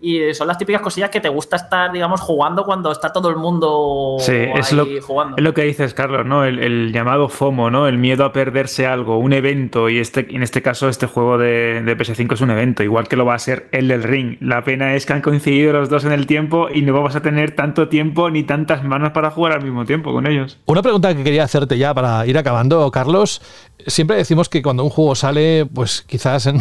Y 0.00 0.34
son 0.34 0.48
las 0.48 0.58
típicas 0.58 0.82
cosillas 0.82 1.10
que 1.10 1.20
te 1.20 1.28
gusta 1.28 1.56
estar, 1.56 1.92
digamos, 1.92 2.20
jugando 2.20 2.64
cuando 2.64 2.92
está 2.92 3.12
todo 3.12 3.30
el 3.30 3.36
mundo 3.36 4.16
sí, 4.18 4.32
es 4.32 4.72
lo, 4.72 4.86
jugando. 5.02 5.36
Es 5.36 5.42
lo 5.42 5.54
que 5.54 5.62
dices, 5.62 5.94
Carlos, 5.94 6.26
¿no? 6.26 6.44
El, 6.44 6.58
el, 6.58 6.92
llamado 6.92 7.28
FOMO, 7.28 7.70
¿no? 7.70 7.88
El 7.88 7.98
miedo 7.98 8.24
a 8.24 8.32
perderse 8.32 8.86
algo, 8.86 9.18
un 9.18 9.32
evento. 9.32 9.88
Y 9.88 9.98
este, 9.98 10.26
en 10.34 10.42
este 10.42 10.62
caso, 10.62 10.88
este 10.88 11.06
juego 11.06 11.38
de, 11.38 11.82
de 11.82 11.96
PS5 11.96 12.34
es 12.34 12.40
un 12.40 12.50
evento, 12.50 12.82
igual 12.82 13.08
que 13.08 13.16
lo 13.16 13.24
va 13.24 13.34
a 13.34 13.38
ser 13.38 13.68
el 13.72 13.88
del 13.88 14.02
Ring. 14.02 14.36
La 14.40 14.64
pena 14.64 14.94
es 14.94 15.06
que 15.06 15.12
han 15.12 15.22
coincidido 15.22 15.72
los 15.72 15.88
dos 15.88 16.04
en 16.04 16.12
el 16.12 16.26
tiempo 16.26 16.68
y 16.72 16.82
no 16.82 16.92
vamos 16.92 17.16
a 17.16 17.22
tener 17.22 17.54
tanto 17.54 17.88
tiempo 17.88 18.30
ni 18.30 18.42
tantas 18.42 18.84
manos 18.84 19.12
para 19.12 19.30
jugar 19.30 19.52
al 19.52 19.62
mismo 19.62 19.84
tiempo 19.84 20.12
con 20.12 20.26
ellos. 20.26 20.58
Una 20.66 20.82
pregunta 20.82 21.14
que 21.14 21.24
quería 21.24 21.44
hacerte 21.44 21.78
ya 21.78 21.94
para 21.94 22.26
ir 22.26 22.36
acabando, 22.38 22.90
Carlos. 22.90 23.42
Siempre 23.86 24.16
decimos 24.16 24.48
que 24.48 24.62
cuando 24.62 24.84
un 24.84 24.90
juego 24.90 25.14
sale, 25.14 25.66
pues 25.66 26.02
quizás 26.02 26.46
en 26.46 26.60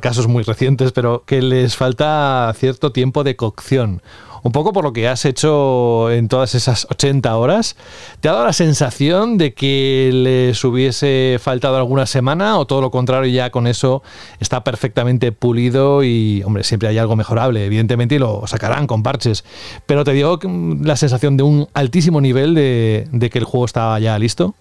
casos 0.00 0.28
muy 0.28 0.42
recientes, 0.42 0.92
pero 0.92 1.22
que 1.26 1.42
les 1.42 1.76
falta 1.76 2.52
cierto 2.56 2.92
tiempo 2.92 3.24
de 3.24 3.36
cocción. 3.36 4.02
Un 4.42 4.52
poco 4.52 4.72
por 4.72 4.84
lo 4.84 4.92
que 4.92 5.08
has 5.08 5.24
hecho 5.24 6.10
en 6.10 6.28
todas 6.28 6.54
esas 6.54 6.86
80 6.90 7.36
horas, 7.36 7.76
¿te 8.20 8.28
ha 8.28 8.32
dado 8.32 8.44
la 8.44 8.52
sensación 8.52 9.36
de 9.36 9.52
que 9.52 10.10
les 10.12 10.62
hubiese 10.64 11.38
faltado 11.40 11.76
alguna 11.76 12.06
semana 12.06 12.58
o 12.58 12.66
todo 12.66 12.80
lo 12.80 12.90
contrario 12.90 13.32
ya 13.32 13.50
con 13.50 13.66
eso 13.66 14.02
está 14.38 14.62
perfectamente 14.62 15.32
pulido 15.32 16.04
y, 16.04 16.42
hombre, 16.44 16.62
siempre 16.64 16.88
hay 16.88 16.98
algo 16.98 17.16
mejorable, 17.16 17.66
evidentemente, 17.66 18.14
y 18.14 18.18
lo 18.18 18.46
sacarán 18.46 18.86
con 18.86 19.02
parches, 19.02 19.44
pero 19.86 20.04
te 20.04 20.12
dio 20.12 20.38
la 20.82 20.96
sensación 20.96 21.36
de 21.36 21.42
un 21.42 21.68
altísimo 21.74 22.20
nivel 22.20 22.54
de, 22.54 23.08
de 23.10 23.30
que 23.30 23.38
el 23.38 23.44
juego 23.44 23.66
estaba 23.66 23.98
ya 23.98 24.18
listo? 24.18 24.54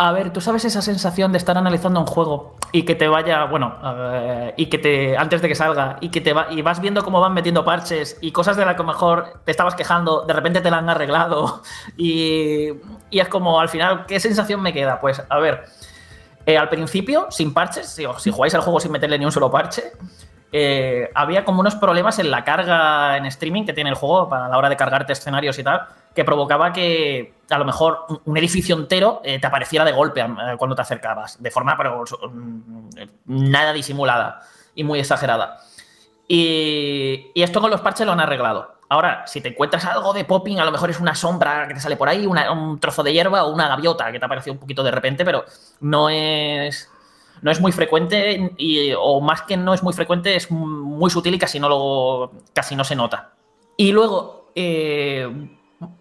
A 0.00 0.12
ver, 0.12 0.32
tú 0.32 0.40
sabes 0.40 0.64
esa 0.64 0.80
sensación 0.80 1.32
de 1.32 1.38
estar 1.38 1.58
analizando 1.58 1.98
un 1.98 2.06
juego 2.06 2.54
y 2.70 2.84
que 2.84 2.94
te 2.94 3.08
vaya, 3.08 3.46
bueno, 3.46 3.76
eh, 3.84 4.54
y 4.56 4.66
que 4.66 4.78
te, 4.78 5.16
antes 5.16 5.42
de 5.42 5.48
que 5.48 5.56
salga, 5.56 5.96
y 6.00 6.10
que 6.10 6.20
te 6.20 6.32
va, 6.32 6.46
y 6.50 6.62
vas 6.62 6.80
viendo 6.80 7.02
cómo 7.02 7.20
van 7.20 7.34
metiendo 7.34 7.64
parches 7.64 8.16
y 8.20 8.30
cosas 8.30 8.56
de 8.56 8.64
las 8.64 8.76
que 8.76 8.84
mejor 8.84 9.40
te 9.44 9.50
estabas 9.50 9.74
quejando, 9.74 10.24
de 10.24 10.32
repente 10.34 10.60
te 10.60 10.70
la 10.70 10.78
han 10.78 10.88
arreglado 10.88 11.62
y, 11.96 12.68
y 13.10 13.18
es 13.18 13.28
como 13.28 13.58
al 13.58 13.68
final, 13.68 14.06
¿qué 14.06 14.20
sensación 14.20 14.62
me 14.62 14.72
queda? 14.72 15.00
Pues, 15.00 15.20
a 15.28 15.38
ver, 15.40 15.64
eh, 16.46 16.56
al 16.56 16.68
principio, 16.68 17.26
sin 17.30 17.52
parches, 17.52 17.88
si, 17.88 18.04
si 18.18 18.30
jugáis 18.30 18.54
al 18.54 18.60
juego 18.60 18.78
sin 18.78 18.92
meterle 18.92 19.18
ni 19.18 19.24
un 19.24 19.32
solo 19.32 19.50
parche, 19.50 19.92
eh, 20.50 21.10
había 21.14 21.44
como 21.44 21.60
unos 21.60 21.74
problemas 21.74 22.18
en 22.18 22.30
la 22.30 22.42
carga 22.44 23.16
en 23.16 23.26
streaming 23.26 23.64
que 23.66 23.74
tiene 23.74 23.90
el 23.90 23.96
juego 23.96 24.28
para 24.28 24.48
la 24.48 24.56
hora 24.56 24.68
de 24.68 24.76
cargarte 24.76 25.12
escenarios 25.12 25.58
y 25.58 25.62
tal, 25.62 25.82
que 26.14 26.24
provocaba 26.24 26.72
que 26.72 27.34
a 27.50 27.58
lo 27.58 27.64
mejor 27.64 28.06
un- 28.24 28.36
edificio 28.36 28.76
entero 28.76 29.20
eh, 29.24 29.38
te 29.38 29.46
apareciera 29.46 29.84
de 29.84 29.92
golpe 29.92 30.20
eh, 30.20 30.26
cuando 30.56 30.74
te 30.74 30.82
acercabas, 30.82 31.42
de 31.42 31.50
forma 31.50 31.76
pero 31.76 32.04
mm, 32.32 32.88
nada 33.26 33.72
disimulada 33.72 34.40
y 34.74 34.84
muy 34.84 35.00
exagerada. 35.00 35.58
Y, 36.26 37.30
esto 37.34 37.60
con 37.60 37.70
los 37.70 37.80
parches 37.80 38.06
lo 38.06 38.12
han 38.12 38.20
arreglado. 38.20 38.74
Ahora, 38.90 39.26
si 39.26 39.40
te 39.40 39.48
encuentras 39.48 39.84
algo 39.84 40.12
de 40.12 40.24
popping, 40.24 40.60
a 40.60 40.64
lo 40.64 40.72
mejor 40.72 40.90
es 40.90 40.98
una 40.98 41.14
sombra 41.14 41.68
que 41.68 41.74
te 41.74 41.80
sale 41.80 41.96
por 41.96 42.08
ahí, 42.08 42.26
un 42.26 42.78
trozo 42.80 43.02
de 43.02 43.12
hierba 43.12 43.44
o 43.44 43.52
una 43.52 43.68
gaviota 43.68 44.10
que 44.10 44.18
te 44.18 44.24
apareció 44.24 44.52
un 44.52 44.58
poquito 44.58 44.82
de 44.82 44.90
repente, 44.90 45.24
pero 45.26 45.44
no 45.80 46.08
es, 46.08 46.90
no 47.42 47.50
es 47.50 47.60
muy 47.60 47.72
frecuente 47.72 48.52
y, 48.56 48.92
o 48.98 49.20
más 49.20 49.42
que 49.42 49.56
no 49.56 49.74
es 49.74 49.82
muy 49.82 49.92
frecuente, 49.92 50.36
es 50.36 50.50
muy 50.50 51.10
sutil 51.10 51.34
y 51.34 51.38
casi 51.38 51.58
no, 51.60 51.68
lo, 51.68 52.32
casi 52.52 52.76
no 52.76 52.84
se 52.84 52.96
nota. 52.96 53.32
Y 53.76 53.92
luego, 53.92 54.50
eh, 54.54 55.56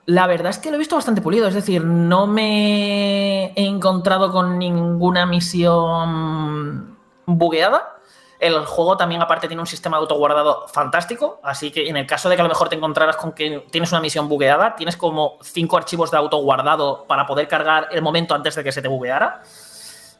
la 0.05 0.25
verdad 0.27 0.49
es 0.49 0.57
que 0.57 0.69
lo 0.69 0.75
he 0.75 0.79
visto 0.79 0.95
bastante 0.95 1.21
pulido, 1.21 1.47
es 1.47 1.53
decir, 1.53 1.83
no 1.83 2.25
me 2.25 3.53
he 3.53 3.65
encontrado 3.67 4.31
con 4.31 4.57
ninguna 4.57 5.25
misión 5.25 6.97
bugueada. 7.25 7.93
El 8.39 8.65
juego 8.65 8.97
también, 8.97 9.21
aparte, 9.21 9.47
tiene 9.47 9.61
un 9.61 9.67
sistema 9.67 9.97
de 9.97 10.01
autoguardado 10.01 10.67
fantástico. 10.67 11.39
Así 11.43 11.71
que 11.71 11.89
en 11.89 11.97
el 11.97 12.05
caso 12.05 12.29
de 12.29 12.35
que 12.35 12.41
a 12.41 12.43
lo 12.43 12.49
mejor 12.49 12.69
te 12.69 12.75
encontraras 12.75 13.17
con 13.17 13.31
que 13.31 13.65
tienes 13.71 13.91
una 13.91 14.01
misión 14.01 14.29
bugueada, 14.29 14.75
tienes 14.75 14.95
como 14.95 15.38
cinco 15.41 15.75
archivos 15.77 16.11
de 16.11 16.17
autoguardado 16.17 17.05
para 17.07 17.25
poder 17.25 17.47
cargar 17.47 17.89
el 17.91 18.01
momento 18.01 18.35
antes 18.35 18.55
de 18.55 18.63
que 18.63 18.71
se 18.71 18.81
te 18.81 18.88
bugueara. 18.88 19.41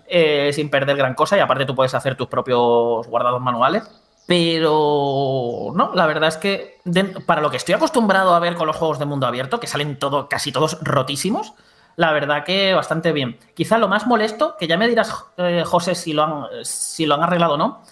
Eh, 0.08 0.52
sin 0.54 0.70
perder 0.70 0.98
gran 0.98 1.14
cosa. 1.14 1.38
Y 1.38 1.40
aparte, 1.40 1.66
tú 1.66 1.76
puedes 1.76 1.94
hacer 1.94 2.16
tus 2.16 2.28
propios 2.28 3.08
guardados 3.08 3.42
manuales. 3.42 3.84
Pero 4.28 5.72
no, 5.74 5.94
la 5.94 6.06
verdad 6.06 6.28
es 6.28 6.36
que 6.38 6.82
para 7.26 7.42
lo 7.42 7.50
que 7.50 7.56
estoy 7.56 7.76
acostumbrado 7.76 8.36
a 8.36 8.40
ver 8.40 8.56
con 8.56 8.68
los 8.68 8.76
juegos 8.76 9.00
de 9.00 9.06
mundo 9.06 9.26
abierto, 9.26 9.60
que 9.60 9.68
salen 9.68 9.98
todo, 9.98 10.28
casi 10.28 10.52
todos 10.52 10.80
rotísimos, 10.82 11.54
la 11.96 12.12
verdad 12.12 12.44
que 12.44 12.74
bastante 12.74 13.14
bien. 13.14 13.40
Quizá 13.56 13.78
lo 13.78 13.88
más 13.88 14.06
molesto, 14.06 14.58
que 14.60 14.68
ya 14.68 14.78
me 14.78 14.90
dirás, 14.90 15.14
eh, 15.38 15.64
José, 15.66 15.96
si 15.96 16.12
lo, 16.12 16.24
han, 16.24 16.44
si 16.64 17.06
lo 17.06 17.16
han 17.16 17.24
arreglado 17.24 17.54
o 17.54 17.58
no, 17.58 17.84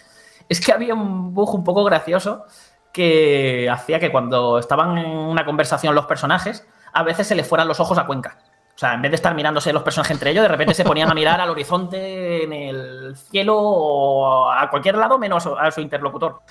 es 0.49 0.59
que 0.59 0.73
había 0.73 0.93
un 0.93 1.33
bug 1.33 1.55
un 1.55 1.63
poco 1.63 1.85
gracioso 1.85 2.45
que 2.91 3.69
hacía 3.69 3.99
que 3.99 4.11
cuando 4.11 4.59
estaban 4.59 4.97
en 4.97 5.09
una 5.09 5.45
conversación 5.45 5.95
los 5.95 6.05
personajes, 6.05 6.67
a 6.93 7.03
veces 7.03 7.27
se 7.27 7.35
les 7.35 7.47
fueran 7.47 7.67
los 7.67 7.79
ojos 7.79 7.97
a 7.97 8.05
Cuenca. 8.05 8.37
O 8.75 8.77
sea, 8.77 8.93
en 8.93 9.01
vez 9.01 9.09
de 9.11 9.15
estar 9.15 9.33
mirándose 9.33 9.71
los 9.71 9.83
personajes 9.83 10.11
entre 10.11 10.31
ellos, 10.31 10.41
de 10.43 10.49
repente 10.49 10.73
se 10.73 10.83
ponían 10.83 11.09
a 11.09 11.13
mirar 11.13 11.39
al 11.39 11.49
horizonte, 11.49 12.43
en 12.43 12.51
el 12.51 13.15
cielo 13.15 13.57
o 13.57 14.51
a 14.51 14.69
cualquier 14.69 14.97
lado 14.97 15.17
menos 15.17 15.47
a 15.47 15.71
su 15.71 15.79
interlocutor. 15.79 16.41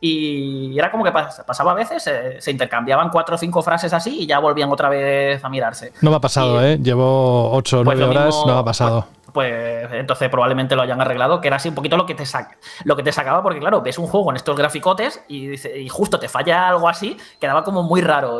Y 0.00 0.78
era 0.78 0.90
como 0.90 1.04
que 1.04 1.12
pas- 1.12 1.44
pasaba 1.44 1.72
a 1.72 1.74
veces, 1.74 2.06
eh, 2.06 2.36
se 2.38 2.50
intercambiaban 2.50 3.10
cuatro 3.10 3.34
o 3.34 3.38
cinco 3.38 3.62
frases 3.62 3.92
así 3.92 4.20
y 4.22 4.26
ya 4.26 4.38
volvían 4.38 4.70
otra 4.70 4.88
vez 4.88 5.42
a 5.44 5.48
mirarse. 5.50 5.92
No 6.00 6.10
me 6.10 6.16
ha 6.16 6.20
pasado, 6.20 6.62
Y- 6.62 6.64
¿eh? 6.66 6.78
Llevo 6.82 7.50
8 7.52 7.80
o 7.80 7.84
Pues 7.84 7.98
9 7.98 8.14
lo 8.14 8.20
horas, 8.20 8.36
no 8.46 8.54
me 8.54 8.60
ha 8.60 8.64
pasado. 8.64 9.06
Pues 9.36 9.92
entonces 9.92 10.30
probablemente 10.30 10.74
lo 10.76 10.80
hayan 10.80 10.98
arreglado, 10.98 11.42
que 11.42 11.48
era 11.48 11.56
así 11.56 11.68
un 11.68 11.74
poquito 11.74 11.98
lo 11.98 12.06
que 12.06 12.14
te 12.14 12.24
saca, 12.24 12.56
lo 12.84 12.96
que 12.96 13.02
te 13.02 13.12
sacaba, 13.12 13.42
porque 13.42 13.60
claro, 13.60 13.82
ves 13.82 13.98
un 13.98 14.06
juego 14.06 14.30
en 14.30 14.36
estos 14.36 14.56
graficotes 14.56 15.22
y, 15.28 15.58
justo 15.90 16.18
te 16.18 16.26
falla 16.26 16.66
algo 16.70 16.88
así, 16.88 17.18
quedaba 17.38 17.62
como 17.62 17.82
muy 17.82 18.00
raro. 18.00 18.38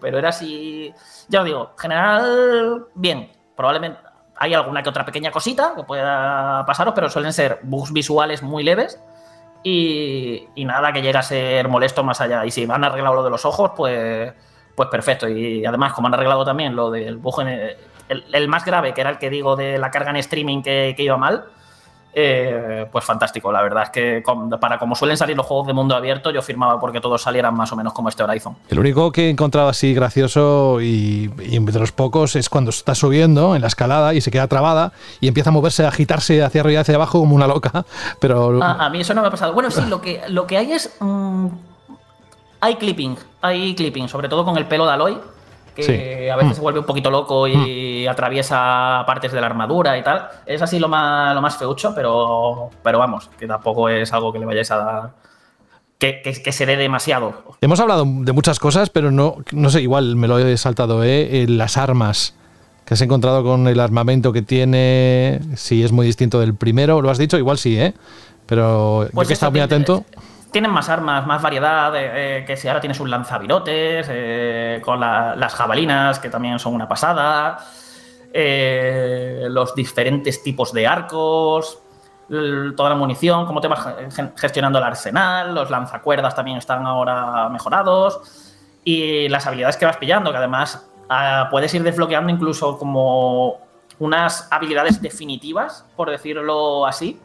pero 0.00 0.18
era 0.18 0.30
así. 0.30 0.92
Ya 1.28 1.38
os 1.38 1.44
digo, 1.44 1.70
en 1.70 1.78
general, 1.78 2.86
bien. 2.96 3.30
Probablemente 3.54 4.00
hay 4.34 4.54
alguna 4.54 4.82
que 4.82 4.88
otra 4.88 5.04
pequeña 5.04 5.30
cosita 5.30 5.74
que 5.76 5.84
pueda 5.84 6.64
pasaros, 6.66 6.94
pero 6.96 7.08
suelen 7.08 7.32
ser 7.32 7.60
bugs 7.62 7.92
visuales 7.92 8.42
muy 8.42 8.64
leves. 8.64 9.00
Y, 9.62 10.48
y 10.56 10.64
nada 10.64 10.92
que 10.92 11.00
llegue 11.00 11.18
a 11.18 11.22
ser 11.22 11.68
molesto 11.68 12.02
más 12.02 12.20
allá. 12.20 12.44
Y 12.44 12.50
si 12.50 12.64
han 12.64 12.82
arreglado 12.82 13.14
lo 13.14 13.22
de 13.22 13.30
los 13.30 13.44
ojos, 13.44 13.70
pues, 13.76 14.32
pues 14.74 14.88
perfecto. 14.88 15.28
Y 15.28 15.64
además, 15.64 15.92
como 15.92 16.08
han 16.08 16.14
arreglado 16.14 16.44
también 16.44 16.74
lo 16.74 16.90
del 16.90 17.18
bug 17.18 17.42
en 17.42 17.48
el, 17.48 17.76
el- 18.08 18.24
el 18.32 18.48
más 18.48 18.64
grave, 18.64 18.94
que 18.94 19.00
era 19.00 19.10
el 19.10 19.18
que 19.18 19.30
digo 19.30 19.56
de 19.56 19.78
la 19.78 19.90
carga 19.90 20.10
en 20.10 20.16
streaming 20.16 20.62
que, 20.62 20.94
que 20.96 21.02
iba 21.02 21.16
mal, 21.16 21.44
eh, 22.14 22.86
pues 22.90 23.04
fantástico. 23.04 23.52
La 23.52 23.62
verdad 23.62 23.84
es 23.84 23.90
que 23.90 24.22
para 24.60 24.78
como 24.78 24.96
suelen 24.96 25.16
salir 25.16 25.36
los 25.36 25.46
juegos 25.46 25.66
de 25.68 25.72
mundo 25.74 25.94
abierto, 25.94 26.30
yo 26.30 26.42
firmaba 26.42 26.80
porque 26.80 27.00
todos 27.00 27.22
salieran 27.22 27.54
más 27.54 27.70
o 27.72 27.76
menos 27.76 27.92
como 27.92 28.08
este 28.08 28.22
Horizon. 28.24 28.56
El 28.70 28.78
único 28.80 29.12
que 29.12 29.26
he 29.26 29.30
encontrado 29.30 29.68
así 29.68 29.94
gracioso 29.94 30.80
y, 30.80 31.30
y 31.38 31.58
de 31.60 31.78
los 31.78 31.92
pocos 31.92 32.34
es 32.34 32.48
cuando 32.48 32.70
está 32.70 32.94
subiendo 32.94 33.54
en 33.54 33.60
la 33.60 33.68
escalada 33.68 34.14
y 34.14 34.20
se 34.20 34.30
queda 34.30 34.48
trabada 34.48 34.92
y 35.20 35.28
empieza 35.28 35.50
a 35.50 35.52
moverse, 35.52 35.84
a 35.84 35.88
agitarse 35.88 36.42
hacia 36.42 36.62
arriba 36.62 36.78
y 36.78 36.80
hacia 36.80 36.94
abajo 36.96 37.20
como 37.20 37.36
una 37.36 37.46
loca. 37.46 37.84
Pero 38.20 38.58
Ah, 38.62 38.86
a 38.86 38.90
mí 38.90 39.00
eso 39.00 39.14
no 39.14 39.20
me 39.20 39.28
ha 39.28 39.30
pasado. 39.30 39.52
Bueno, 39.52 39.70
sí, 39.70 39.82
lo 39.88 40.00
que, 40.00 40.22
lo 40.28 40.46
que 40.46 40.56
hay 40.56 40.72
es. 40.72 40.96
mm, 41.00 41.46
hay 42.60 42.74
clipping. 42.76 43.16
Hay 43.42 43.74
clipping, 43.76 44.08
sobre 44.08 44.28
todo 44.28 44.44
con 44.44 44.56
el 44.56 44.66
pelo 44.66 44.86
de 44.86 44.92
Aloy. 44.92 45.18
Que 45.78 45.84
Sí. 45.84 46.28
a 46.28 46.34
veces 46.34 46.52
Mm. 46.52 46.54
se 46.56 46.60
vuelve 46.60 46.80
un 46.80 46.86
poquito 46.86 47.08
loco 47.08 47.46
y 47.46 48.04
atraviesa 48.08 49.04
partes 49.06 49.30
de 49.30 49.40
la 49.40 49.46
armadura 49.46 49.96
y 49.96 50.02
tal. 50.02 50.26
Es 50.44 50.60
así 50.60 50.80
lo 50.80 50.88
más, 50.88 51.32
lo 51.36 51.40
más 51.40 51.56
feucho, 51.56 51.92
pero, 51.94 52.68
pero 52.82 52.98
vamos, 52.98 53.30
que 53.38 53.46
tampoco 53.46 53.88
es 53.88 54.12
algo 54.12 54.32
que 54.32 54.40
le 54.40 54.46
vayáis 54.46 54.70
a 54.72 54.76
dar. 54.76 55.10
Que, 55.98 56.20
que- 56.22 56.42
que 56.42 56.50
se 56.52 56.66
dé 56.66 56.76
demasiado. 56.76 57.56
hemos 57.60 57.78
hablado 57.78 58.04
de 58.06 58.32
muchas 58.32 58.58
cosas, 58.58 58.90
pero 58.90 59.12
no, 59.12 59.36
no 59.52 59.70
sé, 59.70 59.80
igual 59.82 60.16
me 60.16 60.26
lo 60.26 60.38
he 60.40 60.56
saltado, 60.56 61.04
¿eh? 61.04 61.42
Eh, 61.42 61.46
Las 61.48 61.76
armas 61.76 62.34
que 62.84 62.94
has 62.94 63.00
encontrado 63.00 63.44
con 63.44 63.68
el 63.68 63.78
armamento 63.78 64.32
que 64.32 64.42
tiene, 64.42 65.40
si 65.56 65.84
es 65.84 65.92
muy 65.92 66.06
distinto 66.06 66.40
del 66.40 66.54
primero, 66.54 67.02
lo 67.02 67.10
has 67.10 67.18
dicho, 67.18 67.38
igual 67.38 67.58
sí, 67.58 67.78
¿eh? 67.78 67.94
Pero 68.46 69.08
yo 69.12 69.20
que 69.22 69.28
he 69.28 69.32
estado 69.32 69.52
muy 69.52 69.60
atento. 69.60 70.04
Tienen 70.50 70.70
más 70.70 70.88
armas, 70.88 71.26
más 71.26 71.42
variedad, 71.42 71.94
eh, 71.94 72.38
eh, 72.40 72.44
que 72.46 72.56
si 72.56 72.68
ahora 72.68 72.80
tienes 72.80 72.98
un 73.00 73.10
lanzavirotes, 73.10 74.06
eh, 74.10 74.80
con 74.82 74.98
la- 74.98 75.36
las 75.36 75.54
jabalinas, 75.54 76.18
que 76.18 76.30
también 76.30 76.58
son 76.58 76.74
una 76.74 76.88
pasada, 76.88 77.58
eh, 78.32 79.46
los 79.50 79.74
diferentes 79.74 80.42
tipos 80.42 80.72
de 80.72 80.86
arcos, 80.86 81.78
toda 82.76 82.90
la 82.90 82.94
munición, 82.94 83.46
cómo 83.46 83.60
te 83.60 83.68
vas 83.68 83.86
gestionando 84.36 84.78
el 84.78 84.84
arsenal, 84.84 85.54
los 85.54 85.70
lanzacuerdas 85.70 86.34
también 86.34 86.58
están 86.58 86.86
ahora 86.86 87.48
mejorados, 87.48 88.20
y 88.84 89.28
las 89.28 89.46
habilidades 89.46 89.76
que 89.78 89.86
vas 89.86 89.96
pillando, 89.96 90.30
que 90.30 90.36
además 90.36 90.86
ah, 91.08 91.48
puedes 91.50 91.72
ir 91.72 91.82
desbloqueando 91.82 92.30
incluso 92.30 92.78
como 92.78 93.58
unas 93.98 94.46
habilidades 94.50 95.00
definitivas, 95.00 95.86
por 95.96 96.10
decirlo 96.10 96.86
así, 96.86 97.18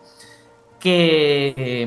que, 0.79 1.85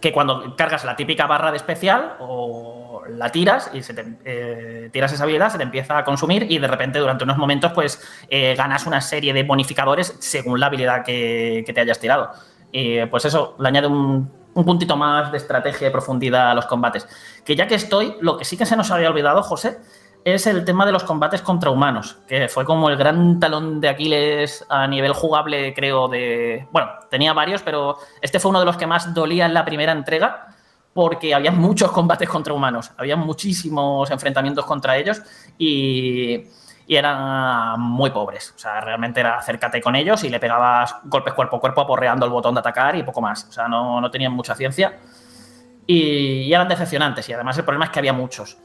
que 0.00 0.12
cuando 0.12 0.56
cargas 0.56 0.84
la 0.84 0.96
típica 0.96 1.26
barra 1.26 1.50
de 1.50 1.56
especial 1.56 2.16
o 2.20 3.02
la 3.08 3.30
tiras 3.30 3.70
y 3.72 3.82
se 3.82 3.94
te, 3.94 4.04
eh, 4.24 4.90
tiras 4.92 5.12
esa 5.12 5.24
habilidad, 5.24 5.50
se 5.50 5.58
te 5.58 5.64
empieza 5.64 5.98
a 5.98 6.04
consumir 6.04 6.46
y 6.50 6.58
de 6.58 6.66
repente 6.66 6.98
durante 6.98 7.24
unos 7.24 7.36
momentos 7.36 7.72
pues 7.72 8.00
eh, 8.28 8.54
ganas 8.56 8.86
una 8.86 9.00
serie 9.00 9.32
de 9.32 9.42
bonificadores 9.42 10.16
según 10.18 10.60
la 10.60 10.66
habilidad 10.66 11.04
que, 11.04 11.64
te 11.66 11.80
hayas 11.80 11.98
tirado. 11.98 12.30
Y 12.72 13.04
pues 13.06 13.24
eso 13.24 13.56
le 13.58 13.68
añade 13.68 13.86
un, 13.88 14.30
un 14.54 14.64
puntito 14.64 14.96
más 14.96 15.30
de 15.32 15.38
estrategia 15.38 15.88
y 15.88 15.90
profundidad 15.90 16.50
a 16.50 16.54
los 16.54 16.66
combates. 16.66 17.06
Que 17.44 17.56
ya 17.56 17.66
que 17.66 17.74
estoy, 17.74 18.16
lo 18.20 18.36
que 18.36 18.44
sí 18.44 18.56
que 18.56 18.66
se 18.66 18.76
nos 18.76 18.90
había 18.90 19.10
olvidado, 19.10 19.42
José, 19.42 19.78
es 20.24 20.46
el 20.46 20.64
tema 20.64 20.84
de 20.86 20.92
los 20.92 21.04
combates 21.04 21.42
contra 21.42 21.70
humanos, 21.70 22.18
que 22.26 22.48
fue 22.48 22.64
como 22.64 22.90
el 22.90 22.96
gran 22.96 23.40
talón 23.40 23.80
de 23.80 23.88
Aquiles 23.88 24.64
a 24.68 24.86
nivel 24.86 25.12
jugable, 25.12 25.72
creo, 25.74 26.08
de... 26.08 26.66
Bueno, 26.70 26.90
tenía 27.10 27.32
varios, 27.32 27.62
pero 27.62 27.96
este 28.20 28.38
fue 28.38 28.50
uno 28.50 28.60
de 28.60 28.66
los 28.66 28.76
que 28.76 28.86
más 28.86 29.14
dolía 29.14 29.46
en 29.46 29.54
la 29.54 29.64
primera 29.64 29.92
entrega, 29.92 30.48
porque 30.92 31.34
había 31.34 31.52
muchos 31.52 31.90
combates 31.92 32.28
contra 32.28 32.52
humanos, 32.52 32.90
había 32.98 33.16
muchísimos 33.16 34.10
enfrentamientos 34.10 34.66
contra 34.66 34.96
ellos 34.96 35.22
y, 35.56 36.42
y 36.86 36.96
eran 36.96 37.80
muy 37.80 38.10
pobres. 38.10 38.52
O 38.56 38.58
sea, 38.58 38.80
realmente 38.80 39.20
era 39.20 39.38
acércate 39.38 39.80
con 39.80 39.94
ellos 39.94 40.24
y 40.24 40.28
le 40.28 40.40
pegabas 40.40 40.96
golpes 41.04 41.32
cuerpo 41.32 41.56
a 41.56 41.60
cuerpo 41.60 41.80
aporreando 41.80 42.26
el 42.26 42.32
botón 42.32 42.54
de 42.54 42.60
atacar 42.60 42.96
y 42.96 43.04
poco 43.04 43.20
más. 43.20 43.46
O 43.48 43.52
sea, 43.52 43.68
no, 43.68 44.00
no 44.00 44.10
tenían 44.10 44.32
mucha 44.32 44.54
ciencia 44.54 44.98
y, 45.86 46.42
y 46.42 46.52
eran 46.52 46.66
decepcionantes. 46.68 47.28
Y 47.28 47.32
además 47.32 47.56
el 47.56 47.64
problema 47.64 47.84
es 47.84 47.90
que 47.92 48.00
había 48.00 48.12
muchos. 48.12 48.58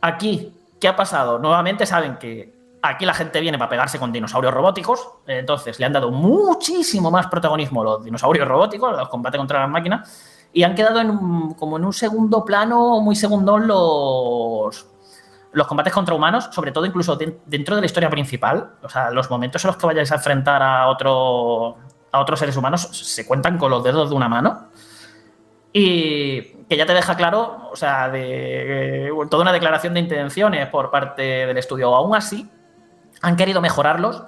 Aquí, 0.00 0.61
¿qué 0.82 0.88
ha 0.88 0.96
pasado? 0.96 1.38
Nuevamente 1.38 1.86
saben 1.86 2.16
que 2.18 2.52
aquí 2.82 3.06
la 3.06 3.14
gente 3.14 3.40
viene 3.40 3.56
para 3.56 3.70
pegarse 3.70 4.00
con 4.00 4.10
dinosaurios 4.10 4.52
robóticos, 4.52 5.08
entonces 5.28 5.78
le 5.78 5.86
han 5.86 5.92
dado 5.92 6.10
muchísimo 6.10 7.08
más 7.08 7.28
protagonismo 7.28 7.84
los 7.84 8.02
dinosaurios 8.02 8.48
robóticos, 8.48 8.90
los 8.96 9.08
combates 9.08 9.38
contra 9.38 9.60
las 9.60 9.70
máquinas, 9.70 10.48
y 10.52 10.64
han 10.64 10.74
quedado 10.74 11.00
como 11.56 11.76
en 11.76 11.84
un 11.84 11.92
segundo 11.92 12.44
plano, 12.44 13.00
muy 13.00 13.14
segundón, 13.14 13.68
los, 13.68 14.88
los 15.52 15.66
combates 15.68 15.92
contra 15.92 16.16
humanos, 16.16 16.48
sobre 16.50 16.72
todo 16.72 16.84
incluso 16.84 17.14
de- 17.14 17.38
dentro 17.46 17.76
de 17.76 17.82
la 17.82 17.86
historia 17.86 18.10
principal, 18.10 18.72
o 18.82 18.88
sea, 18.88 19.12
los 19.12 19.30
momentos 19.30 19.64
en 19.64 19.68
los 19.68 19.76
que 19.76 19.86
vayáis 19.86 20.10
a 20.10 20.16
enfrentar 20.16 20.64
a 20.64 20.88
otro 20.88 21.76
a 22.14 22.20
otros 22.20 22.40
seres 22.40 22.56
humanos 22.56 22.82
se 22.92 23.24
cuentan 23.26 23.56
con 23.56 23.70
los 23.70 23.82
dedos 23.82 24.10
de 24.10 24.16
una 24.16 24.28
mano. 24.28 24.66
Y 25.72 26.42
que 26.68 26.76
ya 26.76 26.86
te 26.86 26.94
deja 26.94 27.16
claro, 27.16 27.68
o 27.70 27.76
sea, 27.76 28.08
de, 28.10 29.08
eh, 29.08 29.10
toda 29.30 29.42
una 29.42 29.52
declaración 29.52 29.94
de 29.94 30.00
intenciones 30.00 30.68
por 30.68 30.90
parte 30.90 31.22
del 31.46 31.56
estudio. 31.58 31.94
Aún 31.94 32.14
así, 32.14 32.48
han 33.22 33.36
querido 33.36 33.60
mejorarlos 33.60 34.24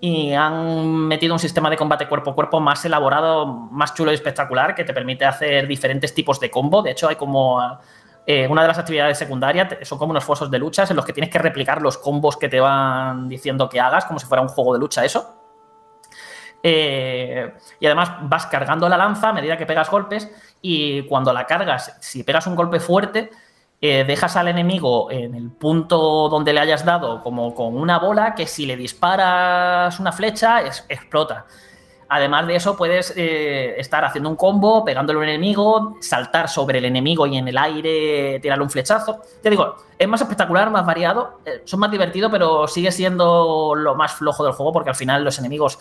y 0.00 0.32
han 0.32 1.06
metido 1.06 1.34
un 1.34 1.40
sistema 1.40 1.70
de 1.70 1.76
combate 1.76 2.06
cuerpo 2.06 2.30
a 2.30 2.34
cuerpo 2.34 2.60
más 2.60 2.84
elaborado, 2.84 3.46
más 3.46 3.94
chulo 3.94 4.10
y 4.10 4.14
espectacular, 4.14 4.74
que 4.74 4.84
te 4.84 4.94
permite 4.94 5.24
hacer 5.24 5.66
diferentes 5.66 6.14
tipos 6.14 6.40
de 6.40 6.50
combo. 6.50 6.82
De 6.82 6.92
hecho, 6.92 7.08
hay 7.08 7.16
como 7.16 7.60
eh, 8.26 8.46
una 8.46 8.62
de 8.62 8.68
las 8.68 8.78
actividades 8.78 9.18
secundarias, 9.18 9.76
son 9.82 9.98
como 9.98 10.10
unos 10.10 10.24
fosos 10.24 10.50
de 10.50 10.58
luchas 10.58 10.90
en 10.90 10.96
los 10.96 11.04
que 11.04 11.12
tienes 11.12 11.30
que 11.30 11.38
replicar 11.38 11.82
los 11.82 11.98
combos 11.98 12.36
que 12.36 12.48
te 12.48 12.60
van 12.60 13.28
diciendo 13.28 13.68
que 13.68 13.80
hagas, 13.80 14.04
como 14.04 14.18
si 14.18 14.26
fuera 14.26 14.42
un 14.42 14.48
juego 14.48 14.74
de 14.74 14.80
lucha 14.80 15.04
eso. 15.04 15.37
Eh, 16.62 17.52
y 17.78 17.86
además 17.86 18.12
vas 18.22 18.46
cargando 18.46 18.88
la 18.88 18.96
lanza 18.96 19.28
a 19.28 19.32
medida 19.32 19.56
que 19.56 19.66
pegas 19.66 19.90
golpes 19.90 20.28
y 20.60 21.02
cuando 21.02 21.32
la 21.32 21.46
cargas, 21.46 21.96
si 22.00 22.24
pegas 22.24 22.46
un 22.46 22.56
golpe 22.56 22.80
fuerte, 22.80 23.30
eh, 23.80 24.04
dejas 24.04 24.34
al 24.34 24.48
enemigo 24.48 25.08
en 25.10 25.36
el 25.36 25.50
punto 25.50 26.28
donde 26.28 26.52
le 26.52 26.58
hayas 26.58 26.84
dado 26.84 27.22
como 27.22 27.54
con 27.54 27.76
una 27.76 28.00
bola 28.00 28.34
que 28.34 28.46
si 28.46 28.66
le 28.66 28.76
disparas 28.76 30.00
una 30.00 30.10
flecha 30.10 30.62
explota. 30.88 31.46
Además 32.10 32.46
de 32.46 32.56
eso, 32.56 32.74
puedes 32.74 33.12
eh, 33.16 33.78
estar 33.78 34.02
haciendo 34.02 34.30
un 34.30 34.36
combo, 34.36 34.82
pegándole 34.82 35.18
a 35.18 35.22
un 35.22 35.28
enemigo, 35.28 35.98
saltar 36.00 36.48
sobre 36.48 36.78
el 36.78 36.86
enemigo 36.86 37.26
y 37.26 37.36
en 37.36 37.46
el 37.48 37.58
aire 37.58 38.40
tirarle 38.40 38.64
un 38.64 38.70
flechazo. 38.70 39.20
Te 39.42 39.50
digo, 39.50 39.76
es 39.98 40.08
más 40.08 40.22
espectacular, 40.22 40.70
más 40.70 40.86
variado, 40.86 41.40
eh, 41.44 41.60
son 41.66 41.80
más 41.80 41.90
divertidos, 41.90 42.32
pero 42.32 42.66
sigue 42.66 42.90
siendo 42.90 43.74
lo 43.76 43.94
más 43.94 44.14
flojo 44.14 44.42
del 44.42 44.54
juego 44.54 44.72
porque 44.72 44.88
al 44.88 44.96
final 44.96 45.22
los 45.22 45.38
enemigos 45.38 45.78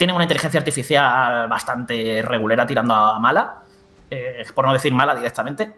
tienen 0.00 0.16
una 0.16 0.24
inteligencia 0.24 0.56
artificial 0.56 1.46
bastante 1.46 2.22
regulera 2.22 2.66
tirando 2.66 2.94
a 2.94 3.18
mala, 3.18 3.64
eh, 4.10 4.46
por 4.54 4.64
no 4.64 4.72
decir 4.72 4.94
mala 4.94 5.14
directamente. 5.14 5.74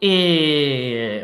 Y, 0.00 1.20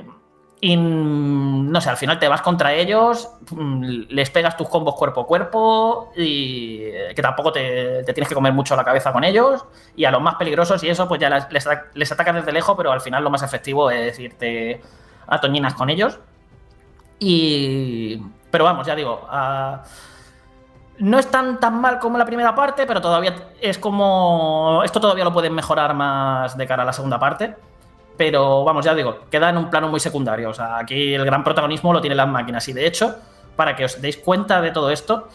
y, 0.61 0.77
no 0.77 1.81
sé, 1.81 1.89
al 1.89 1.97
final 1.97 2.19
te 2.19 2.29
vas 2.29 2.43
contra 2.43 2.75
ellos, 2.75 3.31
mm, 3.53 4.03
les 4.11 4.29
pegas 4.29 4.55
tus 4.59 4.69
combos 4.69 4.97
cuerpo 4.97 5.23
a 5.23 5.27
cuerpo 5.27 6.13
y 6.15 6.91
que 7.17 7.23
tampoco 7.23 7.53
te, 7.53 8.05
tienes 8.05 8.29
que 8.29 8.35
comer 8.35 8.53
mucho 8.53 8.77
la 8.77 8.85
cabeza 8.85 9.15
con 9.15 9.25
ellos. 9.25 9.65
Y 9.97 10.05
a 10.05 10.11
los 10.11 10.21
más 10.21 10.35
peligrosos 10.35 10.85
y 10.85 10.91
eso, 10.91 11.09
pues 11.09 11.23
ya 11.23 11.49
les, 11.49 12.13
atacas 12.13 12.35
desde 12.35 12.53
lejos, 12.53 12.77
pero 12.77 12.93
al 12.93 13.01
final 13.01 13.25
lo 13.25 13.31
más 13.31 13.43
efectivo 13.43 13.91
es 13.91 14.19
irte 14.19 14.83
a 15.27 15.41
toñinas 15.41 15.73
con 15.73 15.89
ellos. 15.89 16.21
Y. 17.19 18.23
Pero 18.51 18.65
vamos, 18.65 18.87
ya 18.87 18.95
digo. 18.95 19.27
No 20.99 21.19
es 21.19 21.31
tan, 21.31 21.59
tan 21.59 21.81
mal 21.81 21.99
como 21.99 22.19
la 22.19 22.25
primera 22.25 22.55
parte, 22.55 22.87
pero 22.87 23.01
todavía 23.01 23.35
es 23.61 23.79
como. 23.79 24.83
Esto 24.85 25.01
todavía 25.01 25.25
lo 25.25 25.33
pueden 25.33 25.55
mejorar 25.55 25.95
más 25.95 26.57
de 26.57 26.67
cara 26.67 26.83
a 26.83 26.87
la 26.87 26.93
segunda 26.93 27.19
parte. 27.19 27.57
Pero 28.17 28.63
vamos, 28.63 28.85
ya 28.85 28.95
digo, 28.95 29.21
queda 29.31 29.51
en 29.51 29.57
un 29.57 29.71
plano 29.71 29.89
muy 29.89 29.99
secundario. 29.99 30.51
O 30.51 30.55
sea, 30.55 30.79
aquí 30.79 31.15
el 31.15 31.25
gran 31.25 31.43
protagonismo 31.43 31.93
lo 31.93 32.01
tienen 32.01 32.19
las 32.19 32.29
máquinas. 32.29 32.69
Y 32.69 32.73
de 32.73 32.87
hecho, 32.87 33.17
para 33.57 33.75
que 33.75 33.87
os 33.87 34.01
deis 34.01 34.19
cuenta 34.19 34.61
de 34.61 34.71
todo 34.71 34.91
esto, 34.91 35.29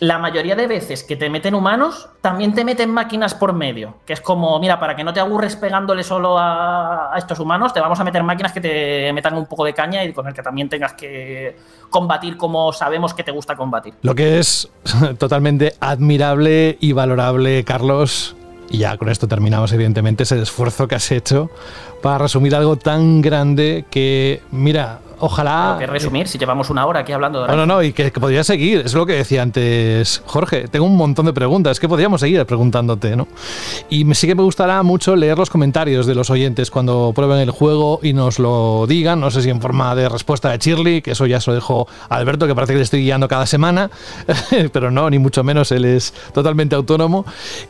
la 0.00 0.18
mayoría 0.18 0.56
de 0.56 0.66
veces 0.66 1.04
que 1.04 1.14
te 1.14 1.28
meten 1.28 1.54
humanos, 1.54 2.08
también 2.22 2.54
te 2.54 2.64
meten 2.64 2.90
máquinas 2.90 3.34
por 3.34 3.52
medio. 3.52 3.96
Que 4.06 4.14
es 4.14 4.20
como, 4.22 4.58
mira, 4.58 4.80
para 4.80 4.96
que 4.96 5.04
no 5.04 5.12
te 5.12 5.20
aburres 5.20 5.56
pegándole 5.56 6.02
solo 6.02 6.36
a, 6.38 7.12
estos 7.16 7.38
humanos, 7.38 7.74
te 7.74 7.80
vamos 7.80 8.00
a 8.00 8.04
meter 8.04 8.22
máquinas 8.22 8.52
que 8.52 8.62
te 8.62 9.12
metan 9.12 9.34
un 9.36 9.44
poco 9.44 9.64
de 9.64 9.74
caña 9.74 10.02
y 10.02 10.12
con 10.14 10.26
el 10.26 10.32
que 10.32 10.42
también 10.42 10.70
tengas 10.70 10.94
que 10.94 11.54
combatir 11.90 12.38
como 12.38 12.72
sabemos 12.72 13.12
que 13.12 13.22
te 13.22 13.30
gusta 13.30 13.56
combatir. 13.56 13.92
Lo 14.00 14.14
que 14.14 14.38
es 14.38 14.70
totalmente 15.18 15.74
admirable 15.80 16.78
y 16.80 16.92
valorable, 16.92 17.62
Carlos, 17.64 18.36
y 18.70 18.78
ya 18.78 18.96
con 18.96 19.10
esto 19.10 19.28
terminamos, 19.28 19.70
evidentemente, 19.72 20.22
es 20.22 20.32
el 20.32 20.40
esfuerzo 20.40 20.88
que 20.88 20.94
has 20.94 21.12
hecho 21.12 21.50
para 22.00 22.18
resumir 22.18 22.54
algo 22.54 22.76
tan 22.76 23.20
grande 23.20 23.84
que, 23.90 24.40
mira, 24.50 25.00
ojalá... 25.20 25.76
Que 25.78 25.86
resumir, 25.86 26.28
si 26.28 26.38
llevamos 26.38 26.70
una 26.70 26.86
hora 26.86 27.00
aquí 27.00 27.12
hablando 27.12 27.42
de 27.42 27.48
No, 27.48 27.56
no, 27.56 27.66
no, 27.66 27.82
y 27.82 27.92
que, 27.92 28.10
que 28.10 28.20
podría 28.20 28.44
seguir, 28.44 28.82
es 28.84 28.94
lo 28.94 29.06
que 29.06 29.14
decía 29.14 29.42
antes 29.42 30.22
Jorge. 30.26 30.68
Tengo 30.68 30.86
un 30.86 30.96
montón 30.96 31.26
de 31.26 31.32
preguntas, 31.32 31.78
que 31.78 31.88
podríamos 31.88 32.20
seguir 32.20 32.44
preguntándote, 32.46 33.16
¿no? 33.16 33.28
Y 33.88 34.04
me, 34.04 34.14
sí 34.14 34.26
que 34.26 34.34
me 34.34 34.42
gustará 34.42 34.82
mucho 34.82 35.16
leer 35.16 35.38
los 35.38 35.50
comentarios 35.50 36.06
de 36.06 36.14
los 36.14 36.30
oyentes 36.30 36.70
cuando 36.70 37.12
prueben 37.14 37.38
el 37.38 37.50
juego 37.50 38.00
y 38.02 38.12
nos 38.12 38.38
lo 38.38 38.86
digan. 38.86 39.20
No 39.20 39.30
sé 39.30 39.42
si 39.42 39.50
en 39.50 39.60
forma 39.60 39.94
de 39.94 40.08
respuesta 40.08 40.50
de 40.50 40.58
Shirley, 40.58 41.02
que 41.02 41.12
eso 41.12 41.26
ya 41.26 41.40
se 41.40 41.50
lo 41.50 41.54
dejo 41.54 41.88
a 42.08 42.16
Alberto, 42.16 42.46
que 42.46 42.54
parece 42.54 42.72
que 42.72 42.78
le 42.78 42.84
estoy 42.84 43.02
guiando 43.02 43.28
cada 43.28 43.46
semana, 43.46 43.90
pero 44.72 44.90
no, 44.90 45.10
ni 45.10 45.18
mucho 45.18 45.42
menos, 45.44 45.72
él 45.72 45.84
es 45.84 46.14
totalmente 46.32 46.76
autónomo. 46.76 47.24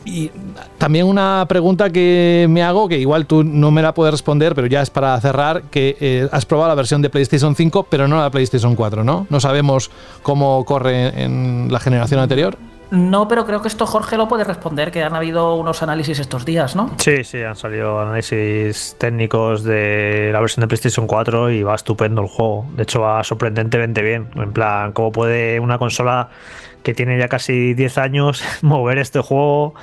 Y 0.05 0.31
también 0.77 1.07
una 1.07 1.45
pregunta 1.47 1.89
que 1.89 2.45
me 2.49 2.63
hago, 2.63 2.87
que 2.87 2.99
igual 2.99 3.25
tú 3.25 3.43
no 3.43 3.71
me 3.71 3.81
la 3.81 3.93
puedes 3.93 4.11
responder, 4.11 4.55
pero 4.55 4.67
ya 4.67 4.81
es 4.81 4.89
para 4.89 5.19
cerrar, 5.19 5.63
que 5.63 5.97
eh, 5.99 6.29
has 6.31 6.45
probado 6.45 6.69
la 6.69 6.75
versión 6.75 7.01
de 7.01 7.09
PlayStation 7.09 7.40
5, 7.41 7.87
pero 7.89 8.07
no 8.07 8.19
la 8.19 8.29
PlayStation 8.29 8.75
4, 8.75 9.03
¿no? 9.03 9.27
No 9.29 9.39
sabemos 9.39 9.91
cómo 10.23 10.63
corre 10.65 11.23
en 11.23 11.67
la 11.71 11.79
generación 11.79 12.19
anterior. 12.19 12.57
No, 12.91 13.29
pero 13.29 13.45
creo 13.45 13.61
que 13.61 13.69
esto 13.69 13.87
Jorge 13.87 14.17
lo 14.17 14.27
puede 14.27 14.43
responder, 14.43 14.91
que 14.91 15.01
han 15.01 15.15
habido 15.15 15.55
unos 15.55 15.81
análisis 15.81 16.19
estos 16.19 16.43
días, 16.43 16.75
¿no? 16.75 16.91
Sí, 16.97 17.23
sí, 17.23 17.41
han 17.41 17.55
salido 17.55 18.01
análisis 18.01 18.97
técnicos 18.99 19.63
de 19.63 20.29
la 20.33 20.41
versión 20.41 20.61
de 20.61 20.67
PlayStation 20.67 21.07
4 21.07 21.51
y 21.51 21.63
va 21.63 21.75
estupendo 21.75 22.21
el 22.21 22.27
juego. 22.27 22.65
De 22.75 22.83
hecho, 22.83 22.99
va 22.99 23.23
sorprendentemente 23.23 24.01
bien. 24.01 24.27
En 24.35 24.51
plan, 24.51 24.91
cómo 24.91 25.13
puede 25.13 25.57
una 25.61 25.77
consola 25.77 26.29
que 26.83 26.93
tiene 26.93 27.17
ya 27.17 27.27
casi 27.27 27.73
10 27.73 27.97
años 27.97 28.43
mover 28.61 28.97
este 28.97 29.19
juego 29.19 29.73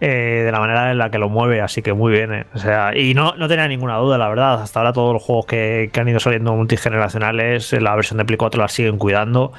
eh, 0.00 0.42
de 0.44 0.52
la 0.52 0.60
manera 0.60 0.90
en 0.90 0.98
la 0.98 1.10
que 1.10 1.18
lo 1.18 1.28
mueve. 1.28 1.60
Así 1.60 1.82
que 1.82 1.92
muy 1.92 2.12
bien. 2.12 2.32
eh. 2.32 2.46
O 2.54 2.58
sea, 2.58 2.96
y 2.96 3.14
no, 3.14 3.34
no 3.36 3.48
tenía 3.48 3.66
ninguna 3.68 3.96
duda, 3.96 4.18
la 4.18 4.28
verdad. 4.28 4.62
Hasta 4.62 4.80
ahora 4.80 4.92
todos 4.92 5.12
los 5.12 5.22
juegos 5.22 5.46
que, 5.46 5.90
que 5.92 6.00
han 6.00 6.08
ido 6.08 6.20
saliendo 6.20 6.54
multigeneracionales, 6.54 7.72
eh, 7.72 7.80
la 7.80 7.94
versión 7.94 8.18
de 8.18 8.24
Play 8.24 8.36
4 8.36 8.60
la 8.60 8.68
siguen 8.68 8.98
cuidando 8.98 9.52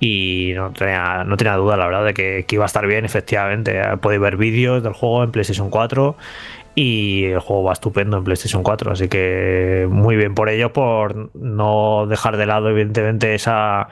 y 0.00 0.52
no 0.56 0.72
tenía, 0.72 1.22
no 1.24 1.36
tenía 1.36 1.54
duda, 1.54 1.76
la 1.76 1.86
verdad, 1.86 2.04
de 2.04 2.14
que, 2.14 2.44
que 2.46 2.56
iba 2.56 2.64
a 2.64 2.66
estar 2.66 2.86
bien, 2.86 3.04
efectivamente. 3.04 3.78
Eh, 3.80 3.96
Podéis 4.00 4.20
ver 4.20 4.36
vídeos 4.36 4.82
del 4.82 4.92
juego 4.94 5.22
en 5.24 5.30
PlayStation 5.30 5.70
4 5.70 6.16
y 6.74 7.24
el 7.24 7.40
juego 7.40 7.64
va 7.64 7.72
estupendo 7.74 8.16
en 8.16 8.24
PlayStation 8.24 8.62
4, 8.62 8.92
así 8.92 9.08
que 9.08 9.86
muy 9.90 10.16
bien 10.16 10.34
por 10.34 10.48
ello, 10.48 10.72
por 10.72 11.30
no 11.36 12.06
dejar 12.06 12.36
de 12.36 12.46
lado, 12.46 12.70
evidentemente, 12.70 13.34
esa, 13.34 13.88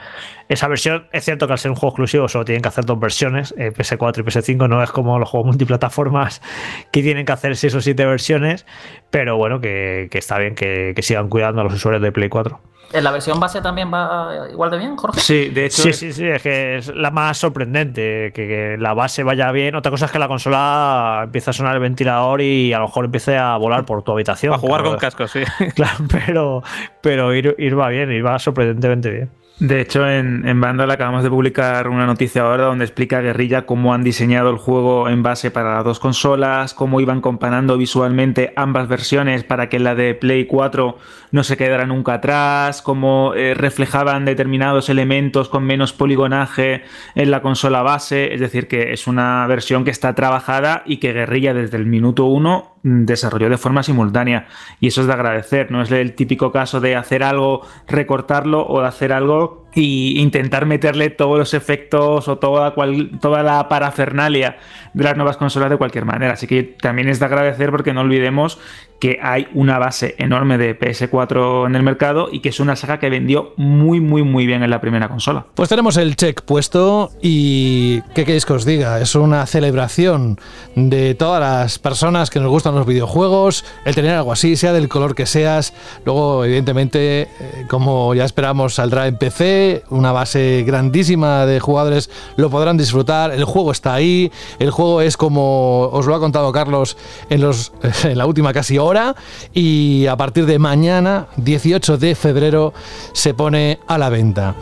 esa 0.48 0.68
versión. 0.68 1.06
Es 1.12 1.24
cierto 1.24 1.46
que 1.46 1.52
al 1.52 1.58
ser 1.58 1.70
un 1.70 1.76
juego 1.76 1.90
exclusivo 1.90 2.28
solo 2.28 2.44
tienen 2.44 2.62
que 2.62 2.68
hacer 2.68 2.86
dos 2.86 2.98
versiones, 2.98 3.54
eh, 3.58 3.70
PS4 3.72 4.20
y 4.20 4.22
PS5, 4.22 4.68
no 4.68 4.82
es 4.82 4.90
como 4.92 5.18
los 5.18 5.28
juegos 5.28 5.48
multiplataformas 5.48 6.40
que 6.92 7.02
tienen 7.02 7.26
que 7.26 7.32
hacer 7.32 7.56
6 7.56 7.74
o 7.74 7.80
7 7.80 8.06
versiones, 8.06 8.66
pero 9.10 9.36
bueno, 9.36 9.60
que, 9.60 10.08
que 10.10 10.18
está 10.18 10.38
bien 10.38 10.54
que, 10.54 10.92
que 10.96 11.02
sigan 11.02 11.28
cuidando 11.28 11.60
a 11.60 11.64
los 11.64 11.74
usuarios 11.74 12.02
de 12.02 12.12
Play 12.12 12.30
4. 12.30 12.69
¿En 12.92 13.04
la 13.04 13.12
versión 13.12 13.38
base 13.38 13.60
también 13.60 13.92
va 13.92 14.48
igual 14.50 14.70
de 14.70 14.78
bien, 14.78 14.96
Jorge? 14.96 15.20
Sí, 15.20 15.48
de 15.50 15.66
hecho, 15.66 15.82
Sí, 15.82 15.92
sí, 15.92 16.12
sí, 16.12 16.26
es 16.26 16.42
que 16.42 16.78
es 16.78 16.88
la 16.94 17.10
más 17.10 17.38
sorprendente, 17.38 18.32
que, 18.34 18.48
que 18.48 18.76
la 18.78 18.94
base 18.94 19.22
vaya 19.22 19.52
bien. 19.52 19.74
Otra 19.76 19.90
cosa 19.90 20.06
es 20.06 20.12
que 20.12 20.18
la 20.18 20.28
consola 20.28 21.22
empieza 21.24 21.50
a 21.50 21.54
sonar 21.54 21.74
el 21.74 21.80
ventilador 21.80 22.40
y 22.40 22.72
a 22.72 22.78
lo 22.78 22.86
mejor 22.86 23.04
empiece 23.04 23.36
a 23.36 23.56
volar 23.56 23.84
por 23.84 24.02
tu 24.02 24.12
habitación. 24.12 24.52
A 24.54 24.58
jugar 24.58 24.82
con 24.82 24.96
cascos, 24.98 25.30
sí. 25.30 25.42
Claro, 25.74 25.98
pero, 26.10 26.62
pero 27.00 27.34
ir, 27.34 27.54
ir 27.58 27.78
va 27.78 27.88
bien, 27.88 28.10
ir 28.10 28.26
va 28.26 28.38
sorprendentemente 28.38 29.10
bien. 29.10 29.30
De 29.60 29.82
hecho, 29.82 30.08
en, 30.08 30.48
en 30.48 30.58
Vandal 30.58 30.90
acabamos 30.90 31.22
de 31.22 31.28
publicar 31.28 31.86
una 31.88 32.06
noticia 32.06 32.40
ahora 32.40 32.64
donde 32.64 32.86
explica 32.86 33.20
Guerrilla 33.20 33.66
cómo 33.66 33.92
han 33.92 34.02
diseñado 34.02 34.48
el 34.48 34.56
juego 34.56 35.06
en 35.10 35.22
base 35.22 35.50
para 35.50 35.74
las 35.74 35.84
dos 35.84 36.00
consolas, 36.00 36.72
cómo 36.72 36.98
iban 36.98 37.20
comparando 37.20 37.76
visualmente 37.76 38.54
ambas 38.56 38.88
versiones 38.88 39.44
para 39.44 39.68
que 39.68 39.78
la 39.78 39.94
de 39.94 40.14
Play 40.14 40.46
4 40.46 40.96
no 41.32 41.44
se 41.44 41.58
quedara 41.58 41.84
nunca 41.84 42.14
atrás, 42.14 42.80
cómo 42.80 43.34
eh, 43.34 43.52
reflejaban 43.52 44.24
determinados 44.24 44.88
elementos 44.88 45.50
con 45.50 45.64
menos 45.64 45.92
poligonaje 45.92 46.82
en 47.14 47.30
la 47.30 47.42
consola 47.42 47.82
base. 47.82 48.32
Es 48.32 48.40
decir, 48.40 48.66
que 48.66 48.94
es 48.94 49.06
una 49.06 49.46
versión 49.46 49.84
que 49.84 49.90
está 49.90 50.14
trabajada 50.14 50.84
y 50.86 50.96
que 50.96 51.12
Guerrilla 51.12 51.52
desde 51.52 51.76
el 51.76 51.84
minuto 51.84 52.24
uno 52.24 52.76
mm, 52.79 52.79
desarrolló 52.82 53.48
de 53.48 53.58
forma 53.58 53.82
simultánea. 53.82 54.46
Y 54.80 54.88
eso 54.88 55.02
es 55.02 55.06
de 55.06 55.12
agradecer, 55.12 55.70
no 55.70 55.82
es 55.82 55.90
el 55.90 56.14
típico 56.14 56.52
caso 56.52 56.80
de 56.80 56.96
hacer 56.96 57.22
algo, 57.22 57.62
recortarlo 57.86 58.66
o 58.66 58.80
de 58.80 58.88
hacer 58.88 59.12
algo 59.12 59.66
y 59.74 60.20
intentar 60.20 60.66
meterle 60.66 61.10
todos 61.10 61.38
los 61.38 61.54
efectos 61.54 62.28
o 62.28 62.38
toda, 62.38 62.72
cual, 62.72 63.10
toda 63.20 63.42
la 63.42 63.68
parafernalia 63.68 64.58
de 64.94 65.04
las 65.04 65.16
nuevas 65.16 65.36
consolas 65.36 65.70
de 65.70 65.76
cualquier 65.76 66.04
manera. 66.04 66.32
Así 66.32 66.46
que 66.46 66.62
también 66.62 67.08
es 67.08 67.20
de 67.20 67.26
agradecer 67.26 67.70
porque 67.70 67.92
no 67.92 68.00
olvidemos 68.00 68.58
que 69.00 69.18
hay 69.22 69.48
una 69.54 69.78
base 69.78 70.14
enorme 70.18 70.58
de 70.58 70.78
PS4 70.78 71.66
en 71.66 71.74
el 71.74 71.82
mercado 71.82 72.28
y 72.30 72.40
que 72.40 72.50
es 72.50 72.60
una 72.60 72.76
saga 72.76 72.98
que 72.98 73.08
vendió 73.08 73.54
muy, 73.56 73.98
muy, 73.98 74.22
muy 74.22 74.46
bien 74.46 74.62
en 74.62 74.70
la 74.70 74.80
primera 74.80 75.08
consola. 75.08 75.46
Pues 75.54 75.70
tenemos 75.70 75.96
el 75.96 76.16
check 76.16 76.42
puesto 76.42 77.10
y 77.22 78.02
¿qué 78.14 78.24
queréis 78.24 78.44
que 78.44 78.52
os 78.52 78.66
diga? 78.66 79.00
Es 79.00 79.14
una 79.14 79.46
celebración 79.46 80.38
de 80.76 81.14
todas 81.14 81.40
las 81.40 81.78
personas 81.78 82.28
que 82.28 82.40
nos 82.40 82.50
gustan 82.50 82.74
los 82.74 82.86
videojuegos, 82.86 83.64
el 83.86 83.94
tener 83.94 84.14
algo 84.14 84.32
así, 84.32 84.54
sea 84.56 84.74
del 84.74 84.88
color 84.88 85.14
que 85.14 85.24
seas. 85.24 85.72
Luego, 86.04 86.44
evidentemente, 86.44 87.22
eh, 87.22 87.28
como 87.68 88.14
ya 88.14 88.24
esperamos, 88.26 88.74
saldrá 88.74 89.06
en 89.06 89.16
PC, 89.16 89.59
una 89.90 90.12
base 90.12 90.64
grandísima 90.66 91.46
de 91.46 91.60
jugadores 91.60 92.10
lo 92.36 92.50
podrán 92.50 92.76
disfrutar, 92.76 93.32
el 93.32 93.44
juego 93.44 93.72
está 93.72 93.94
ahí, 93.94 94.30
el 94.58 94.70
juego 94.70 95.00
es 95.00 95.16
como 95.16 95.88
os 95.92 96.06
lo 96.06 96.14
ha 96.14 96.20
contado 96.20 96.52
Carlos 96.52 96.96
en, 97.28 97.40
los, 97.40 97.72
en 98.04 98.18
la 98.18 98.26
última 98.26 98.52
casi 98.52 98.78
hora 98.78 99.14
y 99.52 100.06
a 100.06 100.16
partir 100.16 100.46
de 100.46 100.58
mañana, 100.58 101.26
18 101.36 101.98
de 101.98 102.14
febrero, 102.14 102.72
se 103.12 103.34
pone 103.34 103.80
a 103.86 103.98
la 103.98 104.08
venta. 104.08 104.54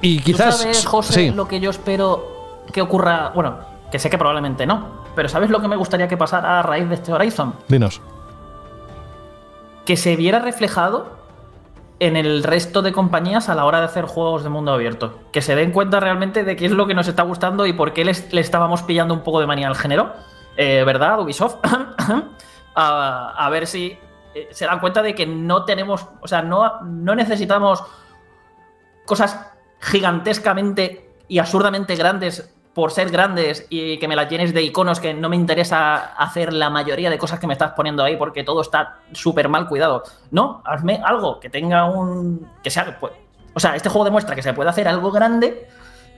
Y 0.00 0.20
quizás... 0.20 0.56
¿Tú 0.56 0.62
sabes, 0.62 0.86
José, 0.86 1.12
sí. 1.12 1.30
lo 1.30 1.48
que 1.48 1.60
yo 1.60 1.70
espero 1.70 2.62
que 2.72 2.82
ocurra? 2.82 3.32
Bueno, 3.34 3.58
que 3.90 3.98
sé 3.98 4.10
que 4.10 4.18
probablemente 4.18 4.66
no, 4.66 5.04
pero 5.14 5.28
¿sabes 5.28 5.50
lo 5.50 5.60
que 5.60 5.68
me 5.68 5.76
gustaría 5.76 6.08
que 6.08 6.16
pasara 6.16 6.60
a 6.60 6.62
raíz 6.62 6.88
de 6.88 6.96
este 6.96 7.12
Horizon? 7.12 7.54
Dinos. 7.68 8.00
Que 9.84 9.96
se 9.96 10.16
viera 10.16 10.38
reflejado 10.40 11.23
en 12.00 12.16
el 12.16 12.42
resto 12.42 12.82
de 12.82 12.92
compañías 12.92 13.48
a 13.48 13.54
la 13.54 13.64
hora 13.64 13.78
de 13.78 13.86
hacer 13.86 14.04
juegos 14.04 14.42
de 14.42 14.48
mundo 14.48 14.72
abierto. 14.72 15.20
Que 15.32 15.42
se 15.42 15.54
den 15.54 15.70
cuenta 15.70 16.00
realmente 16.00 16.44
de 16.44 16.56
qué 16.56 16.66
es 16.66 16.72
lo 16.72 16.86
que 16.86 16.94
nos 16.94 17.08
está 17.08 17.22
gustando 17.22 17.66
y 17.66 17.72
por 17.72 17.92
qué 17.92 18.04
le 18.04 18.40
estábamos 18.40 18.82
pillando 18.82 19.14
un 19.14 19.22
poco 19.22 19.40
de 19.40 19.46
manía 19.46 19.68
al 19.68 19.76
género. 19.76 20.12
Eh, 20.56 20.82
¿Verdad, 20.84 21.20
Ubisoft? 21.20 21.56
a, 22.74 23.34
a 23.36 23.50
ver 23.50 23.66
si 23.66 23.98
eh, 24.34 24.48
se 24.50 24.66
dan 24.66 24.80
cuenta 24.80 25.02
de 25.02 25.14
que 25.14 25.26
no 25.26 25.64
tenemos, 25.64 26.06
o 26.20 26.28
sea, 26.28 26.42
no, 26.42 26.80
no 26.82 27.14
necesitamos 27.14 27.82
cosas 29.06 29.52
gigantescamente 29.80 31.10
y 31.28 31.38
absurdamente 31.38 31.94
grandes 31.96 32.53
por 32.74 32.90
ser 32.90 33.10
grandes 33.10 33.66
y 33.70 33.98
que 33.98 34.08
me 34.08 34.16
las 34.16 34.28
llenes 34.28 34.52
de 34.52 34.62
iconos 34.62 34.98
que 34.98 35.14
no 35.14 35.28
me 35.28 35.36
interesa 35.36 35.94
hacer 35.94 36.52
la 36.52 36.70
mayoría 36.70 37.08
de 37.08 37.18
cosas 37.18 37.38
que 37.38 37.46
me 37.46 37.52
estás 37.52 37.72
poniendo 37.72 38.02
ahí 38.02 38.16
porque 38.16 38.42
todo 38.42 38.60
está 38.60 38.98
súper 39.12 39.48
mal 39.48 39.68
cuidado. 39.68 40.02
No, 40.32 40.60
hazme 40.64 41.00
algo 41.04 41.38
que 41.40 41.48
tenga 41.48 41.84
un... 41.84 42.48
que 42.62 42.70
sea... 42.70 42.98
Pues, 42.98 43.12
o 43.54 43.60
sea, 43.60 43.76
este 43.76 43.88
juego 43.88 44.04
demuestra 44.04 44.34
que 44.34 44.42
se 44.42 44.52
puede 44.52 44.70
hacer 44.70 44.88
algo 44.88 45.12
grande, 45.12 45.68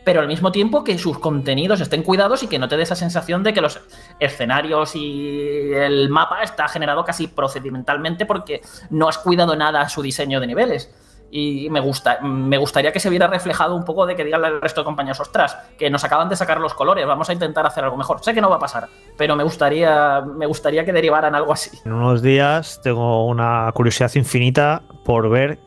pero 0.05 0.21
al 0.21 0.29
mismo 0.29 0.51
tiempo 0.51 0.83
que 0.83 0.97
sus 0.99 1.19
contenidos 1.19 1.83
estén 1.83 2.03
cuidados 2.03 2.43
y 2.43 2.47
que 2.47 2.59
no 2.59 2.69
te 2.69 2.79
dé 2.79 2.85
esa 2.85 2.97
sensación 2.97 3.43
de 3.43 3.53
que 3.53 3.61
los 3.61 3.79
escenarios 4.19 4.97
y 4.97 5.73
el 5.75 6.09
mapa 6.09 6.43
está 6.43 6.67
generado 6.69 7.05
casi 7.05 7.27
procedimentalmente 7.27 8.25
porque 8.25 8.63
no 8.89 9.09
has 9.09 9.19
cuidado 9.19 9.55
nada 9.55 9.87
su 9.91 10.01
diseño 10.01 10.41
de 10.41 10.47
niveles. 10.47 10.91
Y 11.31 11.69
me, 11.71 11.81
gusta, 11.81 12.21
me 12.23 12.57
gustaría 12.57 12.93
que 12.93 13.01
se 13.01 13.11
viera 13.11 13.27
reflejado 13.27 13.75
un 13.75 13.85
poco 13.85 14.07
de 14.07 14.15
que 14.15 14.25
digan 14.25 14.45
al 14.45 14.61
resto 14.61 14.81
de 14.81 14.85
compañías, 14.85 15.19
ostras, 15.21 15.57
que 15.77 15.91
nos 15.91 16.05
acaban 16.05 16.29
de 16.29 16.37
sacar 16.37 16.61
los 16.61 16.75
colores, 16.75 17.07
vamos 17.07 17.29
a 17.29 17.33
intentar 17.33 17.67
hacer 17.67 17.85
algo 17.85 17.97
mejor. 17.97 18.23
Sé 18.23 18.33
que 18.33 18.41
no 18.41 18.49
va 18.49 18.57
a 18.57 18.61
pasar, 18.61 18.89
pero 19.17 19.35
me 19.37 19.43
gustaría, 19.43 20.21
me 20.21 20.47
gustaría 20.47 20.85
que 20.85 20.93
derivaran 20.93 21.35
algo 21.35 21.53
así. 21.53 21.71
En 21.85 21.93
unos 21.93 22.23
días 22.23 22.81
tengo 22.83 23.27
una 23.27 23.71
curiosidad 23.75 24.13
infinita 24.15 24.83
por 25.05 25.29
ver 25.29 25.59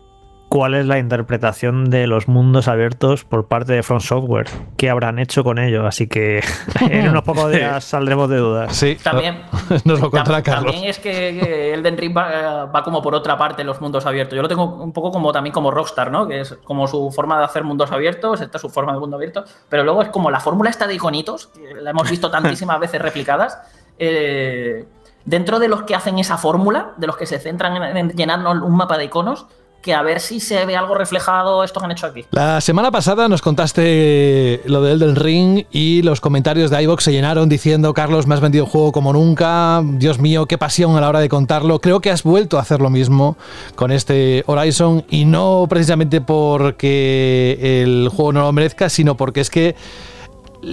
cuál 0.49 0.73
es 0.73 0.85
la 0.87 0.97
interpretación 0.97 1.89
de 1.91 2.07
los 2.07 2.27
mundos 2.27 2.67
abiertos 2.67 3.23
por 3.23 3.47
parte 3.47 3.73
de 3.73 3.83
From 3.83 3.99
Software. 3.99 4.47
¿Qué 4.77 4.89
habrán 4.89 5.19
hecho 5.19 5.43
con 5.43 5.59
ello? 5.59 5.85
Así 5.85 6.07
que 6.07 6.43
en 6.81 7.07
unos 7.07 7.21
pocos 7.23 7.51
días 7.51 7.83
saldremos 7.83 8.29
de 8.29 8.37
dudas. 8.37 8.75
Sí, 8.75 8.97
También, 9.03 9.43
nos 9.85 9.99
lo 10.01 10.09
contará 10.09 10.39
tam- 10.39 10.43
Carlos. 10.43 10.71
también 10.73 10.89
es 10.89 10.97
que, 10.99 11.73
Elden 11.75 11.97
Ring 11.97 12.17
va, 12.17 12.65
va 12.65 12.83
como 12.83 13.01
por 13.01 13.13
otra 13.13 13.37
parte 13.37 13.61
en 13.61 13.67
los 13.67 13.79
mundos 13.79 14.05
abiertos. 14.07 14.35
Yo 14.35 14.41
lo 14.41 14.47
tengo 14.47 14.65
un 14.65 14.91
poco 14.91 15.11
como 15.11 15.31
también 15.31 15.53
como 15.53 15.69
Rockstar, 15.71 16.11
¿no? 16.11 16.27
Que 16.27 16.41
es 16.41 16.53
como 16.63 16.87
su 16.87 17.11
forma 17.11 17.37
de 17.37 17.45
hacer 17.45 17.63
mundos 17.63 17.91
abiertos, 17.91 18.41
esta 18.41 18.57
es 18.57 18.61
su 18.61 18.69
forma 18.69 18.91
de 18.93 18.99
mundo 18.99 19.15
abierto, 19.17 19.43
pero 19.69 19.83
luego 19.83 20.01
es 20.01 20.09
como 20.09 20.31
la 20.31 20.39
fórmula 20.39 20.69
esta 20.71 20.87
de 20.87 20.95
iconitos, 20.95 21.47
que 21.47 21.75
la 21.81 21.91
hemos 21.91 22.09
visto 22.09 22.31
tantísimas 22.31 22.79
veces 22.81 23.01
replicadas. 23.01 23.57
eh, 23.99 24.85
dentro 25.25 25.59
de 25.59 25.67
los 25.67 25.83
que 25.83 25.93
hacen 25.93 26.17
esa 26.17 26.37
fórmula, 26.37 26.93
de 26.97 27.05
los 27.05 27.15
que 27.17 27.27
se 27.27 27.37
centran 27.37 27.75
en, 27.83 27.97
en 27.97 28.09
llenarnos 28.13 28.63
un 28.63 28.75
mapa 28.75 28.97
de 28.97 29.03
iconos, 29.05 29.45
que 29.81 29.93
a 29.93 30.01
ver 30.01 30.19
si 30.19 30.39
se 30.39 30.65
ve 30.65 30.75
algo 30.75 30.95
reflejado 30.95 31.63
esto 31.63 31.79
que 31.79 31.85
han 31.85 31.91
hecho 31.91 32.07
aquí. 32.07 32.25
La 32.31 32.61
semana 32.61 32.91
pasada 32.91 33.27
nos 33.27 33.41
contaste 33.41 34.61
lo 34.65 34.81
de 34.81 34.93
Elden 34.93 35.15
Ring 35.15 35.65
y 35.71 36.01
los 36.01 36.21
comentarios 36.21 36.69
de 36.69 36.81
iVox 36.83 37.03
se 37.03 37.11
llenaron 37.11 37.49
diciendo, 37.49 37.93
Carlos, 37.93 38.27
me 38.27 38.35
has 38.35 38.41
vendido 38.41 38.65
el 38.65 38.71
juego 38.71 38.91
como 38.91 39.13
nunca, 39.13 39.81
Dios 39.83 40.19
mío, 40.19 40.45
qué 40.45 40.57
pasión 40.57 40.95
a 40.95 41.01
la 41.01 41.09
hora 41.09 41.19
de 41.19 41.29
contarlo. 41.29 41.79
Creo 41.79 42.01
que 42.01 42.11
has 42.11 42.23
vuelto 42.23 42.57
a 42.57 42.61
hacer 42.61 42.81
lo 42.81 42.89
mismo 42.89 43.37
con 43.75 43.91
este 43.91 44.43
Horizon 44.47 45.05
y 45.09 45.25
no 45.25 45.65
precisamente 45.69 46.21
porque 46.21 47.81
el 47.81 48.09
juego 48.09 48.33
no 48.33 48.41
lo 48.41 48.51
merezca, 48.51 48.89
sino 48.89 49.15
porque 49.15 49.41
es 49.41 49.49
que 49.49 49.75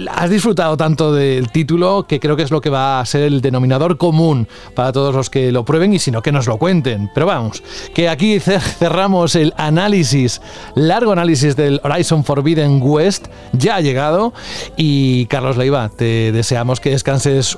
has 0.09 0.29
disfrutado 0.29 0.75
tanto 0.75 1.13
del 1.13 1.49
título 1.51 2.05
que 2.07 2.19
creo 2.19 2.35
que 2.35 2.43
es 2.43 2.51
lo 2.51 2.59
que 2.61 2.69
va 2.69 2.99
a 2.99 3.05
ser 3.05 3.23
el 3.23 3.41
denominador 3.41 3.97
común 3.97 4.47
para 4.75 4.91
todos 4.91 5.15
los 5.15 5.29
que 5.29 5.51
lo 5.51 5.63
prueben 5.65 5.93
y 5.93 5.99
si 5.99 6.11
no 6.11 6.21
que 6.21 6.31
nos 6.31 6.45
lo 6.47 6.57
cuenten. 6.57 7.09
Pero 7.13 7.25
vamos, 7.25 7.63
que 7.93 8.09
aquí 8.09 8.35
cer- 8.39 8.59
cerramos 8.59 9.35
el 9.35 9.53
análisis, 9.57 10.41
largo 10.75 11.11
análisis 11.13 11.55
del 11.55 11.79
Horizon 11.83 12.23
Forbidden 12.23 12.79
West, 12.81 13.27
ya 13.53 13.75
ha 13.77 13.81
llegado 13.81 14.33
y 14.75 15.25
Carlos 15.27 15.57
Leiva, 15.57 15.89
te 15.89 16.31
deseamos 16.31 16.79
que 16.79 16.89
descanses 16.91 17.57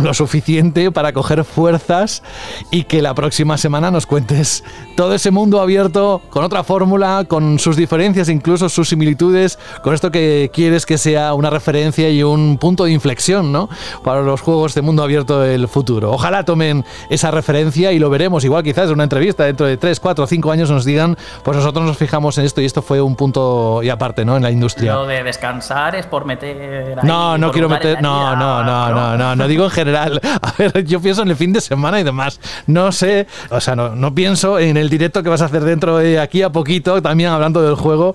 lo 0.00 0.14
suficiente 0.14 0.90
para 0.90 1.12
coger 1.12 1.44
fuerzas 1.44 2.22
y 2.70 2.84
que 2.84 3.02
la 3.02 3.14
próxima 3.14 3.58
semana 3.58 3.90
nos 3.90 4.06
cuentes 4.06 4.64
todo 4.96 5.14
ese 5.14 5.30
mundo 5.30 5.60
abierto 5.60 6.22
con 6.30 6.44
otra 6.44 6.64
fórmula, 6.64 7.24
con 7.28 7.58
sus 7.58 7.76
diferencias, 7.76 8.28
incluso 8.28 8.68
sus 8.68 8.88
similitudes, 8.88 9.58
con 9.82 9.94
esto 9.94 10.10
que 10.10 10.50
quieres 10.52 10.86
que 10.86 10.98
sea 10.98 11.34
una 11.34 11.50
referencia 11.50 12.08
y 12.10 12.22
un 12.22 12.58
punto 12.58 12.84
de 12.84 12.92
inflexión, 12.92 13.52
¿no? 13.52 13.68
Para 14.04 14.22
los 14.22 14.40
juegos 14.40 14.74
de 14.74 14.82
mundo 14.82 15.02
abierto 15.02 15.40
del 15.40 15.68
futuro. 15.68 16.12
Ojalá 16.12 16.44
tomen 16.44 16.84
esa 17.10 17.30
referencia 17.30 17.92
y 17.92 17.98
lo 17.98 18.10
veremos, 18.10 18.44
igual 18.44 18.62
quizás 18.62 18.86
en 18.86 18.94
una 18.94 19.04
entrevista 19.04 19.44
dentro 19.44 19.66
de 19.66 19.76
3, 19.76 20.00
4, 20.00 20.26
5 20.26 20.50
años 20.50 20.70
nos 20.70 20.84
digan, 20.84 21.16
pues 21.42 21.56
nosotros 21.56 21.84
nos 21.84 21.96
fijamos 21.96 22.38
en 22.38 22.44
esto 22.44 22.60
y 22.60 22.64
esto 22.64 22.82
fue 22.82 23.00
un 23.00 23.16
punto 23.16 23.82
y 23.82 23.88
aparte, 23.90 24.24
¿no? 24.24 24.36
En 24.36 24.42
la 24.42 24.50
industria. 24.50 24.94
Lo 24.94 25.06
de 25.06 25.22
descansar 25.22 25.94
es 25.94 26.06
por 26.06 26.24
meter. 26.24 26.98
ahí 26.98 27.06
No, 27.06 27.38
no 27.38 27.50
quiero 27.50 27.68
meter. 27.68 28.00
No, 28.02 28.18
vida, 28.18 28.36
no, 28.36 28.64
no, 28.64 28.88
no, 28.90 29.16
no, 29.16 29.36
no 29.36 29.48
digo 29.48 29.64
en 29.64 29.70
general. 29.70 29.81
A 29.90 30.54
ver, 30.58 30.84
yo 30.84 31.00
pienso 31.00 31.22
en 31.22 31.30
el 31.30 31.36
fin 31.36 31.52
de 31.52 31.60
semana 31.60 32.00
y 32.00 32.04
demás. 32.04 32.40
No 32.66 32.92
sé, 32.92 33.26
o 33.50 33.60
sea, 33.60 33.76
no, 33.76 33.94
no 33.94 34.14
pienso 34.14 34.58
en 34.58 34.76
el 34.76 34.88
directo 34.88 35.22
que 35.22 35.28
vas 35.28 35.42
a 35.42 35.46
hacer 35.46 35.64
dentro 35.64 35.98
de 35.98 36.20
aquí 36.20 36.42
a 36.42 36.50
poquito, 36.50 37.00
también 37.02 37.30
hablando 37.30 37.62
del 37.62 37.74
juego. 37.74 38.14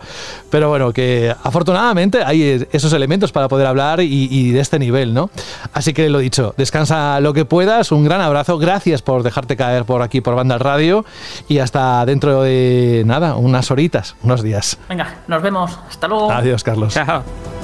Pero 0.49 0.69
bueno, 0.69 0.93
que 0.93 1.33
afortunadamente 1.43 2.23
hay 2.23 2.65
esos 2.71 2.93
elementos 2.93 3.31
para 3.31 3.47
poder 3.47 3.67
hablar 3.67 4.01
y, 4.01 4.27
y 4.31 4.51
de 4.51 4.59
este 4.59 4.79
nivel, 4.79 5.13
¿no? 5.13 5.29
Así 5.73 5.93
que 5.93 6.09
lo 6.09 6.19
dicho, 6.19 6.53
descansa 6.57 7.19
lo 7.19 7.33
que 7.33 7.45
puedas. 7.45 7.91
Un 7.91 8.03
gran 8.03 8.21
abrazo. 8.21 8.57
Gracias 8.57 9.01
por 9.01 9.23
dejarte 9.23 9.55
caer 9.55 9.85
por 9.85 10.01
aquí, 10.01 10.21
por 10.21 10.35
Banda 10.35 10.57
Radio. 10.57 11.05
Y 11.47 11.59
hasta 11.59 12.05
dentro 12.05 12.43
de 12.43 13.03
nada, 13.05 13.35
unas 13.35 13.71
horitas, 13.71 14.15
unos 14.23 14.43
días. 14.43 14.77
Venga, 14.89 15.15
nos 15.27 15.41
vemos. 15.41 15.77
Hasta 15.89 16.07
luego. 16.07 16.31
Adiós, 16.31 16.63
Carlos. 16.63 16.93
Chao. 16.93 17.56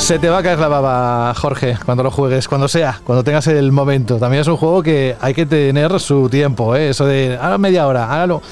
Se 0.00 0.18
te 0.18 0.28
va 0.28 0.38
a 0.38 0.42
caer 0.42 0.58
la 0.58 0.66
baba, 0.66 1.32
Jorge, 1.34 1.76
cuando 1.84 2.02
lo 2.02 2.10
juegues, 2.10 2.48
cuando 2.48 2.66
sea, 2.66 3.00
cuando 3.04 3.22
tengas 3.22 3.46
el 3.46 3.70
momento. 3.70 4.16
También 4.16 4.40
es 4.40 4.48
un 4.48 4.56
juego 4.56 4.82
que 4.82 5.14
hay 5.20 5.34
que 5.34 5.46
tener 5.46 6.00
su 6.00 6.28
tiempo, 6.28 6.74
¿eh? 6.74 6.88
Eso 6.88 7.06
de, 7.06 7.38
ahora 7.40 7.58
media 7.58 7.86
hora, 7.86 8.12
hágalo. 8.12 8.42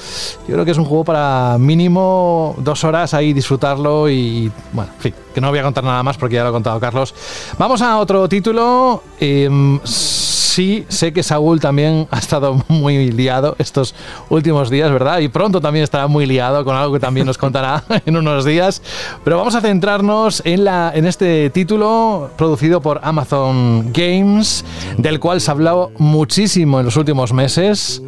Yo 0.47 0.53
creo 0.53 0.63
que 0.63 0.71
es 0.71 0.77
un 0.77 0.85
juego 0.85 1.03
para 1.03 1.57
mínimo 1.59 2.55
dos 2.59 2.83
horas 2.85 3.13
ahí 3.13 3.33
disfrutarlo 3.33 4.09
y, 4.09 4.49
bueno, 4.71 4.91
en 4.95 5.01
fin, 5.01 5.13
que 5.33 5.41
no 5.41 5.49
voy 5.49 5.59
a 5.59 5.63
contar 5.63 5.83
nada 5.83 6.01
más 6.01 6.17
porque 6.17 6.35
ya 6.35 6.43
lo 6.43 6.49
ha 6.49 6.53
contado 6.53 6.79
Carlos. 6.79 7.13
Vamos 7.57 7.81
a 7.81 7.97
otro 7.97 8.29
título. 8.29 9.03
Em, 9.19 9.79
sí, 10.59 10.83
sé 10.89 11.13
que 11.13 11.23
Saúl 11.23 11.61
también 11.61 12.05
ha 12.11 12.19
estado 12.19 12.61
muy 12.67 13.11
liado 13.11 13.55
estos 13.59 13.95
últimos 14.29 14.69
días, 14.69 14.91
¿verdad? 14.91 15.19
Y 15.19 15.29
pronto 15.29 15.61
también 15.61 15.83
estará 15.83 16.07
muy 16.07 16.25
liado 16.25 16.65
con 16.65 16.75
algo 16.75 16.91
que 16.91 16.99
también 16.99 17.25
nos 17.25 17.37
contará 17.37 17.81
en 18.05 18.17
unos 18.17 18.43
días. 18.43 18.81
Pero 19.23 19.37
vamos 19.37 19.55
a 19.55 19.61
centrarnos 19.61 20.41
en, 20.43 20.65
la, 20.65 20.91
en 20.93 21.05
este 21.05 21.49
título 21.51 22.29
producido 22.35 22.81
por 22.81 22.99
Amazon 23.03 23.93
Games, 23.93 24.65
del 24.97 25.21
cual 25.21 25.39
se 25.39 25.49
ha 25.49 25.53
hablado 25.53 25.93
muchísimo 25.97 26.79
en 26.79 26.87
los 26.87 26.97
últimos 26.97 27.31
meses 27.31 28.03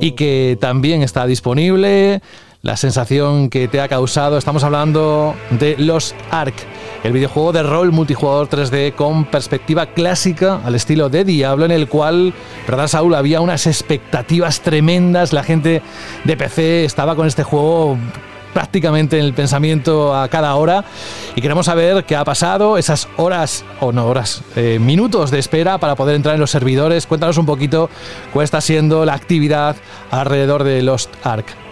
y 0.00 0.12
que 0.12 0.58
también 0.60 1.00
está 1.02 1.26
disponible. 1.26 2.22
La 2.62 2.76
sensación 2.76 3.50
que 3.50 3.68
te 3.68 3.80
ha 3.80 3.86
causado, 3.86 4.36
estamos 4.36 4.64
hablando 4.64 5.36
de 5.50 5.76
los 5.78 6.12
Ark. 6.32 6.54
El 7.04 7.12
videojuego 7.12 7.52
de 7.52 7.62
rol 7.62 7.92
multijugador 7.92 8.48
3D 8.48 8.94
con 8.94 9.26
perspectiva 9.26 9.86
clásica 9.86 10.60
al 10.64 10.74
estilo 10.74 11.10
de 11.10 11.24
Diablo, 11.24 11.66
en 11.66 11.70
el 11.70 11.86
cual, 11.86 12.32
¿verdad, 12.66 12.88
Saúl? 12.88 13.14
Había 13.14 13.42
unas 13.42 13.66
expectativas 13.66 14.62
tremendas. 14.62 15.34
La 15.34 15.44
gente 15.44 15.82
de 16.24 16.36
PC 16.36 16.86
estaba 16.86 17.14
con 17.14 17.26
este 17.26 17.42
juego 17.42 17.98
prácticamente 18.54 19.18
en 19.18 19.26
el 19.26 19.34
pensamiento 19.34 20.16
a 20.16 20.28
cada 20.28 20.54
hora 20.54 20.84
y 21.34 21.42
queremos 21.42 21.66
saber 21.66 22.04
qué 22.04 22.16
ha 22.16 22.24
pasado, 22.24 22.78
esas 22.78 23.08
horas, 23.18 23.66
o 23.80 23.92
no 23.92 24.06
horas, 24.06 24.42
eh, 24.56 24.78
minutos 24.80 25.30
de 25.30 25.40
espera 25.40 25.76
para 25.76 25.96
poder 25.96 26.16
entrar 26.16 26.34
en 26.34 26.40
los 26.40 26.52
servidores. 26.52 27.06
Cuéntanos 27.06 27.36
un 27.36 27.44
poquito 27.44 27.90
cuál 28.32 28.44
está 28.44 28.62
siendo 28.62 29.04
la 29.04 29.12
actividad 29.12 29.76
alrededor 30.10 30.64
de 30.64 30.80
Lost 30.80 31.10
Ark. 31.22 31.63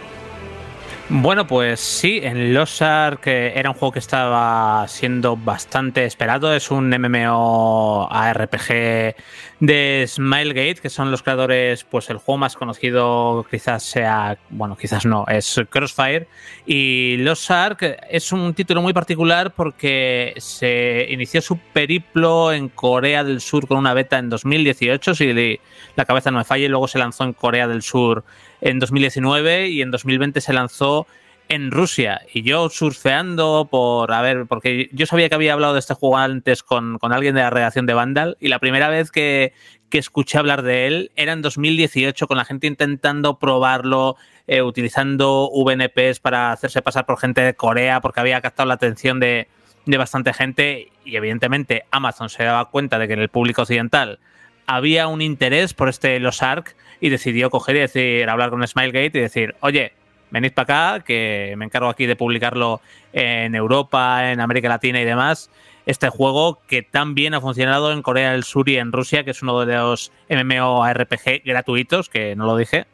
Bueno, 1.15 1.47
pues 1.47 1.79
sí, 1.79 2.21
en 2.23 2.55
Lost 2.55 2.81
Ark 2.81 3.27
era 3.27 3.69
un 3.69 3.77
juego 3.77 3.93
que 3.93 3.99
estaba 3.99 4.89
siendo 4.89 5.37
bastante 5.37 6.07
esperado. 6.07 6.55
Es 6.55 6.71
un 6.71 6.89
MMO 6.89 8.09
ARPG 8.11 9.15
de 9.61 10.07
Smilegate, 10.09 10.77
que 10.81 10.89
son 10.89 11.11
los 11.11 11.23
creadores, 11.23 11.85
pues 11.85 12.09
el 12.09 12.17
juego 12.17 12.39
más 12.39 12.57
conocido 12.57 13.45
quizás 13.51 13.83
sea, 13.83 14.39
bueno, 14.49 14.75
quizás 14.75 15.05
no, 15.05 15.27
es 15.29 15.61
Crossfire. 15.69 16.29
Y 16.65 17.19
Lost 17.19 17.51
Ark 17.51 17.99
es 18.09 18.33
un 18.33 18.55
título 18.55 18.81
muy 18.81 18.95
particular 18.95 19.53
porque 19.53 20.33
se 20.39 21.09
inició 21.11 21.43
su 21.43 21.59
periplo 21.59 22.55
en 22.55 22.71
Corea 22.71 23.23
del 23.23 23.43
Sur 23.43 23.69
con 23.69 23.77
una 23.77 23.93
beta 23.93 24.19
en 24.19 24.31
2018, 24.31 25.15
si 25.15 25.61
la 25.95 26.05
cabeza 26.07 26.31
no 26.31 26.39
me 26.39 26.45
falla, 26.45 26.65
y 26.65 26.69
luego 26.69 26.89
se 26.89 26.99
lanzó 26.99 27.25
en 27.25 27.35
Corea 27.35 27.69
del 27.69 27.83
Sur 27.83 28.25
en 28.63 28.79
2019 28.79 29.69
y 29.69 29.83
en 29.83 29.91
2020 29.91 30.41
se 30.41 30.53
lanzó 30.55 31.07
en 31.49 31.71
Rusia. 31.71 32.23
Y 32.33 32.43
yo 32.43 32.71
surfeando 32.71 33.69
por, 33.71 34.13
a 34.13 34.23
ver, 34.23 34.47
porque 34.47 34.89
yo 34.93 35.05
sabía 35.05 35.29
que 35.29 35.35
había 35.35 35.53
hablado 35.53 35.75
de 35.75 35.81
este 35.81 35.95
juego 35.95 36.17
antes 36.17 36.63
con, 36.63 36.99
con 36.99 37.13
alguien 37.13 37.35
de 37.35 37.43
la 37.43 37.51
redacción 37.51 37.85
de 37.85 37.93
Vandal 37.93 38.39
y 38.41 38.49
la 38.49 38.59
primera 38.59 38.89
vez 38.89 39.11
que, 39.11 39.53
que, 39.91 39.99
escuché 39.99 40.39
hablar 40.39 40.63
de 40.63 40.87
él 40.87 41.11
era 41.17 41.33
en 41.33 41.43
2018 41.43 42.27
con 42.27 42.39
la 42.39 42.47
gente 42.47 42.69
intentando 42.69 43.39
probarlo, 43.39 44.17
eh, 44.47 44.63
utilizando 44.63 45.51
VNPs 45.53 46.21
para 46.21 46.53
hacerse 46.53 46.81
pasar 46.81 47.05
por 47.05 47.19
gente 47.19 47.43
de 47.43 47.55
Corea 47.55 48.01
porque 48.01 48.21
había 48.21 48.41
captado 48.41 48.69
la 48.69 48.75
atención 48.75 49.21
de, 49.21 49.49
de 49.85 49.99
bastante 49.99 50.33
gente 50.33 50.91
y 51.05 51.17
evidentemente 51.17 51.85
Amazon 51.91 52.31
se 52.31 52.45
daba 52.45 52.71
cuenta 52.71 52.99
de 52.99 53.09
que 53.09 53.15
en 53.15 53.21
el 53.21 53.29
público 53.29 53.63
occidental 53.63 54.21
había 54.67 55.09
un 55.09 55.21
interés 55.21 55.75
por 55.75 55.89
este 55.89 56.19
Los 56.21 56.43
Ark 56.43 56.77
y 57.03 57.09
decidió 57.09 57.51
coger 57.51 57.74
y 57.74 57.81
decir, 57.81 58.31
hablar 58.31 58.51
con 58.51 58.65
Smilegate 58.65 59.19
y 59.19 59.23
decir, 59.23 59.57
oye, 59.59 59.93
venid 60.31 60.53
para 60.53 60.93
acá, 60.93 61.05
que 61.05 61.53
me 61.59 61.65
encargo 61.65 61.89
aquí 61.89 62.07
de 62.07 62.15
publicarlo 62.15 62.81
en 63.12 63.57
Europa, 63.57 64.31
en 64.31 64.41
América 64.41 64.69
Latina 64.69 65.01
y 65.03 65.05
demás. 65.05 65.51
Este 65.85 66.09
juego 66.11 66.61
que 66.69 66.83
tan 66.83 67.16
bien 67.16 67.35
ha 67.35 67.41
funcionado 67.41 67.93
en 67.93 68.03
Corea 68.03 68.31
del 68.31 68.45
Sur 68.45 68.69
y 68.69 68.77
en 68.77 68.93
Rusia, 68.93 69.24
que 69.24 69.33
es 69.33 69.43
uno 69.43 69.66
de 69.66 69.74
los 69.74 70.12
MMORPG 70.31 71.43
gratuitos, 71.45 72.09
que 72.09 72.37
no 72.37 72.47
lo 72.47 72.57
dije, 72.57 72.87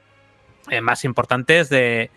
eh, 0.70 0.80
más 0.80 1.05
importantes 1.05 1.68
de, 1.68 2.10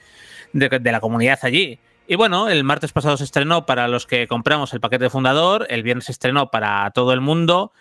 de, 0.53 0.69
de 0.69 0.91
la 0.93 1.01
comunidad 1.01 1.39
allí. 1.41 1.77
Y 2.07 2.15
bueno, 2.15 2.47
el 2.47 2.63
martes 2.63 2.93
pasado 2.93 3.17
se 3.17 3.25
estrenó 3.25 3.65
para 3.65 3.89
los 3.89 4.07
que 4.07 4.27
compramos 4.27 4.73
el 4.73 4.79
paquete 4.79 5.09
fundador, 5.09 5.67
el 5.69 5.83
viernes 5.83 6.05
se 6.05 6.13
estrenó 6.13 6.51
para 6.51 6.89
todo 6.91 7.11
el 7.11 7.19
mundo. 7.19 7.73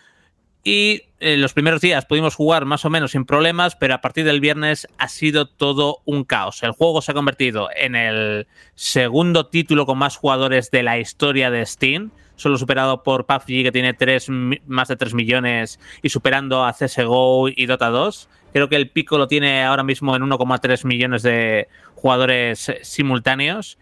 Y 0.63 1.03
en 1.19 1.41
los 1.41 1.53
primeros 1.53 1.81
días 1.81 2.05
pudimos 2.05 2.35
jugar 2.35 2.65
más 2.65 2.85
o 2.85 2.89
menos 2.89 3.11
sin 3.11 3.25
problemas, 3.25 3.75
pero 3.75 3.95
a 3.95 4.01
partir 4.01 4.25
del 4.25 4.39
viernes 4.39 4.87
ha 4.97 5.07
sido 5.07 5.47
todo 5.47 5.99
un 6.05 6.23
caos. 6.23 6.61
El 6.61 6.71
juego 6.71 7.01
se 7.01 7.11
ha 7.11 7.15
convertido 7.15 7.69
en 7.75 7.95
el 7.95 8.47
segundo 8.75 9.47
título 9.47 9.85
con 9.85 9.97
más 9.97 10.17
jugadores 10.17 10.69
de 10.69 10.83
la 10.83 10.99
historia 10.99 11.49
de 11.49 11.65
Steam, 11.65 12.11
solo 12.41 12.57
superado 12.57 13.03
por 13.03 13.25
PUBG 13.25 13.63
que 13.63 13.71
tiene 13.71 13.93
3, 13.93 14.27
más 14.65 14.87
de 14.87 14.95
3 14.95 15.13
millones 15.13 15.79
y 16.01 16.09
superando 16.09 16.65
a 16.65 16.73
CSGO 16.73 17.49
y 17.49 17.65
Dota 17.67 17.89
2. 17.89 18.27
Creo 18.51 18.67
que 18.67 18.75
el 18.75 18.89
pico 18.89 19.17
lo 19.17 19.27
tiene 19.27 19.63
ahora 19.63 19.83
mismo 19.83 20.15
en 20.15 20.23
1,3 20.23 20.85
millones 20.85 21.21
de 21.21 21.69
jugadores 21.95 22.71
simultáneos. 22.81 23.77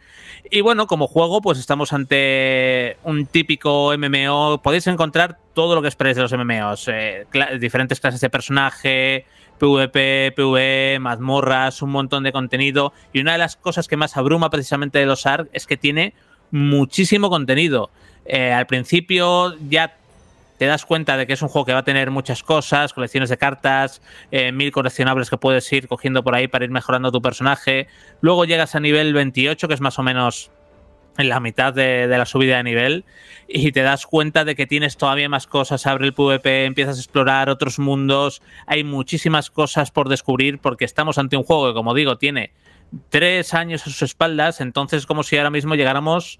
Y 0.52 0.61
bueno, 0.61 0.86
como 0.86 1.07
juego, 1.07 1.41
pues 1.41 1.57
estamos 1.57 1.94
ante 1.94 2.98
un 3.03 3.26
típico 3.26 3.94
MMO. 3.98 4.61
Podéis 4.61 4.86
encontrar 4.88 5.40
todo 5.53 5.73
lo 5.73 5.81
que 5.81 5.88
esperáis 5.88 6.18
de 6.18 6.23
los 6.23 6.34
MMOs. 6.34 6.90
Eh, 6.90 7.26
diferentes 7.60 7.99
clases 7.99 8.22
de 8.22 8.30
personaje, 8.30 9.26
PvP, 9.57 10.34
PvE, 10.36 10.99
mazmorras, 10.99 11.81
un 11.81 11.91
montón 11.91 12.23
de 12.23 12.31
contenido. 12.31 12.94
Y 13.14 13.22
una 13.22 13.31
de 13.31 13.38
las 13.40 13.56
cosas 13.56 13.88
que 13.88 13.98
más 13.98 14.18
abruma 14.18 14.49
precisamente 14.49 14.99
de 14.99 15.06
los 15.06 15.26
ARC 15.26 15.49
es 15.53 15.65
que 15.65 15.77
tiene 15.77 16.14
muchísimo 16.52 17.30
contenido. 17.30 17.90
Eh, 18.30 18.53
al 18.53 18.68
principio 18.68 19.57
ya 19.69 19.97
te 20.60 20.65
das 20.68 20.85
cuenta 20.85 21.18
de 21.18 21.26
que 21.26 21.34
es 21.34 21.41
un 21.41 21.49
juego 21.49 21.65
que 21.65 21.73
va 21.73 21.80
a 21.80 21.84
tener 21.84 22.11
muchas 22.11 22.43
cosas, 22.43 22.93
colecciones 22.93 23.30
de 23.30 23.38
cartas, 23.38 24.01
eh, 24.31 24.51
mil 24.51 24.72
coleccionables 24.72 25.30
que 25.30 25.38
puedes 25.38 25.72
ir 25.73 25.88
cogiendo 25.88 26.23
por 26.23 26.35
ahí 26.35 26.47
para 26.47 26.65
ir 26.65 26.72
mejorando 26.72 27.11
tu 27.11 27.22
personaje. 27.22 27.88
Luego 28.22 28.45
llegas 28.45 28.76
a 28.76 28.80
nivel 28.80 29.14
28, 29.14 29.68
que 29.68 29.73
es 29.73 29.81
más 29.81 29.97
o 29.97 30.03
menos 30.03 30.51
en 31.18 31.27
la 31.27 31.39
mitad 31.39 31.73
de, 31.73 32.07
de, 32.07 32.18
la 32.18 32.26
subida 32.26 32.57
de 32.57 32.64
nivel 32.64 33.03
y 33.47 33.72
te 33.72 33.81
das 33.81 34.06
cuenta 34.06 34.45
de 34.45 34.56
que 34.56 34.68
tienes 34.68 34.95
todavía 34.95 35.27
más 35.27 35.47
cosas, 35.47 35.88
abre 35.88 36.06
el 36.06 36.14
PvP, 36.14 36.65
empiezas 36.65 36.97
a 36.97 36.99
explorar 36.99 37.49
otros 37.49 37.80
mundos, 37.80 38.41
hay 38.68 38.84
muchísimas 38.84 39.49
cosas 39.49 39.91
por 39.91 40.07
descubrir 40.07 40.60
porque 40.60 40.85
estamos 40.85 41.18
ante 41.18 41.35
un 41.35 41.43
juego 41.43 41.68
que, 41.68 41.73
como 41.73 41.93
digo, 41.93 42.18
tiene 42.18 42.51
tres 43.10 43.53
años 43.53 43.81
a 43.81 43.85
sus 43.85 44.01
espaldas, 44.03 44.61
entonces 44.61 45.06
como 45.06 45.23
si 45.23 45.38
ahora 45.38 45.49
mismo 45.49 45.76
llegáramos 45.76 46.39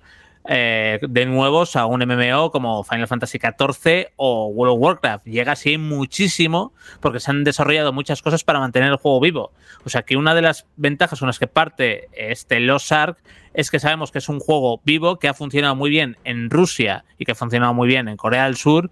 eh, 0.52 0.98
de 1.08 1.28
nuevos 1.28 1.76
a 1.76 1.86
un 1.86 2.02
MMO 2.02 2.50
como 2.50 2.84
Final 2.84 3.08
Fantasy 3.08 3.38
XIV 3.38 4.08
o 4.16 4.48
World 4.48 4.74
of 4.74 4.82
Warcraft. 4.82 5.26
Llega 5.28 5.52
así 5.52 5.78
muchísimo 5.78 6.74
porque 7.02 7.20
se 7.20 7.30
han 7.30 7.44
desarrollado 7.44 7.94
muchas 7.94 8.24
cosas 8.24 8.44
para 8.44 8.60
mantener 8.60 8.90
el 8.90 8.96
juego 8.96 9.20
vivo. 9.20 9.52
O 9.86 9.90
sea 9.90 10.02
que 10.02 10.18
una 10.18 10.34
de 10.34 10.42
las 10.42 10.66
ventajas 10.76 11.20
con 11.20 11.28
las 11.28 11.38
que 11.38 11.46
parte 11.46 12.10
este 12.14 12.60
Lost 12.60 12.92
Ark 12.92 13.18
es 13.54 13.70
que 13.70 13.80
sabemos 13.80 14.12
que 14.12 14.18
es 14.18 14.28
un 14.28 14.40
juego 14.40 14.82
vivo 14.84 15.20
que 15.20 15.28
ha 15.28 15.36
funcionado 15.36 15.76
muy 15.76 15.92
bien 15.92 16.18
en 16.24 16.50
Rusia 16.50 17.06
y 17.20 17.26
que 17.26 17.34
ha 17.34 17.36
funcionado 17.36 17.76
muy 17.76 17.88
bien 17.88 18.08
en 18.08 18.18
Corea 18.18 18.46
del 18.46 18.56
Sur 18.56 18.90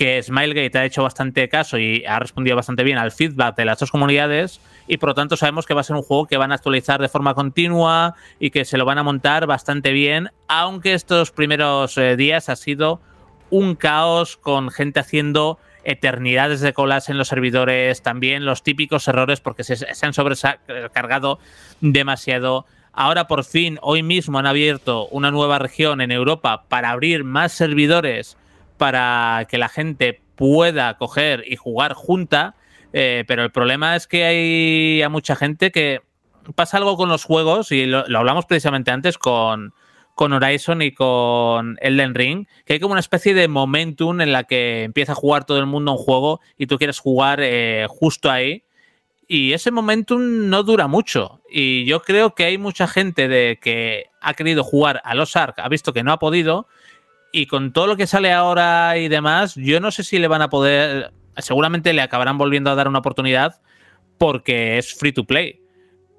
que 0.00 0.22
Smilegate 0.22 0.78
ha 0.78 0.86
hecho 0.86 1.02
bastante 1.02 1.46
caso 1.50 1.76
y 1.76 2.06
ha 2.06 2.18
respondido 2.18 2.56
bastante 2.56 2.84
bien 2.84 2.96
al 2.96 3.12
feedback 3.12 3.54
de 3.54 3.66
las 3.66 3.80
dos 3.80 3.90
comunidades 3.90 4.58
y 4.88 4.96
por 4.96 5.10
lo 5.10 5.14
tanto 5.14 5.36
sabemos 5.36 5.66
que 5.66 5.74
va 5.74 5.82
a 5.82 5.84
ser 5.84 5.94
un 5.94 6.00
juego 6.00 6.26
que 6.26 6.38
van 6.38 6.52
a 6.52 6.54
actualizar 6.54 7.02
de 7.02 7.10
forma 7.10 7.34
continua 7.34 8.14
y 8.38 8.48
que 8.50 8.64
se 8.64 8.78
lo 8.78 8.86
van 8.86 8.96
a 8.96 9.02
montar 9.02 9.46
bastante 9.46 9.92
bien, 9.92 10.30
aunque 10.48 10.94
estos 10.94 11.32
primeros 11.32 11.98
eh, 11.98 12.16
días 12.16 12.48
ha 12.48 12.56
sido 12.56 13.02
un 13.50 13.74
caos 13.74 14.38
con 14.38 14.70
gente 14.70 15.00
haciendo 15.00 15.58
eternidades 15.84 16.62
de 16.62 16.72
colas 16.72 17.10
en 17.10 17.18
los 17.18 17.28
servidores, 17.28 18.00
también 18.00 18.46
los 18.46 18.62
típicos 18.62 19.06
errores 19.06 19.42
porque 19.42 19.64
se, 19.64 19.76
se 19.76 20.06
han 20.06 20.14
sobrecargado 20.14 21.40
demasiado. 21.82 22.64
Ahora 22.94 23.26
por 23.26 23.44
fin, 23.44 23.78
hoy 23.82 24.02
mismo 24.02 24.38
han 24.38 24.46
abierto 24.46 25.08
una 25.08 25.30
nueva 25.30 25.58
región 25.58 26.00
en 26.00 26.10
Europa 26.10 26.64
para 26.70 26.88
abrir 26.88 27.22
más 27.22 27.52
servidores 27.52 28.38
para 28.80 29.46
que 29.46 29.58
la 29.58 29.68
gente 29.68 30.22
pueda 30.36 30.96
coger 30.96 31.44
y 31.46 31.56
jugar 31.56 31.92
junta, 31.92 32.54
eh, 32.94 33.24
pero 33.28 33.44
el 33.44 33.52
problema 33.52 33.94
es 33.94 34.06
que 34.06 34.24
hay 34.24 35.02
a 35.02 35.10
mucha 35.10 35.36
gente 35.36 35.70
que 35.70 36.00
pasa 36.54 36.78
algo 36.78 36.96
con 36.96 37.10
los 37.10 37.24
juegos, 37.24 37.72
y 37.72 37.84
lo, 37.84 38.06
hablamos 38.16 38.46
precisamente 38.46 38.90
antes 38.90 39.18
con, 39.18 39.74
con 40.14 40.32
Horizon 40.32 40.80
y 40.80 40.92
con 40.92 41.76
Elden 41.82 42.14
Ring, 42.14 42.46
que 42.64 42.72
hay 42.72 42.80
como 42.80 42.92
una 42.92 43.00
especie 43.00 43.34
de 43.34 43.48
momentum 43.48 44.22
en 44.22 44.32
la 44.32 44.44
que 44.44 44.84
empieza 44.84 45.12
a 45.12 45.14
jugar 45.14 45.44
todo 45.44 45.58
el 45.58 45.66
mundo 45.66 45.92
un 45.92 45.98
juego 45.98 46.40
y 46.56 46.66
tú 46.66 46.78
quieres 46.78 47.00
jugar 47.00 47.40
eh, 47.42 47.86
justo 47.90 48.30
ahí. 48.30 48.64
Y 49.28 49.52
ese 49.52 49.70
momentum 49.70 50.48
no 50.48 50.62
dura 50.62 50.88
mucho. 50.88 51.42
Y 51.50 51.84
yo 51.84 52.00
creo 52.00 52.34
que 52.34 52.44
hay 52.44 52.56
mucha 52.56 52.88
gente 52.88 53.28
de 53.28 53.58
que 53.60 54.06
ha 54.22 54.32
querido 54.32 54.64
jugar 54.64 55.02
a 55.04 55.14
los 55.14 55.36
Ark, 55.36 55.56
ha 55.58 55.68
visto 55.68 55.92
que 55.92 56.02
no 56.02 56.12
ha 56.12 56.18
podido, 56.18 56.66
y 57.32 57.46
con 57.46 57.72
todo 57.72 57.86
lo 57.86 57.96
que 57.96 58.06
sale 58.06 58.32
ahora 58.32 58.96
y 58.98 59.08
demás, 59.08 59.54
yo 59.54 59.80
no 59.80 59.90
sé 59.90 60.04
si 60.04 60.18
le 60.18 60.28
van 60.28 60.42
a 60.42 60.50
poder. 60.50 61.12
Seguramente 61.36 61.92
le 61.92 62.02
acabarán 62.02 62.38
volviendo 62.38 62.70
a 62.70 62.74
dar 62.74 62.88
una 62.88 62.98
oportunidad 62.98 63.60
porque 64.18 64.78
es 64.78 64.94
free 64.94 65.12
to 65.12 65.24
play. 65.24 65.60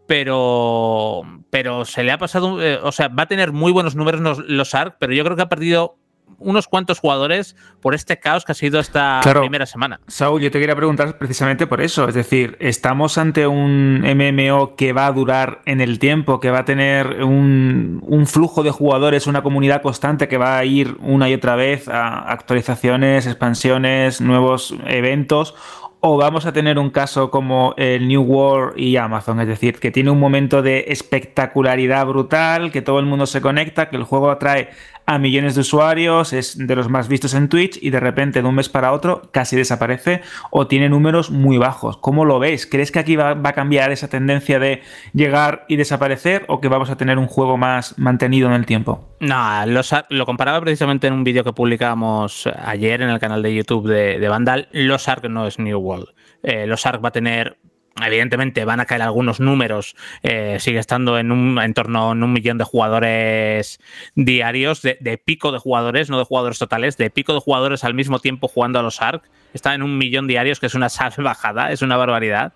Pero. 0.07 1.23
Pero 1.49 1.85
se 1.85 2.03
le 2.03 2.11
ha 2.11 2.17
pasado. 2.17 2.61
Eh, 2.61 2.79
o 2.81 2.91
sea, 2.91 3.07
va 3.07 3.23
a 3.23 3.27
tener 3.27 3.51
muy 3.51 3.71
buenos 3.71 3.95
números 3.95 4.21
los, 4.21 4.39
los 4.39 4.73
ARC, 4.75 4.97
pero 4.99 5.13
yo 5.13 5.23
creo 5.23 5.35
que 5.35 5.43
ha 5.43 5.49
perdido 5.49 5.97
unos 6.41 6.67
cuantos 6.67 6.99
jugadores 6.99 7.55
por 7.81 7.95
este 7.95 8.19
caos 8.19 8.45
que 8.45 8.51
ha 8.51 8.55
sido 8.55 8.79
esta 8.79 9.19
claro, 9.23 9.41
primera 9.41 9.65
semana. 9.65 9.99
Saúl, 10.07 10.41
yo 10.41 10.51
te 10.51 10.59
quería 10.59 10.75
preguntar 10.75 11.17
precisamente 11.17 11.67
por 11.67 11.81
eso. 11.81 12.07
Es 12.07 12.15
decir, 12.15 12.57
¿estamos 12.59 13.17
ante 13.17 13.47
un 13.47 14.01
MMO 14.01 14.75
que 14.75 14.93
va 14.93 15.07
a 15.07 15.11
durar 15.11 15.61
en 15.65 15.81
el 15.81 15.99
tiempo, 15.99 16.39
que 16.39 16.51
va 16.51 16.59
a 16.59 16.65
tener 16.65 17.23
un, 17.23 18.03
un 18.05 18.27
flujo 18.27 18.63
de 18.63 18.71
jugadores, 18.71 19.27
una 19.27 19.43
comunidad 19.43 19.81
constante 19.81 20.27
que 20.27 20.37
va 20.37 20.57
a 20.57 20.65
ir 20.65 20.97
una 20.99 21.29
y 21.29 21.33
otra 21.33 21.55
vez 21.55 21.87
a 21.87 22.31
actualizaciones, 22.31 23.27
expansiones, 23.27 24.21
nuevos 24.21 24.75
eventos? 24.87 25.55
o 26.03 26.17
vamos 26.17 26.47
a 26.47 26.51
tener 26.51 26.79
un 26.79 26.89
caso 26.89 27.29
como 27.29 27.75
el 27.77 28.07
New 28.07 28.23
World 28.23 28.77
y 28.77 28.97
Amazon, 28.97 29.39
es 29.39 29.47
decir, 29.47 29.79
que 29.79 29.91
tiene 29.91 30.09
un 30.09 30.19
momento 30.19 30.63
de 30.63 30.85
espectacularidad 30.87 32.07
brutal, 32.07 32.71
que 32.71 32.81
todo 32.81 32.99
el 32.99 33.05
mundo 33.05 33.27
se 33.27 33.39
conecta, 33.39 33.89
que 33.89 33.97
el 33.97 34.03
juego 34.03 34.31
atrae 34.31 34.71
a 35.05 35.17
millones 35.17 35.55
de 35.55 35.61
usuarios, 35.61 36.33
es 36.33 36.57
de 36.57 36.75
los 36.75 36.89
más 36.89 37.07
vistos 37.07 37.33
en 37.33 37.49
Twitch 37.49 37.77
y 37.81 37.89
de 37.89 37.99
repente 37.99 38.41
de 38.41 38.47
un 38.47 38.55
mes 38.55 38.69
para 38.69 38.93
otro 38.93 39.23
casi 39.31 39.55
desaparece 39.55 40.21
o 40.51 40.67
tiene 40.67 40.89
números 40.89 41.31
muy 41.31 41.57
bajos. 41.57 41.97
¿Cómo 41.97 42.23
lo 42.23 42.39
veis? 42.39 42.65
¿Crees 42.65 42.91
que 42.91 42.99
aquí 42.99 43.15
va, 43.15 43.33
va 43.33 43.49
a 43.49 43.53
cambiar 43.53 43.91
esa 43.91 44.07
tendencia 44.07 44.59
de 44.59 44.81
llegar 45.13 45.65
y 45.67 45.75
desaparecer 45.75 46.45
o 46.47 46.61
que 46.61 46.67
vamos 46.67 46.89
a 46.89 46.97
tener 46.97 47.17
un 47.17 47.27
juego 47.27 47.57
más 47.57 47.97
mantenido 47.97 48.47
en 48.47 48.53
el 48.53 48.65
tiempo? 48.65 49.09
No, 49.19 49.65
Ark- 49.93 50.05
lo 50.09 50.25
comparaba 50.25 50.61
precisamente 50.61 51.07
en 51.07 51.13
un 51.13 51.23
vídeo 51.23 51.43
que 51.43 51.53
publicamos 51.53 52.47
ayer 52.65 53.01
en 53.01 53.09
el 53.09 53.19
canal 53.19 53.41
de 53.41 53.53
YouTube 53.53 53.87
de, 53.87 54.19
de 54.19 54.29
Vandal. 54.29 54.69
Los 54.71 55.07
Ark 55.07 55.25
no 55.29 55.45
es 55.47 55.59
New 55.59 55.79
World. 55.79 56.07
Eh, 56.43 56.65
los 56.67 56.85
Ark 56.85 57.03
va 57.03 57.09
a 57.09 57.11
tener. 57.11 57.57
Evidentemente 57.99 58.63
van 58.63 58.79
a 58.79 58.85
caer 58.85 59.01
algunos 59.01 59.39
números, 59.39 59.95
eh, 60.23 60.57
sigue 60.59 60.79
estando 60.79 61.19
en 61.19 61.31
un 61.31 61.59
en 61.61 61.73
torno 61.73 61.99
a 61.99 62.11
un 62.11 62.33
millón 62.33 62.57
de 62.57 62.63
jugadores 62.63 63.79
diarios, 64.15 64.81
de, 64.81 65.21
pico 65.23 65.51
de 65.51 65.59
jugadores, 65.59 66.09
no 66.09 66.17
de 66.17 66.23
jugadores 66.23 66.57
totales, 66.57 66.97
de 66.97 67.09
pico 67.09 67.33
de 67.33 67.41
jugadores 67.41 67.83
al 67.83 67.93
mismo 67.93 68.19
tiempo 68.19 68.47
jugando 68.47 68.79
a 68.79 68.83
los 68.83 69.01
Ark. 69.01 69.23
Está 69.53 69.75
en 69.75 69.83
un 69.83 69.97
millón 69.97 70.25
diarios, 70.25 70.59
que 70.59 70.67
es 70.67 70.73
una 70.73 70.89
salvajada, 70.89 71.71
es 71.71 71.81
una 71.81 71.97
barbaridad. 71.97 72.53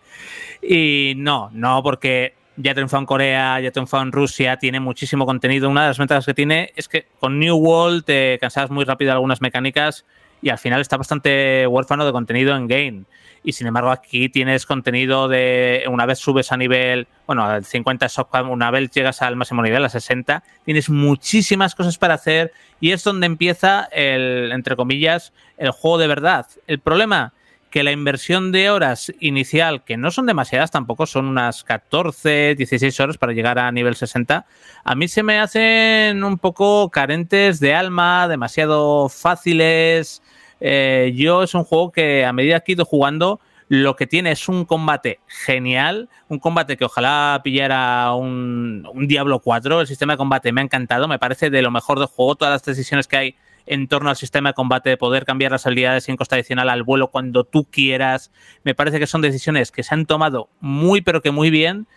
Y 0.62 1.14
no, 1.18 1.50
no, 1.54 1.84
porque 1.84 2.34
ya 2.56 2.72
ha 2.72 2.74
triunfado 2.74 3.02
en 3.02 3.06
Corea, 3.06 3.60
ya 3.60 3.70
ha 3.70 3.72
triunfado 3.72 4.04
en 4.04 4.14
Rusia, 4.14 4.58
tiene 4.58 4.80
muchísimo 4.80 5.26
contenido. 5.26 5.70
Una 5.70 5.82
de 5.82 5.88
las 5.90 5.98
ventajas 5.98 6.26
que 6.26 6.34
tiene 6.34 6.72
es 6.78 6.88
que 6.88 7.08
con 7.20 7.40
New 7.40 7.58
World 7.58 8.06
te 8.06 8.38
cansabas 8.40 8.72
muy 8.72 8.86
rápido 8.86 9.10
de 9.10 9.14
algunas 9.16 9.42
mecánicas 9.42 10.06
y 10.42 10.50
al 10.50 10.58
final 10.58 10.82
está 10.82 10.98
bastante 10.98 11.66
huérfano 11.68 12.06
de 12.06 12.12
contenido 12.12 12.56
en 12.56 12.68
game. 12.68 13.04
Y 13.44 13.54
sin 13.54 13.68
embargo, 13.68 13.92
aquí 13.92 14.28
tienes 14.30 14.66
contenido 14.66 15.28
de 15.28 15.86
una 15.88 16.08
vez 16.08 16.18
subes 16.18 16.52
a 16.52 16.58
nivel, 16.58 17.08
bueno, 17.28 17.46
al 17.46 17.64
50 17.64 18.08
Shockpad, 18.08 18.48
una 18.48 18.72
vez 18.72 18.90
llegas 18.90 19.22
al 19.22 19.36
máximo 19.36 19.62
nivel, 19.62 19.86
a 19.86 19.90
60, 19.90 20.44
tienes 20.66 20.90
muchísimas 20.90 21.76
cosas 21.76 22.00
para 22.00 22.16
hacer 22.16 22.52
y 22.80 22.92
es 22.92 23.04
donde 23.04 23.28
empieza 23.28 23.88
el, 23.92 24.52
entre 24.52 24.76
comillas, 24.76 25.32
el 25.58 25.70
juego 25.70 26.00
de 26.00 26.08
verdad. 26.08 26.48
El 26.66 26.80
problema, 26.80 27.34
que 27.76 27.84
la 27.84 27.92
inversión 27.92 28.54
de 28.54 28.70
horas 28.70 29.12
inicial, 29.20 29.84
que 29.84 29.98
no 29.98 30.10
son 30.10 30.28
demasiadas 30.28 30.72
tampoco, 30.72 31.06
son 31.06 31.26
unas 31.26 31.66
14, 31.66 32.56
16 32.56 32.98
horas 33.02 33.18
para 33.18 33.34
llegar 33.34 33.60
a 33.60 33.70
nivel 33.70 33.96
60, 33.98 34.46
a 34.86 34.96
mí 34.96 35.10
se 35.10 35.24
me 35.24 35.40
hacen 35.40 36.24
un 36.24 36.38
poco 36.38 36.90
carentes 36.90 37.60
de 37.60 37.76
alma, 37.76 38.30
demasiado 38.30 39.10
fáciles. 39.10 40.22
Eh, 40.62 41.12
yo 41.18 41.44
es 41.44 41.54
un 41.54 41.66
juego 41.66 41.92
que 41.92 42.24
a 42.24 42.32
medida 42.32 42.62
que 42.62 42.72
he 42.72 42.76
ido 42.76 42.86
jugando, 42.86 43.42
lo 43.68 43.98
que 43.98 44.08
tiene 44.08 44.32
es 44.32 44.48
un 44.48 44.64
combate 44.64 45.20
genial, 45.28 46.08
un 46.30 46.40
combate 46.40 46.78
que 46.78 46.86
ojalá 46.86 47.42
pillara 47.44 48.14
un, 48.14 48.88
un 48.94 49.06
Diablo 49.06 49.40
4. 49.40 49.82
El 49.82 49.88
sistema 49.88 50.14
de 50.14 50.18
combate 50.18 50.54
me 50.54 50.62
ha 50.62 50.64
encantado, 50.64 51.10
me 51.10 51.20
parece 51.20 51.50
de 51.50 51.62
lo 51.62 51.72
mejor 51.72 52.00
del 52.00 52.08
juego. 52.08 52.36
Todas 52.36 52.54
las 52.54 52.64
decisiones 52.64 53.06
que 53.06 53.18
hay 53.18 53.36
en 53.66 53.88
torno 53.88 54.10
al 54.10 54.16
sistema 54.16 54.50
de 54.50 54.54
combate, 54.54 54.90
de 54.90 54.98
poder 54.98 55.26
cambiar 55.26 55.52
las 55.52 55.66
habilidades 55.66 56.06
sin 56.06 56.16
costa 56.16 56.36
adicional 56.36 56.70
al 56.70 56.84
vuelo 56.84 57.10
cuando 57.10 57.44
tú 57.44 57.66
quieras, 57.66 58.32
me 58.64 58.76
parece 58.76 59.00
que 59.00 59.08
son 59.08 59.22
decisiones 59.22 59.72
que 59.72 59.84
se 59.84 59.94
han 59.94 60.06
tomado 60.06 60.50
muy, 60.60 61.02
pero 61.02 61.22
que 61.22 61.32
muy 61.32 61.50
bien. 61.50 61.88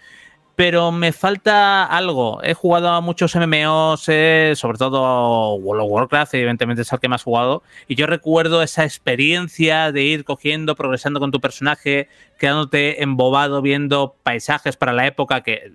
Pero 0.57 0.91
me 0.91 1.13
falta 1.13 1.85
algo. 1.85 2.43
He 2.43 2.53
jugado 2.53 2.89
a 2.89 3.01
muchos 3.01 3.37
MMOs, 3.37 4.09
eh, 4.09 4.55
sobre 4.57 4.77
todo 4.77 5.55
World 5.55 5.85
of 5.85 5.89
Warcraft, 5.89 6.35
evidentemente 6.35 6.83
es 6.83 6.93
el 6.93 6.99
que 6.99 7.07
más 7.07 7.21
he 7.21 7.25
jugado. 7.25 7.63
Y 7.87 7.95
yo 7.95 8.09
recuerdo 8.09 8.61
esa 8.61 8.83
experiencia 8.83 9.93
de 9.93 10.03
ir 10.03 10.25
cogiendo, 10.25 10.75
progresando 10.75 11.21
con 11.21 11.31
tu 11.31 11.41
personaje, 11.41 12.09
quedándote 12.41 13.05
embobado 13.05 13.63
viendo 13.63 14.17
paisajes 14.25 14.77
para 14.77 14.93
la 14.93 15.07
época 15.07 15.45
que 15.45 15.75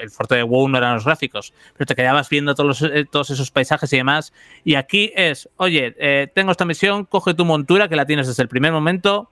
el 0.00 0.10
fuerte 0.10 0.34
de 0.36 0.42
WoW 0.42 0.68
no 0.68 0.78
eran 0.78 0.94
los 0.94 1.04
gráficos, 1.04 1.52
pero 1.76 1.86
te 1.86 1.94
quedabas 1.94 2.28
viendo 2.28 2.54
todos, 2.54 2.80
los- 2.80 2.90
eh, 2.90 3.06
esos 3.12 3.50
paisajes 3.50 3.92
y 3.92 3.96
demás. 3.96 4.32
Y 4.64 4.74
aquí 4.76 5.12
es, 5.14 5.48
oye, 5.56 5.94
eh, 5.98 6.28
tengo 6.34 6.52
esta 6.52 6.64
misión, 6.64 7.04
coge 7.04 7.34
tu 7.34 7.44
montura, 7.44 7.88
que 7.88 7.96
la 7.96 8.06
tienes 8.06 8.26
desde 8.26 8.42
el 8.42 8.48
primer 8.48 8.72
momento, 8.72 9.30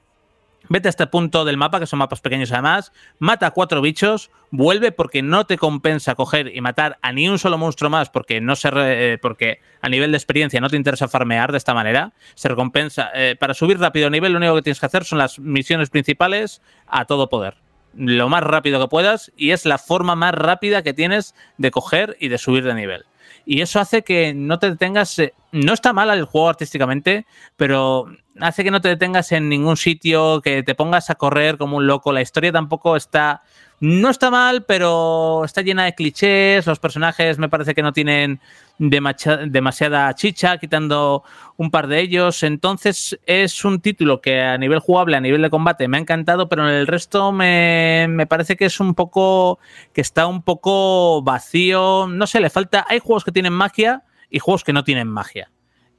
vete 0.69 0.89
a 0.89 0.91
este 0.91 1.07
punto 1.09 1.45
del 1.45 1.57
mapa, 1.57 1.81
que 1.81 1.87
son 1.87 1.99
mapas 1.99 2.21
pequeños 2.21 2.53
además, 2.53 2.93
mata 3.19 3.49
a 3.49 3.51
cuatro 3.51 3.81
bichos, 3.81 4.31
vuelve 4.53 4.93
porque 4.93 5.21
no 5.23 5.45
te 5.45 5.59
compensa 5.59 6.15
coger 6.15 6.55
y 6.57 6.61
matar 6.61 6.99
a 7.03 7.13
ni 7.13 7.29
un 7.29 7.39
solo 7.39 7.59
monstruo 7.59 7.91
más, 7.91 8.11
porque 8.11 8.41
no 8.41 8.55
se 8.55 8.71
re- 8.71 9.15
eh, 9.15 9.19
porque 9.19 9.59
a 9.81 9.89
nivel 9.89 10.13
de 10.13 10.19
experiencia 10.19 10.61
no 10.61 10.69
te 10.71 10.77
interesa 10.77 11.09
farmear 11.09 11.51
de 11.51 11.59
esta 11.59 11.75
manera. 11.75 12.13
Se 12.35 12.49
recompensa. 12.49 13.11
para 13.41 13.55
subir 13.55 13.79
rápido 13.81 14.07
a 14.07 14.11
nivel, 14.11 14.33
lo 14.33 14.39
único 14.39 14.55
que 14.55 14.63
tienes 14.63 14.79
que 14.81 14.87
hacer 14.87 15.05
son 15.05 15.19
las 15.19 15.39
misiones 15.41 15.91
principales 15.91 16.63
a 16.87 17.07
todo 17.07 17.29
poder. 17.29 17.57
Lo 17.95 18.29
más 18.29 18.43
rápido 18.43 18.81
que 18.81 18.89
puedas, 18.89 19.33
y 19.37 19.51
es 19.51 19.67
la 19.67 19.79
forma 19.79 20.15
más 20.17 20.35
rápida 20.35 20.83
que 20.83 20.95
tienes 20.95 21.35
de 21.59 21.71
coger 21.71 22.17
y 22.21 22.29
de 22.29 22.39
subir 22.39 22.65
de 22.65 22.75
nivel. 22.75 23.05
Y 23.45 23.61
eso 23.61 23.81
hace 23.81 24.03
que 24.03 24.35
no 24.35 24.59
te 24.59 24.71
detengas. 24.71 25.19
eh, 25.19 25.35
No 25.51 25.73
está 25.75 25.93
mal 25.93 26.11
el 26.11 26.25
juego 26.25 26.49
artísticamente, 26.49 27.27
pero 27.57 28.07
hace 28.41 28.65
que 28.65 28.71
no 28.71 28.81
te 28.81 28.89
detengas 28.89 29.33
en 29.33 29.49
ningún 29.49 29.77
sitio, 29.77 30.41
que 30.41 30.63
te 30.63 30.75
pongas 30.75 31.11
a 31.11 31.17
correr 31.17 31.59
como 31.59 31.77
un 31.77 31.87
loco. 31.87 32.13
La 32.13 32.23
historia 32.23 32.53
tampoco 32.53 32.97
está. 32.97 33.43
No 33.83 34.11
está 34.11 34.31
mal, 34.31 34.65
pero 34.65 35.45
está 35.45 35.61
llena 35.61 35.87
de 35.87 35.97
clichés. 35.97 36.65
Los 36.69 36.79
personajes 36.79 37.37
me 37.39 37.49
parece 37.49 37.75
que 37.75 37.83
no 37.83 37.93
tienen 37.93 38.39
demasiada 38.79 40.15
chicha, 40.15 40.57
quitando 40.59 41.25
un 41.57 41.73
par 41.73 41.89
de 41.89 41.99
ellos. 41.99 42.45
Entonces 42.45 43.19
es 43.27 43.65
un 43.65 43.81
título 43.81 44.21
que 44.21 44.41
a 44.41 44.57
nivel 44.57 44.79
jugable, 44.79 45.17
a 45.17 45.21
nivel 45.21 45.43
de 45.43 45.51
combate, 45.51 45.89
me 45.89 45.97
ha 45.97 46.01
encantado, 46.01 46.49
pero 46.49 46.69
en 46.69 46.77
el 46.77 46.87
resto 46.87 47.33
me, 47.33 48.07
me 48.09 48.29
parece 48.29 48.57
que 48.57 48.67
es 48.67 48.79
un 48.79 48.95
poco. 48.95 49.59
que 49.93 50.01
está 50.01 50.29
un 50.29 50.43
poco 50.43 51.21
vacío. 51.23 52.07
No 52.07 52.29
sé, 52.29 52.39
le 52.39 52.51
falta. 52.51 52.87
Hay 52.89 53.01
juegos 53.01 53.25
que 53.25 53.33
tienen 53.33 53.53
magia 53.53 54.05
y 54.31 54.39
juegos 54.39 54.63
que 54.63 54.73
no 54.73 54.85
tienen 54.85 55.09
magia. 55.09 55.51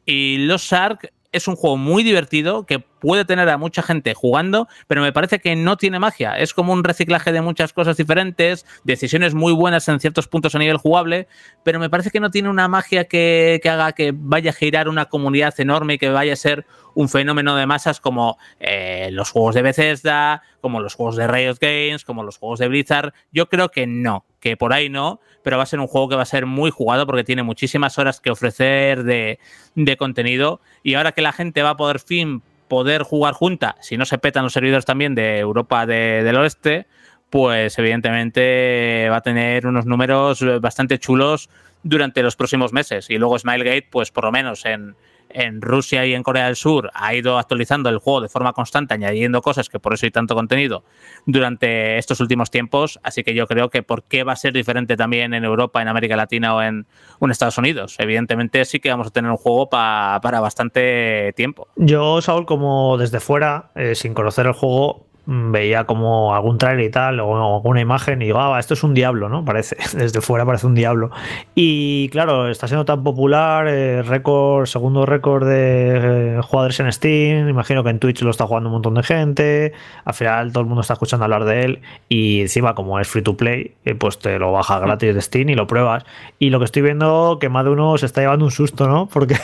Y 0.05 0.37
Los 0.37 0.71
Ark 0.71 1.11
es 1.33 1.49
un 1.49 1.57
juego 1.57 1.75
muy 1.75 2.03
divertido 2.03 2.65
que 2.65 2.85
puede 3.03 3.25
tener 3.25 3.49
a 3.49 3.57
mucha 3.57 3.83
gente 3.83 4.13
jugando, 4.13 4.69
pero 4.87 5.01
me 5.01 5.11
parece 5.11 5.39
que 5.39 5.57
no 5.57 5.75
tiene 5.75 5.99
magia. 5.99 6.39
Es 6.39 6.53
como 6.53 6.71
un 6.71 6.85
reciclaje 6.85 7.33
de 7.33 7.41
muchas 7.41 7.73
cosas 7.73 7.97
diferentes, 7.97 8.65
decisiones 8.85 9.33
muy 9.33 9.51
buenas 9.51 9.89
en 9.89 9.99
ciertos 9.99 10.29
puntos 10.29 10.55
a 10.55 10.59
nivel 10.59 10.77
jugable, 10.77 11.27
pero 11.63 11.79
me 11.79 11.89
parece 11.89 12.11
que 12.11 12.21
no 12.21 12.31
tiene 12.31 12.49
una 12.49 12.69
magia 12.69 13.03
que, 13.03 13.59
que 13.61 13.69
haga 13.69 13.91
que 13.91 14.13
vaya 14.15 14.51
a 14.51 14.53
girar 14.53 14.87
una 14.87 15.07
comunidad 15.07 15.53
enorme 15.59 15.95
y 15.95 15.97
que 15.97 16.11
vaya 16.11 16.31
a 16.31 16.37
ser 16.37 16.65
un 16.95 17.09
fenómeno 17.09 17.57
de 17.57 17.65
masas 17.65 17.99
como 17.99 18.37
eh, 18.61 19.09
los 19.11 19.31
juegos 19.31 19.55
de 19.55 19.63
Bethesda, 19.63 20.41
como 20.61 20.79
los 20.79 20.95
juegos 20.95 21.17
de 21.17 21.27
Riot 21.27 21.57
Games, 21.59 22.05
como 22.05 22.23
los 22.23 22.37
juegos 22.37 22.59
de 22.59 22.69
Blizzard. 22.69 23.13
Yo 23.33 23.49
creo 23.49 23.67
que 23.67 23.85
no, 23.85 24.23
que 24.39 24.55
por 24.55 24.71
ahí 24.71 24.87
no, 24.87 25.19
pero 25.43 25.57
va 25.57 25.63
a 25.63 25.65
ser 25.65 25.81
un 25.81 25.87
juego 25.87 26.07
que 26.07 26.15
va 26.15 26.21
a 26.21 26.25
ser 26.25 26.45
muy 26.45 26.71
jugado 26.71 27.05
porque 27.05 27.25
tiene 27.25 27.43
muchísimas 27.43 27.99
horas 27.99 28.21
que 28.21 28.31
ofrecer 28.31 29.03
de, 29.03 29.39
de 29.75 29.97
contenido 29.97 30.61
y 30.83 30.93
ahora 30.93 31.11
que 31.11 31.21
la 31.21 31.33
gente 31.33 31.63
va 31.63 31.71
a 31.71 31.77
poder 31.77 31.99
fin 31.99 32.43
poder 32.73 33.03
jugar 33.03 33.35
junta, 33.35 33.75
si 33.81 33.97
no 33.97 34.05
se 34.05 34.17
petan 34.17 34.41
los 34.45 34.53
servidores 34.53 34.83
también 34.83 35.13
de 35.13 35.37
Europa 35.37 35.85
de- 35.85 36.23
del 36.23 36.37
Oeste, 36.37 36.87
pues 37.29 37.77
evidentemente 37.77 39.07
va 39.11 39.17
a 39.17 39.21
tener 39.21 39.67
unos 39.67 39.85
números 39.85 40.43
bastante 40.59 40.97
chulos 40.97 41.49
durante 41.83 42.23
los 42.23 42.35
próximos 42.35 42.73
meses. 42.73 43.11
Y 43.11 43.19
luego 43.19 43.37
Smilegate, 43.37 43.87
pues 43.91 44.09
por 44.09 44.23
lo 44.23 44.31
menos 44.31 44.65
en, 44.65 44.95
en 45.33 45.61
Rusia 45.61 46.05
y 46.05 46.13
en 46.13 46.23
Corea 46.23 46.45
del 46.45 46.55
Sur 46.55 46.89
ha 46.93 47.13
ido 47.13 47.37
actualizando 47.37 47.89
el 47.89 47.97
juego 47.99 48.21
de 48.21 48.29
forma 48.29 48.53
constante, 48.53 48.93
añadiendo 48.93 49.41
cosas 49.41 49.69
que 49.69 49.79
por 49.79 49.93
eso 49.93 50.05
hay 50.05 50.11
tanto 50.11 50.35
contenido 50.35 50.83
durante 51.25 51.97
estos 51.97 52.19
últimos 52.19 52.51
tiempos. 52.51 52.99
Así 53.03 53.23
que 53.23 53.33
yo 53.33 53.47
creo 53.47 53.69
que 53.69 53.83
por 53.83 54.03
qué 54.03 54.23
va 54.23 54.33
a 54.33 54.35
ser 54.35 54.53
diferente 54.53 54.95
también 54.97 55.33
en 55.33 55.43
Europa, 55.43 55.81
en 55.81 55.87
América 55.87 56.15
Latina 56.15 56.55
o 56.55 56.61
en, 56.61 56.85
Estados 57.31 57.57
Unidos. 57.57 57.95
Evidentemente 57.99 58.63
sí 58.65 58.79
que 58.79 58.89
vamos 58.89 59.07
a 59.07 59.09
tener 59.09 59.31
un 59.31 59.37
juego 59.37 59.67
pa- 59.69 60.19
para 60.21 60.39
bastante 60.39 61.33
tiempo. 61.35 61.67
Yo, 61.75 62.21
Saúl, 62.21 62.45
como 62.45 62.97
desde 62.97 63.19
fuera, 63.19 63.71
eh, 63.75 63.95
sin 63.95 64.13
conocer 64.13 64.45
el 64.45 64.53
juego, 64.53 65.07
veía 65.25 65.85
como 65.85 66.35
algún 66.35 66.57
trailer 66.57 66.85
y 66.85 66.89
tal, 66.89 67.19
o 67.19 67.55
alguna 67.55 67.79
imagen, 67.79 68.21
y 68.21 68.25
digo, 68.25 68.39
ah, 68.39 68.59
esto 68.59 68.73
es 68.73 68.83
un 68.83 68.93
diablo, 68.93 69.29
¿no? 69.29 69.45
Parece, 69.45 69.77
desde 69.97 70.21
fuera 70.21 70.45
parece 70.45 70.67
un 70.67 70.75
diablo. 70.75 71.11
Y 71.55 72.09
claro, 72.09 72.49
está 72.49 72.67
siendo 72.67 72.85
tan 72.85 73.03
popular, 73.03 73.67
eh, 73.67 74.01
récord, 74.03 74.65
segundo 74.65 75.05
récord 75.05 75.47
de 75.47 76.37
eh, 76.37 76.41
jugadores 76.41 76.79
en 76.79 76.91
Steam, 76.91 77.47
imagino 77.47 77.83
que 77.83 77.89
en 77.89 77.99
Twitch 77.99 78.21
lo 78.21 78.31
está 78.31 78.45
jugando 78.45 78.69
un 78.69 78.73
montón 78.73 78.95
de 78.95 79.03
gente, 79.03 79.73
al 80.03 80.13
final 80.13 80.51
todo 80.51 80.61
el 80.61 80.67
mundo 80.67 80.81
está 80.81 80.93
escuchando 80.93 81.23
hablar 81.23 81.45
de 81.45 81.63
él, 81.63 81.81
y 82.09 82.41
encima 82.41 82.75
como 82.75 82.99
es 82.99 83.07
free 83.07 83.21
to 83.21 83.37
play, 83.37 83.75
eh, 83.85 83.95
pues 83.95 84.19
te 84.19 84.37
lo 84.39 84.51
bajas 84.51 84.81
gratis 84.81 85.15
de 85.15 85.21
Steam 85.21 85.49
y 85.49 85.55
lo 85.55 85.67
pruebas. 85.67 86.05
Y 86.39 86.49
lo 86.49 86.59
que 86.59 86.65
estoy 86.65 86.81
viendo, 86.81 87.37
que 87.39 87.47
más 87.49 87.63
de 87.63 87.71
uno 87.71 87.97
se 87.97 88.05
está 88.05 88.21
llevando 88.21 88.45
un 88.45 88.51
susto, 88.51 88.87
¿no? 88.87 89.07
Porque, 89.07 89.37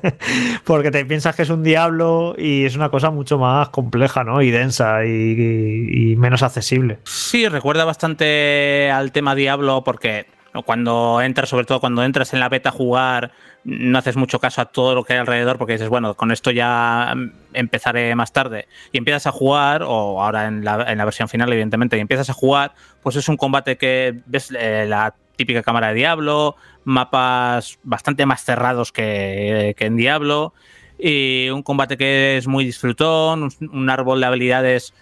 porque 0.64 0.90
te 0.90 1.04
piensas 1.06 1.34
que 1.34 1.42
es 1.42 1.50
un 1.50 1.62
diablo 1.62 2.34
y 2.36 2.64
es 2.64 2.76
una 2.76 2.90
cosa 2.90 3.10
mucho 3.10 3.38
más 3.38 3.70
compleja, 3.70 4.24
¿no? 4.24 4.42
Y 4.42 4.50
densa 4.50 5.04
y- 5.14 6.16
menos 6.16 6.42
accesible. 6.42 6.98
Sí, 7.04 7.48
recuerda 7.48 7.84
bastante 7.84 8.90
al 8.90 9.12
tema 9.12 9.34
Diablo 9.34 9.82
porque 9.84 10.26
cuando 10.64 11.20
entras, 11.20 11.48
sobre 11.48 11.64
todo 11.64 11.80
cuando 11.80 12.04
entras 12.04 12.32
en 12.32 12.38
la 12.40 12.48
beta 12.48 12.68
a 12.68 12.72
jugar, 12.72 13.32
no 13.64 13.98
haces 13.98 14.16
mucho 14.16 14.38
caso 14.38 14.60
a 14.60 14.66
todo 14.66 14.94
lo 14.94 15.02
que 15.02 15.14
hay 15.14 15.18
alrededor 15.18 15.58
porque 15.58 15.72
dices, 15.72 15.88
bueno, 15.88 16.14
con 16.14 16.30
esto 16.30 16.52
ya 16.52 17.12
empezaré 17.52 18.14
más 18.14 18.32
tarde. 18.32 18.68
Y 18.92 18.98
empiezas 18.98 19.26
a 19.26 19.32
jugar, 19.32 19.82
o 19.82 20.22
ahora 20.22 20.46
en 20.46 20.64
la, 20.64 20.84
en 20.90 20.98
la 20.98 21.04
versión 21.04 21.28
final, 21.28 21.52
evidentemente, 21.52 21.96
y 21.96 22.00
empiezas 22.00 22.30
a 22.30 22.34
jugar, 22.34 22.74
pues 23.02 23.16
es 23.16 23.28
un 23.28 23.36
combate 23.36 23.76
que 23.76 24.20
ves 24.26 24.52
eh, 24.56 24.86
la 24.88 25.16
típica 25.34 25.62
cámara 25.64 25.88
de 25.88 25.94
Diablo, 25.94 26.54
mapas 26.84 27.80
bastante 27.82 28.24
más 28.24 28.44
cerrados 28.44 28.92
que, 28.92 29.74
que 29.76 29.86
en 29.86 29.96
Diablo, 29.96 30.54
y 30.96 31.48
un 31.50 31.64
combate 31.64 31.96
que 31.96 32.36
es 32.36 32.46
muy 32.46 32.64
disfrutón, 32.64 33.48
un 33.60 33.90
árbol 33.90 34.20
de 34.20 34.26
habilidades 34.26 34.94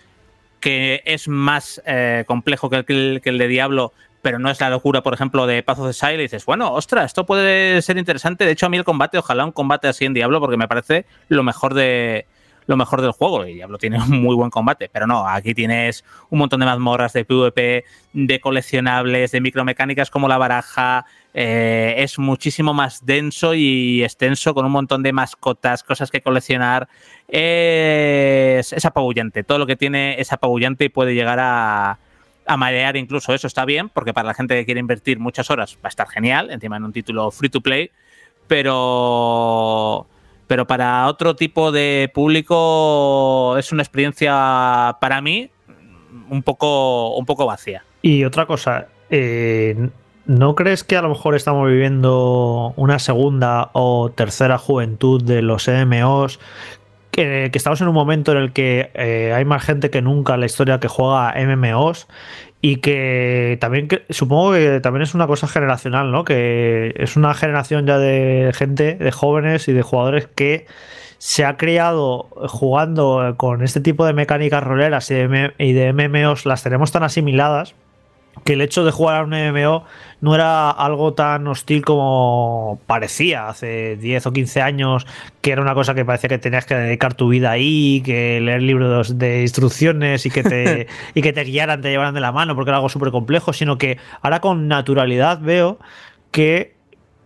que 0.62 1.02
es 1.04 1.28
más 1.28 1.82
eh, 1.84 2.24
complejo 2.26 2.70
que 2.70 2.76
el, 2.76 3.20
que 3.20 3.28
el, 3.28 3.36
de 3.36 3.48
Diablo, 3.48 3.92
pero 4.22 4.38
no 4.38 4.48
es 4.48 4.60
la 4.60 4.70
locura, 4.70 5.02
por 5.02 5.12
ejemplo, 5.12 5.46
de 5.46 5.62
Path 5.62 5.80
of 5.80 5.88
the 5.88 5.92
Sile. 5.92 6.14
Y 6.14 6.22
dices, 6.22 6.46
bueno, 6.46 6.72
ostras, 6.72 7.06
esto 7.06 7.26
puede 7.26 7.82
ser 7.82 7.98
interesante. 7.98 8.46
De 8.46 8.52
hecho, 8.52 8.66
a 8.66 8.68
mí 8.70 8.78
el 8.78 8.84
combate, 8.84 9.18
ojalá 9.18 9.44
un 9.44 9.52
combate 9.52 9.88
así 9.88 10.06
en 10.06 10.14
Diablo, 10.14 10.40
porque 10.40 10.56
me 10.56 10.68
parece 10.68 11.04
lo 11.28 11.42
mejor 11.42 11.74
de 11.74 12.26
lo 12.66 12.76
mejor 12.76 13.02
del 13.02 13.12
juego. 13.12 13.46
Y 13.46 13.54
Diablo 13.54 13.78
tiene 13.78 13.98
un 13.98 14.22
muy 14.22 14.34
buen 14.34 14.50
combate, 14.50 14.88
pero 14.92 15.06
no, 15.06 15.26
aquí 15.26 15.54
tienes 15.54 16.04
un 16.30 16.38
montón 16.38 16.60
de 16.60 16.66
mazmorras 16.66 17.12
de 17.12 17.24
PvP, 17.24 17.84
de 18.12 18.40
coleccionables, 18.40 19.32
de 19.32 19.40
micromecánicas 19.40 20.10
como 20.10 20.28
la 20.28 20.38
baraja. 20.38 21.06
Eh, 21.34 21.94
es 21.98 22.18
muchísimo 22.18 22.74
más 22.74 23.06
denso 23.06 23.54
y 23.54 24.02
extenso, 24.04 24.54
con 24.54 24.66
un 24.66 24.72
montón 24.72 25.02
de 25.02 25.12
mascotas, 25.12 25.82
cosas 25.82 26.10
que 26.10 26.20
coleccionar. 26.20 26.88
Es, 27.28 28.84
apabullante. 28.84 29.44
Todo 29.44 29.58
lo 29.58 29.66
que 29.66 29.76
tiene 29.76 30.20
es 30.20 30.32
apabullante 30.32 30.84
y 30.84 30.88
puede 30.88 31.14
llegar 31.14 31.38
a, 31.40 31.98
a 32.46 32.56
marear 32.56 32.96
incluso. 32.96 33.34
Eso 33.34 33.46
está 33.46 33.64
bien, 33.64 33.88
porque 33.88 34.12
para 34.12 34.28
la 34.28 34.34
gente 34.34 34.54
que 34.54 34.64
quiere 34.64 34.80
invertir 34.80 35.18
muchas 35.18 35.50
horas 35.50 35.76
va 35.76 35.86
a 35.86 35.88
estar 35.88 36.08
genial, 36.08 36.50
encima 36.50 36.76
en 36.76 36.84
un 36.84 36.92
título 36.92 37.30
free 37.30 37.48
to 37.48 37.60
play, 37.60 37.90
pero 38.46 40.06
pero 40.52 40.66
para 40.66 41.06
otro 41.06 41.34
tipo 41.34 41.72
de 41.72 42.10
público 42.12 43.56
es 43.56 43.72
una 43.72 43.82
experiencia 43.82 44.98
para 45.00 45.22
mí 45.22 45.50
un 46.28 46.42
poco, 46.42 47.16
un 47.16 47.24
poco 47.24 47.46
vacía. 47.46 47.86
Y 48.02 48.24
otra 48.24 48.44
cosa, 48.44 48.88
eh, 49.08 49.88
¿no 50.26 50.54
crees 50.54 50.84
que 50.84 50.98
a 50.98 51.00
lo 51.00 51.08
mejor 51.08 51.36
estamos 51.36 51.70
viviendo 51.70 52.74
una 52.76 52.98
segunda 52.98 53.70
o 53.72 54.10
tercera 54.10 54.58
juventud 54.58 55.24
de 55.24 55.40
los 55.40 55.68
MMOs? 55.68 56.38
Que, 57.12 57.48
que 57.50 57.56
estamos 57.56 57.80
en 57.80 57.88
un 57.88 57.94
momento 57.94 58.32
en 58.32 58.38
el 58.38 58.52
que 58.52 58.90
eh, 58.92 59.32
hay 59.34 59.46
más 59.46 59.64
gente 59.64 59.88
que 59.88 60.02
nunca 60.02 60.34
en 60.34 60.40
la 60.40 60.46
historia 60.46 60.80
que 60.80 60.88
juega 60.88 61.32
MMOs 61.34 62.08
y 62.64 62.76
que 62.76 63.58
también 63.60 63.88
que, 63.88 64.04
supongo 64.08 64.52
que 64.52 64.80
también 64.80 65.02
es 65.02 65.14
una 65.14 65.26
cosa 65.26 65.48
generacional, 65.48 66.12
¿no? 66.12 66.24
Que 66.24 66.94
es 66.96 67.16
una 67.16 67.34
generación 67.34 67.86
ya 67.86 67.98
de 67.98 68.52
gente, 68.54 68.94
de 68.94 69.10
jóvenes 69.10 69.66
y 69.66 69.72
de 69.72 69.82
jugadores 69.82 70.28
que 70.32 70.66
se 71.18 71.44
ha 71.44 71.56
criado 71.56 72.28
jugando 72.48 73.34
con 73.36 73.62
este 73.62 73.80
tipo 73.80 74.06
de 74.06 74.12
mecánicas 74.12 74.62
roleras 74.62 75.10
y 75.10 75.14
de, 75.14 75.52
y 75.58 75.72
de 75.72 75.92
MMOs, 75.92 76.46
las 76.46 76.62
tenemos 76.62 76.92
tan 76.92 77.02
asimiladas 77.02 77.74
que 78.44 78.54
el 78.54 78.60
hecho 78.60 78.84
de 78.84 78.90
jugar 78.90 79.16
a 79.16 79.24
un 79.24 79.30
MMO 79.30 79.84
no 80.20 80.34
era 80.34 80.70
algo 80.70 81.14
tan 81.14 81.46
hostil 81.46 81.84
como 81.84 82.80
parecía 82.86 83.48
hace 83.48 83.96
10 83.96 84.26
o 84.26 84.32
15 84.32 84.62
años, 84.62 85.06
que 85.40 85.52
era 85.52 85.62
una 85.62 85.74
cosa 85.74 85.94
que 85.94 86.04
parecía 86.04 86.28
que 86.28 86.38
tenías 86.38 86.64
que 86.64 86.74
dedicar 86.74 87.14
tu 87.14 87.28
vida 87.28 87.50
ahí, 87.50 88.02
que 88.04 88.40
leer 88.40 88.62
libros 88.62 89.18
de 89.18 89.42
instrucciones 89.42 90.24
y 90.26 90.30
que 90.30 90.42
te, 90.42 90.86
y 91.14 91.22
que 91.22 91.32
te 91.32 91.44
guiaran, 91.44 91.82
te 91.82 91.90
llevaran 91.90 92.14
de 92.14 92.20
la 92.20 92.32
mano, 92.32 92.54
porque 92.54 92.70
era 92.70 92.78
algo 92.78 92.88
súper 92.88 93.10
complejo, 93.10 93.52
sino 93.52 93.78
que 93.78 93.98
ahora 94.22 94.40
con 94.40 94.68
naturalidad 94.68 95.40
veo 95.40 95.78
que 96.30 96.74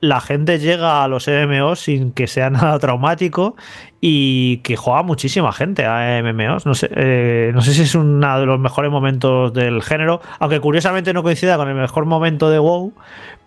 la 0.01 0.21
gente 0.21 0.59
llega 0.59 1.03
a 1.03 1.09
los 1.09 1.27
MMOs 1.29 1.81
sin 1.81 2.13
que 2.13 2.27
sea 2.27 2.51
nada 2.51 2.79
traumático 2.79 3.57
y 4.01 4.59
que 4.59 4.77
juega 4.77 5.03
muchísima 5.03 5.53
gente 5.53 5.85
a 5.85 6.21
MMOs. 6.23 6.67
No 6.67 6.75
sé, 6.75 6.89
eh, 6.95 7.51
no 7.55 7.61
sé 7.63 7.73
si 7.75 7.83
es 7.83 7.95
uno 7.95 8.41
de 8.41 8.47
los 8.47 8.59
mejores 8.61 8.91
momentos 8.91 9.53
del 9.53 9.83
género, 9.83 10.21
aunque 10.39 10.61
curiosamente 10.61 11.13
no 11.13 11.23
coincida 11.23 11.57
con 11.57 11.69
el 11.69 11.75
mejor 11.75 12.05
momento 12.05 12.51
de 12.51 12.59
WoW, 12.59 12.93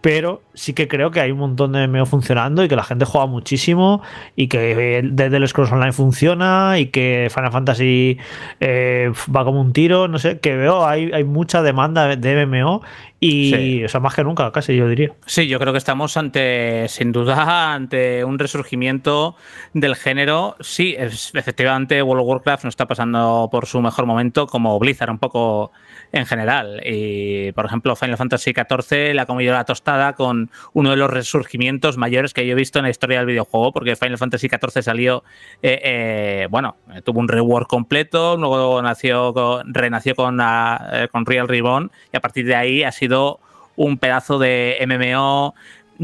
pero 0.02 0.42
sí 0.54 0.74
que 0.74 0.88
creo 0.88 1.12
que 1.12 1.20
hay 1.20 1.32
un 1.32 1.40
montón 1.40 1.74
de 1.74 1.86
MMO 1.88 2.06
funcionando 2.06 2.64
y 2.64 2.70
que 2.70 2.76
la 2.78 2.84
gente 2.86 3.04
juega 3.06 3.28
muchísimo 3.28 4.02
y 4.36 4.48
que 4.48 5.02
desde 5.04 5.38
el 5.38 5.48
Scrolls 5.48 5.72
Online 5.74 5.92
funciona 5.92 6.80
y 6.80 6.86
que 6.88 7.30
Final 7.34 7.52
Fantasy 7.52 8.18
eh, 8.62 9.12
va 9.36 9.44
como 9.44 9.60
un 9.60 9.74
tiro, 9.74 10.08
no 10.08 10.18
sé, 10.18 10.40
que 10.40 10.56
veo 10.56 10.86
hay, 10.88 11.12
hay 11.12 11.26
mucha 11.26 11.62
demanda 11.62 12.16
de 12.16 12.46
MMO 12.46 12.82
y, 13.22 13.50
Sí. 13.54 13.84
o 13.84 13.90
sea, 13.90 14.00
más 14.00 14.16
que 14.16 14.24
nunca, 14.24 14.50
casi 14.54 14.78
yo 14.78 14.88
diría. 14.88 15.12
Sí, 15.26 15.50
yo 15.50 15.60
creo 15.60 15.74
que 15.74 15.78
estamos 15.78 16.16
ante, 16.16 16.88
sin 16.88 17.12
duda, 17.12 17.74
ante 17.74 18.24
un 18.24 18.40
resurgimiento 18.40 19.36
del 19.74 19.98
género. 19.98 20.39
Sí, 20.60 20.96
efectivamente, 20.98 22.02
World 22.04 22.22
of 22.24 22.28
Warcraft 22.28 22.64
no 22.64 22.70
está 22.70 22.86
pasando 22.88 23.48
por 23.52 23.66
su 23.66 23.82
mejor 23.82 24.06
momento, 24.06 24.48
como 24.48 24.78
Blizzard 24.80 25.10
un 25.10 25.18
poco 25.18 25.72
en 26.12 26.26
general. 26.26 26.82
Y, 26.86 27.52
por 27.54 27.66
ejemplo, 27.66 27.96
Final 27.96 28.18
Fantasy 28.18 28.54
XIV 28.54 29.14
la 29.14 29.26
comido 29.26 29.54
la 29.54 29.66
tostada 29.66 30.14
con 30.14 30.50
uno 30.74 30.90
de 30.92 30.96
los 30.98 31.10
resurgimientos 31.10 31.98
mayores 31.98 32.34
que 32.34 32.46
yo 32.46 32.54
he 32.54 32.56
visto 32.56 32.80
en 32.80 32.84
la 32.84 32.90
historia 32.90 33.20
del 33.20 33.28
videojuego, 33.28 33.72
porque 33.72 33.96
Final 33.96 34.18
Fantasy 34.18 34.48
XIV 34.50 34.84
salió, 34.84 35.24
eh, 35.62 35.80
eh, 35.84 36.48
bueno, 36.50 36.78
tuvo 37.04 37.20
un 37.20 37.28
rework 37.28 37.68
completo, 37.68 38.38
luego 38.38 38.82
nació 38.82 39.34
con- 39.34 39.74
renació 39.74 40.16
con, 40.16 40.40
eh, 40.42 41.08
con 41.12 41.26
Real 41.26 41.48
Ribbon, 41.48 41.92
y 42.12 42.18
a 42.18 42.20
partir 42.20 42.46
de 42.46 42.56
ahí 42.56 42.84
ha 42.84 42.92
sido 42.92 43.40
un 43.76 43.98
pedazo 43.98 44.40
de 44.40 44.78
MMO. 44.82 45.54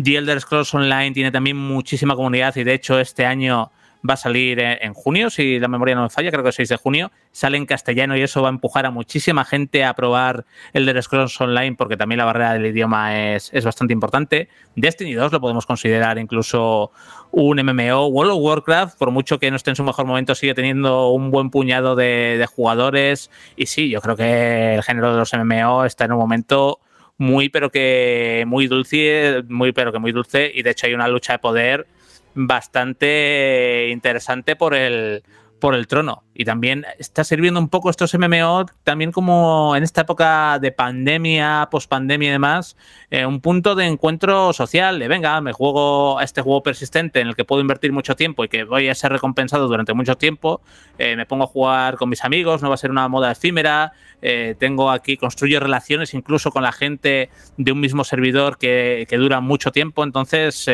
The 0.02 0.18
Elder 0.18 0.42
Scrolls 0.42 0.74
Online 0.74 1.12
tiene 1.12 1.32
también 1.32 1.56
muchísima 1.58 2.16
comunidad 2.16 2.54
y 2.58 2.64
de 2.66 2.74
hecho 2.74 3.00
este 3.00 3.26
año 3.26 3.72
va 4.08 4.16
a 4.16 4.18
salir 4.18 4.60
en, 4.60 4.94
junio, 4.94 5.30
si 5.30 5.60
la 5.60 5.68
memoria 5.68 5.96
no 5.96 6.04
me 6.04 6.10
falla, 6.10 6.32
creo 6.32 6.44
que 6.44 6.50
el 6.50 6.54
6 6.54 6.70
de 6.70 6.76
junio, 6.78 7.12
sale 7.32 7.58
en 7.58 7.66
castellano 7.66 8.16
y 8.16 8.22
eso 8.22 8.42
va 8.42 8.50
a 8.50 8.52
empujar 8.52 8.86
a 8.86 8.92
muchísima 8.92 9.46
gente 9.46 9.84
a 9.84 9.94
probar 9.94 10.46
Elder 10.74 11.02
Scrolls 11.02 11.40
Online 11.42 11.76
porque 11.76 11.98
también 11.98 12.20
la 12.20 12.26
barrera 12.26 12.54
del 12.54 12.66
idioma 12.68 13.36
es, 13.36 13.50
es 13.54 13.66
bastante 13.66 13.94
importante. 13.94 14.50
Destiny 14.76 15.14
2 15.14 15.32
lo 15.32 15.42
podemos 15.42 15.66
considerar 15.66 16.18
incluso 16.18 16.92
un 17.32 17.58
MMO. 17.58 18.08
World 18.08 18.34
of 18.34 18.40
Warcraft, 18.42 18.98
por 18.98 19.12
mucho 19.12 19.40
que 19.40 19.50
no 19.50 19.58
esté 19.58 19.72
en 19.72 19.76
su 19.76 19.84
mejor 19.84 20.06
momento, 20.06 20.36
sigue 20.36 20.54
teniendo 20.54 21.10
un 21.10 21.32
buen 21.32 21.50
puñado 21.50 21.96
de, 21.96 22.38
de 22.38 22.46
jugadores 22.46 23.32
y 23.56 23.66
sí, 23.66 23.90
yo 23.90 24.02
creo 24.02 24.16
que 24.16 24.76
el 24.76 24.84
género 24.84 25.12
de 25.12 25.18
los 25.18 25.34
MMO 25.34 25.86
está 25.86 26.06
en 26.06 26.14
un 26.14 26.20
momento 26.20 26.80
muy 27.18 27.50
pero 27.50 27.72
que 27.72 28.44
muy 28.48 28.68
dulce, 28.68 29.44
muy 29.48 29.72
pero 29.72 29.92
que 29.92 30.00
muy 30.00 30.12
dulce 30.12 30.52
y 30.54 30.64
de 30.64 30.72
hecho 30.72 30.88
hay 30.88 30.94
una 30.94 31.08
lucha 31.08 31.34
de 31.34 31.40
poder 31.40 31.88
bastante 32.36 33.90
interesante 33.92 34.56
por 34.56 34.76
el 34.76 35.24
por 35.60 35.74
el 35.74 35.88
trono. 35.88 36.24
Y 36.34 36.46
también 36.46 36.86
está 37.00 37.24
sirviendo 37.24 37.60
un 37.60 37.70
poco 37.70 37.90
estos 37.90 38.14
MMO 38.14 38.66
también 38.84 39.12
como 39.12 39.76
en 39.76 39.84
esta 39.84 40.02
época 40.02 40.60
de 40.60 40.72
pandemia, 40.72 41.70
pospandemia 41.72 42.30
y 42.30 42.32
demás, 42.34 42.76
eh, 43.10 43.26
un 43.26 43.42
punto 43.42 43.74
de 43.74 43.86
encuentro 43.86 44.52
social, 44.54 45.00
de 45.00 45.08
venga, 45.08 45.40
me 45.42 45.54
juego 45.54 46.20
a 46.20 46.24
este 46.24 46.42
juego 46.42 46.62
persistente 46.62 47.22
en 47.22 47.28
el 47.28 47.36
que 47.36 47.46
puedo 47.46 47.62
invertir 47.62 47.94
mucho 47.94 48.16
tiempo 48.16 48.44
y 48.44 48.50
que 48.50 48.64
voy 48.64 48.90
a 48.90 48.96
ser 48.96 49.12
recompensado 49.12 49.68
durante 49.68 49.94
mucho 49.94 50.16
tiempo, 50.18 50.62
eh, 50.98 51.16
me 51.16 51.26
pongo 51.26 51.46
a 51.46 51.48
jugar 51.48 51.96
con 51.96 52.10
mis 52.10 52.24
amigos, 52.24 52.62
no 52.62 52.70
va 52.70 52.76
a 52.76 52.78
ser 52.78 52.92
una 52.92 53.08
moda 53.08 53.32
efímera, 53.32 53.94
eh, 54.22 54.56
tengo 54.60 54.92
aquí, 54.92 55.18
construyo 55.18 55.60
relaciones 55.60 56.14
incluso 56.14 56.52
con 56.52 56.64
la 56.64 56.74
gente 56.74 57.30
de 57.58 57.72
un 57.72 57.80
mismo 57.80 58.04
servidor 58.04 58.58
que, 58.58 59.06
que 59.10 59.18
dura 59.18 59.40
mucho 59.40 59.72
tiempo, 59.72 60.04
entonces 60.04 60.68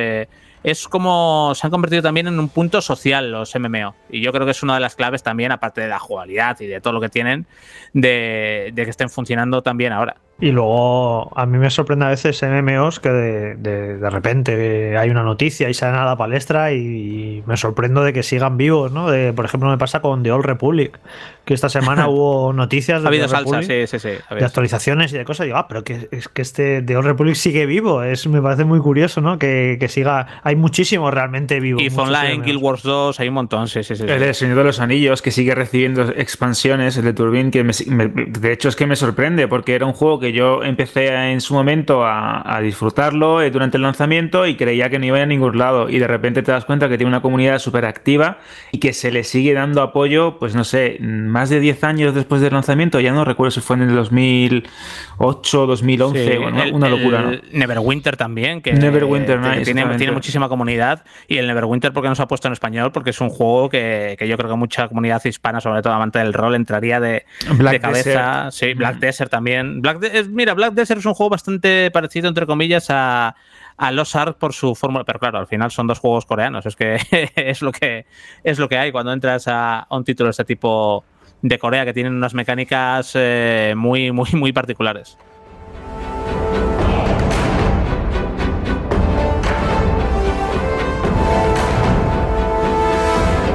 es 0.64 0.88
como 0.88 1.54
se 1.56 1.66
han 1.66 1.72
convertido 1.72 2.02
también 2.02 2.28
en 2.28 2.40
un 2.40 2.50
punto 2.50 2.82
social 2.82 3.32
los 3.32 3.56
MMO. 3.56 3.96
Y 4.10 4.22
yo 4.22 4.32
creo 4.32 4.46
que 4.46 4.52
es 4.52 4.64
una 4.64 4.76
de 4.76 4.80
las 4.80 4.96
claves 4.96 5.24
también, 5.24 5.52
aparte 5.52 5.82
de 5.82 5.88
la 5.88 6.00
jugabilidad 6.00 6.60
y 6.60 6.68
de 6.68 6.82
todo 6.82 6.94
lo 6.94 7.02
que 7.02 7.10
tienen, 7.10 7.48
de, 7.94 8.72
de 8.74 8.84
que 8.84 8.90
estén 8.90 9.10
funcionando 9.10 9.62
también 9.62 9.94
ahora. 9.94 10.18
Y 10.42 10.52
luego 10.52 11.32
a 11.38 11.46
mí 11.46 11.58
me 11.60 11.70
sorprende 11.70 12.06
a 12.06 12.10
veces 12.10 12.42
MMOs 12.44 13.00
que 13.00 13.10
de, 13.10 13.56
de, 13.56 13.98
de 13.98 14.10
repente 14.10 14.98
hay 14.98 15.10
una 15.10 15.22
noticia 15.24 15.70
y 15.70 15.74
salen 15.76 15.96
a 15.96 16.06
la 16.06 16.18
palestra 16.18 16.74
y 16.74 17.44
me 17.46 17.58
sorprendo 17.58 18.04
de 18.04 18.12
que 18.12 18.24
sigan 18.24 18.58
vivos, 18.58 18.92
¿no? 18.92 19.10
De, 19.12 19.34
por 19.34 19.46
ejemplo, 19.46 19.70
me 19.70 19.78
pasa 19.78 20.00
con 20.02 20.24
The 20.24 20.32
Old 20.32 20.46
Republic, 20.46 21.00
que 21.46 21.54
esta 21.54 21.70
semana 21.70 22.08
hubo 22.10 22.54
noticias 22.54 23.02
de 23.04 23.08
Ha 23.08 23.10
habido 23.10 23.28
The 23.28 23.36
Old 23.36 23.46
salsa, 23.46 23.60
Republic, 23.62 23.88
sí, 23.88 24.00
sí, 24.00 24.10
sí. 24.10 24.18
ha 24.30 24.36
de 24.36 24.44
actualizaciones 24.46 25.14
y 25.14 25.18
de 25.18 25.26
cosas. 25.26 25.46
Y 25.46 25.48
digo, 25.50 25.58
ah, 25.60 25.68
pero 25.68 25.84
que 25.84 26.08
es 26.12 26.28
que 26.28 26.42
este 26.42 26.82
The 26.82 26.98
Old 26.98 27.06
Republic 27.08 27.36
sigue 27.36 27.68
vivo. 27.68 28.02
Es, 28.04 28.26
me 28.26 28.42
parece 28.42 28.66
muy 28.66 28.80
curioso, 28.80 29.22
¿no? 29.22 29.38
Que, 29.38 29.78
que 29.80 29.88
siga. 29.90 30.26
Hay 30.44 30.56
muchísimos 30.56 31.14
realmente 31.14 31.60
vivos. 31.60 31.84
Y 31.84 31.90
Online. 31.96 32.42
Guild 32.44 32.64
Wars 32.64 32.82
2, 32.82 33.20
hay 33.20 33.28
un 33.28 33.36
montón, 33.36 33.68
sí, 33.68 33.84
sí, 33.84 33.96
sí. 33.96 34.04
sí. 34.08 34.10
El 34.12 34.34
Señor 34.34 34.58
de 34.58 34.64
los 34.64 34.80
Anillos, 34.80 35.22
que 35.22 35.30
sigue 35.30 35.54
recibiendo 35.54 36.02
expansiones, 36.16 36.98
el 36.98 37.06
de 37.06 37.14
Turbine, 37.14 37.52
que 37.52 37.64
me- 37.64 37.74
me- 37.88 38.08
de 38.08 38.52
hecho 38.52 38.70
es 38.70 38.76
que 38.76 38.88
me 38.88 38.96
sorprende, 38.96 39.48
porque 39.48 39.76
era 39.76 39.86
un 39.86 39.94
juego 39.94 40.20
que 40.20 40.31
yo 40.32 40.64
empecé 40.64 41.08
en 41.32 41.42
su 41.42 41.54
momento 41.54 42.04
a, 42.06 42.42
a 42.56 42.62
disfrutarlo 42.62 43.42
eh, 43.42 43.52
durante 43.52 43.78
el 43.78 43.84
lanzamiento 43.84 44.46
y 44.48 44.56
creía 44.56 44.90
que 44.90 45.00
no 45.00 45.06
iba 45.06 45.22
a 45.22 45.26
ningún 45.26 45.58
lado. 45.58 45.90
Y 45.90 46.00
de 46.00 46.08
repente 46.08 46.42
te 46.44 46.52
das 46.52 46.66
cuenta 46.66 46.90
que 46.90 46.98
tiene 46.98 47.10
una 47.10 47.22
comunidad 47.22 47.60
súper 47.60 47.86
activa 47.86 48.38
y 48.72 48.80
que 48.80 48.94
se 48.94 49.12
le 49.12 49.24
sigue 49.24 49.54
dando 49.54 49.82
apoyo, 49.82 50.38
pues 50.40 50.56
no 50.56 50.64
sé, 50.64 50.98
más 51.02 51.50
de 51.50 51.60
10 51.60 51.84
años 51.84 52.16
después 52.16 52.42
del 52.42 52.54
lanzamiento, 52.54 53.00
ya 53.00 53.12
no 53.12 53.26
recuerdo 53.26 53.52
si 53.52 53.62
fue 53.62 53.76
en 53.78 53.84
el 53.84 53.96
2008, 53.96 55.66
2011, 55.68 56.32
Sí, 56.32 56.38
bueno, 56.38 56.64
el- 56.64 56.74
una 56.74 56.90
locura. 56.90 57.22
¿no? 57.22 57.32
Neverwinter 57.52 58.18
también, 58.18 58.62
que, 58.62 58.74
Neverwinter 58.74 59.40
tiene, 59.64 59.86
tiene 59.98 60.12
muchísima 60.12 60.50
comunidad. 60.50 61.04
Y 61.28 61.38
el 61.38 61.48
Neverwinter, 61.48 61.94
porque 61.94 62.10
no 62.10 62.16
se 62.16 62.22
ha 62.24 62.28
puesto 62.28 62.48
en 62.48 62.54
español? 62.54 62.92
Porque 62.92 63.12
es 63.12 63.22
un 63.22 63.30
juego 63.30 63.70
que, 63.70 64.16
que 64.18 64.28
yo 64.28 64.38
creo 64.38 64.50
que 64.50 64.56
mucha 64.56 64.88
comunidad 64.88 65.24
hispana, 65.26 65.62
sobre 65.62 65.82
todo 65.82 65.94
amante 65.94 66.20
del 66.20 66.34
rol, 66.34 66.56
entraría 66.56 67.00
de, 67.00 67.26
Black 67.58 67.74
de 67.74 67.80
cabeza. 67.80 68.10
Desert. 68.46 68.52
Sí, 68.52 68.74
Black 68.74 68.96
Mm. 68.96 69.00
Desert 69.00 69.32
también. 69.32 69.82
Black, 69.82 70.00
De- 70.00 70.11
eh, 70.14 70.24
mira, 70.30 70.54
Black 70.54 70.74
Desert 70.74 71.00
es 71.00 71.06
un 71.06 71.14
juego 71.14 71.30
bastante 71.30 71.90
parecido, 71.92 72.28
entre 72.28 72.46
comillas, 72.46 72.90
a, 72.90 73.36
a 73.78 73.92
Los 73.92 74.16
Ark 74.16 74.38
por 74.38 74.54
su 74.54 74.76
fórmula, 74.76 75.04
pero 75.04 75.20
claro, 75.20 75.40
al 75.40 75.48
final 75.48 75.72
son 75.72 75.88
dos 75.88 76.00
juegos 76.00 76.26
coreanos, 76.26 76.66
es 76.66 76.76
que 76.76 76.98
es 77.36 77.62
lo 77.62 77.72
que 77.72 78.06
es 78.44 78.60
lo 78.60 78.70
que 78.70 78.78
hay 78.78 78.92
cuando 78.92 79.14
entras 79.14 79.48
a, 79.48 79.80
a 79.80 79.98
un 79.98 80.04
título 80.04 80.28
de 80.28 80.32
este 80.32 80.46
tipo 80.46 81.04
de 81.42 81.58
Corea 81.58 81.86
que 81.86 81.94
tienen 81.94 82.14
unas 82.14 82.34
mecánicas 82.34 83.12
eh, 83.16 83.74
muy, 83.76 84.12
muy, 84.12 84.30
muy 84.34 84.54
particulares. 84.54 85.18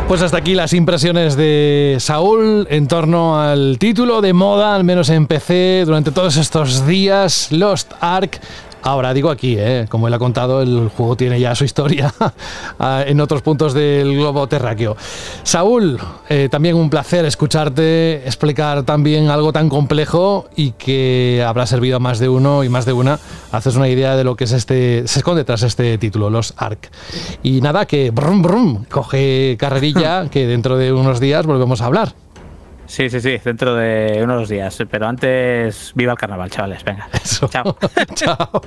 Pues 0.09 0.23
hasta 0.23 0.39
aquí 0.39 0.55
las 0.55 0.73
impresiones 0.73 1.37
de 1.37 1.97
Saúl 1.99 2.69
en 2.70 2.87
torno 2.87 3.41
al 3.41 3.77
título 3.81 4.20
de 4.20 4.33
moda, 4.33 4.77
al 4.77 4.85
menos 4.85 5.11
en 5.11 5.27
PC, 5.27 5.83
durante 5.85 6.12
todos 6.12 6.37
estos 6.37 6.87
días, 6.87 7.51
Lost 7.51 7.93
Ark. 8.01 8.41
Ahora 8.87 9.13
digo 9.13 9.31
aquí, 9.31 9.57
¿eh? 9.59 9.87
como 9.89 10.07
él 10.07 10.15
ha 10.15 10.19
contado, 10.21 10.63
el 10.63 10.91
juego 10.97 11.17
tiene 11.17 11.41
ya 11.41 11.57
su 11.57 11.65
historia 11.65 12.15
en 13.05 13.21
otros 13.21 13.43
puntos 13.43 13.75
del 13.75 14.15
globo 14.15 14.47
terráqueo. 14.47 14.97
Saúl, 15.43 15.99
eh, 16.29 16.49
también 16.49 16.77
un 16.77 16.89
placer 16.89 17.25
escucharte 17.25 18.23
explicar 18.25 18.85
también 18.85 19.29
algo 19.29 19.53
tan 19.53 19.69
complejo 19.69 20.49
y 20.55 20.71
que 20.71 21.45
habrá 21.45 21.67
servido 21.67 21.97
a 21.97 21.99
más 21.99 22.21
de 22.21 22.29
uno 22.29 22.63
y 22.63 22.69
más 22.69 22.85
de 22.85 22.93
una. 22.93 23.19
Haces 23.51 23.75
una 23.75 23.89
idea 23.89 24.15
de 24.15 24.23
lo 24.23 24.37
que 24.37 24.45
es 24.45 24.53
este, 24.53 25.03
se 25.09 25.19
esconde 25.19 25.43
tras 25.43 25.65
este 25.65 25.99
título, 25.99 26.31
los 26.31 26.55
ARC. 26.57 26.89
Y 27.43 27.63
nada, 27.63 27.87
que 27.87 28.13
brum 28.13 28.41
brum, 28.41 28.85
coge 28.85 29.57
carrerilla, 29.59 30.29
que 30.31 30.47
dentro 30.47 30.79
de 30.79 30.93
unos 30.93 31.19
días 31.19 31.45
volvemos 31.45 31.81
a 31.81 31.87
hablar. 31.87 32.26
Sí, 32.87 33.11
sí, 33.11 33.21
sí, 33.21 33.39
dentro 33.45 33.75
de 33.75 34.21
unos 34.23 34.49
días. 34.49 34.83
Pero 34.91 35.07
antes, 35.07 35.93
viva 35.95 36.13
el 36.13 36.19
carnaval, 36.19 36.51
chavales. 36.51 36.85
Venga. 36.85 37.09
Eso. 37.23 37.49
Chao. 37.49 37.77
Chao. 38.15 38.63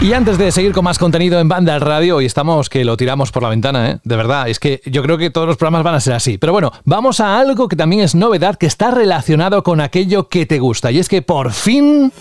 Y 0.00 0.12
antes 0.12 0.38
de 0.38 0.52
seguir 0.52 0.72
con 0.72 0.84
más 0.84 0.96
contenido 0.96 1.40
en 1.40 1.48
Banda 1.48 1.74
al 1.74 1.80
Radio, 1.80 2.16
hoy 2.16 2.24
estamos 2.24 2.70
que 2.70 2.84
lo 2.84 2.96
tiramos 2.96 3.32
por 3.32 3.42
la 3.42 3.48
ventana, 3.48 3.90
¿eh? 3.90 3.98
De 4.04 4.14
verdad, 4.14 4.48
es 4.48 4.60
que 4.60 4.80
yo 4.86 5.02
creo 5.02 5.18
que 5.18 5.30
todos 5.30 5.48
los 5.48 5.56
programas 5.56 5.82
van 5.82 5.96
a 5.96 6.00
ser 6.00 6.14
así. 6.14 6.38
Pero 6.38 6.52
bueno, 6.52 6.72
vamos 6.84 7.18
a 7.18 7.36
algo 7.36 7.66
que 7.66 7.74
también 7.74 8.02
es 8.02 8.14
novedad, 8.14 8.54
que 8.54 8.66
está 8.66 8.92
relacionado 8.92 9.64
con 9.64 9.80
aquello 9.80 10.28
que 10.28 10.46
te 10.46 10.60
gusta. 10.60 10.92
Y 10.92 11.00
es 11.00 11.08
que 11.08 11.20
por 11.20 11.50
fin 11.50 12.12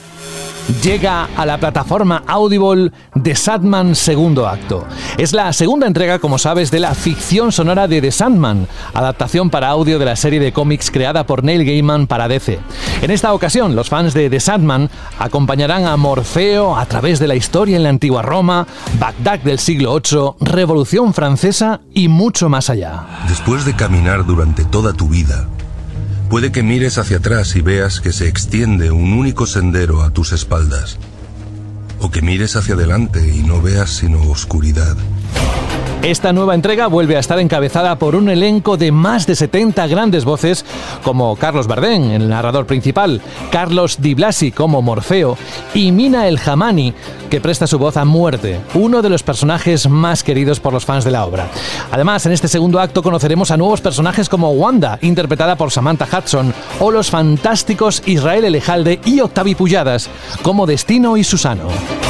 llega 0.84 1.30
a 1.36 1.46
la 1.46 1.58
plataforma 1.58 2.24
Audible 2.28 2.92
The 3.22 3.36
Sandman 3.36 3.96
segundo 3.96 4.48
acto. 4.48 4.86
Es 5.18 5.34
la 5.34 5.52
segunda 5.54 5.88
entrega, 5.88 6.20
como 6.20 6.38
sabes, 6.38 6.72
de 6.72 6.80
la 6.80 6.94
ficción 6.94 7.52
sonora 7.52 7.88
de 7.88 8.02
The 8.02 8.12
Sandman, 8.12 8.68
adaptación 8.94 9.50
para 9.50 9.70
audio 9.70 10.00
de 10.00 10.06
la 10.06 10.16
serie 10.16 10.40
de 10.40 10.52
cómics 10.52 10.92
creada 10.92 11.26
por 11.26 11.44
Neil 11.44 11.66
Gaiman 11.66 12.08
para 12.08 12.28
DC. 12.28 12.60
En 13.02 13.12
esta 13.12 13.34
ocasión, 13.34 13.76
los 13.76 13.90
fans 13.90 14.14
de 14.14 14.30
The 14.30 14.40
Sandman 14.40 14.90
acompañarán 15.20 15.86
a 15.86 15.98
Morfeo 15.98 16.76
a 16.78 16.86
través 16.86 17.20
de 17.20 17.28
la 17.28 17.36
historia 17.36 17.78
en 17.78 17.84
la 17.84 17.90
antigua 17.90 18.22
Roma, 18.22 18.68
Bagdad 19.00 19.40
del 19.40 19.60
siglo 19.60 20.00
VIII, 20.00 20.32
Revolución 20.40 21.14
Francesa 21.14 21.82
y 21.94 22.08
mucho 22.08 22.50
más 22.50 22.70
allá. 22.70 23.06
Después 23.28 23.66
de 23.66 23.76
caminar 23.76 24.26
durante 24.26 24.66
toda 24.66 24.94
tu 24.94 25.08
vida, 25.08 25.48
puede 26.30 26.52
que 26.52 26.64
mires 26.64 26.98
hacia 26.98 27.18
atrás 27.18 27.56
y 27.56 27.62
veas 27.62 28.02
que 28.02 28.12
se 28.12 28.28
extiende 28.28 28.92
un 28.92 29.14
único 29.14 29.46
sendero 29.46 30.04
a 30.04 30.12
tus 30.12 30.34
espaldas. 30.34 30.98
O 32.00 32.12
que 32.12 32.22
mires 32.22 32.56
hacia 32.56 32.76
adelante 32.76 33.34
y 33.34 33.44
no 33.44 33.62
veas 33.62 33.90
sino 33.90 34.22
oscuridad. 34.30 34.96
Esta 36.04 36.32
nueva 36.32 36.56
entrega 36.56 36.88
vuelve 36.88 37.18
a 37.18 37.20
estar 37.20 37.38
encabezada 37.40 37.98
por 37.98 38.16
un 38.16 38.30
elenco 38.30 38.78
de 38.78 38.94
más 38.94 39.28
de 39.28 39.36
70 39.36 39.88
grandes 39.88 40.26
voces, 40.26 40.64
como 41.04 41.36
Carlos 41.36 41.68
Bardén, 41.68 42.12
el 42.12 42.30
narrador 42.30 42.66
principal, 42.66 43.20
Carlos 43.52 43.98
Di 44.00 44.14
Blasi 44.14 44.52
como 44.54 44.82
Morfeo 44.82 45.38
y 45.74 45.92
Mina 45.92 46.28
El 46.28 46.40
Hamani, 46.40 46.94
que 47.30 47.42
presta 47.42 47.68
su 47.68 47.78
voz 47.78 47.98
a 47.98 48.06
Muerte, 48.06 48.62
uno 48.76 49.02
de 49.02 49.10
los 49.10 49.24
personajes 49.24 49.90
más 49.90 50.24
queridos 50.24 50.62
por 50.62 50.72
los 50.72 50.86
fans 50.86 51.04
de 51.04 51.12
la 51.12 51.26
obra. 51.26 51.50
Además, 51.92 52.26
en 52.26 52.32
este 52.32 52.48
segundo 52.48 52.80
acto 52.80 53.04
conoceremos 53.04 53.52
a 53.52 53.58
nuevos 53.58 53.82
personajes 53.82 54.30
como 54.30 54.52
Wanda, 54.52 55.00
interpretada 55.02 55.58
por 55.58 55.72
Samantha 55.72 56.08
Hudson, 56.10 56.54
o 56.80 56.92
los 56.92 57.10
fantásticos 57.10 58.02
Israel 58.06 58.46
Elejalde 58.46 59.02
y 59.04 59.20
Octavi 59.20 59.56
Pulladas, 59.56 60.10
como 60.42 60.68
Destino 60.68 61.18
y 61.18 61.26
Susano. 61.26 61.68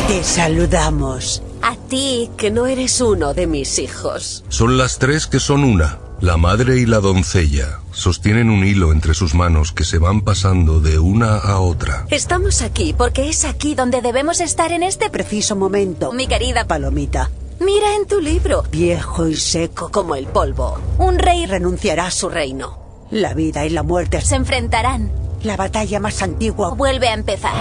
Te 0.08 0.24
saludamos. 0.24 1.42
A 1.62 1.76
ti, 1.76 2.30
que 2.38 2.52
no 2.52 2.68
eres 2.68 3.02
uno 3.02 3.34
de 3.34 3.48
mis 3.48 3.80
hijos. 3.80 4.44
Son 4.50 4.78
las 4.78 5.00
tres 5.00 5.28
que 5.28 5.40
son 5.40 5.64
una. 5.64 6.00
La 6.20 6.36
madre 6.38 6.80
y 6.80 6.88
la 6.88 7.00
doncella 7.00 7.80
sostienen 7.92 8.50
un 8.50 8.64
hilo 8.64 8.92
entre 8.92 9.14
sus 9.14 9.36
manos 9.36 9.72
que 9.72 9.84
se 9.84 10.00
van 10.00 10.22
pasando 10.22 10.80
de 10.80 10.98
una 10.98 11.38
a 11.38 11.60
otra. 11.60 12.08
Estamos 12.10 12.62
aquí 12.64 12.94
porque 12.98 13.30
es 13.30 13.46
aquí 13.46 13.76
donde 13.76 14.02
debemos 14.02 14.40
estar 14.40 14.72
en 14.72 14.82
este 14.82 15.12
Preciso 15.12 15.56
momento. 15.56 16.12
Mi 16.14 16.28
querida 16.28 16.66
Palomita. 16.66 17.30
Mira 17.60 17.96
en 17.96 18.08
tu 18.08 18.20
libro. 18.20 18.64
Viejo 18.72 19.28
y 19.28 19.36
seco. 19.36 19.90
Como 19.92 20.16
el 20.16 20.26
polvo. 20.28 20.80
Un 20.98 21.20
rey 21.20 21.46
Renunciará 21.46 22.08
a 22.08 22.12
su 22.12 22.30
reino. 22.30 22.80
La 23.12 23.34
vida 23.34 23.66
y 23.66 23.70
la 23.70 23.84
muerte. 23.84 24.22
se 24.22 24.36
enfrentarán. 24.36 25.12
La 25.44 25.56
batalla 25.56 26.00
más 26.00 26.22
antigua. 26.24 26.74
Vuelve 26.74 27.10
a 27.10 27.14
empezar. 27.14 27.54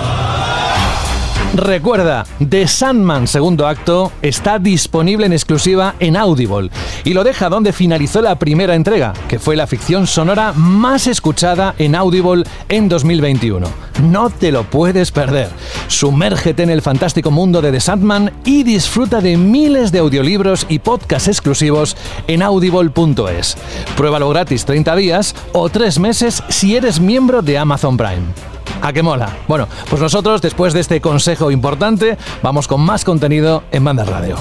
Recuerda, 1.55 2.27
The 2.51 2.67
Sandman 2.69 3.27
segundo 3.27 3.67
acto 3.67 4.13
está 4.21 4.59
disponible 4.59 5.27
en 5.27 5.33
exclusiva 5.33 5.95
en 6.01 6.17
Audible 6.17 6.71
y 7.05 7.15
lo 7.15 7.25
deja 7.25 7.49
donde 7.49 7.73
finalizó 7.73 8.21
la 8.21 8.39
primera 8.39 8.75
entrega, 8.75 9.15
que 9.27 9.39
fue 9.39 9.57
la 9.57 9.67
ficción 9.67 10.07
sonora 10.07 10.53
más 10.53 11.07
escuchada 11.07 11.75
en 11.79 11.95
Audible 11.95 12.45
en 12.69 12.89
2021. 12.89 13.67
No 14.03 14.29
te 14.29 14.53
lo 14.53 14.65
puedes 14.65 15.11
perder. 15.11 15.49
Sumérgete 15.89 16.63
en 16.63 16.71
el 16.71 16.83
fantástico 16.83 17.31
mundo 17.31 17.63
de 17.63 17.73
The 17.73 17.81
Sandman 17.81 18.33
y 18.45 18.63
disfruta 18.63 19.21
de 19.21 19.37
miles 19.37 19.93
de 19.93 20.01
audiolibros 20.01 20.67
y 20.69 20.81
podcasts 20.81 21.29
exclusivos 21.29 21.97
en 22.27 22.43
audible.es. 22.43 23.57
Pruébalo 23.97 24.29
gratis 24.29 24.65
30 24.67 24.97
días 24.97 25.35
o 25.53 25.69
3 25.71 26.01
meses 26.01 26.43
si 26.49 26.77
eres 26.77 27.01
miembro 27.01 27.41
de 27.41 27.57
Amazon 27.57 27.97
Prime. 27.97 28.56
¿A 28.83 28.93
qué 28.93 29.03
mola? 29.03 29.37
Bueno, 29.49 29.69
pues 29.89 30.01
nosotros, 30.01 30.41
después 30.43 30.73
de 30.73 30.81
este 30.81 31.01
consejo 31.01 31.51
importante, 31.51 32.17
vamos 32.43 32.69
con 32.69 32.81
más 32.81 33.05
contenido 33.05 33.65
en 33.71 33.85
Banda 33.85 34.05
Radio. 34.05 34.37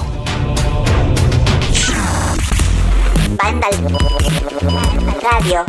Radio. 5.22 5.64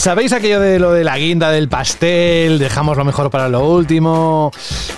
¿Sabéis 0.00 0.32
aquello 0.32 0.60
de 0.60 0.78
lo 0.78 0.92
de 0.92 1.04
la 1.04 1.18
guinda 1.18 1.50
del 1.50 1.68
pastel? 1.68 2.58
Dejamos 2.58 2.96
lo 2.96 3.04
mejor 3.04 3.28
para 3.30 3.50
lo 3.50 3.68
último. 3.68 4.50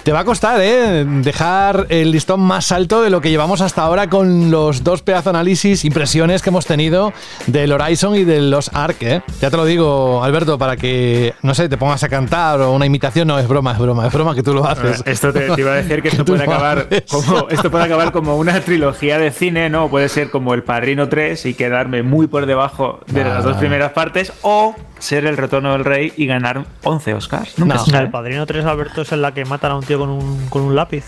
Te 0.04 0.12
va 0.12 0.20
a 0.20 0.24
costar, 0.24 0.60
¿eh? 0.62 1.04
Dejar 1.04 1.86
el 1.88 2.12
listón 2.12 2.38
más 2.38 2.70
alto 2.70 3.02
de 3.02 3.10
lo 3.10 3.20
que 3.20 3.28
llevamos 3.28 3.62
hasta 3.62 3.82
ahora 3.82 4.08
con 4.08 4.52
los 4.52 4.84
dos 4.84 5.02
pedazos 5.02 5.26
análisis, 5.34 5.84
impresiones 5.84 6.40
que 6.40 6.50
hemos 6.50 6.66
tenido 6.66 7.12
del 7.48 7.72
Horizon 7.72 8.14
y 8.14 8.22
de 8.22 8.42
los 8.42 8.70
Ark, 8.74 8.98
¿eh? 9.00 9.22
Ya 9.40 9.50
te 9.50 9.56
lo 9.56 9.64
digo, 9.64 10.22
Alberto, 10.22 10.56
para 10.56 10.76
que, 10.76 11.34
no 11.42 11.52
sé, 11.56 11.68
te 11.68 11.76
pongas 11.76 12.04
a 12.04 12.08
cantar 12.08 12.60
o 12.60 12.70
una 12.70 12.86
imitación. 12.86 13.26
No, 13.26 13.40
es 13.40 13.48
broma, 13.48 13.72
es 13.72 13.78
broma, 13.80 14.06
es 14.06 14.12
broma 14.12 14.36
que 14.36 14.44
tú 14.44 14.54
lo 14.54 14.64
haces. 14.64 15.02
Esto 15.04 15.32
te, 15.32 15.50
te 15.50 15.60
iba 15.62 15.72
a 15.72 15.76
decir 15.82 16.00
que 16.00 16.08
esto 16.12 16.24
puede 16.24 16.44
acabar 16.44 16.86
haces. 16.88 17.02
como 17.10 17.48
esto 17.48 17.72
puede 17.72 17.84
acabar 17.86 18.12
como 18.12 18.36
una 18.36 18.60
trilogía 18.60 19.18
de 19.18 19.32
cine, 19.32 19.68
¿no? 19.68 19.88
Puede 19.88 20.08
ser 20.08 20.30
como 20.30 20.54
El 20.54 20.62
Padrino 20.62 21.08
3 21.08 21.44
y 21.46 21.54
quedarme 21.54 22.04
muy 22.04 22.28
por 22.28 22.46
debajo 22.46 23.00
de 23.08 23.24
las 23.24 23.42
dos 23.42 23.56
Ah. 23.56 23.58
primeras 23.58 23.90
partes 23.90 24.32
o 24.42 24.76
ser 25.02 25.26
El 25.26 25.36
Retorno 25.36 25.72
del 25.72 25.84
Rey 25.84 26.12
y 26.16 26.26
ganar 26.26 26.64
11 26.84 27.14
Oscars. 27.14 27.58
No. 27.58 27.64
Nunca 27.66 27.78
sabe. 27.78 27.98
del 27.98 28.10
Padrino 28.10 28.46
3, 28.46 28.64
Alberto, 28.64 29.02
es 29.02 29.12
en 29.12 29.20
la 29.22 29.32
que 29.34 29.44
matan 29.44 29.72
a 29.72 29.76
un 29.76 29.84
tío 29.84 29.98
con 29.98 30.08
un, 30.10 30.46
con 30.48 30.62
un 30.62 30.74
lápiz. 30.76 31.04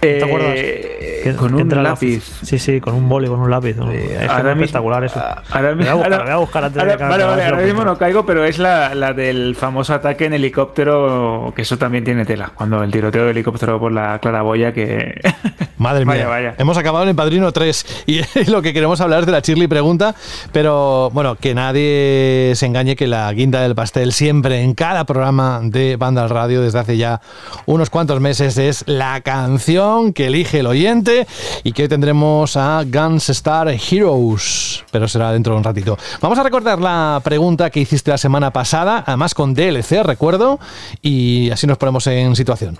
¿Te 0.00 0.22
acuerdas? 0.22 0.52
Eh, 0.54 1.20
Que- 1.24 1.34
con 1.34 1.56
que 1.56 1.62
un 1.62 1.68
la- 1.70 1.82
lápiz. 1.82 2.22
Sí, 2.42 2.58
sí, 2.58 2.78
con 2.78 2.92
un 2.94 3.08
boli, 3.08 3.26
con 3.26 3.40
un 3.40 3.50
lápiz. 3.50 3.74
¿no? 3.74 3.90
Eh, 3.90 4.18
es 4.24 4.28
ahora 4.28 4.50
mismo- 4.50 4.64
espectacular 4.64 5.02
eso. 5.04 5.18
ah, 5.18 5.42
Ahora, 5.50 5.70
Lo 5.70 5.76
voy 5.78 5.86
a 5.88 5.94
buscar, 5.94 6.10
lo 6.10 6.18
voy 6.24 6.30
a 6.32 6.36
buscar 6.36 6.64
antes 6.64 6.74
de 6.74 6.80
ahora- 6.82 6.96
que 6.98 7.02
vale, 7.04 7.24
vale, 7.24 7.42
el 7.46 7.54
ahora 7.54 7.64
mismo 7.66 7.84
no 7.86 7.96
caigo, 7.96 8.26
pero 8.26 8.44
es 8.44 8.58
la, 8.58 8.94
la 8.94 9.14
del 9.14 9.56
famoso 9.56 9.94
ataque 9.94 10.26
en 10.26 10.34
helicóptero, 10.34 11.54
que 11.56 11.62
eso 11.62 11.78
también 11.78 12.04
tiene 12.04 12.26
tela. 12.26 12.50
Cuando 12.54 12.82
el 12.82 12.90
tiroteo 12.90 13.24
de 13.24 13.30
helicóptero 13.30 13.80
por 13.80 13.92
la 13.92 14.18
claraboya, 14.18 14.74
que 14.74 15.18
Madre 15.76 16.04
mía, 16.04 16.28
vaya. 16.28 16.54
hemos 16.58 16.76
acabado 16.76 17.02
en 17.02 17.10
el 17.10 17.16
Padrino 17.16 17.50
3 17.50 18.04
y 18.06 18.20
lo 18.50 18.62
que 18.62 18.72
queremos 18.72 19.00
hablar 19.00 19.20
es 19.20 19.26
de 19.26 19.32
la 19.32 19.40
Shirley 19.40 19.66
pregunta, 19.66 20.14
pero 20.52 21.10
bueno, 21.12 21.34
que 21.36 21.54
nadie 21.54 22.52
se 22.54 22.66
engañe 22.66 22.94
que 22.94 23.06
la 23.06 23.32
guinda 23.32 23.60
del 23.60 23.74
pastel 23.74 24.12
siempre 24.12 24.62
en 24.62 24.74
cada 24.74 25.04
programa 25.04 25.60
de 25.62 25.96
Banda 25.96 26.22
al 26.22 26.30
Radio 26.30 26.62
desde 26.62 26.78
hace 26.78 26.96
ya 26.96 27.20
unos 27.66 27.90
cuantos 27.90 28.20
meses 28.20 28.56
es 28.56 28.84
la 28.86 29.20
canción 29.22 30.12
que 30.12 30.28
elige 30.28 30.60
el 30.60 30.66
oyente 30.66 31.26
y 31.64 31.72
que 31.72 31.82
hoy 31.82 31.88
tendremos 31.88 32.56
a 32.56 32.84
Guns 32.84 33.30
Star 33.30 33.68
Heroes, 33.68 34.84
pero 34.92 35.08
será 35.08 35.32
dentro 35.32 35.54
de 35.54 35.58
un 35.58 35.64
ratito. 35.64 35.98
Vamos 36.20 36.38
a 36.38 36.42
recordar 36.42 36.80
la 36.80 37.20
pregunta 37.24 37.70
que 37.70 37.80
hiciste 37.80 38.10
la 38.10 38.18
semana 38.18 38.52
pasada, 38.52 39.02
además 39.06 39.34
con 39.34 39.54
DLC, 39.54 40.02
recuerdo, 40.04 40.60
y 41.02 41.50
así 41.50 41.66
nos 41.66 41.78
ponemos 41.78 42.06
en 42.06 42.36
situación. 42.36 42.78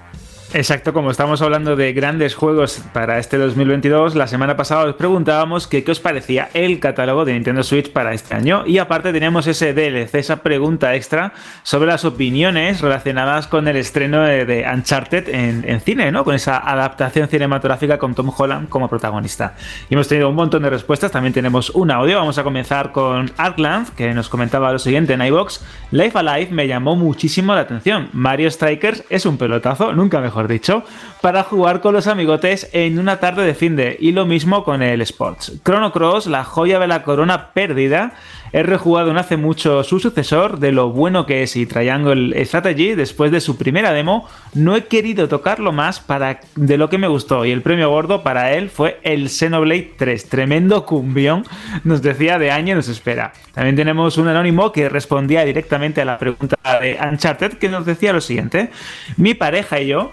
Exacto, 0.56 0.92
como 0.92 1.10
estamos 1.10 1.42
hablando 1.42 1.74
de 1.74 1.92
grandes 1.92 2.36
juegos 2.36 2.80
para 2.92 3.18
este 3.18 3.38
2022, 3.38 4.14
la 4.14 4.28
semana 4.28 4.56
pasada 4.56 4.84
os 4.84 4.94
preguntábamos 4.94 5.66
qué 5.66 5.84
os 5.88 5.98
parecía 5.98 6.48
el 6.54 6.78
catálogo 6.78 7.24
de 7.24 7.32
Nintendo 7.32 7.64
Switch 7.64 7.90
para 7.90 8.14
este 8.14 8.36
año 8.36 8.62
y 8.64 8.78
aparte 8.78 9.12
teníamos 9.12 9.48
ese 9.48 9.74
DLC, 9.74 10.14
esa 10.14 10.44
pregunta 10.44 10.94
extra 10.94 11.32
sobre 11.64 11.88
las 11.88 12.04
opiniones 12.04 12.82
relacionadas 12.82 13.48
con 13.48 13.66
el 13.66 13.74
estreno 13.74 14.22
de, 14.22 14.64
Uncharted 14.72 15.28
en, 15.28 15.80
cine, 15.80 16.12
¿no? 16.12 16.22
Con 16.22 16.36
esa 16.36 16.58
adaptación 16.58 17.26
cinematográfica 17.26 17.98
con 17.98 18.14
Tom 18.14 18.30
Holland 18.34 18.68
como 18.68 18.88
protagonista. 18.88 19.56
Y 19.90 19.94
hemos 19.94 20.06
tenido 20.06 20.28
un 20.28 20.36
montón 20.36 20.62
de 20.62 20.70
respuestas, 20.70 21.10
también 21.10 21.32
tenemos 21.34 21.70
un 21.70 21.90
audio, 21.90 22.18
vamos 22.18 22.38
a 22.38 22.44
comenzar 22.44 22.92
con 22.92 23.32
Arkland, 23.38 23.92
que 23.96 24.14
nos 24.14 24.28
comentaba 24.28 24.70
lo 24.70 24.78
siguiente 24.78 25.14
en 25.14 25.22
iBox. 25.22 25.64
Life 25.90 26.16
Alive 26.16 26.52
me 26.52 26.68
llamó 26.68 26.94
muchísimo 26.94 27.56
la 27.56 27.62
atención. 27.62 28.08
Mario 28.12 28.48
Strikers 28.48 29.02
es 29.10 29.26
un 29.26 29.36
pelotazo, 29.36 29.92
nunca 29.92 30.20
mejor 30.20 30.43
dicho, 30.48 30.84
para 31.20 31.42
jugar 31.42 31.80
con 31.80 31.94
los 31.94 32.06
amigotes 32.06 32.68
en 32.72 32.98
una 32.98 33.20
tarde 33.20 33.44
de 33.44 33.54
fin 33.54 33.76
de. 33.76 33.96
Y 33.98 34.12
lo 34.12 34.26
mismo 34.26 34.64
con 34.64 34.82
el 34.82 35.00
Sports. 35.02 35.60
Chrono 35.64 35.92
Cross, 35.92 36.26
la 36.26 36.44
joya 36.44 36.78
de 36.78 36.86
la 36.86 37.02
corona 37.02 37.52
perdida. 37.52 38.14
He 38.54 38.62
rejugado 38.62 39.12
no 39.12 39.18
hace 39.18 39.36
mucho 39.36 39.82
su 39.82 39.98
sucesor 39.98 40.60
de 40.60 40.70
lo 40.70 40.90
bueno 40.90 41.26
que 41.26 41.42
es 41.42 41.56
y 41.56 41.66
Triangle 41.66 42.44
Strategy 42.44 42.94
después 42.94 43.32
de 43.32 43.40
su 43.40 43.58
primera 43.58 43.92
demo. 43.92 44.28
No 44.54 44.76
he 44.76 44.84
querido 44.84 45.28
tocarlo 45.28 45.72
más 45.72 45.98
para 45.98 46.38
de 46.54 46.76
lo 46.76 46.88
que 46.88 46.96
me 46.96 47.08
gustó 47.08 47.44
y 47.44 47.50
el 47.50 47.62
premio 47.62 47.90
gordo 47.90 48.22
para 48.22 48.52
él 48.52 48.70
fue 48.70 49.00
el 49.02 49.28
Xenoblade 49.28 49.94
3. 49.96 50.28
Tremendo 50.28 50.86
cumbión, 50.86 51.44
nos 51.82 52.00
decía 52.00 52.38
de 52.38 52.52
año 52.52 52.76
nos 52.76 52.88
espera. 52.88 53.32
También 53.54 53.74
tenemos 53.74 54.18
un 54.18 54.28
anónimo 54.28 54.70
que 54.70 54.88
respondía 54.88 55.44
directamente 55.44 56.02
a 56.02 56.04
la 56.04 56.18
pregunta 56.18 56.56
de 56.80 56.96
Uncharted 57.10 57.54
que 57.54 57.68
nos 57.68 57.84
decía 57.84 58.12
lo 58.12 58.20
siguiente. 58.20 58.70
Mi 59.16 59.34
pareja 59.34 59.80
y 59.80 59.88
yo 59.88 60.12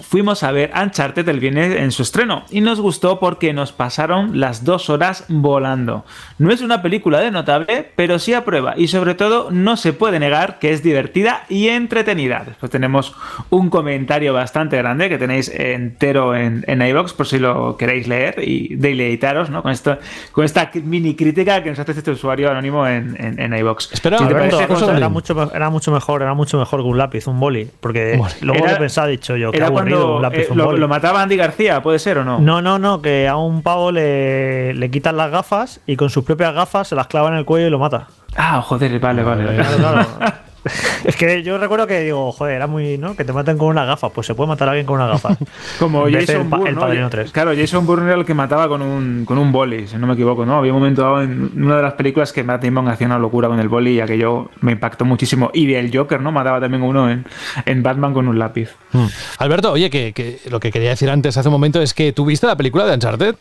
fuimos 0.00 0.42
a 0.42 0.52
ver 0.52 0.70
Uncharted 0.80 1.28
el 1.28 1.40
viernes 1.40 1.76
en 1.76 1.90
su 1.92 2.02
estreno 2.02 2.44
y 2.50 2.60
nos 2.60 2.80
gustó 2.80 3.18
porque 3.20 3.52
nos 3.52 3.72
pasaron 3.72 4.40
las 4.40 4.64
dos 4.64 4.90
horas 4.90 5.24
volando. 5.28 6.04
No 6.38 6.52
es 6.52 6.60
una 6.62 6.82
película 6.82 7.20
de 7.20 7.30
notable, 7.30 7.90
pero 7.96 8.18
sí 8.18 8.34
a 8.34 8.44
prueba 8.44 8.74
y 8.76 8.88
sobre 8.88 9.14
todo 9.14 9.50
no 9.50 9.76
se 9.76 9.92
puede 9.92 10.18
negar 10.18 10.58
que 10.58 10.72
es 10.72 10.82
divertida 10.82 11.44
y 11.48 11.68
entretenida. 11.68 12.42
Después 12.46 12.70
tenemos 12.70 13.14
un 13.50 13.70
comentario 13.70 14.32
bastante 14.34 14.76
grande 14.78 15.08
que 15.08 15.18
tenéis 15.18 15.48
entero 15.54 16.34
en, 16.34 16.64
en 16.66 16.82
iVox 16.82 17.12
por 17.12 17.26
si 17.26 17.38
lo 17.38 17.76
queréis 17.76 18.08
leer 18.08 18.36
y 18.42 18.74
deleitaros 18.76 19.50
¿no? 19.50 19.62
con, 19.62 19.72
esto, 19.72 19.98
con 20.32 20.44
esta 20.44 20.70
mini 20.84 21.14
crítica 21.14 21.62
que 21.62 21.70
nos 21.70 21.78
hace 21.78 21.92
este 21.92 22.10
usuario 22.10 22.50
anónimo 22.50 22.86
en, 22.86 23.16
en, 23.18 23.40
en 23.40 23.58
iVox. 23.58 23.92
Espera, 23.92 24.18
Si 24.18 24.24
era, 24.24 25.08
mucho, 25.08 25.50
era 25.54 25.70
mucho 25.70 25.90
mejor, 25.92 26.22
era 26.22 26.34
mucho 26.34 26.58
mejor 26.58 26.80
que 26.82 26.86
un 26.88 26.98
lápiz, 26.98 27.26
un 27.26 27.38
boli. 27.38 27.68
Porque 27.80 28.16
Boli. 28.16 28.32
luego 28.40 28.64
Era- 28.64 28.72
lo 28.78 28.84
dicho 29.06 29.36
yo, 29.36 29.50
que 29.50 29.56
era 29.58 29.68
cuando 29.88 30.30
eh, 30.32 30.48
lo, 30.54 30.72
lo 30.72 30.88
mataba 30.88 31.22
Andy 31.22 31.36
García, 31.36 31.82
¿puede 31.82 31.98
ser 31.98 32.18
o 32.18 32.24
no? 32.24 32.38
No, 32.38 32.62
no, 32.62 32.78
no, 32.78 33.02
que 33.02 33.28
a 33.28 33.36
un 33.36 33.62
pavo 33.62 33.92
le, 33.92 34.74
le 34.74 34.90
quitan 34.90 35.16
las 35.16 35.30
gafas 35.30 35.80
y 35.86 35.96
con 35.96 36.10
sus 36.10 36.24
propias 36.24 36.54
gafas 36.54 36.88
se 36.88 36.94
las 36.94 37.06
clava 37.06 37.28
en 37.28 37.34
el 37.34 37.44
cuello 37.44 37.66
y 37.66 37.70
lo 37.70 37.78
mata. 37.78 38.08
Ah, 38.36 38.62
joder, 38.62 38.98
vale, 38.98 39.22
vale. 39.22 39.44
vale. 39.44 39.56
Claro, 39.56 39.76
claro. 39.76 40.32
Es 41.04 41.16
que 41.16 41.42
yo 41.42 41.58
recuerdo 41.58 41.86
que 41.86 42.00
digo, 42.00 42.32
joder, 42.32 42.56
era 42.56 42.66
muy, 42.66 42.98
¿no? 42.98 43.16
Que 43.16 43.24
te 43.24 43.32
maten 43.32 43.58
con 43.58 43.68
una 43.68 43.84
gafa. 43.84 44.10
Pues 44.10 44.26
se 44.26 44.34
puede 44.34 44.48
matar 44.48 44.68
a 44.68 44.70
alguien 44.72 44.86
con 44.86 44.96
una 44.96 45.06
gafa. 45.08 45.36
Como 45.78 46.08
Jason 46.10 46.42
el, 46.42 46.44
Bourne, 46.44 46.68
el 46.68 46.74
¿no? 46.74 46.80
Padrino 46.80 47.10
3. 47.10 47.32
Claro, 47.32 47.52
Jason 47.56 47.86
Bourne 47.86 48.06
era 48.06 48.14
el 48.14 48.24
que 48.24 48.34
mataba 48.34 48.68
con 48.68 48.82
un, 48.82 49.24
con 49.24 49.38
un 49.38 49.52
boli, 49.52 49.88
si 49.88 49.96
no 49.96 50.06
me 50.06 50.14
equivoco, 50.14 50.46
¿no? 50.46 50.56
Había 50.56 50.72
un 50.72 50.78
momento 50.80 51.02
dado 51.02 51.22
en 51.22 51.50
una 51.62 51.76
de 51.76 51.82
las 51.82 51.94
películas 51.94 52.32
que 52.32 52.44
Matt 52.44 52.64
Damon 52.64 52.88
hacía 52.88 53.06
una 53.06 53.18
locura 53.18 53.48
con 53.48 53.58
el 53.58 53.68
boli 53.68 53.92
y 53.92 54.00
aquello 54.00 54.50
me 54.60 54.72
impactó 54.72 55.04
muchísimo. 55.04 55.50
Y 55.52 55.66
del 55.66 55.96
Joker, 55.96 56.20
¿no? 56.20 56.32
Mataba 56.32 56.60
también 56.60 56.82
uno 56.82 57.10
en, 57.10 57.24
en 57.66 57.82
Batman 57.82 58.14
con 58.14 58.28
un 58.28 58.38
lápiz. 58.38 58.70
Mm. 58.92 59.06
Alberto, 59.38 59.72
oye, 59.72 59.90
que, 59.90 60.12
que 60.12 60.40
lo 60.50 60.60
que 60.60 60.70
quería 60.70 60.90
decir 60.90 61.10
antes 61.10 61.36
hace 61.36 61.48
un 61.48 61.52
momento 61.52 61.80
es 61.82 61.94
que 61.94 62.12
tú 62.12 62.24
viste 62.24 62.46
la 62.46 62.56
película 62.56 62.86
de 62.86 62.94
Uncharted. 62.94 63.34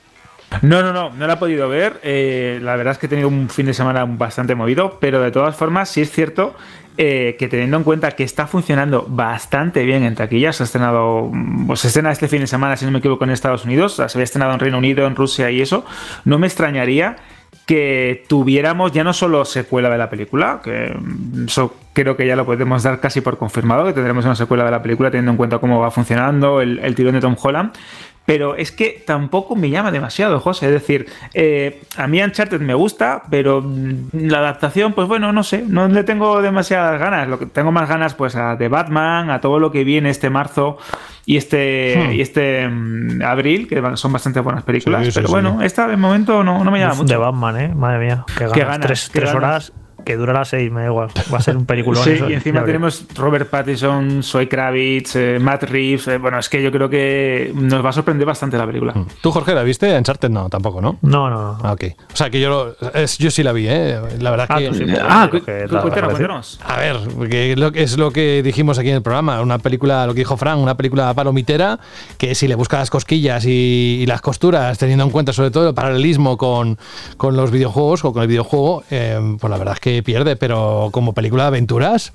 No, 0.61 0.81
no, 0.83 0.91
no, 0.91 1.11
no 1.11 1.27
la 1.27 1.33
he 1.33 1.37
podido 1.37 1.69
ver. 1.69 1.99
Eh, 2.03 2.59
la 2.61 2.75
verdad 2.75 2.91
es 2.93 2.97
que 2.97 3.05
he 3.05 3.09
tenido 3.09 3.29
un 3.29 3.49
fin 3.49 3.65
de 3.65 3.73
semana 3.73 4.05
bastante 4.05 4.53
movido, 4.53 4.97
pero 4.99 5.21
de 5.21 5.31
todas 5.31 5.55
formas 5.55 5.89
sí 5.89 6.01
es 6.01 6.11
cierto 6.11 6.55
eh, 6.97 7.35
que 7.39 7.47
teniendo 7.47 7.77
en 7.77 7.83
cuenta 7.83 8.11
que 8.11 8.23
está 8.23 8.47
funcionando 8.47 9.05
bastante 9.07 9.83
bien 9.83 10.03
en 10.03 10.15
taquillas, 10.15 10.57
se 10.57 10.63
ha 10.63 10.65
estrenado, 10.65 11.31
pues 11.67 11.85
estrena 11.85 12.11
este 12.11 12.27
fin 12.27 12.41
de 12.41 12.47
semana, 12.47 12.75
si 12.77 12.85
no 12.85 12.91
me 12.91 12.99
equivoco, 12.99 13.23
en 13.23 13.31
Estados 13.31 13.65
Unidos, 13.65 13.95
se 13.95 14.03
había 14.03 14.23
estrenado 14.23 14.53
en 14.53 14.59
Reino 14.59 14.77
Unido, 14.77 15.07
en 15.07 15.15
Rusia 15.15 15.51
y 15.51 15.61
eso, 15.61 15.85
no 16.25 16.37
me 16.39 16.47
extrañaría 16.47 17.17
que 17.65 18.25
tuviéramos 18.27 18.91
ya 18.91 19.03
no 19.03 19.13
solo 19.13 19.45
secuela 19.45 19.89
de 19.89 19.97
la 19.97 20.09
película, 20.09 20.61
que 20.63 20.93
eso 21.45 21.75
creo 21.93 22.17
que 22.17 22.25
ya 22.25 22.35
lo 22.35 22.45
podemos 22.45 22.83
dar 22.83 22.99
casi 22.99 23.21
por 23.21 23.37
confirmado, 23.37 23.85
que 23.85 23.93
tendremos 23.93 24.25
una 24.25 24.35
secuela 24.35 24.65
de 24.65 24.71
la 24.71 24.81
película 24.81 25.11
teniendo 25.11 25.31
en 25.31 25.37
cuenta 25.37 25.59
cómo 25.59 25.79
va 25.79 25.91
funcionando 25.91 26.61
el 26.61 26.95
tirón 26.95 27.13
de 27.13 27.21
Tom 27.21 27.35
Holland. 27.41 27.73
Pero 28.23 28.55
es 28.55 28.71
que 28.71 29.03
tampoco 29.05 29.55
me 29.55 29.69
llama 29.69 29.91
demasiado, 29.91 30.39
José. 30.39 30.67
Es 30.67 30.71
decir, 30.73 31.07
eh, 31.33 31.81
a 31.97 32.05
mí 32.07 32.21
Uncharted 32.21 32.61
me 32.61 32.75
gusta, 32.75 33.23
pero 33.29 33.61
mm, 33.63 34.09
la 34.13 34.37
adaptación, 34.37 34.93
pues 34.93 35.07
bueno, 35.07 35.33
no 35.33 35.43
sé, 35.43 35.63
no 35.67 35.87
le 35.87 36.03
tengo 36.03 36.41
demasiadas 36.41 36.99
ganas. 36.99 37.27
Lo 37.27 37.39
que 37.39 37.47
tengo 37.47 37.71
más 37.71 37.89
ganas, 37.89 38.13
pues, 38.13 38.35
a 38.35 38.55
de 38.55 38.67
Batman, 38.67 39.31
a 39.31 39.41
todo 39.41 39.59
lo 39.59 39.71
que 39.71 39.83
viene 39.83 40.11
este 40.11 40.29
marzo 40.29 40.77
y 41.25 41.37
este, 41.37 41.95
Hmm. 41.97 42.11
y 42.13 42.21
este 42.21 42.67
mm, 42.69 43.21
abril, 43.23 43.67
que 43.67 43.81
son 43.95 44.13
bastante 44.13 44.39
buenas 44.39 44.63
películas. 44.63 45.03
Sí, 45.03 45.11
sí, 45.11 45.15
pero 45.15 45.27
sí. 45.27 45.31
bueno, 45.33 45.61
esta 45.63 45.87
de 45.87 45.97
momento 45.97 46.43
no, 46.43 46.63
no 46.63 46.71
me 46.71 46.79
llama 46.79 46.93
Uf, 46.93 46.99
mucho. 46.99 47.13
De 47.13 47.17
Batman, 47.17 47.59
¿eh? 47.59 47.67
Madre 47.75 48.05
mía. 48.05 48.23
Qué 48.37 48.43
ganas. 48.45 48.53
Qué 48.53 48.59
ganas, 48.63 48.79
tres 48.81 49.09
qué 49.11 49.19
tres 49.19 49.33
ganas. 49.33 49.43
horas 49.71 49.73
que 50.03 50.15
durará 50.17 50.45
seis, 50.45 50.71
me 50.71 50.81
da 50.81 50.87
igual. 50.87 51.09
Va 51.33 51.37
a 51.37 51.41
ser 51.41 51.57
un 51.57 51.65
peliculón. 51.65 52.03
Sí, 52.11 52.11
eso, 52.11 52.29
y 52.29 52.33
encima 52.33 52.63
tenemos 52.63 53.05
Robert 53.15 53.49
Pattinson, 53.49 54.23
Zoe 54.23 54.47
Kravitz, 54.49 55.15
eh, 55.15 55.37
Matt 55.39 55.63
Reeves. 55.63 56.07
eh, 56.07 56.17
bueno, 56.17 56.39
es 56.39 56.49
que 56.49 56.61
yo 56.63 56.71
creo 56.71 56.89
que 56.89 57.51
nos 57.53 57.83
va 57.85 57.89
a 57.89 57.93
sorprender 57.93 58.25
bastante 58.25 58.57
la 58.57 58.65
película. 58.65 58.93
¿Tú, 59.21 59.31
Jorge, 59.31 59.53
la 59.53 59.63
viste? 59.63 59.95
Uncharted 59.97 60.29
no, 60.29 60.49
tampoco, 60.49 60.81
¿no? 60.81 60.97
No, 61.01 61.29
no, 61.29 61.53
no. 61.53 61.57
Ah, 61.63 61.73
ok. 61.73 61.83
O 62.13 62.15
sea, 62.15 62.29
que 62.29 62.39
yo, 62.39 62.49
lo- 62.81 62.91
es- 62.93 63.17
yo 63.17 63.29
sí 63.29 63.43
la 63.43 63.51
vi, 63.51 63.67
¿eh? 63.67 63.99
La 64.19 64.31
verdad 64.31 64.47
Ah, 64.49 64.57
que... 64.59 64.67
tú 64.69 64.73
sí, 64.75 64.85
pues, 64.85 64.99
Ah, 65.03 65.29
que 65.31 65.41
cu- 65.41 65.51
la- 65.73 65.81
cuéntanos. 65.81 66.59
A 66.65 66.77
ver, 66.77 66.97
porque 67.17 67.51
es 67.53 67.59
lo, 67.59 67.71
que- 67.71 67.83
es 67.83 67.97
lo 67.97 68.11
que 68.11 68.41
dijimos 68.43 68.79
aquí 68.79 68.89
en 68.89 68.95
el 68.95 69.01
programa, 69.01 69.41
una 69.41 69.59
película, 69.59 70.05
lo 70.07 70.13
que 70.13 70.19
dijo 70.21 70.37
Frank, 70.37 70.59
una 70.59 70.75
película 70.75 71.13
palomitera, 71.13 71.79
que 72.17 72.35
si 72.35 72.47
le 72.47 72.55
busca 72.55 72.77
las 72.79 72.89
cosquillas 72.89 73.45
y, 73.45 73.99
y 74.01 74.05
las 74.05 74.21
costuras, 74.21 74.77
teniendo 74.77 75.03
en 75.03 75.11
cuenta 75.11 75.33
sobre 75.33 75.51
todo 75.51 75.69
el 75.69 75.75
paralelismo 75.75 76.37
con, 76.37 76.77
con 77.17 77.35
los 77.35 77.51
videojuegos 77.51 78.03
o 78.05 78.13
con 78.13 78.21
el 78.21 78.27
videojuego, 78.27 78.83
eh, 78.89 79.19
pues 79.39 79.51
la 79.51 79.57
verdad 79.57 79.73
es 79.75 79.79
que 79.79 79.90
pierde, 80.03 80.35
pero 80.35 80.89
como 80.91 81.13
película 81.13 81.43
de 81.43 81.47
aventuras, 81.47 82.13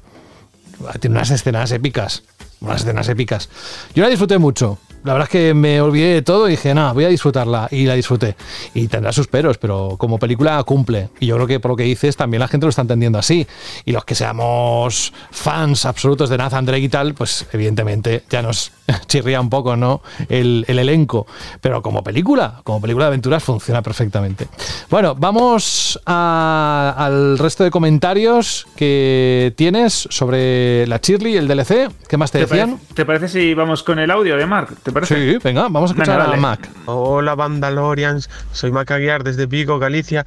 tiene 1.01 1.17
unas 1.17 1.31
escenas 1.31 1.71
épicas, 1.73 2.23
unas 2.61 2.83
escenas 2.83 3.09
épicas. 3.09 3.49
Yo 3.95 4.03
la 4.03 4.09
disfruté 4.09 4.39
mucho. 4.39 4.79
La 5.07 5.13
verdad 5.15 5.29
es 5.29 5.31
que 5.33 5.55
me 5.55 5.81
olvidé 5.81 6.15
de 6.15 6.23
todo 6.23 6.49
y 6.49 6.53
dije, 6.53 6.75
nada, 6.75 6.93
voy 6.93 7.05
a 7.05 7.09
disfrutarla. 7.09 7.69
Y 7.71 7.87
la 7.87 7.95
disfruté. 7.95 8.37
Y 8.75 8.89
tendrá 8.89 9.13
sus 9.13 9.29
peros, 9.29 9.57
pero 9.59 9.97
como 9.99 10.19
película 10.19 10.63
cumple. 10.65 11.09
Y 11.21 11.27
yo 11.27 11.37
creo 11.37 11.47
que 11.47 11.61
por 11.61 11.71
lo 11.73 11.77
que 11.77 11.85
dices, 11.85 12.17
también 12.17 12.41
la 12.41 12.49
gente 12.49 12.67
lo 12.67 12.71
está 12.71 12.83
entendiendo 12.83 13.19
así. 13.19 13.47
Y 13.85 13.93
los 13.93 14.05
que 14.05 14.15
seamos 14.15 15.13
fans 15.31 15.85
absolutos 15.87 16.29
de 16.29 16.39
Nathan 16.39 16.67
Drake 16.67 16.83
y 16.85 16.89
tal, 16.89 17.15
pues 17.15 17.47
evidentemente 17.53 18.25
ya 18.29 18.43
nos 18.43 18.73
chirría 19.07 19.41
un 19.41 19.49
poco, 19.51 19.77
¿no? 19.77 20.03
El, 20.29 20.65
el 20.69 20.79
elenco. 20.79 21.27
Pero 21.61 21.83
como 21.83 22.03
película, 22.03 22.61
como 22.65 22.81
película 22.81 23.07
de 23.07 23.09
aventuras, 23.09 23.43
funciona 23.43 23.83
perfectamente. 23.83 24.49
Bueno, 24.91 25.15
vamos 25.15 26.01
a- 26.07 26.95
al 26.97 27.39
resto 27.39 27.65
de 27.65 27.71
comentarios 27.71 28.67
que 28.77 29.53
tienes 29.57 30.07
sobre 30.11 30.87
la 30.87 30.99
Shirley, 30.99 31.37
el 31.37 31.49
DLC. 31.49 31.89
¿Qué 32.09 32.17
más 32.17 32.31
te, 32.31 32.39
¿Te 32.41 32.47
decían? 32.47 32.71
parece, 32.77 32.95
te 32.95 33.05
parece 33.05 33.29
si 33.29 33.55
vamos 33.55 33.83
con 33.83 33.99
el 33.99 34.11
audio 34.11 34.37
de 34.37 34.47
Mark? 34.47 34.77
¿Te 34.83 34.93
parece? 35.01 35.33
Sí, 35.33 35.39
venga, 35.43 35.63
vamos 35.63 35.91
a 35.91 35.95
escuchar 35.95 36.21
Venga, 36.21 36.35
a. 36.35 36.37
Mac. 36.37 36.69
Hola 36.87 37.35
Vandalorians, 37.35 38.31
soy 38.53 38.73
Mac 38.73 38.91
Aguiar 38.91 39.25
desde 39.25 39.47
Vigo, 39.47 39.79
Galicia. 39.79 40.27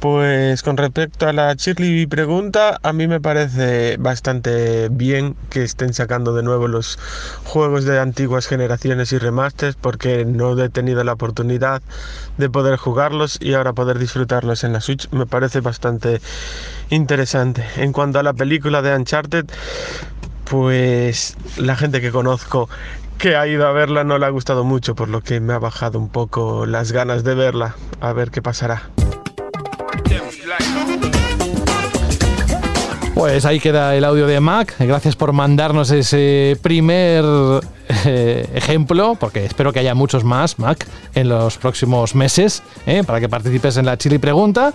Pues 0.00 0.62
con 0.62 0.76
respecto 0.76 1.26
a 1.26 1.32
la 1.32 1.54
Shirley 1.54 2.06
pregunta, 2.06 2.78
a 2.82 2.92
mí 2.92 3.06
me 3.06 3.22
parece 3.22 3.96
bastante 3.96 4.90
bien 4.90 5.34
que 5.48 5.62
estén 5.62 5.94
sacando 5.94 6.34
de 6.34 6.42
nuevo 6.42 6.68
los 6.68 6.98
juegos 7.44 7.86
de 7.86 7.98
antiguas 7.98 8.46
generaciones 8.46 9.12
y 9.12 9.18
remasters 9.18 9.76
porque 9.76 10.26
no 10.26 10.62
he 10.62 10.68
tenido 10.68 11.02
la 11.04 11.14
oportunidad 11.14 11.80
de 12.36 12.50
poder 12.50 12.76
jugarlos 12.76 13.38
y 13.40 13.54
ahora 13.54 13.72
poder 13.72 13.98
disfrutarlos 13.98 14.62
en 14.62 14.74
la 14.74 14.82
Switch 14.82 15.08
me 15.10 15.24
parece 15.24 15.60
bastante 15.60 16.20
interesante. 16.90 17.64
En 17.76 17.94
cuanto 17.94 18.18
a 18.18 18.22
la 18.22 18.34
película 18.34 18.82
de 18.82 18.94
Uncharted, 18.94 19.46
pues 20.44 21.34
la 21.56 21.76
gente 21.76 22.02
que 22.02 22.10
conozco 22.10 22.68
que 23.18 23.36
ha 23.36 23.46
ido 23.46 23.66
a 23.66 23.72
verla 23.72 24.04
no 24.04 24.18
le 24.18 24.26
ha 24.26 24.30
gustado 24.30 24.64
mucho, 24.64 24.94
por 24.94 25.08
lo 25.08 25.22
que 25.22 25.40
me 25.40 25.52
ha 25.52 25.58
bajado 25.58 25.98
un 25.98 26.08
poco 26.08 26.66
las 26.66 26.92
ganas 26.92 27.24
de 27.24 27.34
verla. 27.34 27.74
A 28.00 28.12
ver 28.12 28.30
qué 28.30 28.42
pasará. 28.42 28.90
Pues 33.14 33.44
ahí 33.44 33.60
queda 33.60 33.94
el 33.94 34.04
audio 34.04 34.26
de 34.26 34.40
Mac. 34.40 34.74
Gracias 34.78 35.14
por 35.14 35.32
mandarnos 35.32 35.90
ese 35.92 36.58
primer 36.60 37.24
eh, 38.04 38.48
ejemplo, 38.54 39.16
porque 39.18 39.44
espero 39.44 39.72
que 39.72 39.78
haya 39.78 39.94
muchos 39.94 40.24
más, 40.24 40.58
Mac, 40.58 40.86
en 41.14 41.28
los 41.28 41.56
próximos 41.56 42.14
meses, 42.16 42.62
eh, 42.86 43.04
para 43.04 43.20
que 43.20 43.28
participes 43.28 43.76
en 43.76 43.86
la 43.86 43.96
Chili 43.96 44.18
Pregunta. 44.18 44.74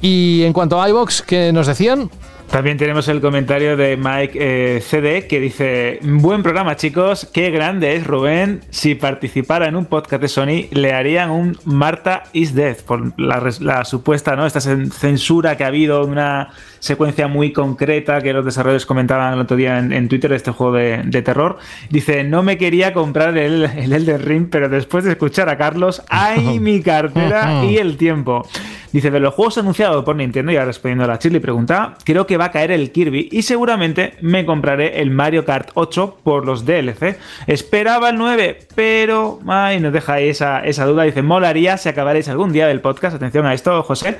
Y 0.00 0.44
en 0.44 0.52
cuanto 0.52 0.80
a 0.80 0.88
iBox, 0.88 1.22
¿qué 1.22 1.52
nos 1.52 1.66
decían? 1.66 2.10
También 2.50 2.76
tenemos 2.78 3.08
el 3.08 3.20
comentario 3.20 3.76
de 3.76 3.96
Mike 3.96 4.38
eh, 4.76 4.80
CD 4.80 5.26
que 5.26 5.40
dice: 5.40 5.98
Buen 6.02 6.44
programa, 6.44 6.76
chicos. 6.76 7.28
Qué 7.32 7.50
grande 7.50 7.96
es 7.96 8.06
Rubén. 8.06 8.60
Si 8.70 8.94
participara 8.94 9.66
en 9.66 9.74
un 9.74 9.86
podcast 9.86 10.22
de 10.22 10.28
Sony, 10.28 10.68
le 10.70 10.92
harían 10.92 11.30
un 11.30 11.58
Marta 11.64 12.24
is 12.32 12.54
Dead 12.54 12.76
por 12.86 13.12
la, 13.20 13.84
supuesta, 13.84 14.36
¿no? 14.36 14.46
Esta 14.46 14.60
cen- 14.60 14.92
censura 14.92 15.56
que 15.56 15.64
ha 15.64 15.68
habido, 15.68 16.04
una 16.04 16.50
secuencia 16.84 17.28
muy 17.28 17.50
concreta 17.50 18.20
que 18.20 18.34
los 18.34 18.44
desarrolladores 18.44 18.84
comentaban 18.84 19.32
el 19.32 19.40
otro 19.40 19.56
día 19.56 19.78
en, 19.78 19.90
en 19.90 20.08
Twitter 20.08 20.30
de 20.30 20.36
este 20.36 20.50
juego 20.50 20.74
de, 20.74 21.02
de 21.04 21.22
terror. 21.22 21.56
Dice: 21.88 22.24
No 22.24 22.42
me 22.42 22.58
quería 22.58 22.92
comprar 22.92 23.38
el, 23.38 23.64
el 23.64 23.92
Elden 23.92 24.20
Ring, 24.20 24.48
pero 24.50 24.68
después 24.68 25.04
de 25.04 25.12
escuchar 25.12 25.48
a 25.48 25.56
Carlos, 25.56 26.02
¡ay, 26.08 26.58
mi 26.60 26.82
cartera 26.82 27.64
y 27.68 27.78
el 27.78 27.96
tiempo! 27.96 28.46
Dice, 28.92 29.10
de 29.10 29.18
los 29.18 29.34
juegos 29.34 29.58
anunciados 29.58 30.04
por 30.04 30.14
Nintendo, 30.14 30.52
y 30.52 30.56
ahora 30.56 30.66
respondiendo 30.66 31.02
a 31.02 31.08
la 31.08 31.18
Chile 31.18 31.40
pregunta, 31.40 31.96
creo 32.04 32.28
que 32.28 32.36
va 32.36 32.44
a 32.44 32.50
caer 32.52 32.70
el 32.70 32.92
Kirby 32.92 33.28
y 33.32 33.42
seguramente 33.42 34.14
me 34.20 34.46
compraré 34.46 35.00
el 35.00 35.10
Mario 35.10 35.44
Kart 35.44 35.70
8 35.74 36.18
por 36.22 36.46
los 36.46 36.64
DLC. 36.64 37.18
Esperaba 37.48 38.10
el 38.10 38.16
9, 38.18 38.68
pero... 38.76 39.40
Ay, 39.48 39.80
nos 39.80 39.92
deja 39.92 40.12
ahí 40.12 40.28
esa, 40.28 40.60
esa 40.60 40.84
duda. 40.84 41.02
Dice, 41.02 41.22
molaría 41.22 41.76
si 41.76 41.88
acabaréis 41.88 42.28
algún 42.28 42.52
día 42.52 42.68
del 42.68 42.80
podcast, 42.80 43.16
atención 43.16 43.46
a 43.46 43.54
esto, 43.54 43.82
José, 43.82 44.16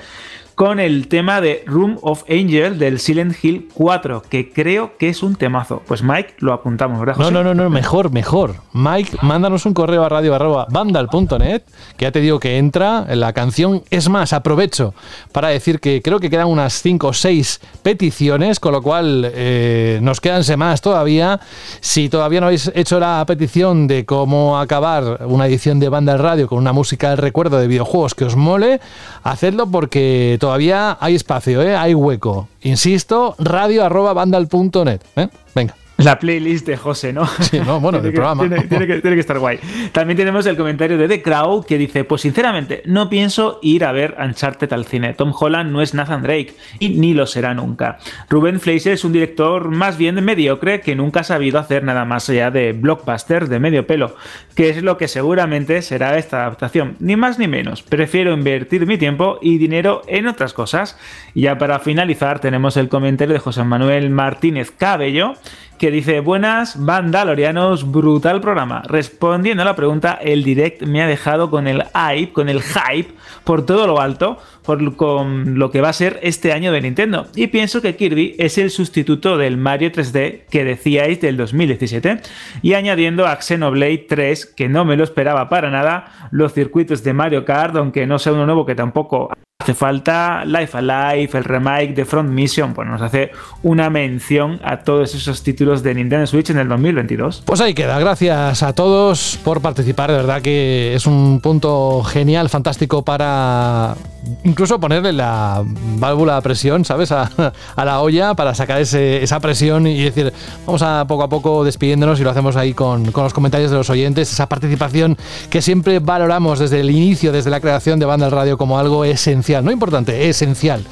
con 0.54 0.78
el 0.78 1.08
tema 1.08 1.40
de 1.40 1.64
Room 1.66 1.98
of 2.02 2.22
Angel 2.30 2.78
del 2.78 3.00
Silent 3.00 3.34
Hill 3.42 3.68
4, 3.74 4.22
que 4.28 4.52
creo 4.52 4.96
que 4.98 5.08
es 5.08 5.22
un 5.22 5.34
temazo. 5.36 5.82
Pues 5.86 6.02
Mike, 6.02 6.34
lo 6.38 6.52
apuntamos, 6.52 7.00
¿verdad, 7.00 7.16
No, 7.16 7.24
José? 7.24 7.34
no, 7.34 7.42
no, 7.42 7.54
no, 7.54 7.70
mejor, 7.70 8.12
mejor. 8.12 8.56
Mike, 8.72 9.18
mándanos 9.22 9.66
un 9.66 9.74
correo 9.74 10.04
a 10.04 10.08
radio 10.08 10.34
arroba 10.34 10.66
vandal.net, 10.70 11.62
que 11.96 12.04
ya 12.04 12.12
te 12.12 12.20
digo 12.20 12.38
que 12.38 12.58
entra 12.58 13.04
en 13.08 13.20
la 13.20 13.32
canción. 13.32 13.82
Es 13.90 14.08
más, 14.08 14.32
aprovecho 14.32 14.94
para 15.32 15.48
decir 15.48 15.80
que 15.80 16.00
creo 16.02 16.20
que 16.20 16.30
quedan 16.30 16.46
unas 16.48 16.80
5 16.82 17.08
o 17.08 17.12
6 17.12 17.60
peticiones, 17.82 18.60
con 18.60 18.72
lo 18.72 18.82
cual 18.82 19.30
eh, 19.34 19.98
nos 20.02 20.20
quedan 20.20 20.44
semanas 20.44 20.80
todavía. 20.80 21.40
Si 21.80 22.08
todavía 22.08 22.40
no 22.40 22.46
habéis 22.46 22.70
hecho 22.74 23.00
la 23.00 23.24
petición 23.26 23.86
de 23.86 24.04
cómo 24.04 24.58
acabar 24.58 25.20
una 25.26 25.46
edición 25.46 25.80
de 25.80 25.88
Vandal 25.88 26.18
Radio 26.18 26.46
con 26.48 26.58
una 26.58 26.72
música 26.72 27.10
del 27.10 27.18
recuerdo 27.18 27.58
de 27.58 27.66
videojuegos 27.66 28.14
que 28.14 28.24
os 28.24 28.36
mole, 28.36 28.80
hacedlo 29.22 29.66
porque 29.66 30.36
todavía 30.44 30.98
hay 31.00 31.14
espacio, 31.14 31.62
¿eh? 31.62 31.74
hay 31.74 31.94
hueco. 31.94 32.48
Insisto, 32.60 33.34
radio 33.38 33.82
arroba 33.82 34.12
vandal.net. 34.12 35.00
¿eh? 35.16 35.28
Venga. 35.54 35.74
La 35.96 36.18
playlist 36.18 36.66
de 36.66 36.76
José, 36.76 37.12
¿no? 37.12 37.24
Sí, 37.26 37.60
no, 37.64 37.78
bueno, 37.80 37.98
Tiene 38.00 38.02
del 38.02 38.12
que- 38.12 38.16
programa. 38.16 38.42
Tiene, 38.48 38.62
tiene 38.66 38.86
que, 38.86 39.00
tiene 39.00 39.16
que 39.16 39.20
estar 39.20 39.38
guay. 39.38 39.60
También 39.92 40.16
tenemos 40.16 40.44
el 40.46 40.56
comentario 40.56 40.98
de 40.98 41.06
The 41.06 41.22
Crowd 41.22 41.64
que 41.66 41.78
dice: 41.78 42.02
Pues 42.04 42.22
sinceramente, 42.22 42.82
no 42.86 43.08
pienso 43.08 43.60
ir 43.62 43.84
a 43.84 43.92
ver 43.92 44.16
Uncharted 44.20 44.72
al 44.72 44.86
cine. 44.86 45.14
Tom 45.14 45.32
Holland 45.38 45.70
no 45.70 45.80
es 45.82 45.94
Nathan 45.94 46.22
Drake 46.22 46.54
y 46.80 46.88
ni 46.90 47.14
lo 47.14 47.26
será 47.26 47.54
nunca. 47.54 47.98
Rubén 48.28 48.58
Fleischer 48.60 48.92
es 48.94 49.04
un 49.04 49.12
director 49.12 49.68
más 49.70 49.96
bien 49.96 50.22
mediocre 50.24 50.80
que 50.80 50.96
nunca 50.96 51.20
ha 51.20 51.24
sabido 51.24 51.60
hacer 51.60 51.84
nada 51.84 52.04
más 52.04 52.28
allá 52.28 52.50
de 52.50 52.72
blockbusters 52.72 53.48
de 53.48 53.60
medio 53.60 53.86
pelo, 53.86 54.16
que 54.56 54.70
es 54.70 54.82
lo 54.82 54.98
que 54.98 55.06
seguramente 55.06 55.80
será 55.82 56.18
esta 56.18 56.38
adaptación. 56.42 56.96
Ni 56.98 57.14
más 57.14 57.38
ni 57.38 57.46
menos. 57.46 57.82
Prefiero 57.82 58.32
invertir 58.32 58.84
mi 58.86 58.98
tiempo 58.98 59.38
y 59.40 59.58
dinero 59.58 60.02
en 60.08 60.26
otras 60.26 60.54
cosas. 60.54 60.98
Y 61.34 61.42
ya 61.42 61.56
para 61.56 61.78
finalizar, 61.78 62.40
tenemos 62.40 62.76
el 62.76 62.88
comentario 62.88 63.34
de 63.34 63.38
José 63.40 63.62
Manuel 63.62 64.10
Martínez 64.10 64.72
Cabello 64.76 65.34
que 65.78 65.90
dice, 65.90 66.20
buenas 66.20 66.84
vandalorianos, 66.84 67.90
brutal 67.90 68.40
programa. 68.40 68.82
Respondiendo 68.86 69.62
a 69.62 69.66
la 69.66 69.76
pregunta, 69.76 70.18
el 70.20 70.44
direct 70.44 70.82
me 70.82 71.02
ha 71.02 71.06
dejado 71.06 71.50
con 71.50 71.66
el 71.66 71.82
hype, 71.82 72.32
con 72.32 72.48
el 72.48 72.62
hype, 72.62 73.12
por 73.44 73.66
todo 73.66 73.86
lo 73.86 74.00
alto, 74.00 74.38
por 74.64 74.96
con 74.96 75.58
lo 75.58 75.70
que 75.70 75.80
va 75.80 75.90
a 75.90 75.92
ser 75.92 76.18
este 76.22 76.52
año 76.52 76.72
de 76.72 76.80
Nintendo. 76.80 77.26
Y 77.34 77.48
pienso 77.48 77.82
que 77.82 77.96
Kirby 77.96 78.36
es 78.38 78.58
el 78.58 78.70
sustituto 78.70 79.36
del 79.36 79.56
Mario 79.56 79.90
3D 79.92 80.44
que 80.50 80.64
decíais 80.64 81.20
del 81.20 81.36
2017. 81.36 82.20
Y 82.62 82.74
añadiendo 82.74 83.26
a 83.26 83.40
Xenoblade 83.40 84.06
3, 84.08 84.46
que 84.46 84.68
no 84.68 84.84
me 84.84 84.96
lo 84.96 85.04
esperaba 85.04 85.48
para 85.48 85.70
nada, 85.70 86.28
los 86.30 86.52
circuitos 86.52 87.02
de 87.04 87.12
Mario 87.12 87.44
Kart, 87.44 87.76
aunque 87.76 88.06
no 88.06 88.18
sea 88.18 88.32
uno 88.32 88.46
nuevo 88.46 88.64
que 88.64 88.74
tampoco 88.74 89.30
Hace 89.64 89.72
falta 89.72 90.44
Life 90.44 90.76
Alive, 90.76 91.30
el 91.38 91.44
remake 91.44 91.94
de 91.94 92.04
Front 92.04 92.28
Mission, 92.28 92.74
pues 92.74 92.86
nos 92.86 93.00
hace 93.00 93.30
una 93.62 93.88
mención 93.88 94.60
a 94.62 94.80
todos 94.80 95.14
esos 95.14 95.42
títulos 95.42 95.82
de 95.82 95.94
Nintendo 95.94 96.26
Switch 96.26 96.50
en 96.50 96.58
el 96.58 96.68
2022. 96.68 97.44
Pues 97.46 97.62
ahí 97.62 97.72
queda. 97.72 97.98
Gracias 97.98 98.62
a 98.62 98.74
todos 98.74 99.38
por 99.42 99.62
participar. 99.62 100.10
De 100.10 100.18
verdad 100.18 100.42
que 100.42 100.92
es 100.94 101.06
un 101.06 101.40
punto 101.42 102.02
genial, 102.04 102.50
fantástico 102.50 103.06
para 103.06 103.94
incluso 104.42 104.78
ponerle 104.80 105.12
la 105.14 105.62
válvula 105.96 106.36
a 106.36 106.40
presión, 106.42 106.84
¿sabes? 106.84 107.10
A, 107.12 107.30
la 107.76 108.00
olla 108.00 108.34
para 108.34 108.54
sacar 108.54 108.80
ese- 108.82 109.22
esa 109.22 109.40
presión 109.40 109.86
y 109.86 110.02
decir, 110.02 110.30
vamos 110.66 110.82
a 110.82 111.06
poco 111.06 111.22
a 111.22 111.28
poco 111.28 111.64
despidiéndonos 111.64 112.20
y 112.20 112.22
lo 112.24 112.30
hacemos 112.30 112.56
ahí 112.56 112.74
con, 112.74 113.12
con 113.12 113.24
los 113.24 113.32
comentarios 113.34 113.70
de 113.70 113.76
los 113.78 113.88
oyentes, 113.90 114.30
esa 114.30 114.46
participación 114.48 115.16
que 115.50 115.60
siempre 115.62 116.00
valoramos 116.00 116.58
desde 116.58 116.80
el 116.80 116.90
inicio, 116.90 117.32
desde 117.32 117.50
la 117.50 117.60
creación 117.60 117.98
de 117.98 118.06
Banda 118.06 118.26
al 118.26 118.32
Radio 118.32 118.56
como 118.56 118.78
algo 118.78 119.04
esencial, 119.04 119.53
no 119.62 119.70
importante, 119.70 120.28
esencial. 120.28 120.84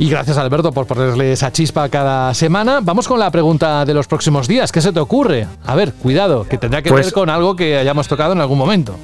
Y 0.00 0.08
gracias 0.08 0.38
Alberto 0.38 0.72
por 0.72 0.86
ponerle 0.86 1.30
esa 1.32 1.52
chispa 1.52 1.86
cada 1.90 2.32
semana. 2.32 2.80
Vamos 2.82 3.06
con 3.06 3.18
la 3.20 3.30
pregunta 3.30 3.84
de 3.84 3.92
los 3.92 4.06
próximos 4.06 4.48
días. 4.48 4.72
¿Qué 4.72 4.80
se 4.80 4.94
te 4.94 4.98
ocurre? 4.98 5.46
A 5.66 5.74
ver, 5.74 5.92
cuidado, 5.92 6.46
que 6.48 6.56
tendrá 6.56 6.80
que 6.80 6.88
Pues- 6.88 7.04
ver 7.08 7.12
con 7.12 7.28
algo 7.28 7.54
que 7.54 7.76
hayamos 7.76 8.08
tocado 8.08 8.32
en 8.32 8.40
algún 8.40 8.56
momento. 8.56 8.96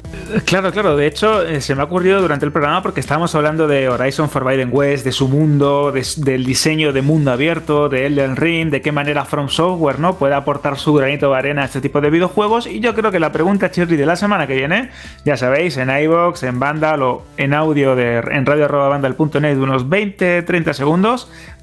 Claro, 0.45 0.71
claro. 0.71 0.97
De 0.97 1.05
hecho, 1.05 1.43
eh, 1.43 1.61
se 1.61 1.75
me 1.75 1.81
ha 1.81 1.85
ocurrido 1.85 2.19
durante 2.19 2.47
el 2.47 2.51
programa 2.51 2.81
porque 2.81 2.99
estábamos 2.99 3.35
hablando 3.35 3.67
de 3.67 3.87
Horizon 3.89 4.27
Forbidden 4.27 4.69
West, 4.73 5.05
de 5.05 5.11
su 5.11 5.27
mundo, 5.27 5.91
de- 5.91 6.03
del 6.17 6.43
diseño 6.43 6.91
de 6.91 7.03
mundo 7.03 7.31
abierto, 7.31 7.89
de 7.89 8.07
Elden 8.07 8.35
Ring, 8.35 8.71
de 8.71 8.81
qué 8.81 8.91
manera 8.91 9.23
From 9.23 9.49
Software 9.49 9.99
no 9.99 10.15
puede 10.15 10.33
aportar 10.33 10.79
su 10.79 10.95
granito 10.95 11.29
de 11.31 11.37
arena 11.37 11.61
a 11.61 11.65
este 11.65 11.79
tipo 11.79 12.01
de 12.01 12.09
videojuegos. 12.09 12.65
Y 12.65 12.79
yo 12.79 12.95
creo 12.95 13.11
que 13.11 13.19
la 13.19 13.31
pregunta 13.31 13.69
Cherry 13.69 13.97
de 13.97 14.05
la 14.07 14.15
semana 14.15 14.47
que 14.47 14.55
viene, 14.55 14.89
ya 15.23 15.37
sabéis, 15.37 15.77
en 15.77 15.91
iBox, 15.91 16.41
en 16.41 16.59
Vandal 16.59 17.03
o 17.03 17.21
en 17.37 17.53
audio 17.53 17.95
de 17.95 18.17
en 18.17 18.47
radio.vandal.net 18.47 19.55
de 19.55 19.61
unos 19.61 19.87
20-30 19.87 20.73
segundos, 20.73 20.86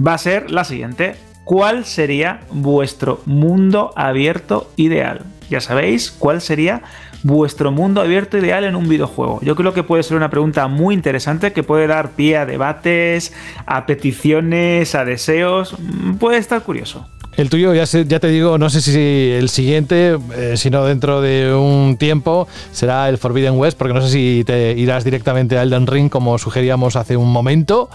va 0.04 0.14
a 0.14 0.18
ser 0.18 0.50
la 0.50 0.64
siguiente. 0.64 1.16
¿Cuál 1.44 1.84
sería 1.84 2.40
vuestro 2.50 3.20
mundo 3.26 3.92
abierto 3.96 4.70
ideal? 4.76 5.22
Ya 5.50 5.60
sabéis, 5.60 6.10
¿cuál 6.10 6.40
sería 6.40 6.82
vuestro 7.22 7.70
mundo 7.70 8.00
abierto 8.00 8.38
ideal 8.38 8.64
en 8.64 8.76
un 8.76 8.88
videojuego? 8.88 9.40
Yo 9.42 9.54
creo 9.54 9.74
que 9.74 9.82
puede 9.82 10.02
ser 10.02 10.16
una 10.16 10.30
pregunta 10.30 10.68
muy 10.68 10.94
interesante 10.94 11.52
que 11.52 11.62
puede 11.62 11.86
dar 11.86 12.12
pie 12.12 12.38
a 12.38 12.46
debates, 12.46 13.32
a 13.66 13.84
peticiones, 13.84 14.94
a 14.94 15.04
deseos. 15.04 15.76
Mm, 15.78 16.14
Puede 16.14 16.38
estar 16.38 16.62
curioso. 16.62 17.06
El 17.36 17.50
tuyo, 17.50 17.74
ya 17.74 18.20
te 18.20 18.28
digo, 18.28 18.58
no 18.58 18.70
sé 18.70 18.80
si 18.80 19.32
el 19.32 19.48
siguiente, 19.48 20.16
eh, 20.36 20.54
sino 20.56 20.84
dentro 20.84 21.20
de 21.20 21.52
un 21.52 21.96
tiempo, 21.98 22.46
será 22.70 23.08
el 23.08 23.18
Forbidden 23.18 23.58
West, 23.58 23.76
porque 23.76 23.92
no 23.92 24.00
sé 24.00 24.08
si 24.08 24.44
te 24.46 24.72
irás 24.72 25.02
directamente 25.02 25.58
a 25.58 25.62
Elden 25.64 25.88
Ring 25.88 26.08
como 26.08 26.38
sugeríamos 26.38 26.94
hace 26.94 27.16
un 27.16 27.32
momento. 27.32 27.90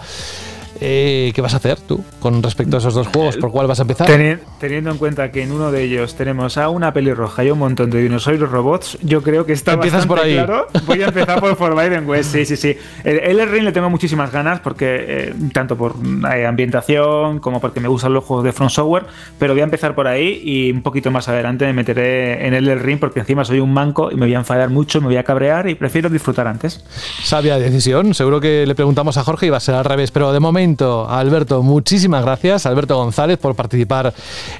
Eh, 0.80 1.32
¿Qué 1.34 1.42
vas 1.42 1.52
a 1.54 1.58
hacer 1.58 1.78
tú 1.80 2.02
con 2.20 2.42
respecto 2.42 2.76
a 2.76 2.78
esos 2.78 2.94
dos 2.94 3.06
juegos? 3.08 3.36
¿Por 3.36 3.50
cuál 3.50 3.66
vas 3.66 3.78
a 3.80 3.82
empezar? 3.82 4.08
Teni- 4.08 4.38
teniendo 4.58 4.90
en 4.90 4.96
cuenta 4.98 5.30
que 5.30 5.42
en 5.42 5.52
uno 5.52 5.70
de 5.70 5.82
ellos 5.84 6.14
tenemos 6.14 6.56
a 6.56 6.68
una 6.70 6.92
pelirroja 6.92 7.44
y 7.44 7.50
un 7.50 7.58
montón 7.58 7.90
de 7.90 8.02
dinosaurios 8.02 8.50
robots, 8.50 8.98
yo 9.02 9.22
creo 9.22 9.44
que 9.46 9.52
está 9.52 9.72
Empiezas 9.74 10.06
por 10.06 10.18
ahí. 10.18 10.34
claro. 10.34 10.66
Voy 10.86 11.02
a 11.02 11.06
empezar 11.08 11.40
por 11.40 11.56
Forbidden 11.56 12.08
West, 12.08 12.32
sí, 12.32 12.44
sí, 12.44 12.56
sí. 12.56 12.76
El 13.04 13.18
Elden 13.18 13.50
Ring 13.52 13.64
le 13.64 13.72
tengo 13.72 13.90
muchísimas 13.90 14.32
ganas 14.32 14.60
porque 14.60 14.86
eh, 15.08 15.34
tanto 15.52 15.76
por 15.76 15.94
eh, 16.34 16.46
ambientación 16.46 17.38
como 17.40 17.60
porque 17.60 17.80
me 17.80 17.88
gustan 17.88 18.12
los 18.14 18.24
juegos 18.24 18.44
de 18.44 18.52
From 18.52 18.70
Software, 18.70 19.04
pero 19.38 19.52
voy 19.52 19.60
a 19.60 19.64
empezar 19.64 19.94
por 19.94 20.06
ahí 20.06 20.40
y 20.44 20.70
un 20.72 20.82
poquito 20.82 21.10
más 21.10 21.28
adelante 21.28 21.66
me 21.66 21.72
meteré 21.72 22.46
en 22.46 22.54
el 22.54 22.80
Ring 22.80 22.98
porque 22.98 23.20
encima 23.20 23.44
soy 23.44 23.60
un 23.60 23.72
manco 23.72 24.10
y 24.10 24.14
me 24.14 24.26
voy 24.26 24.34
a 24.34 24.38
enfadar 24.38 24.70
mucho, 24.70 25.00
me 25.00 25.08
voy 25.08 25.16
a 25.16 25.24
cabrear 25.24 25.68
y 25.68 25.74
prefiero 25.74 26.08
disfrutar 26.08 26.46
antes. 26.46 26.84
Sabia 27.22 27.58
decisión. 27.58 28.14
Seguro 28.14 28.40
que 28.40 28.64
le 28.66 28.74
preguntamos 28.74 29.16
a 29.18 29.24
Jorge 29.24 29.46
y 29.46 29.50
va 29.50 29.58
a 29.58 29.60
ser 29.60 29.74
al 29.74 29.84
revés. 29.84 30.10
Pero 30.10 30.32
de 30.32 30.40
momento, 30.40 30.69
Alberto, 30.76 31.62
muchísimas 31.62 32.24
gracias. 32.24 32.66
Alberto 32.66 32.96
González 32.96 33.38
por 33.38 33.54
participar 33.54 34.12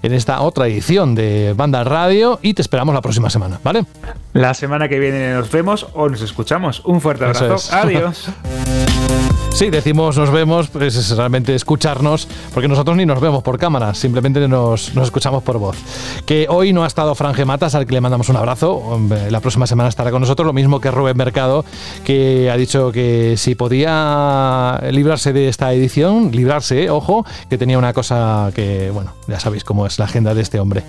en 0.03 0.13
esta 0.13 0.41
otra 0.43 0.67
edición 0.67 1.15
de 1.15 1.55
Banda 1.57 1.85
Radio 1.85 2.39
y 2.43 2.55
te 2.55 2.63
esperamos 2.63 2.95
la 2.95 3.03
próxima 3.03 3.31
semana, 3.31 3.61
¿vale? 3.63 3.85
La 4.33 4.55
semana 4.55 4.89
que 4.89 4.99
viene 4.99 5.33
nos 5.35 5.51
vemos 5.51 5.89
o 5.95 6.09
nos 6.09 6.23
escuchamos. 6.23 6.83
Un 6.85 7.01
fuerte 7.01 7.25
abrazo. 7.25 7.55
es. 7.55 7.73
Adiós. 7.73 8.31
Sí, 9.53 9.69
decimos 9.69 10.17
nos 10.17 10.31
vemos, 10.31 10.69
pues 10.69 10.97
es 10.97 11.11
realmente 11.15 11.55
escucharnos, 11.55 12.27
porque 12.55 12.67
nosotros 12.69 12.97
ni 12.97 13.05
nos 13.05 13.21
vemos 13.21 13.43
por 13.43 13.59
cámara, 13.59 13.93
simplemente 13.95 14.47
nos, 14.49 14.95
nos 14.95 15.05
escuchamos 15.05 15.43
por 15.43 15.59
voz. 15.59 15.77
Que 16.25 16.47
hoy 16.49 16.73
no 16.73 16.85
ha 16.85 16.87
estado 16.87 17.15
Franje 17.15 17.45
Matas, 17.45 17.75
al 17.75 17.85
que 17.85 17.93
le 17.93 18.01
mandamos 18.01 18.31
un 18.31 18.37
abrazo, 18.37 18.99
la 19.29 19.41
próxima 19.41 19.67
semana 19.67 19.91
estará 19.91 20.11
con 20.11 20.23
nosotros, 20.23 20.47
lo 20.47 20.55
mismo 20.55 20.81
que 20.81 20.91
Rubén 20.91 21.17
Mercado, 21.17 21.65
que 22.05 22.51
ha 22.51 22.57
dicho 22.57 22.91
que 22.91 23.35
si 23.37 23.55
podía 23.55 24.81
librarse 24.91 25.35
de 25.35 25.49
esta 25.49 25.73
edición, 25.75 26.31
librarse, 26.33 26.85
eh, 26.85 26.91
ojo, 26.91 27.27
que 27.51 27.59
tenía 27.59 27.77
una 27.77 27.93
cosa 27.93 28.51
que, 28.55 28.91
bueno, 28.91 29.13
ya 29.29 29.41
sabéis 29.41 29.65
cómo 29.65 29.85
es 29.85 29.99
la 29.99 30.07
agenda 30.07 30.33
de 30.33 30.41
este 30.41 30.59
hombre. 30.59 30.85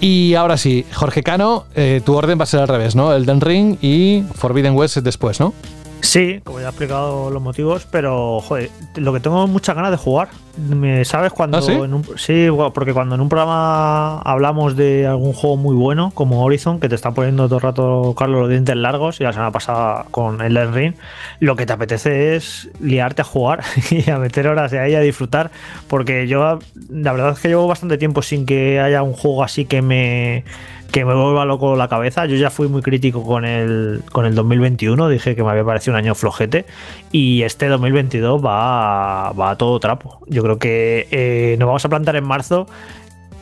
Y 0.00 0.34
ahora 0.34 0.56
sí, 0.56 0.86
Jorge 0.94 1.22
Cano, 1.22 1.64
eh, 1.74 2.00
tu 2.04 2.14
orden 2.14 2.38
va 2.38 2.44
a 2.44 2.46
ser 2.46 2.60
al 2.60 2.68
revés, 2.68 2.94
¿no? 2.96 3.12
Elden 3.12 3.40
Ring 3.42 3.76
y 3.82 4.24
Forbidden 4.34 4.74
West 4.74 4.96
después, 4.98 5.40
¿no? 5.40 5.52
Sí, 6.00 6.40
como 6.44 6.60
ya 6.60 6.66
he 6.66 6.68
explicado 6.68 7.30
los 7.30 7.42
motivos, 7.42 7.86
pero 7.90 8.40
joder, 8.40 8.70
lo 8.96 9.12
que 9.12 9.20
tengo 9.20 9.46
muchas 9.46 9.74
ganas 9.76 9.90
de 9.90 9.96
jugar. 9.96 10.28
Me- 10.56 11.04
¿Sabes 11.04 11.32
cuando 11.32 11.58
¿Ah, 11.58 11.62
sí? 11.62 11.72
en 11.72 11.94
un, 11.94 12.04
sí, 12.16 12.48
porque 12.74 12.92
cuando 12.92 13.14
en 13.14 13.20
un 13.20 13.28
programa 13.28 14.20
hablamos 14.22 14.74
de 14.76 15.06
algún 15.06 15.32
juego 15.32 15.56
muy 15.56 15.74
bueno, 15.76 16.10
como 16.14 16.42
Horizon, 16.44 16.80
que 16.80 16.88
te 16.88 16.94
está 16.94 17.10
poniendo 17.12 17.46
todo 17.46 17.56
el 17.56 17.62
rato 17.62 18.14
Carlos 18.16 18.40
los 18.40 18.48
dientes 18.50 18.74
largos, 18.76 19.20
y 19.20 19.24
la 19.24 19.32
semana 19.32 19.50
pasada 19.52 20.06
con 20.10 20.40
el 20.40 20.72
Ring, 20.72 20.94
lo 21.40 21.54
que 21.56 21.66
te 21.66 21.72
apetece 21.72 22.36
es 22.36 22.68
liarte 22.80 23.22
a 23.22 23.24
jugar 23.24 23.62
y 23.90 24.08
a 24.10 24.18
meter 24.18 24.46
horas 24.48 24.70
de 24.70 24.80
ahí 24.80 24.94
a 24.94 25.00
disfrutar, 25.00 25.50
porque 25.88 26.26
yo 26.26 26.58
la 26.90 27.12
verdad 27.12 27.32
es 27.32 27.38
que 27.40 27.48
llevo 27.48 27.66
bastante 27.68 27.98
tiempo 27.98 28.22
sin 28.22 28.46
que 28.46 28.80
haya 28.80 29.02
un 29.02 29.12
juego 29.12 29.44
así 29.44 29.64
que 29.64 29.82
me 29.82 30.44
que 30.90 31.04
me 31.04 31.14
vuelva 31.14 31.44
loco 31.44 31.76
la 31.76 31.88
cabeza. 31.88 32.26
Yo 32.26 32.36
ya 32.36 32.50
fui 32.50 32.68
muy 32.68 32.82
crítico 32.82 33.24
con 33.24 33.44
el, 33.44 34.02
con 34.12 34.24
el 34.26 34.34
2021, 34.34 35.08
dije 35.08 35.36
que 35.36 35.42
me 35.42 35.50
había 35.50 35.64
parecido 35.64 35.94
un 35.94 35.98
año 35.98 36.14
flojete 36.14 36.66
y 37.12 37.42
este 37.42 37.68
2022 37.68 38.44
va, 38.44 39.32
va 39.32 39.50
a 39.50 39.56
todo 39.56 39.78
trapo. 39.80 40.20
Yo 40.26 40.42
creo 40.42 40.58
que 40.58 41.08
eh, 41.10 41.56
nos 41.58 41.66
vamos 41.66 41.84
a 41.84 41.88
plantar 41.88 42.16
en 42.16 42.24
marzo 42.24 42.66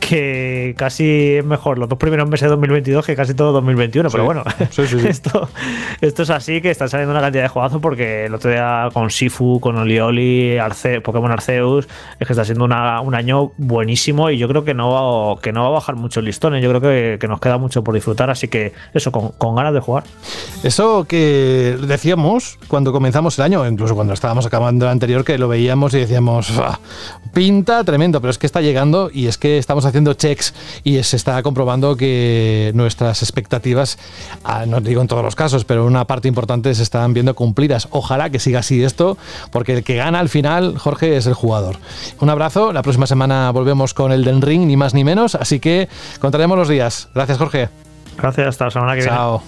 que 0.07 0.73
casi 0.77 1.35
es 1.35 1.45
mejor 1.45 1.77
los 1.77 1.89
dos 1.89 1.97
primeros 1.97 2.29
meses 2.29 2.43
de 2.43 2.49
2022 2.49 3.05
que 3.05 3.15
casi 3.15 3.33
todo 3.33 3.51
2021, 3.51 4.09
pero 4.09 4.23
bueno, 4.25 4.43
Sí, 4.71 4.87
sí, 4.87 4.99
sí. 4.99 5.07
esto, 5.09 5.49
esto 6.01 6.23
es 6.23 6.29
así 6.29 6.61
que 6.61 6.71
están 6.71 6.87
saliendo 6.89 7.11
una 7.11 7.21
cantidad 7.21 7.43
de 7.43 7.49
juegazos 7.49 7.81
porque 7.81 8.25
el 8.25 8.33
otro 8.33 8.49
día 8.49 8.89
con 8.93 9.09
Sifu, 9.09 9.59
con 9.59 9.75
Olioli, 9.77 10.57
Arce, 10.57 11.01
Pokémon 11.01 11.31
Arceus, 11.31 11.87
es 12.19 12.25
que 12.27 12.33
está 12.33 12.45
siendo 12.45 12.63
una- 12.65 13.01
un 13.01 13.15
año 13.15 13.51
buenísimo 13.57 14.29
y 14.29 14.37
yo 14.37 14.47
creo 14.47 14.63
que 14.63 14.73
no 14.73 14.89
va, 15.35 15.41
que 15.41 15.51
no 15.51 15.63
va 15.63 15.67
a 15.67 15.71
bajar 15.71 15.95
mucho 15.95 16.19
el 16.21 16.25
listón, 16.27 16.55
¿eh? 16.55 16.61
yo 16.61 16.69
creo 16.69 16.81
que, 16.81 17.17
que 17.19 17.27
nos 17.27 17.39
queda 17.41 17.57
mucho 17.57 17.83
por 17.83 17.93
disfrutar, 17.93 18.29
así 18.29 18.47
que 18.47 18.73
eso, 18.93 19.11
con, 19.11 19.29
con 19.37 19.55
ganas 19.55 19.73
de 19.73 19.79
jugar. 19.81 20.03
Eso 20.63 21.05
que 21.05 21.77
decíamos 21.81 22.57
cuando 22.67 22.91
comenzamos 22.93 23.37
el 23.39 23.43
año, 23.45 23.67
incluso 23.67 23.95
cuando 23.95 24.13
estábamos 24.13 24.45
acabando 24.45 24.85
el 24.85 24.91
anterior, 24.91 25.25
que 25.25 25.37
lo 25.37 25.47
veíamos 25.47 25.93
y 25.93 25.99
decíamos, 25.99 26.51
"Ah, 26.59 26.79
pinta 27.33 27.83
tremendo, 27.83 28.21
pero 28.21 28.31
es 28.31 28.37
que 28.37 28.45
está 28.45 28.61
llegando 28.61 29.09
y 29.13 29.27
es 29.27 29.37
que 29.37 29.57
estamos 29.57 29.83
haciendo 29.85 29.96
checks 30.17 30.53
y 30.83 31.01
se 31.03 31.15
está 31.15 31.41
comprobando 31.43 31.95
que 31.95 32.71
nuestras 32.75 33.21
expectativas, 33.23 33.97
ah, 34.43 34.65
no 34.65 34.81
digo 34.81 35.01
en 35.01 35.07
todos 35.07 35.23
los 35.23 35.35
casos, 35.35 35.65
pero 35.65 35.85
una 35.85 36.05
parte 36.05 36.27
importante 36.27 36.73
se 36.75 36.83
están 36.83 37.13
viendo 37.13 37.35
cumplidas. 37.35 37.87
Ojalá 37.91 38.29
que 38.29 38.39
siga 38.39 38.59
así 38.59 38.83
esto, 38.83 39.17
porque 39.51 39.73
el 39.73 39.83
que 39.83 39.95
gana 39.95 40.19
al 40.19 40.29
final, 40.29 40.77
Jorge, 40.77 41.17
es 41.17 41.25
el 41.25 41.33
jugador. 41.33 41.77
Un 42.19 42.29
abrazo, 42.29 42.73
la 42.73 42.81
próxima 42.81 43.07
semana 43.07 43.51
volvemos 43.51 43.93
con 43.93 44.11
el 44.11 44.23
Den 44.23 44.41
Ring, 44.41 44.65
ni 44.65 44.77
más 44.77 44.93
ni 44.93 45.03
menos, 45.03 45.35
así 45.35 45.59
que 45.59 45.89
contaremos 46.19 46.57
los 46.57 46.69
días. 46.69 47.09
Gracias, 47.13 47.37
Jorge. 47.37 47.69
Gracias, 48.17 48.47
hasta 48.47 48.65
la 48.65 48.71
semana 48.71 48.93
que 48.93 49.01
viene. 49.01 49.15
Chao. 49.15 49.43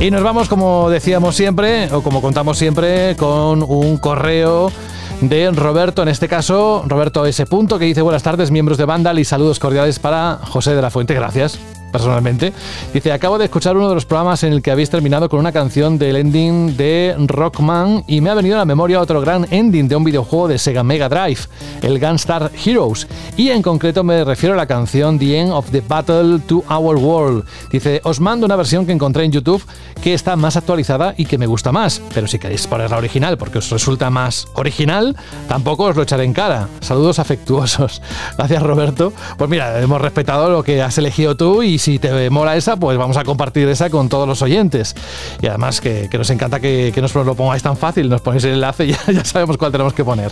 Y 0.00 0.10
nos 0.10 0.22
vamos, 0.22 0.48
como 0.48 0.88
decíamos 0.88 1.36
siempre, 1.36 1.92
o 1.92 2.02
como 2.02 2.22
contamos 2.22 2.56
siempre, 2.56 3.16
con 3.16 3.62
un 3.62 3.98
correo 3.98 4.72
de 5.20 5.50
Roberto, 5.50 6.02
en 6.02 6.08
este 6.08 6.28
caso, 6.28 6.84
Roberto 6.86 7.26
S. 7.26 7.44
Punto, 7.46 7.78
que 7.78 7.84
dice 7.84 8.02
buenas 8.02 8.22
tardes, 8.22 8.50
miembros 8.50 8.78
de 8.78 8.84
Vandal, 8.84 9.18
y 9.18 9.24
saludos 9.24 9.58
cordiales 9.58 9.98
para 9.98 10.38
José 10.42 10.74
de 10.74 10.82
la 10.82 10.90
Fuente. 10.90 11.14
Gracias. 11.14 11.79
Personalmente, 11.92 12.52
dice: 12.92 13.12
Acabo 13.12 13.38
de 13.38 13.44
escuchar 13.44 13.76
uno 13.76 13.88
de 13.88 13.94
los 13.94 14.06
programas 14.06 14.42
en 14.44 14.52
el 14.52 14.62
que 14.62 14.70
habéis 14.70 14.90
terminado 14.90 15.28
con 15.28 15.40
una 15.40 15.52
canción 15.52 15.98
del 15.98 16.16
ending 16.16 16.76
de 16.76 17.14
Rockman 17.18 18.04
y 18.06 18.20
me 18.20 18.30
ha 18.30 18.34
venido 18.34 18.56
a 18.56 18.58
la 18.58 18.64
memoria 18.64 19.00
otro 19.00 19.20
gran 19.20 19.46
ending 19.50 19.88
de 19.88 19.96
un 19.96 20.04
videojuego 20.04 20.48
de 20.48 20.58
Sega 20.58 20.82
Mega 20.82 21.08
Drive, 21.08 21.40
el 21.82 21.98
Gunstar 21.98 22.50
Heroes. 22.64 23.06
Y 23.36 23.50
en 23.50 23.62
concreto 23.62 24.04
me 24.04 24.24
refiero 24.24 24.54
a 24.54 24.56
la 24.56 24.66
canción 24.66 25.18
The 25.18 25.38
End 25.38 25.52
of 25.52 25.70
the 25.70 25.82
Battle 25.86 26.40
to 26.46 26.64
Our 26.68 26.96
World. 26.96 27.44
Dice: 27.70 28.00
Os 28.04 28.20
mando 28.20 28.46
una 28.46 28.56
versión 28.56 28.86
que 28.86 28.92
encontré 28.92 29.24
en 29.24 29.32
YouTube 29.32 29.64
que 30.02 30.14
está 30.14 30.36
más 30.36 30.56
actualizada 30.56 31.14
y 31.16 31.26
que 31.26 31.38
me 31.38 31.46
gusta 31.46 31.72
más. 31.72 32.00
Pero 32.14 32.26
si 32.26 32.38
queréis 32.38 32.66
poner 32.66 32.90
la 32.90 32.98
original 32.98 33.36
porque 33.36 33.58
os 33.58 33.70
resulta 33.70 34.10
más 34.10 34.48
original, 34.54 35.16
tampoco 35.48 35.84
os 35.84 35.96
lo 35.96 36.02
echaré 36.02 36.24
en 36.24 36.32
cara. 36.32 36.68
Saludos 36.80 37.18
afectuosos. 37.18 38.02
Gracias, 38.38 38.62
Roberto. 38.62 39.12
Pues 39.36 39.50
mira, 39.50 39.80
hemos 39.80 40.00
respetado 40.00 40.50
lo 40.50 40.62
que 40.62 40.82
has 40.82 40.96
elegido 40.98 41.36
tú 41.36 41.62
y 41.62 41.78
si 41.80 41.98
te 41.98 42.30
mola 42.30 42.56
esa, 42.56 42.76
pues 42.76 42.96
vamos 42.98 43.16
a 43.16 43.24
compartir 43.24 43.68
esa 43.68 43.90
con 43.90 44.08
todos 44.08 44.28
los 44.28 44.42
oyentes. 44.42 44.94
Y 45.40 45.46
además 45.46 45.80
que, 45.80 46.08
nos 46.12 46.30
encanta 46.30 46.60
que, 46.60 46.92
que 46.94 47.00
nos 47.00 47.14
lo 47.14 47.34
pongáis 47.34 47.62
tan 47.62 47.76
fácil, 47.76 48.08
nos 48.08 48.20
ponéis 48.20 48.44
el 48.44 48.52
enlace 48.52 48.86
y 48.86 48.92
ya, 49.06 49.12
ya 49.12 49.24
sabemos 49.24 49.56
cuál 49.56 49.72
tenemos 49.72 49.92
que 49.92 50.04
poner. 50.04 50.30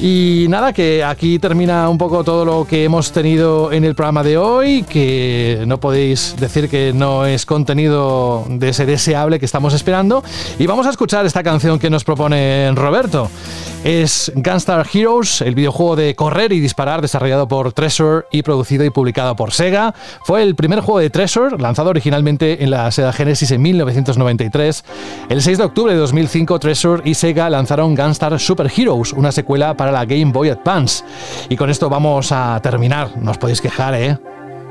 Y 0.00 0.46
nada, 0.48 0.72
que 0.72 1.02
aquí 1.02 1.40
termina 1.40 1.88
un 1.88 1.98
poco 1.98 2.22
todo 2.22 2.44
lo 2.44 2.64
que 2.64 2.84
hemos 2.84 3.10
tenido 3.10 3.72
en 3.72 3.82
el 3.84 3.96
programa 3.96 4.22
de 4.22 4.38
hoy, 4.38 4.84
que 4.84 5.64
no 5.66 5.80
podéis 5.80 6.36
decir 6.38 6.68
que 6.68 6.92
no 6.92 7.26
es 7.26 7.44
contenido 7.44 8.44
de 8.48 8.68
ese 8.68 8.86
deseable 8.86 9.40
que 9.40 9.46
estamos 9.46 9.74
esperando. 9.74 10.22
Y 10.60 10.66
vamos 10.66 10.86
a 10.86 10.90
escuchar 10.90 11.26
esta 11.26 11.42
canción 11.42 11.80
que 11.80 11.90
nos 11.90 12.04
propone 12.04 12.70
Roberto. 12.76 13.28
Es 13.82 14.30
Gunstar 14.36 14.86
Heroes, 14.92 15.40
el 15.40 15.56
videojuego 15.56 15.96
de 15.96 16.14
correr 16.14 16.52
y 16.52 16.60
disparar 16.60 17.00
desarrollado 17.02 17.48
por 17.48 17.72
Treasure 17.72 18.26
y 18.30 18.42
producido 18.42 18.84
y 18.84 18.90
publicado 18.90 19.34
por 19.34 19.52
Sega. 19.52 19.94
Fue 20.22 20.44
el 20.44 20.54
primer 20.68 20.84
juego 20.84 20.98
de 20.98 21.08
Treasure, 21.08 21.56
lanzado 21.56 21.88
originalmente 21.88 22.62
en 22.62 22.70
la 22.70 22.90
Sega 22.90 23.10
Genesis 23.10 23.50
en 23.52 23.62
1993. 23.62 24.84
El 25.30 25.40
6 25.40 25.56
de 25.56 25.64
octubre 25.64 25.94
de 25.94 25.98
2005, 25.98 26.58
Treasure 26.58 27.02
y 27.06 27.14
Sega 27.14 27.48
lanzaron 27.48 27.94
Gunstar 27.94 28.38
Super 28.38 28.70
Heroes, 28.76 29.14
una 29.14 29.32
secuela 29.32 29.74
para 29.78 29.90
la 29.90 30.04
Game 30.04 30.30
Boy 30.30 30.50
Advance. 30.50 31.04
Y 31.48 31.56
con 31.56 31.70
esto 31.70 31.88
vamos 31.88 32.32
a 32.32 32.60
terminar. 32.62 33.16
No 33.16 33.30
os 33.30 33.38
podéis 33.38 33.62
quejar, 33.62 33.94
¿eh? 33.94 34.18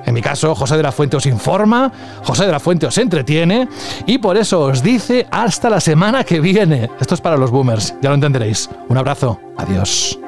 En 0.05 0.13
mi 0.13 0.21
caso, 0.21 0.53
José 0.53 0.77
de 0.77 0.83
la 0.83 0.91
Fuente 0.91 1.17
os 1.17 1.25
informa, 1.25 1.91
José 2.23 2.45
de 2.45 2.51
la 2.51 2.59
Fuente 2.59 2.85
os 2.85 2.97
entretiene 2.99 3.67
y 4.05 4.19
por 4.19 4.37
eso 4.37 4.65
os 4.65 4.83
dice 4.83 5.25
hasta 5.31 5.67
la 5.67 5.79
semana 5.79 6.23
que 6.23 6.39
viene. 6.39 6.91
Esto 6.99 7.15
es 7.15 7.21
para 7.21 7.37
los 7.37 7.49
boomers, 7.49 7.95
ya 8.03 8.09
lo 8.09 8.15
entenderéis. 8.15 8.69
Un 8.87 8.99
abrazo, 8.99 9.39
adiós. 9.57 10.19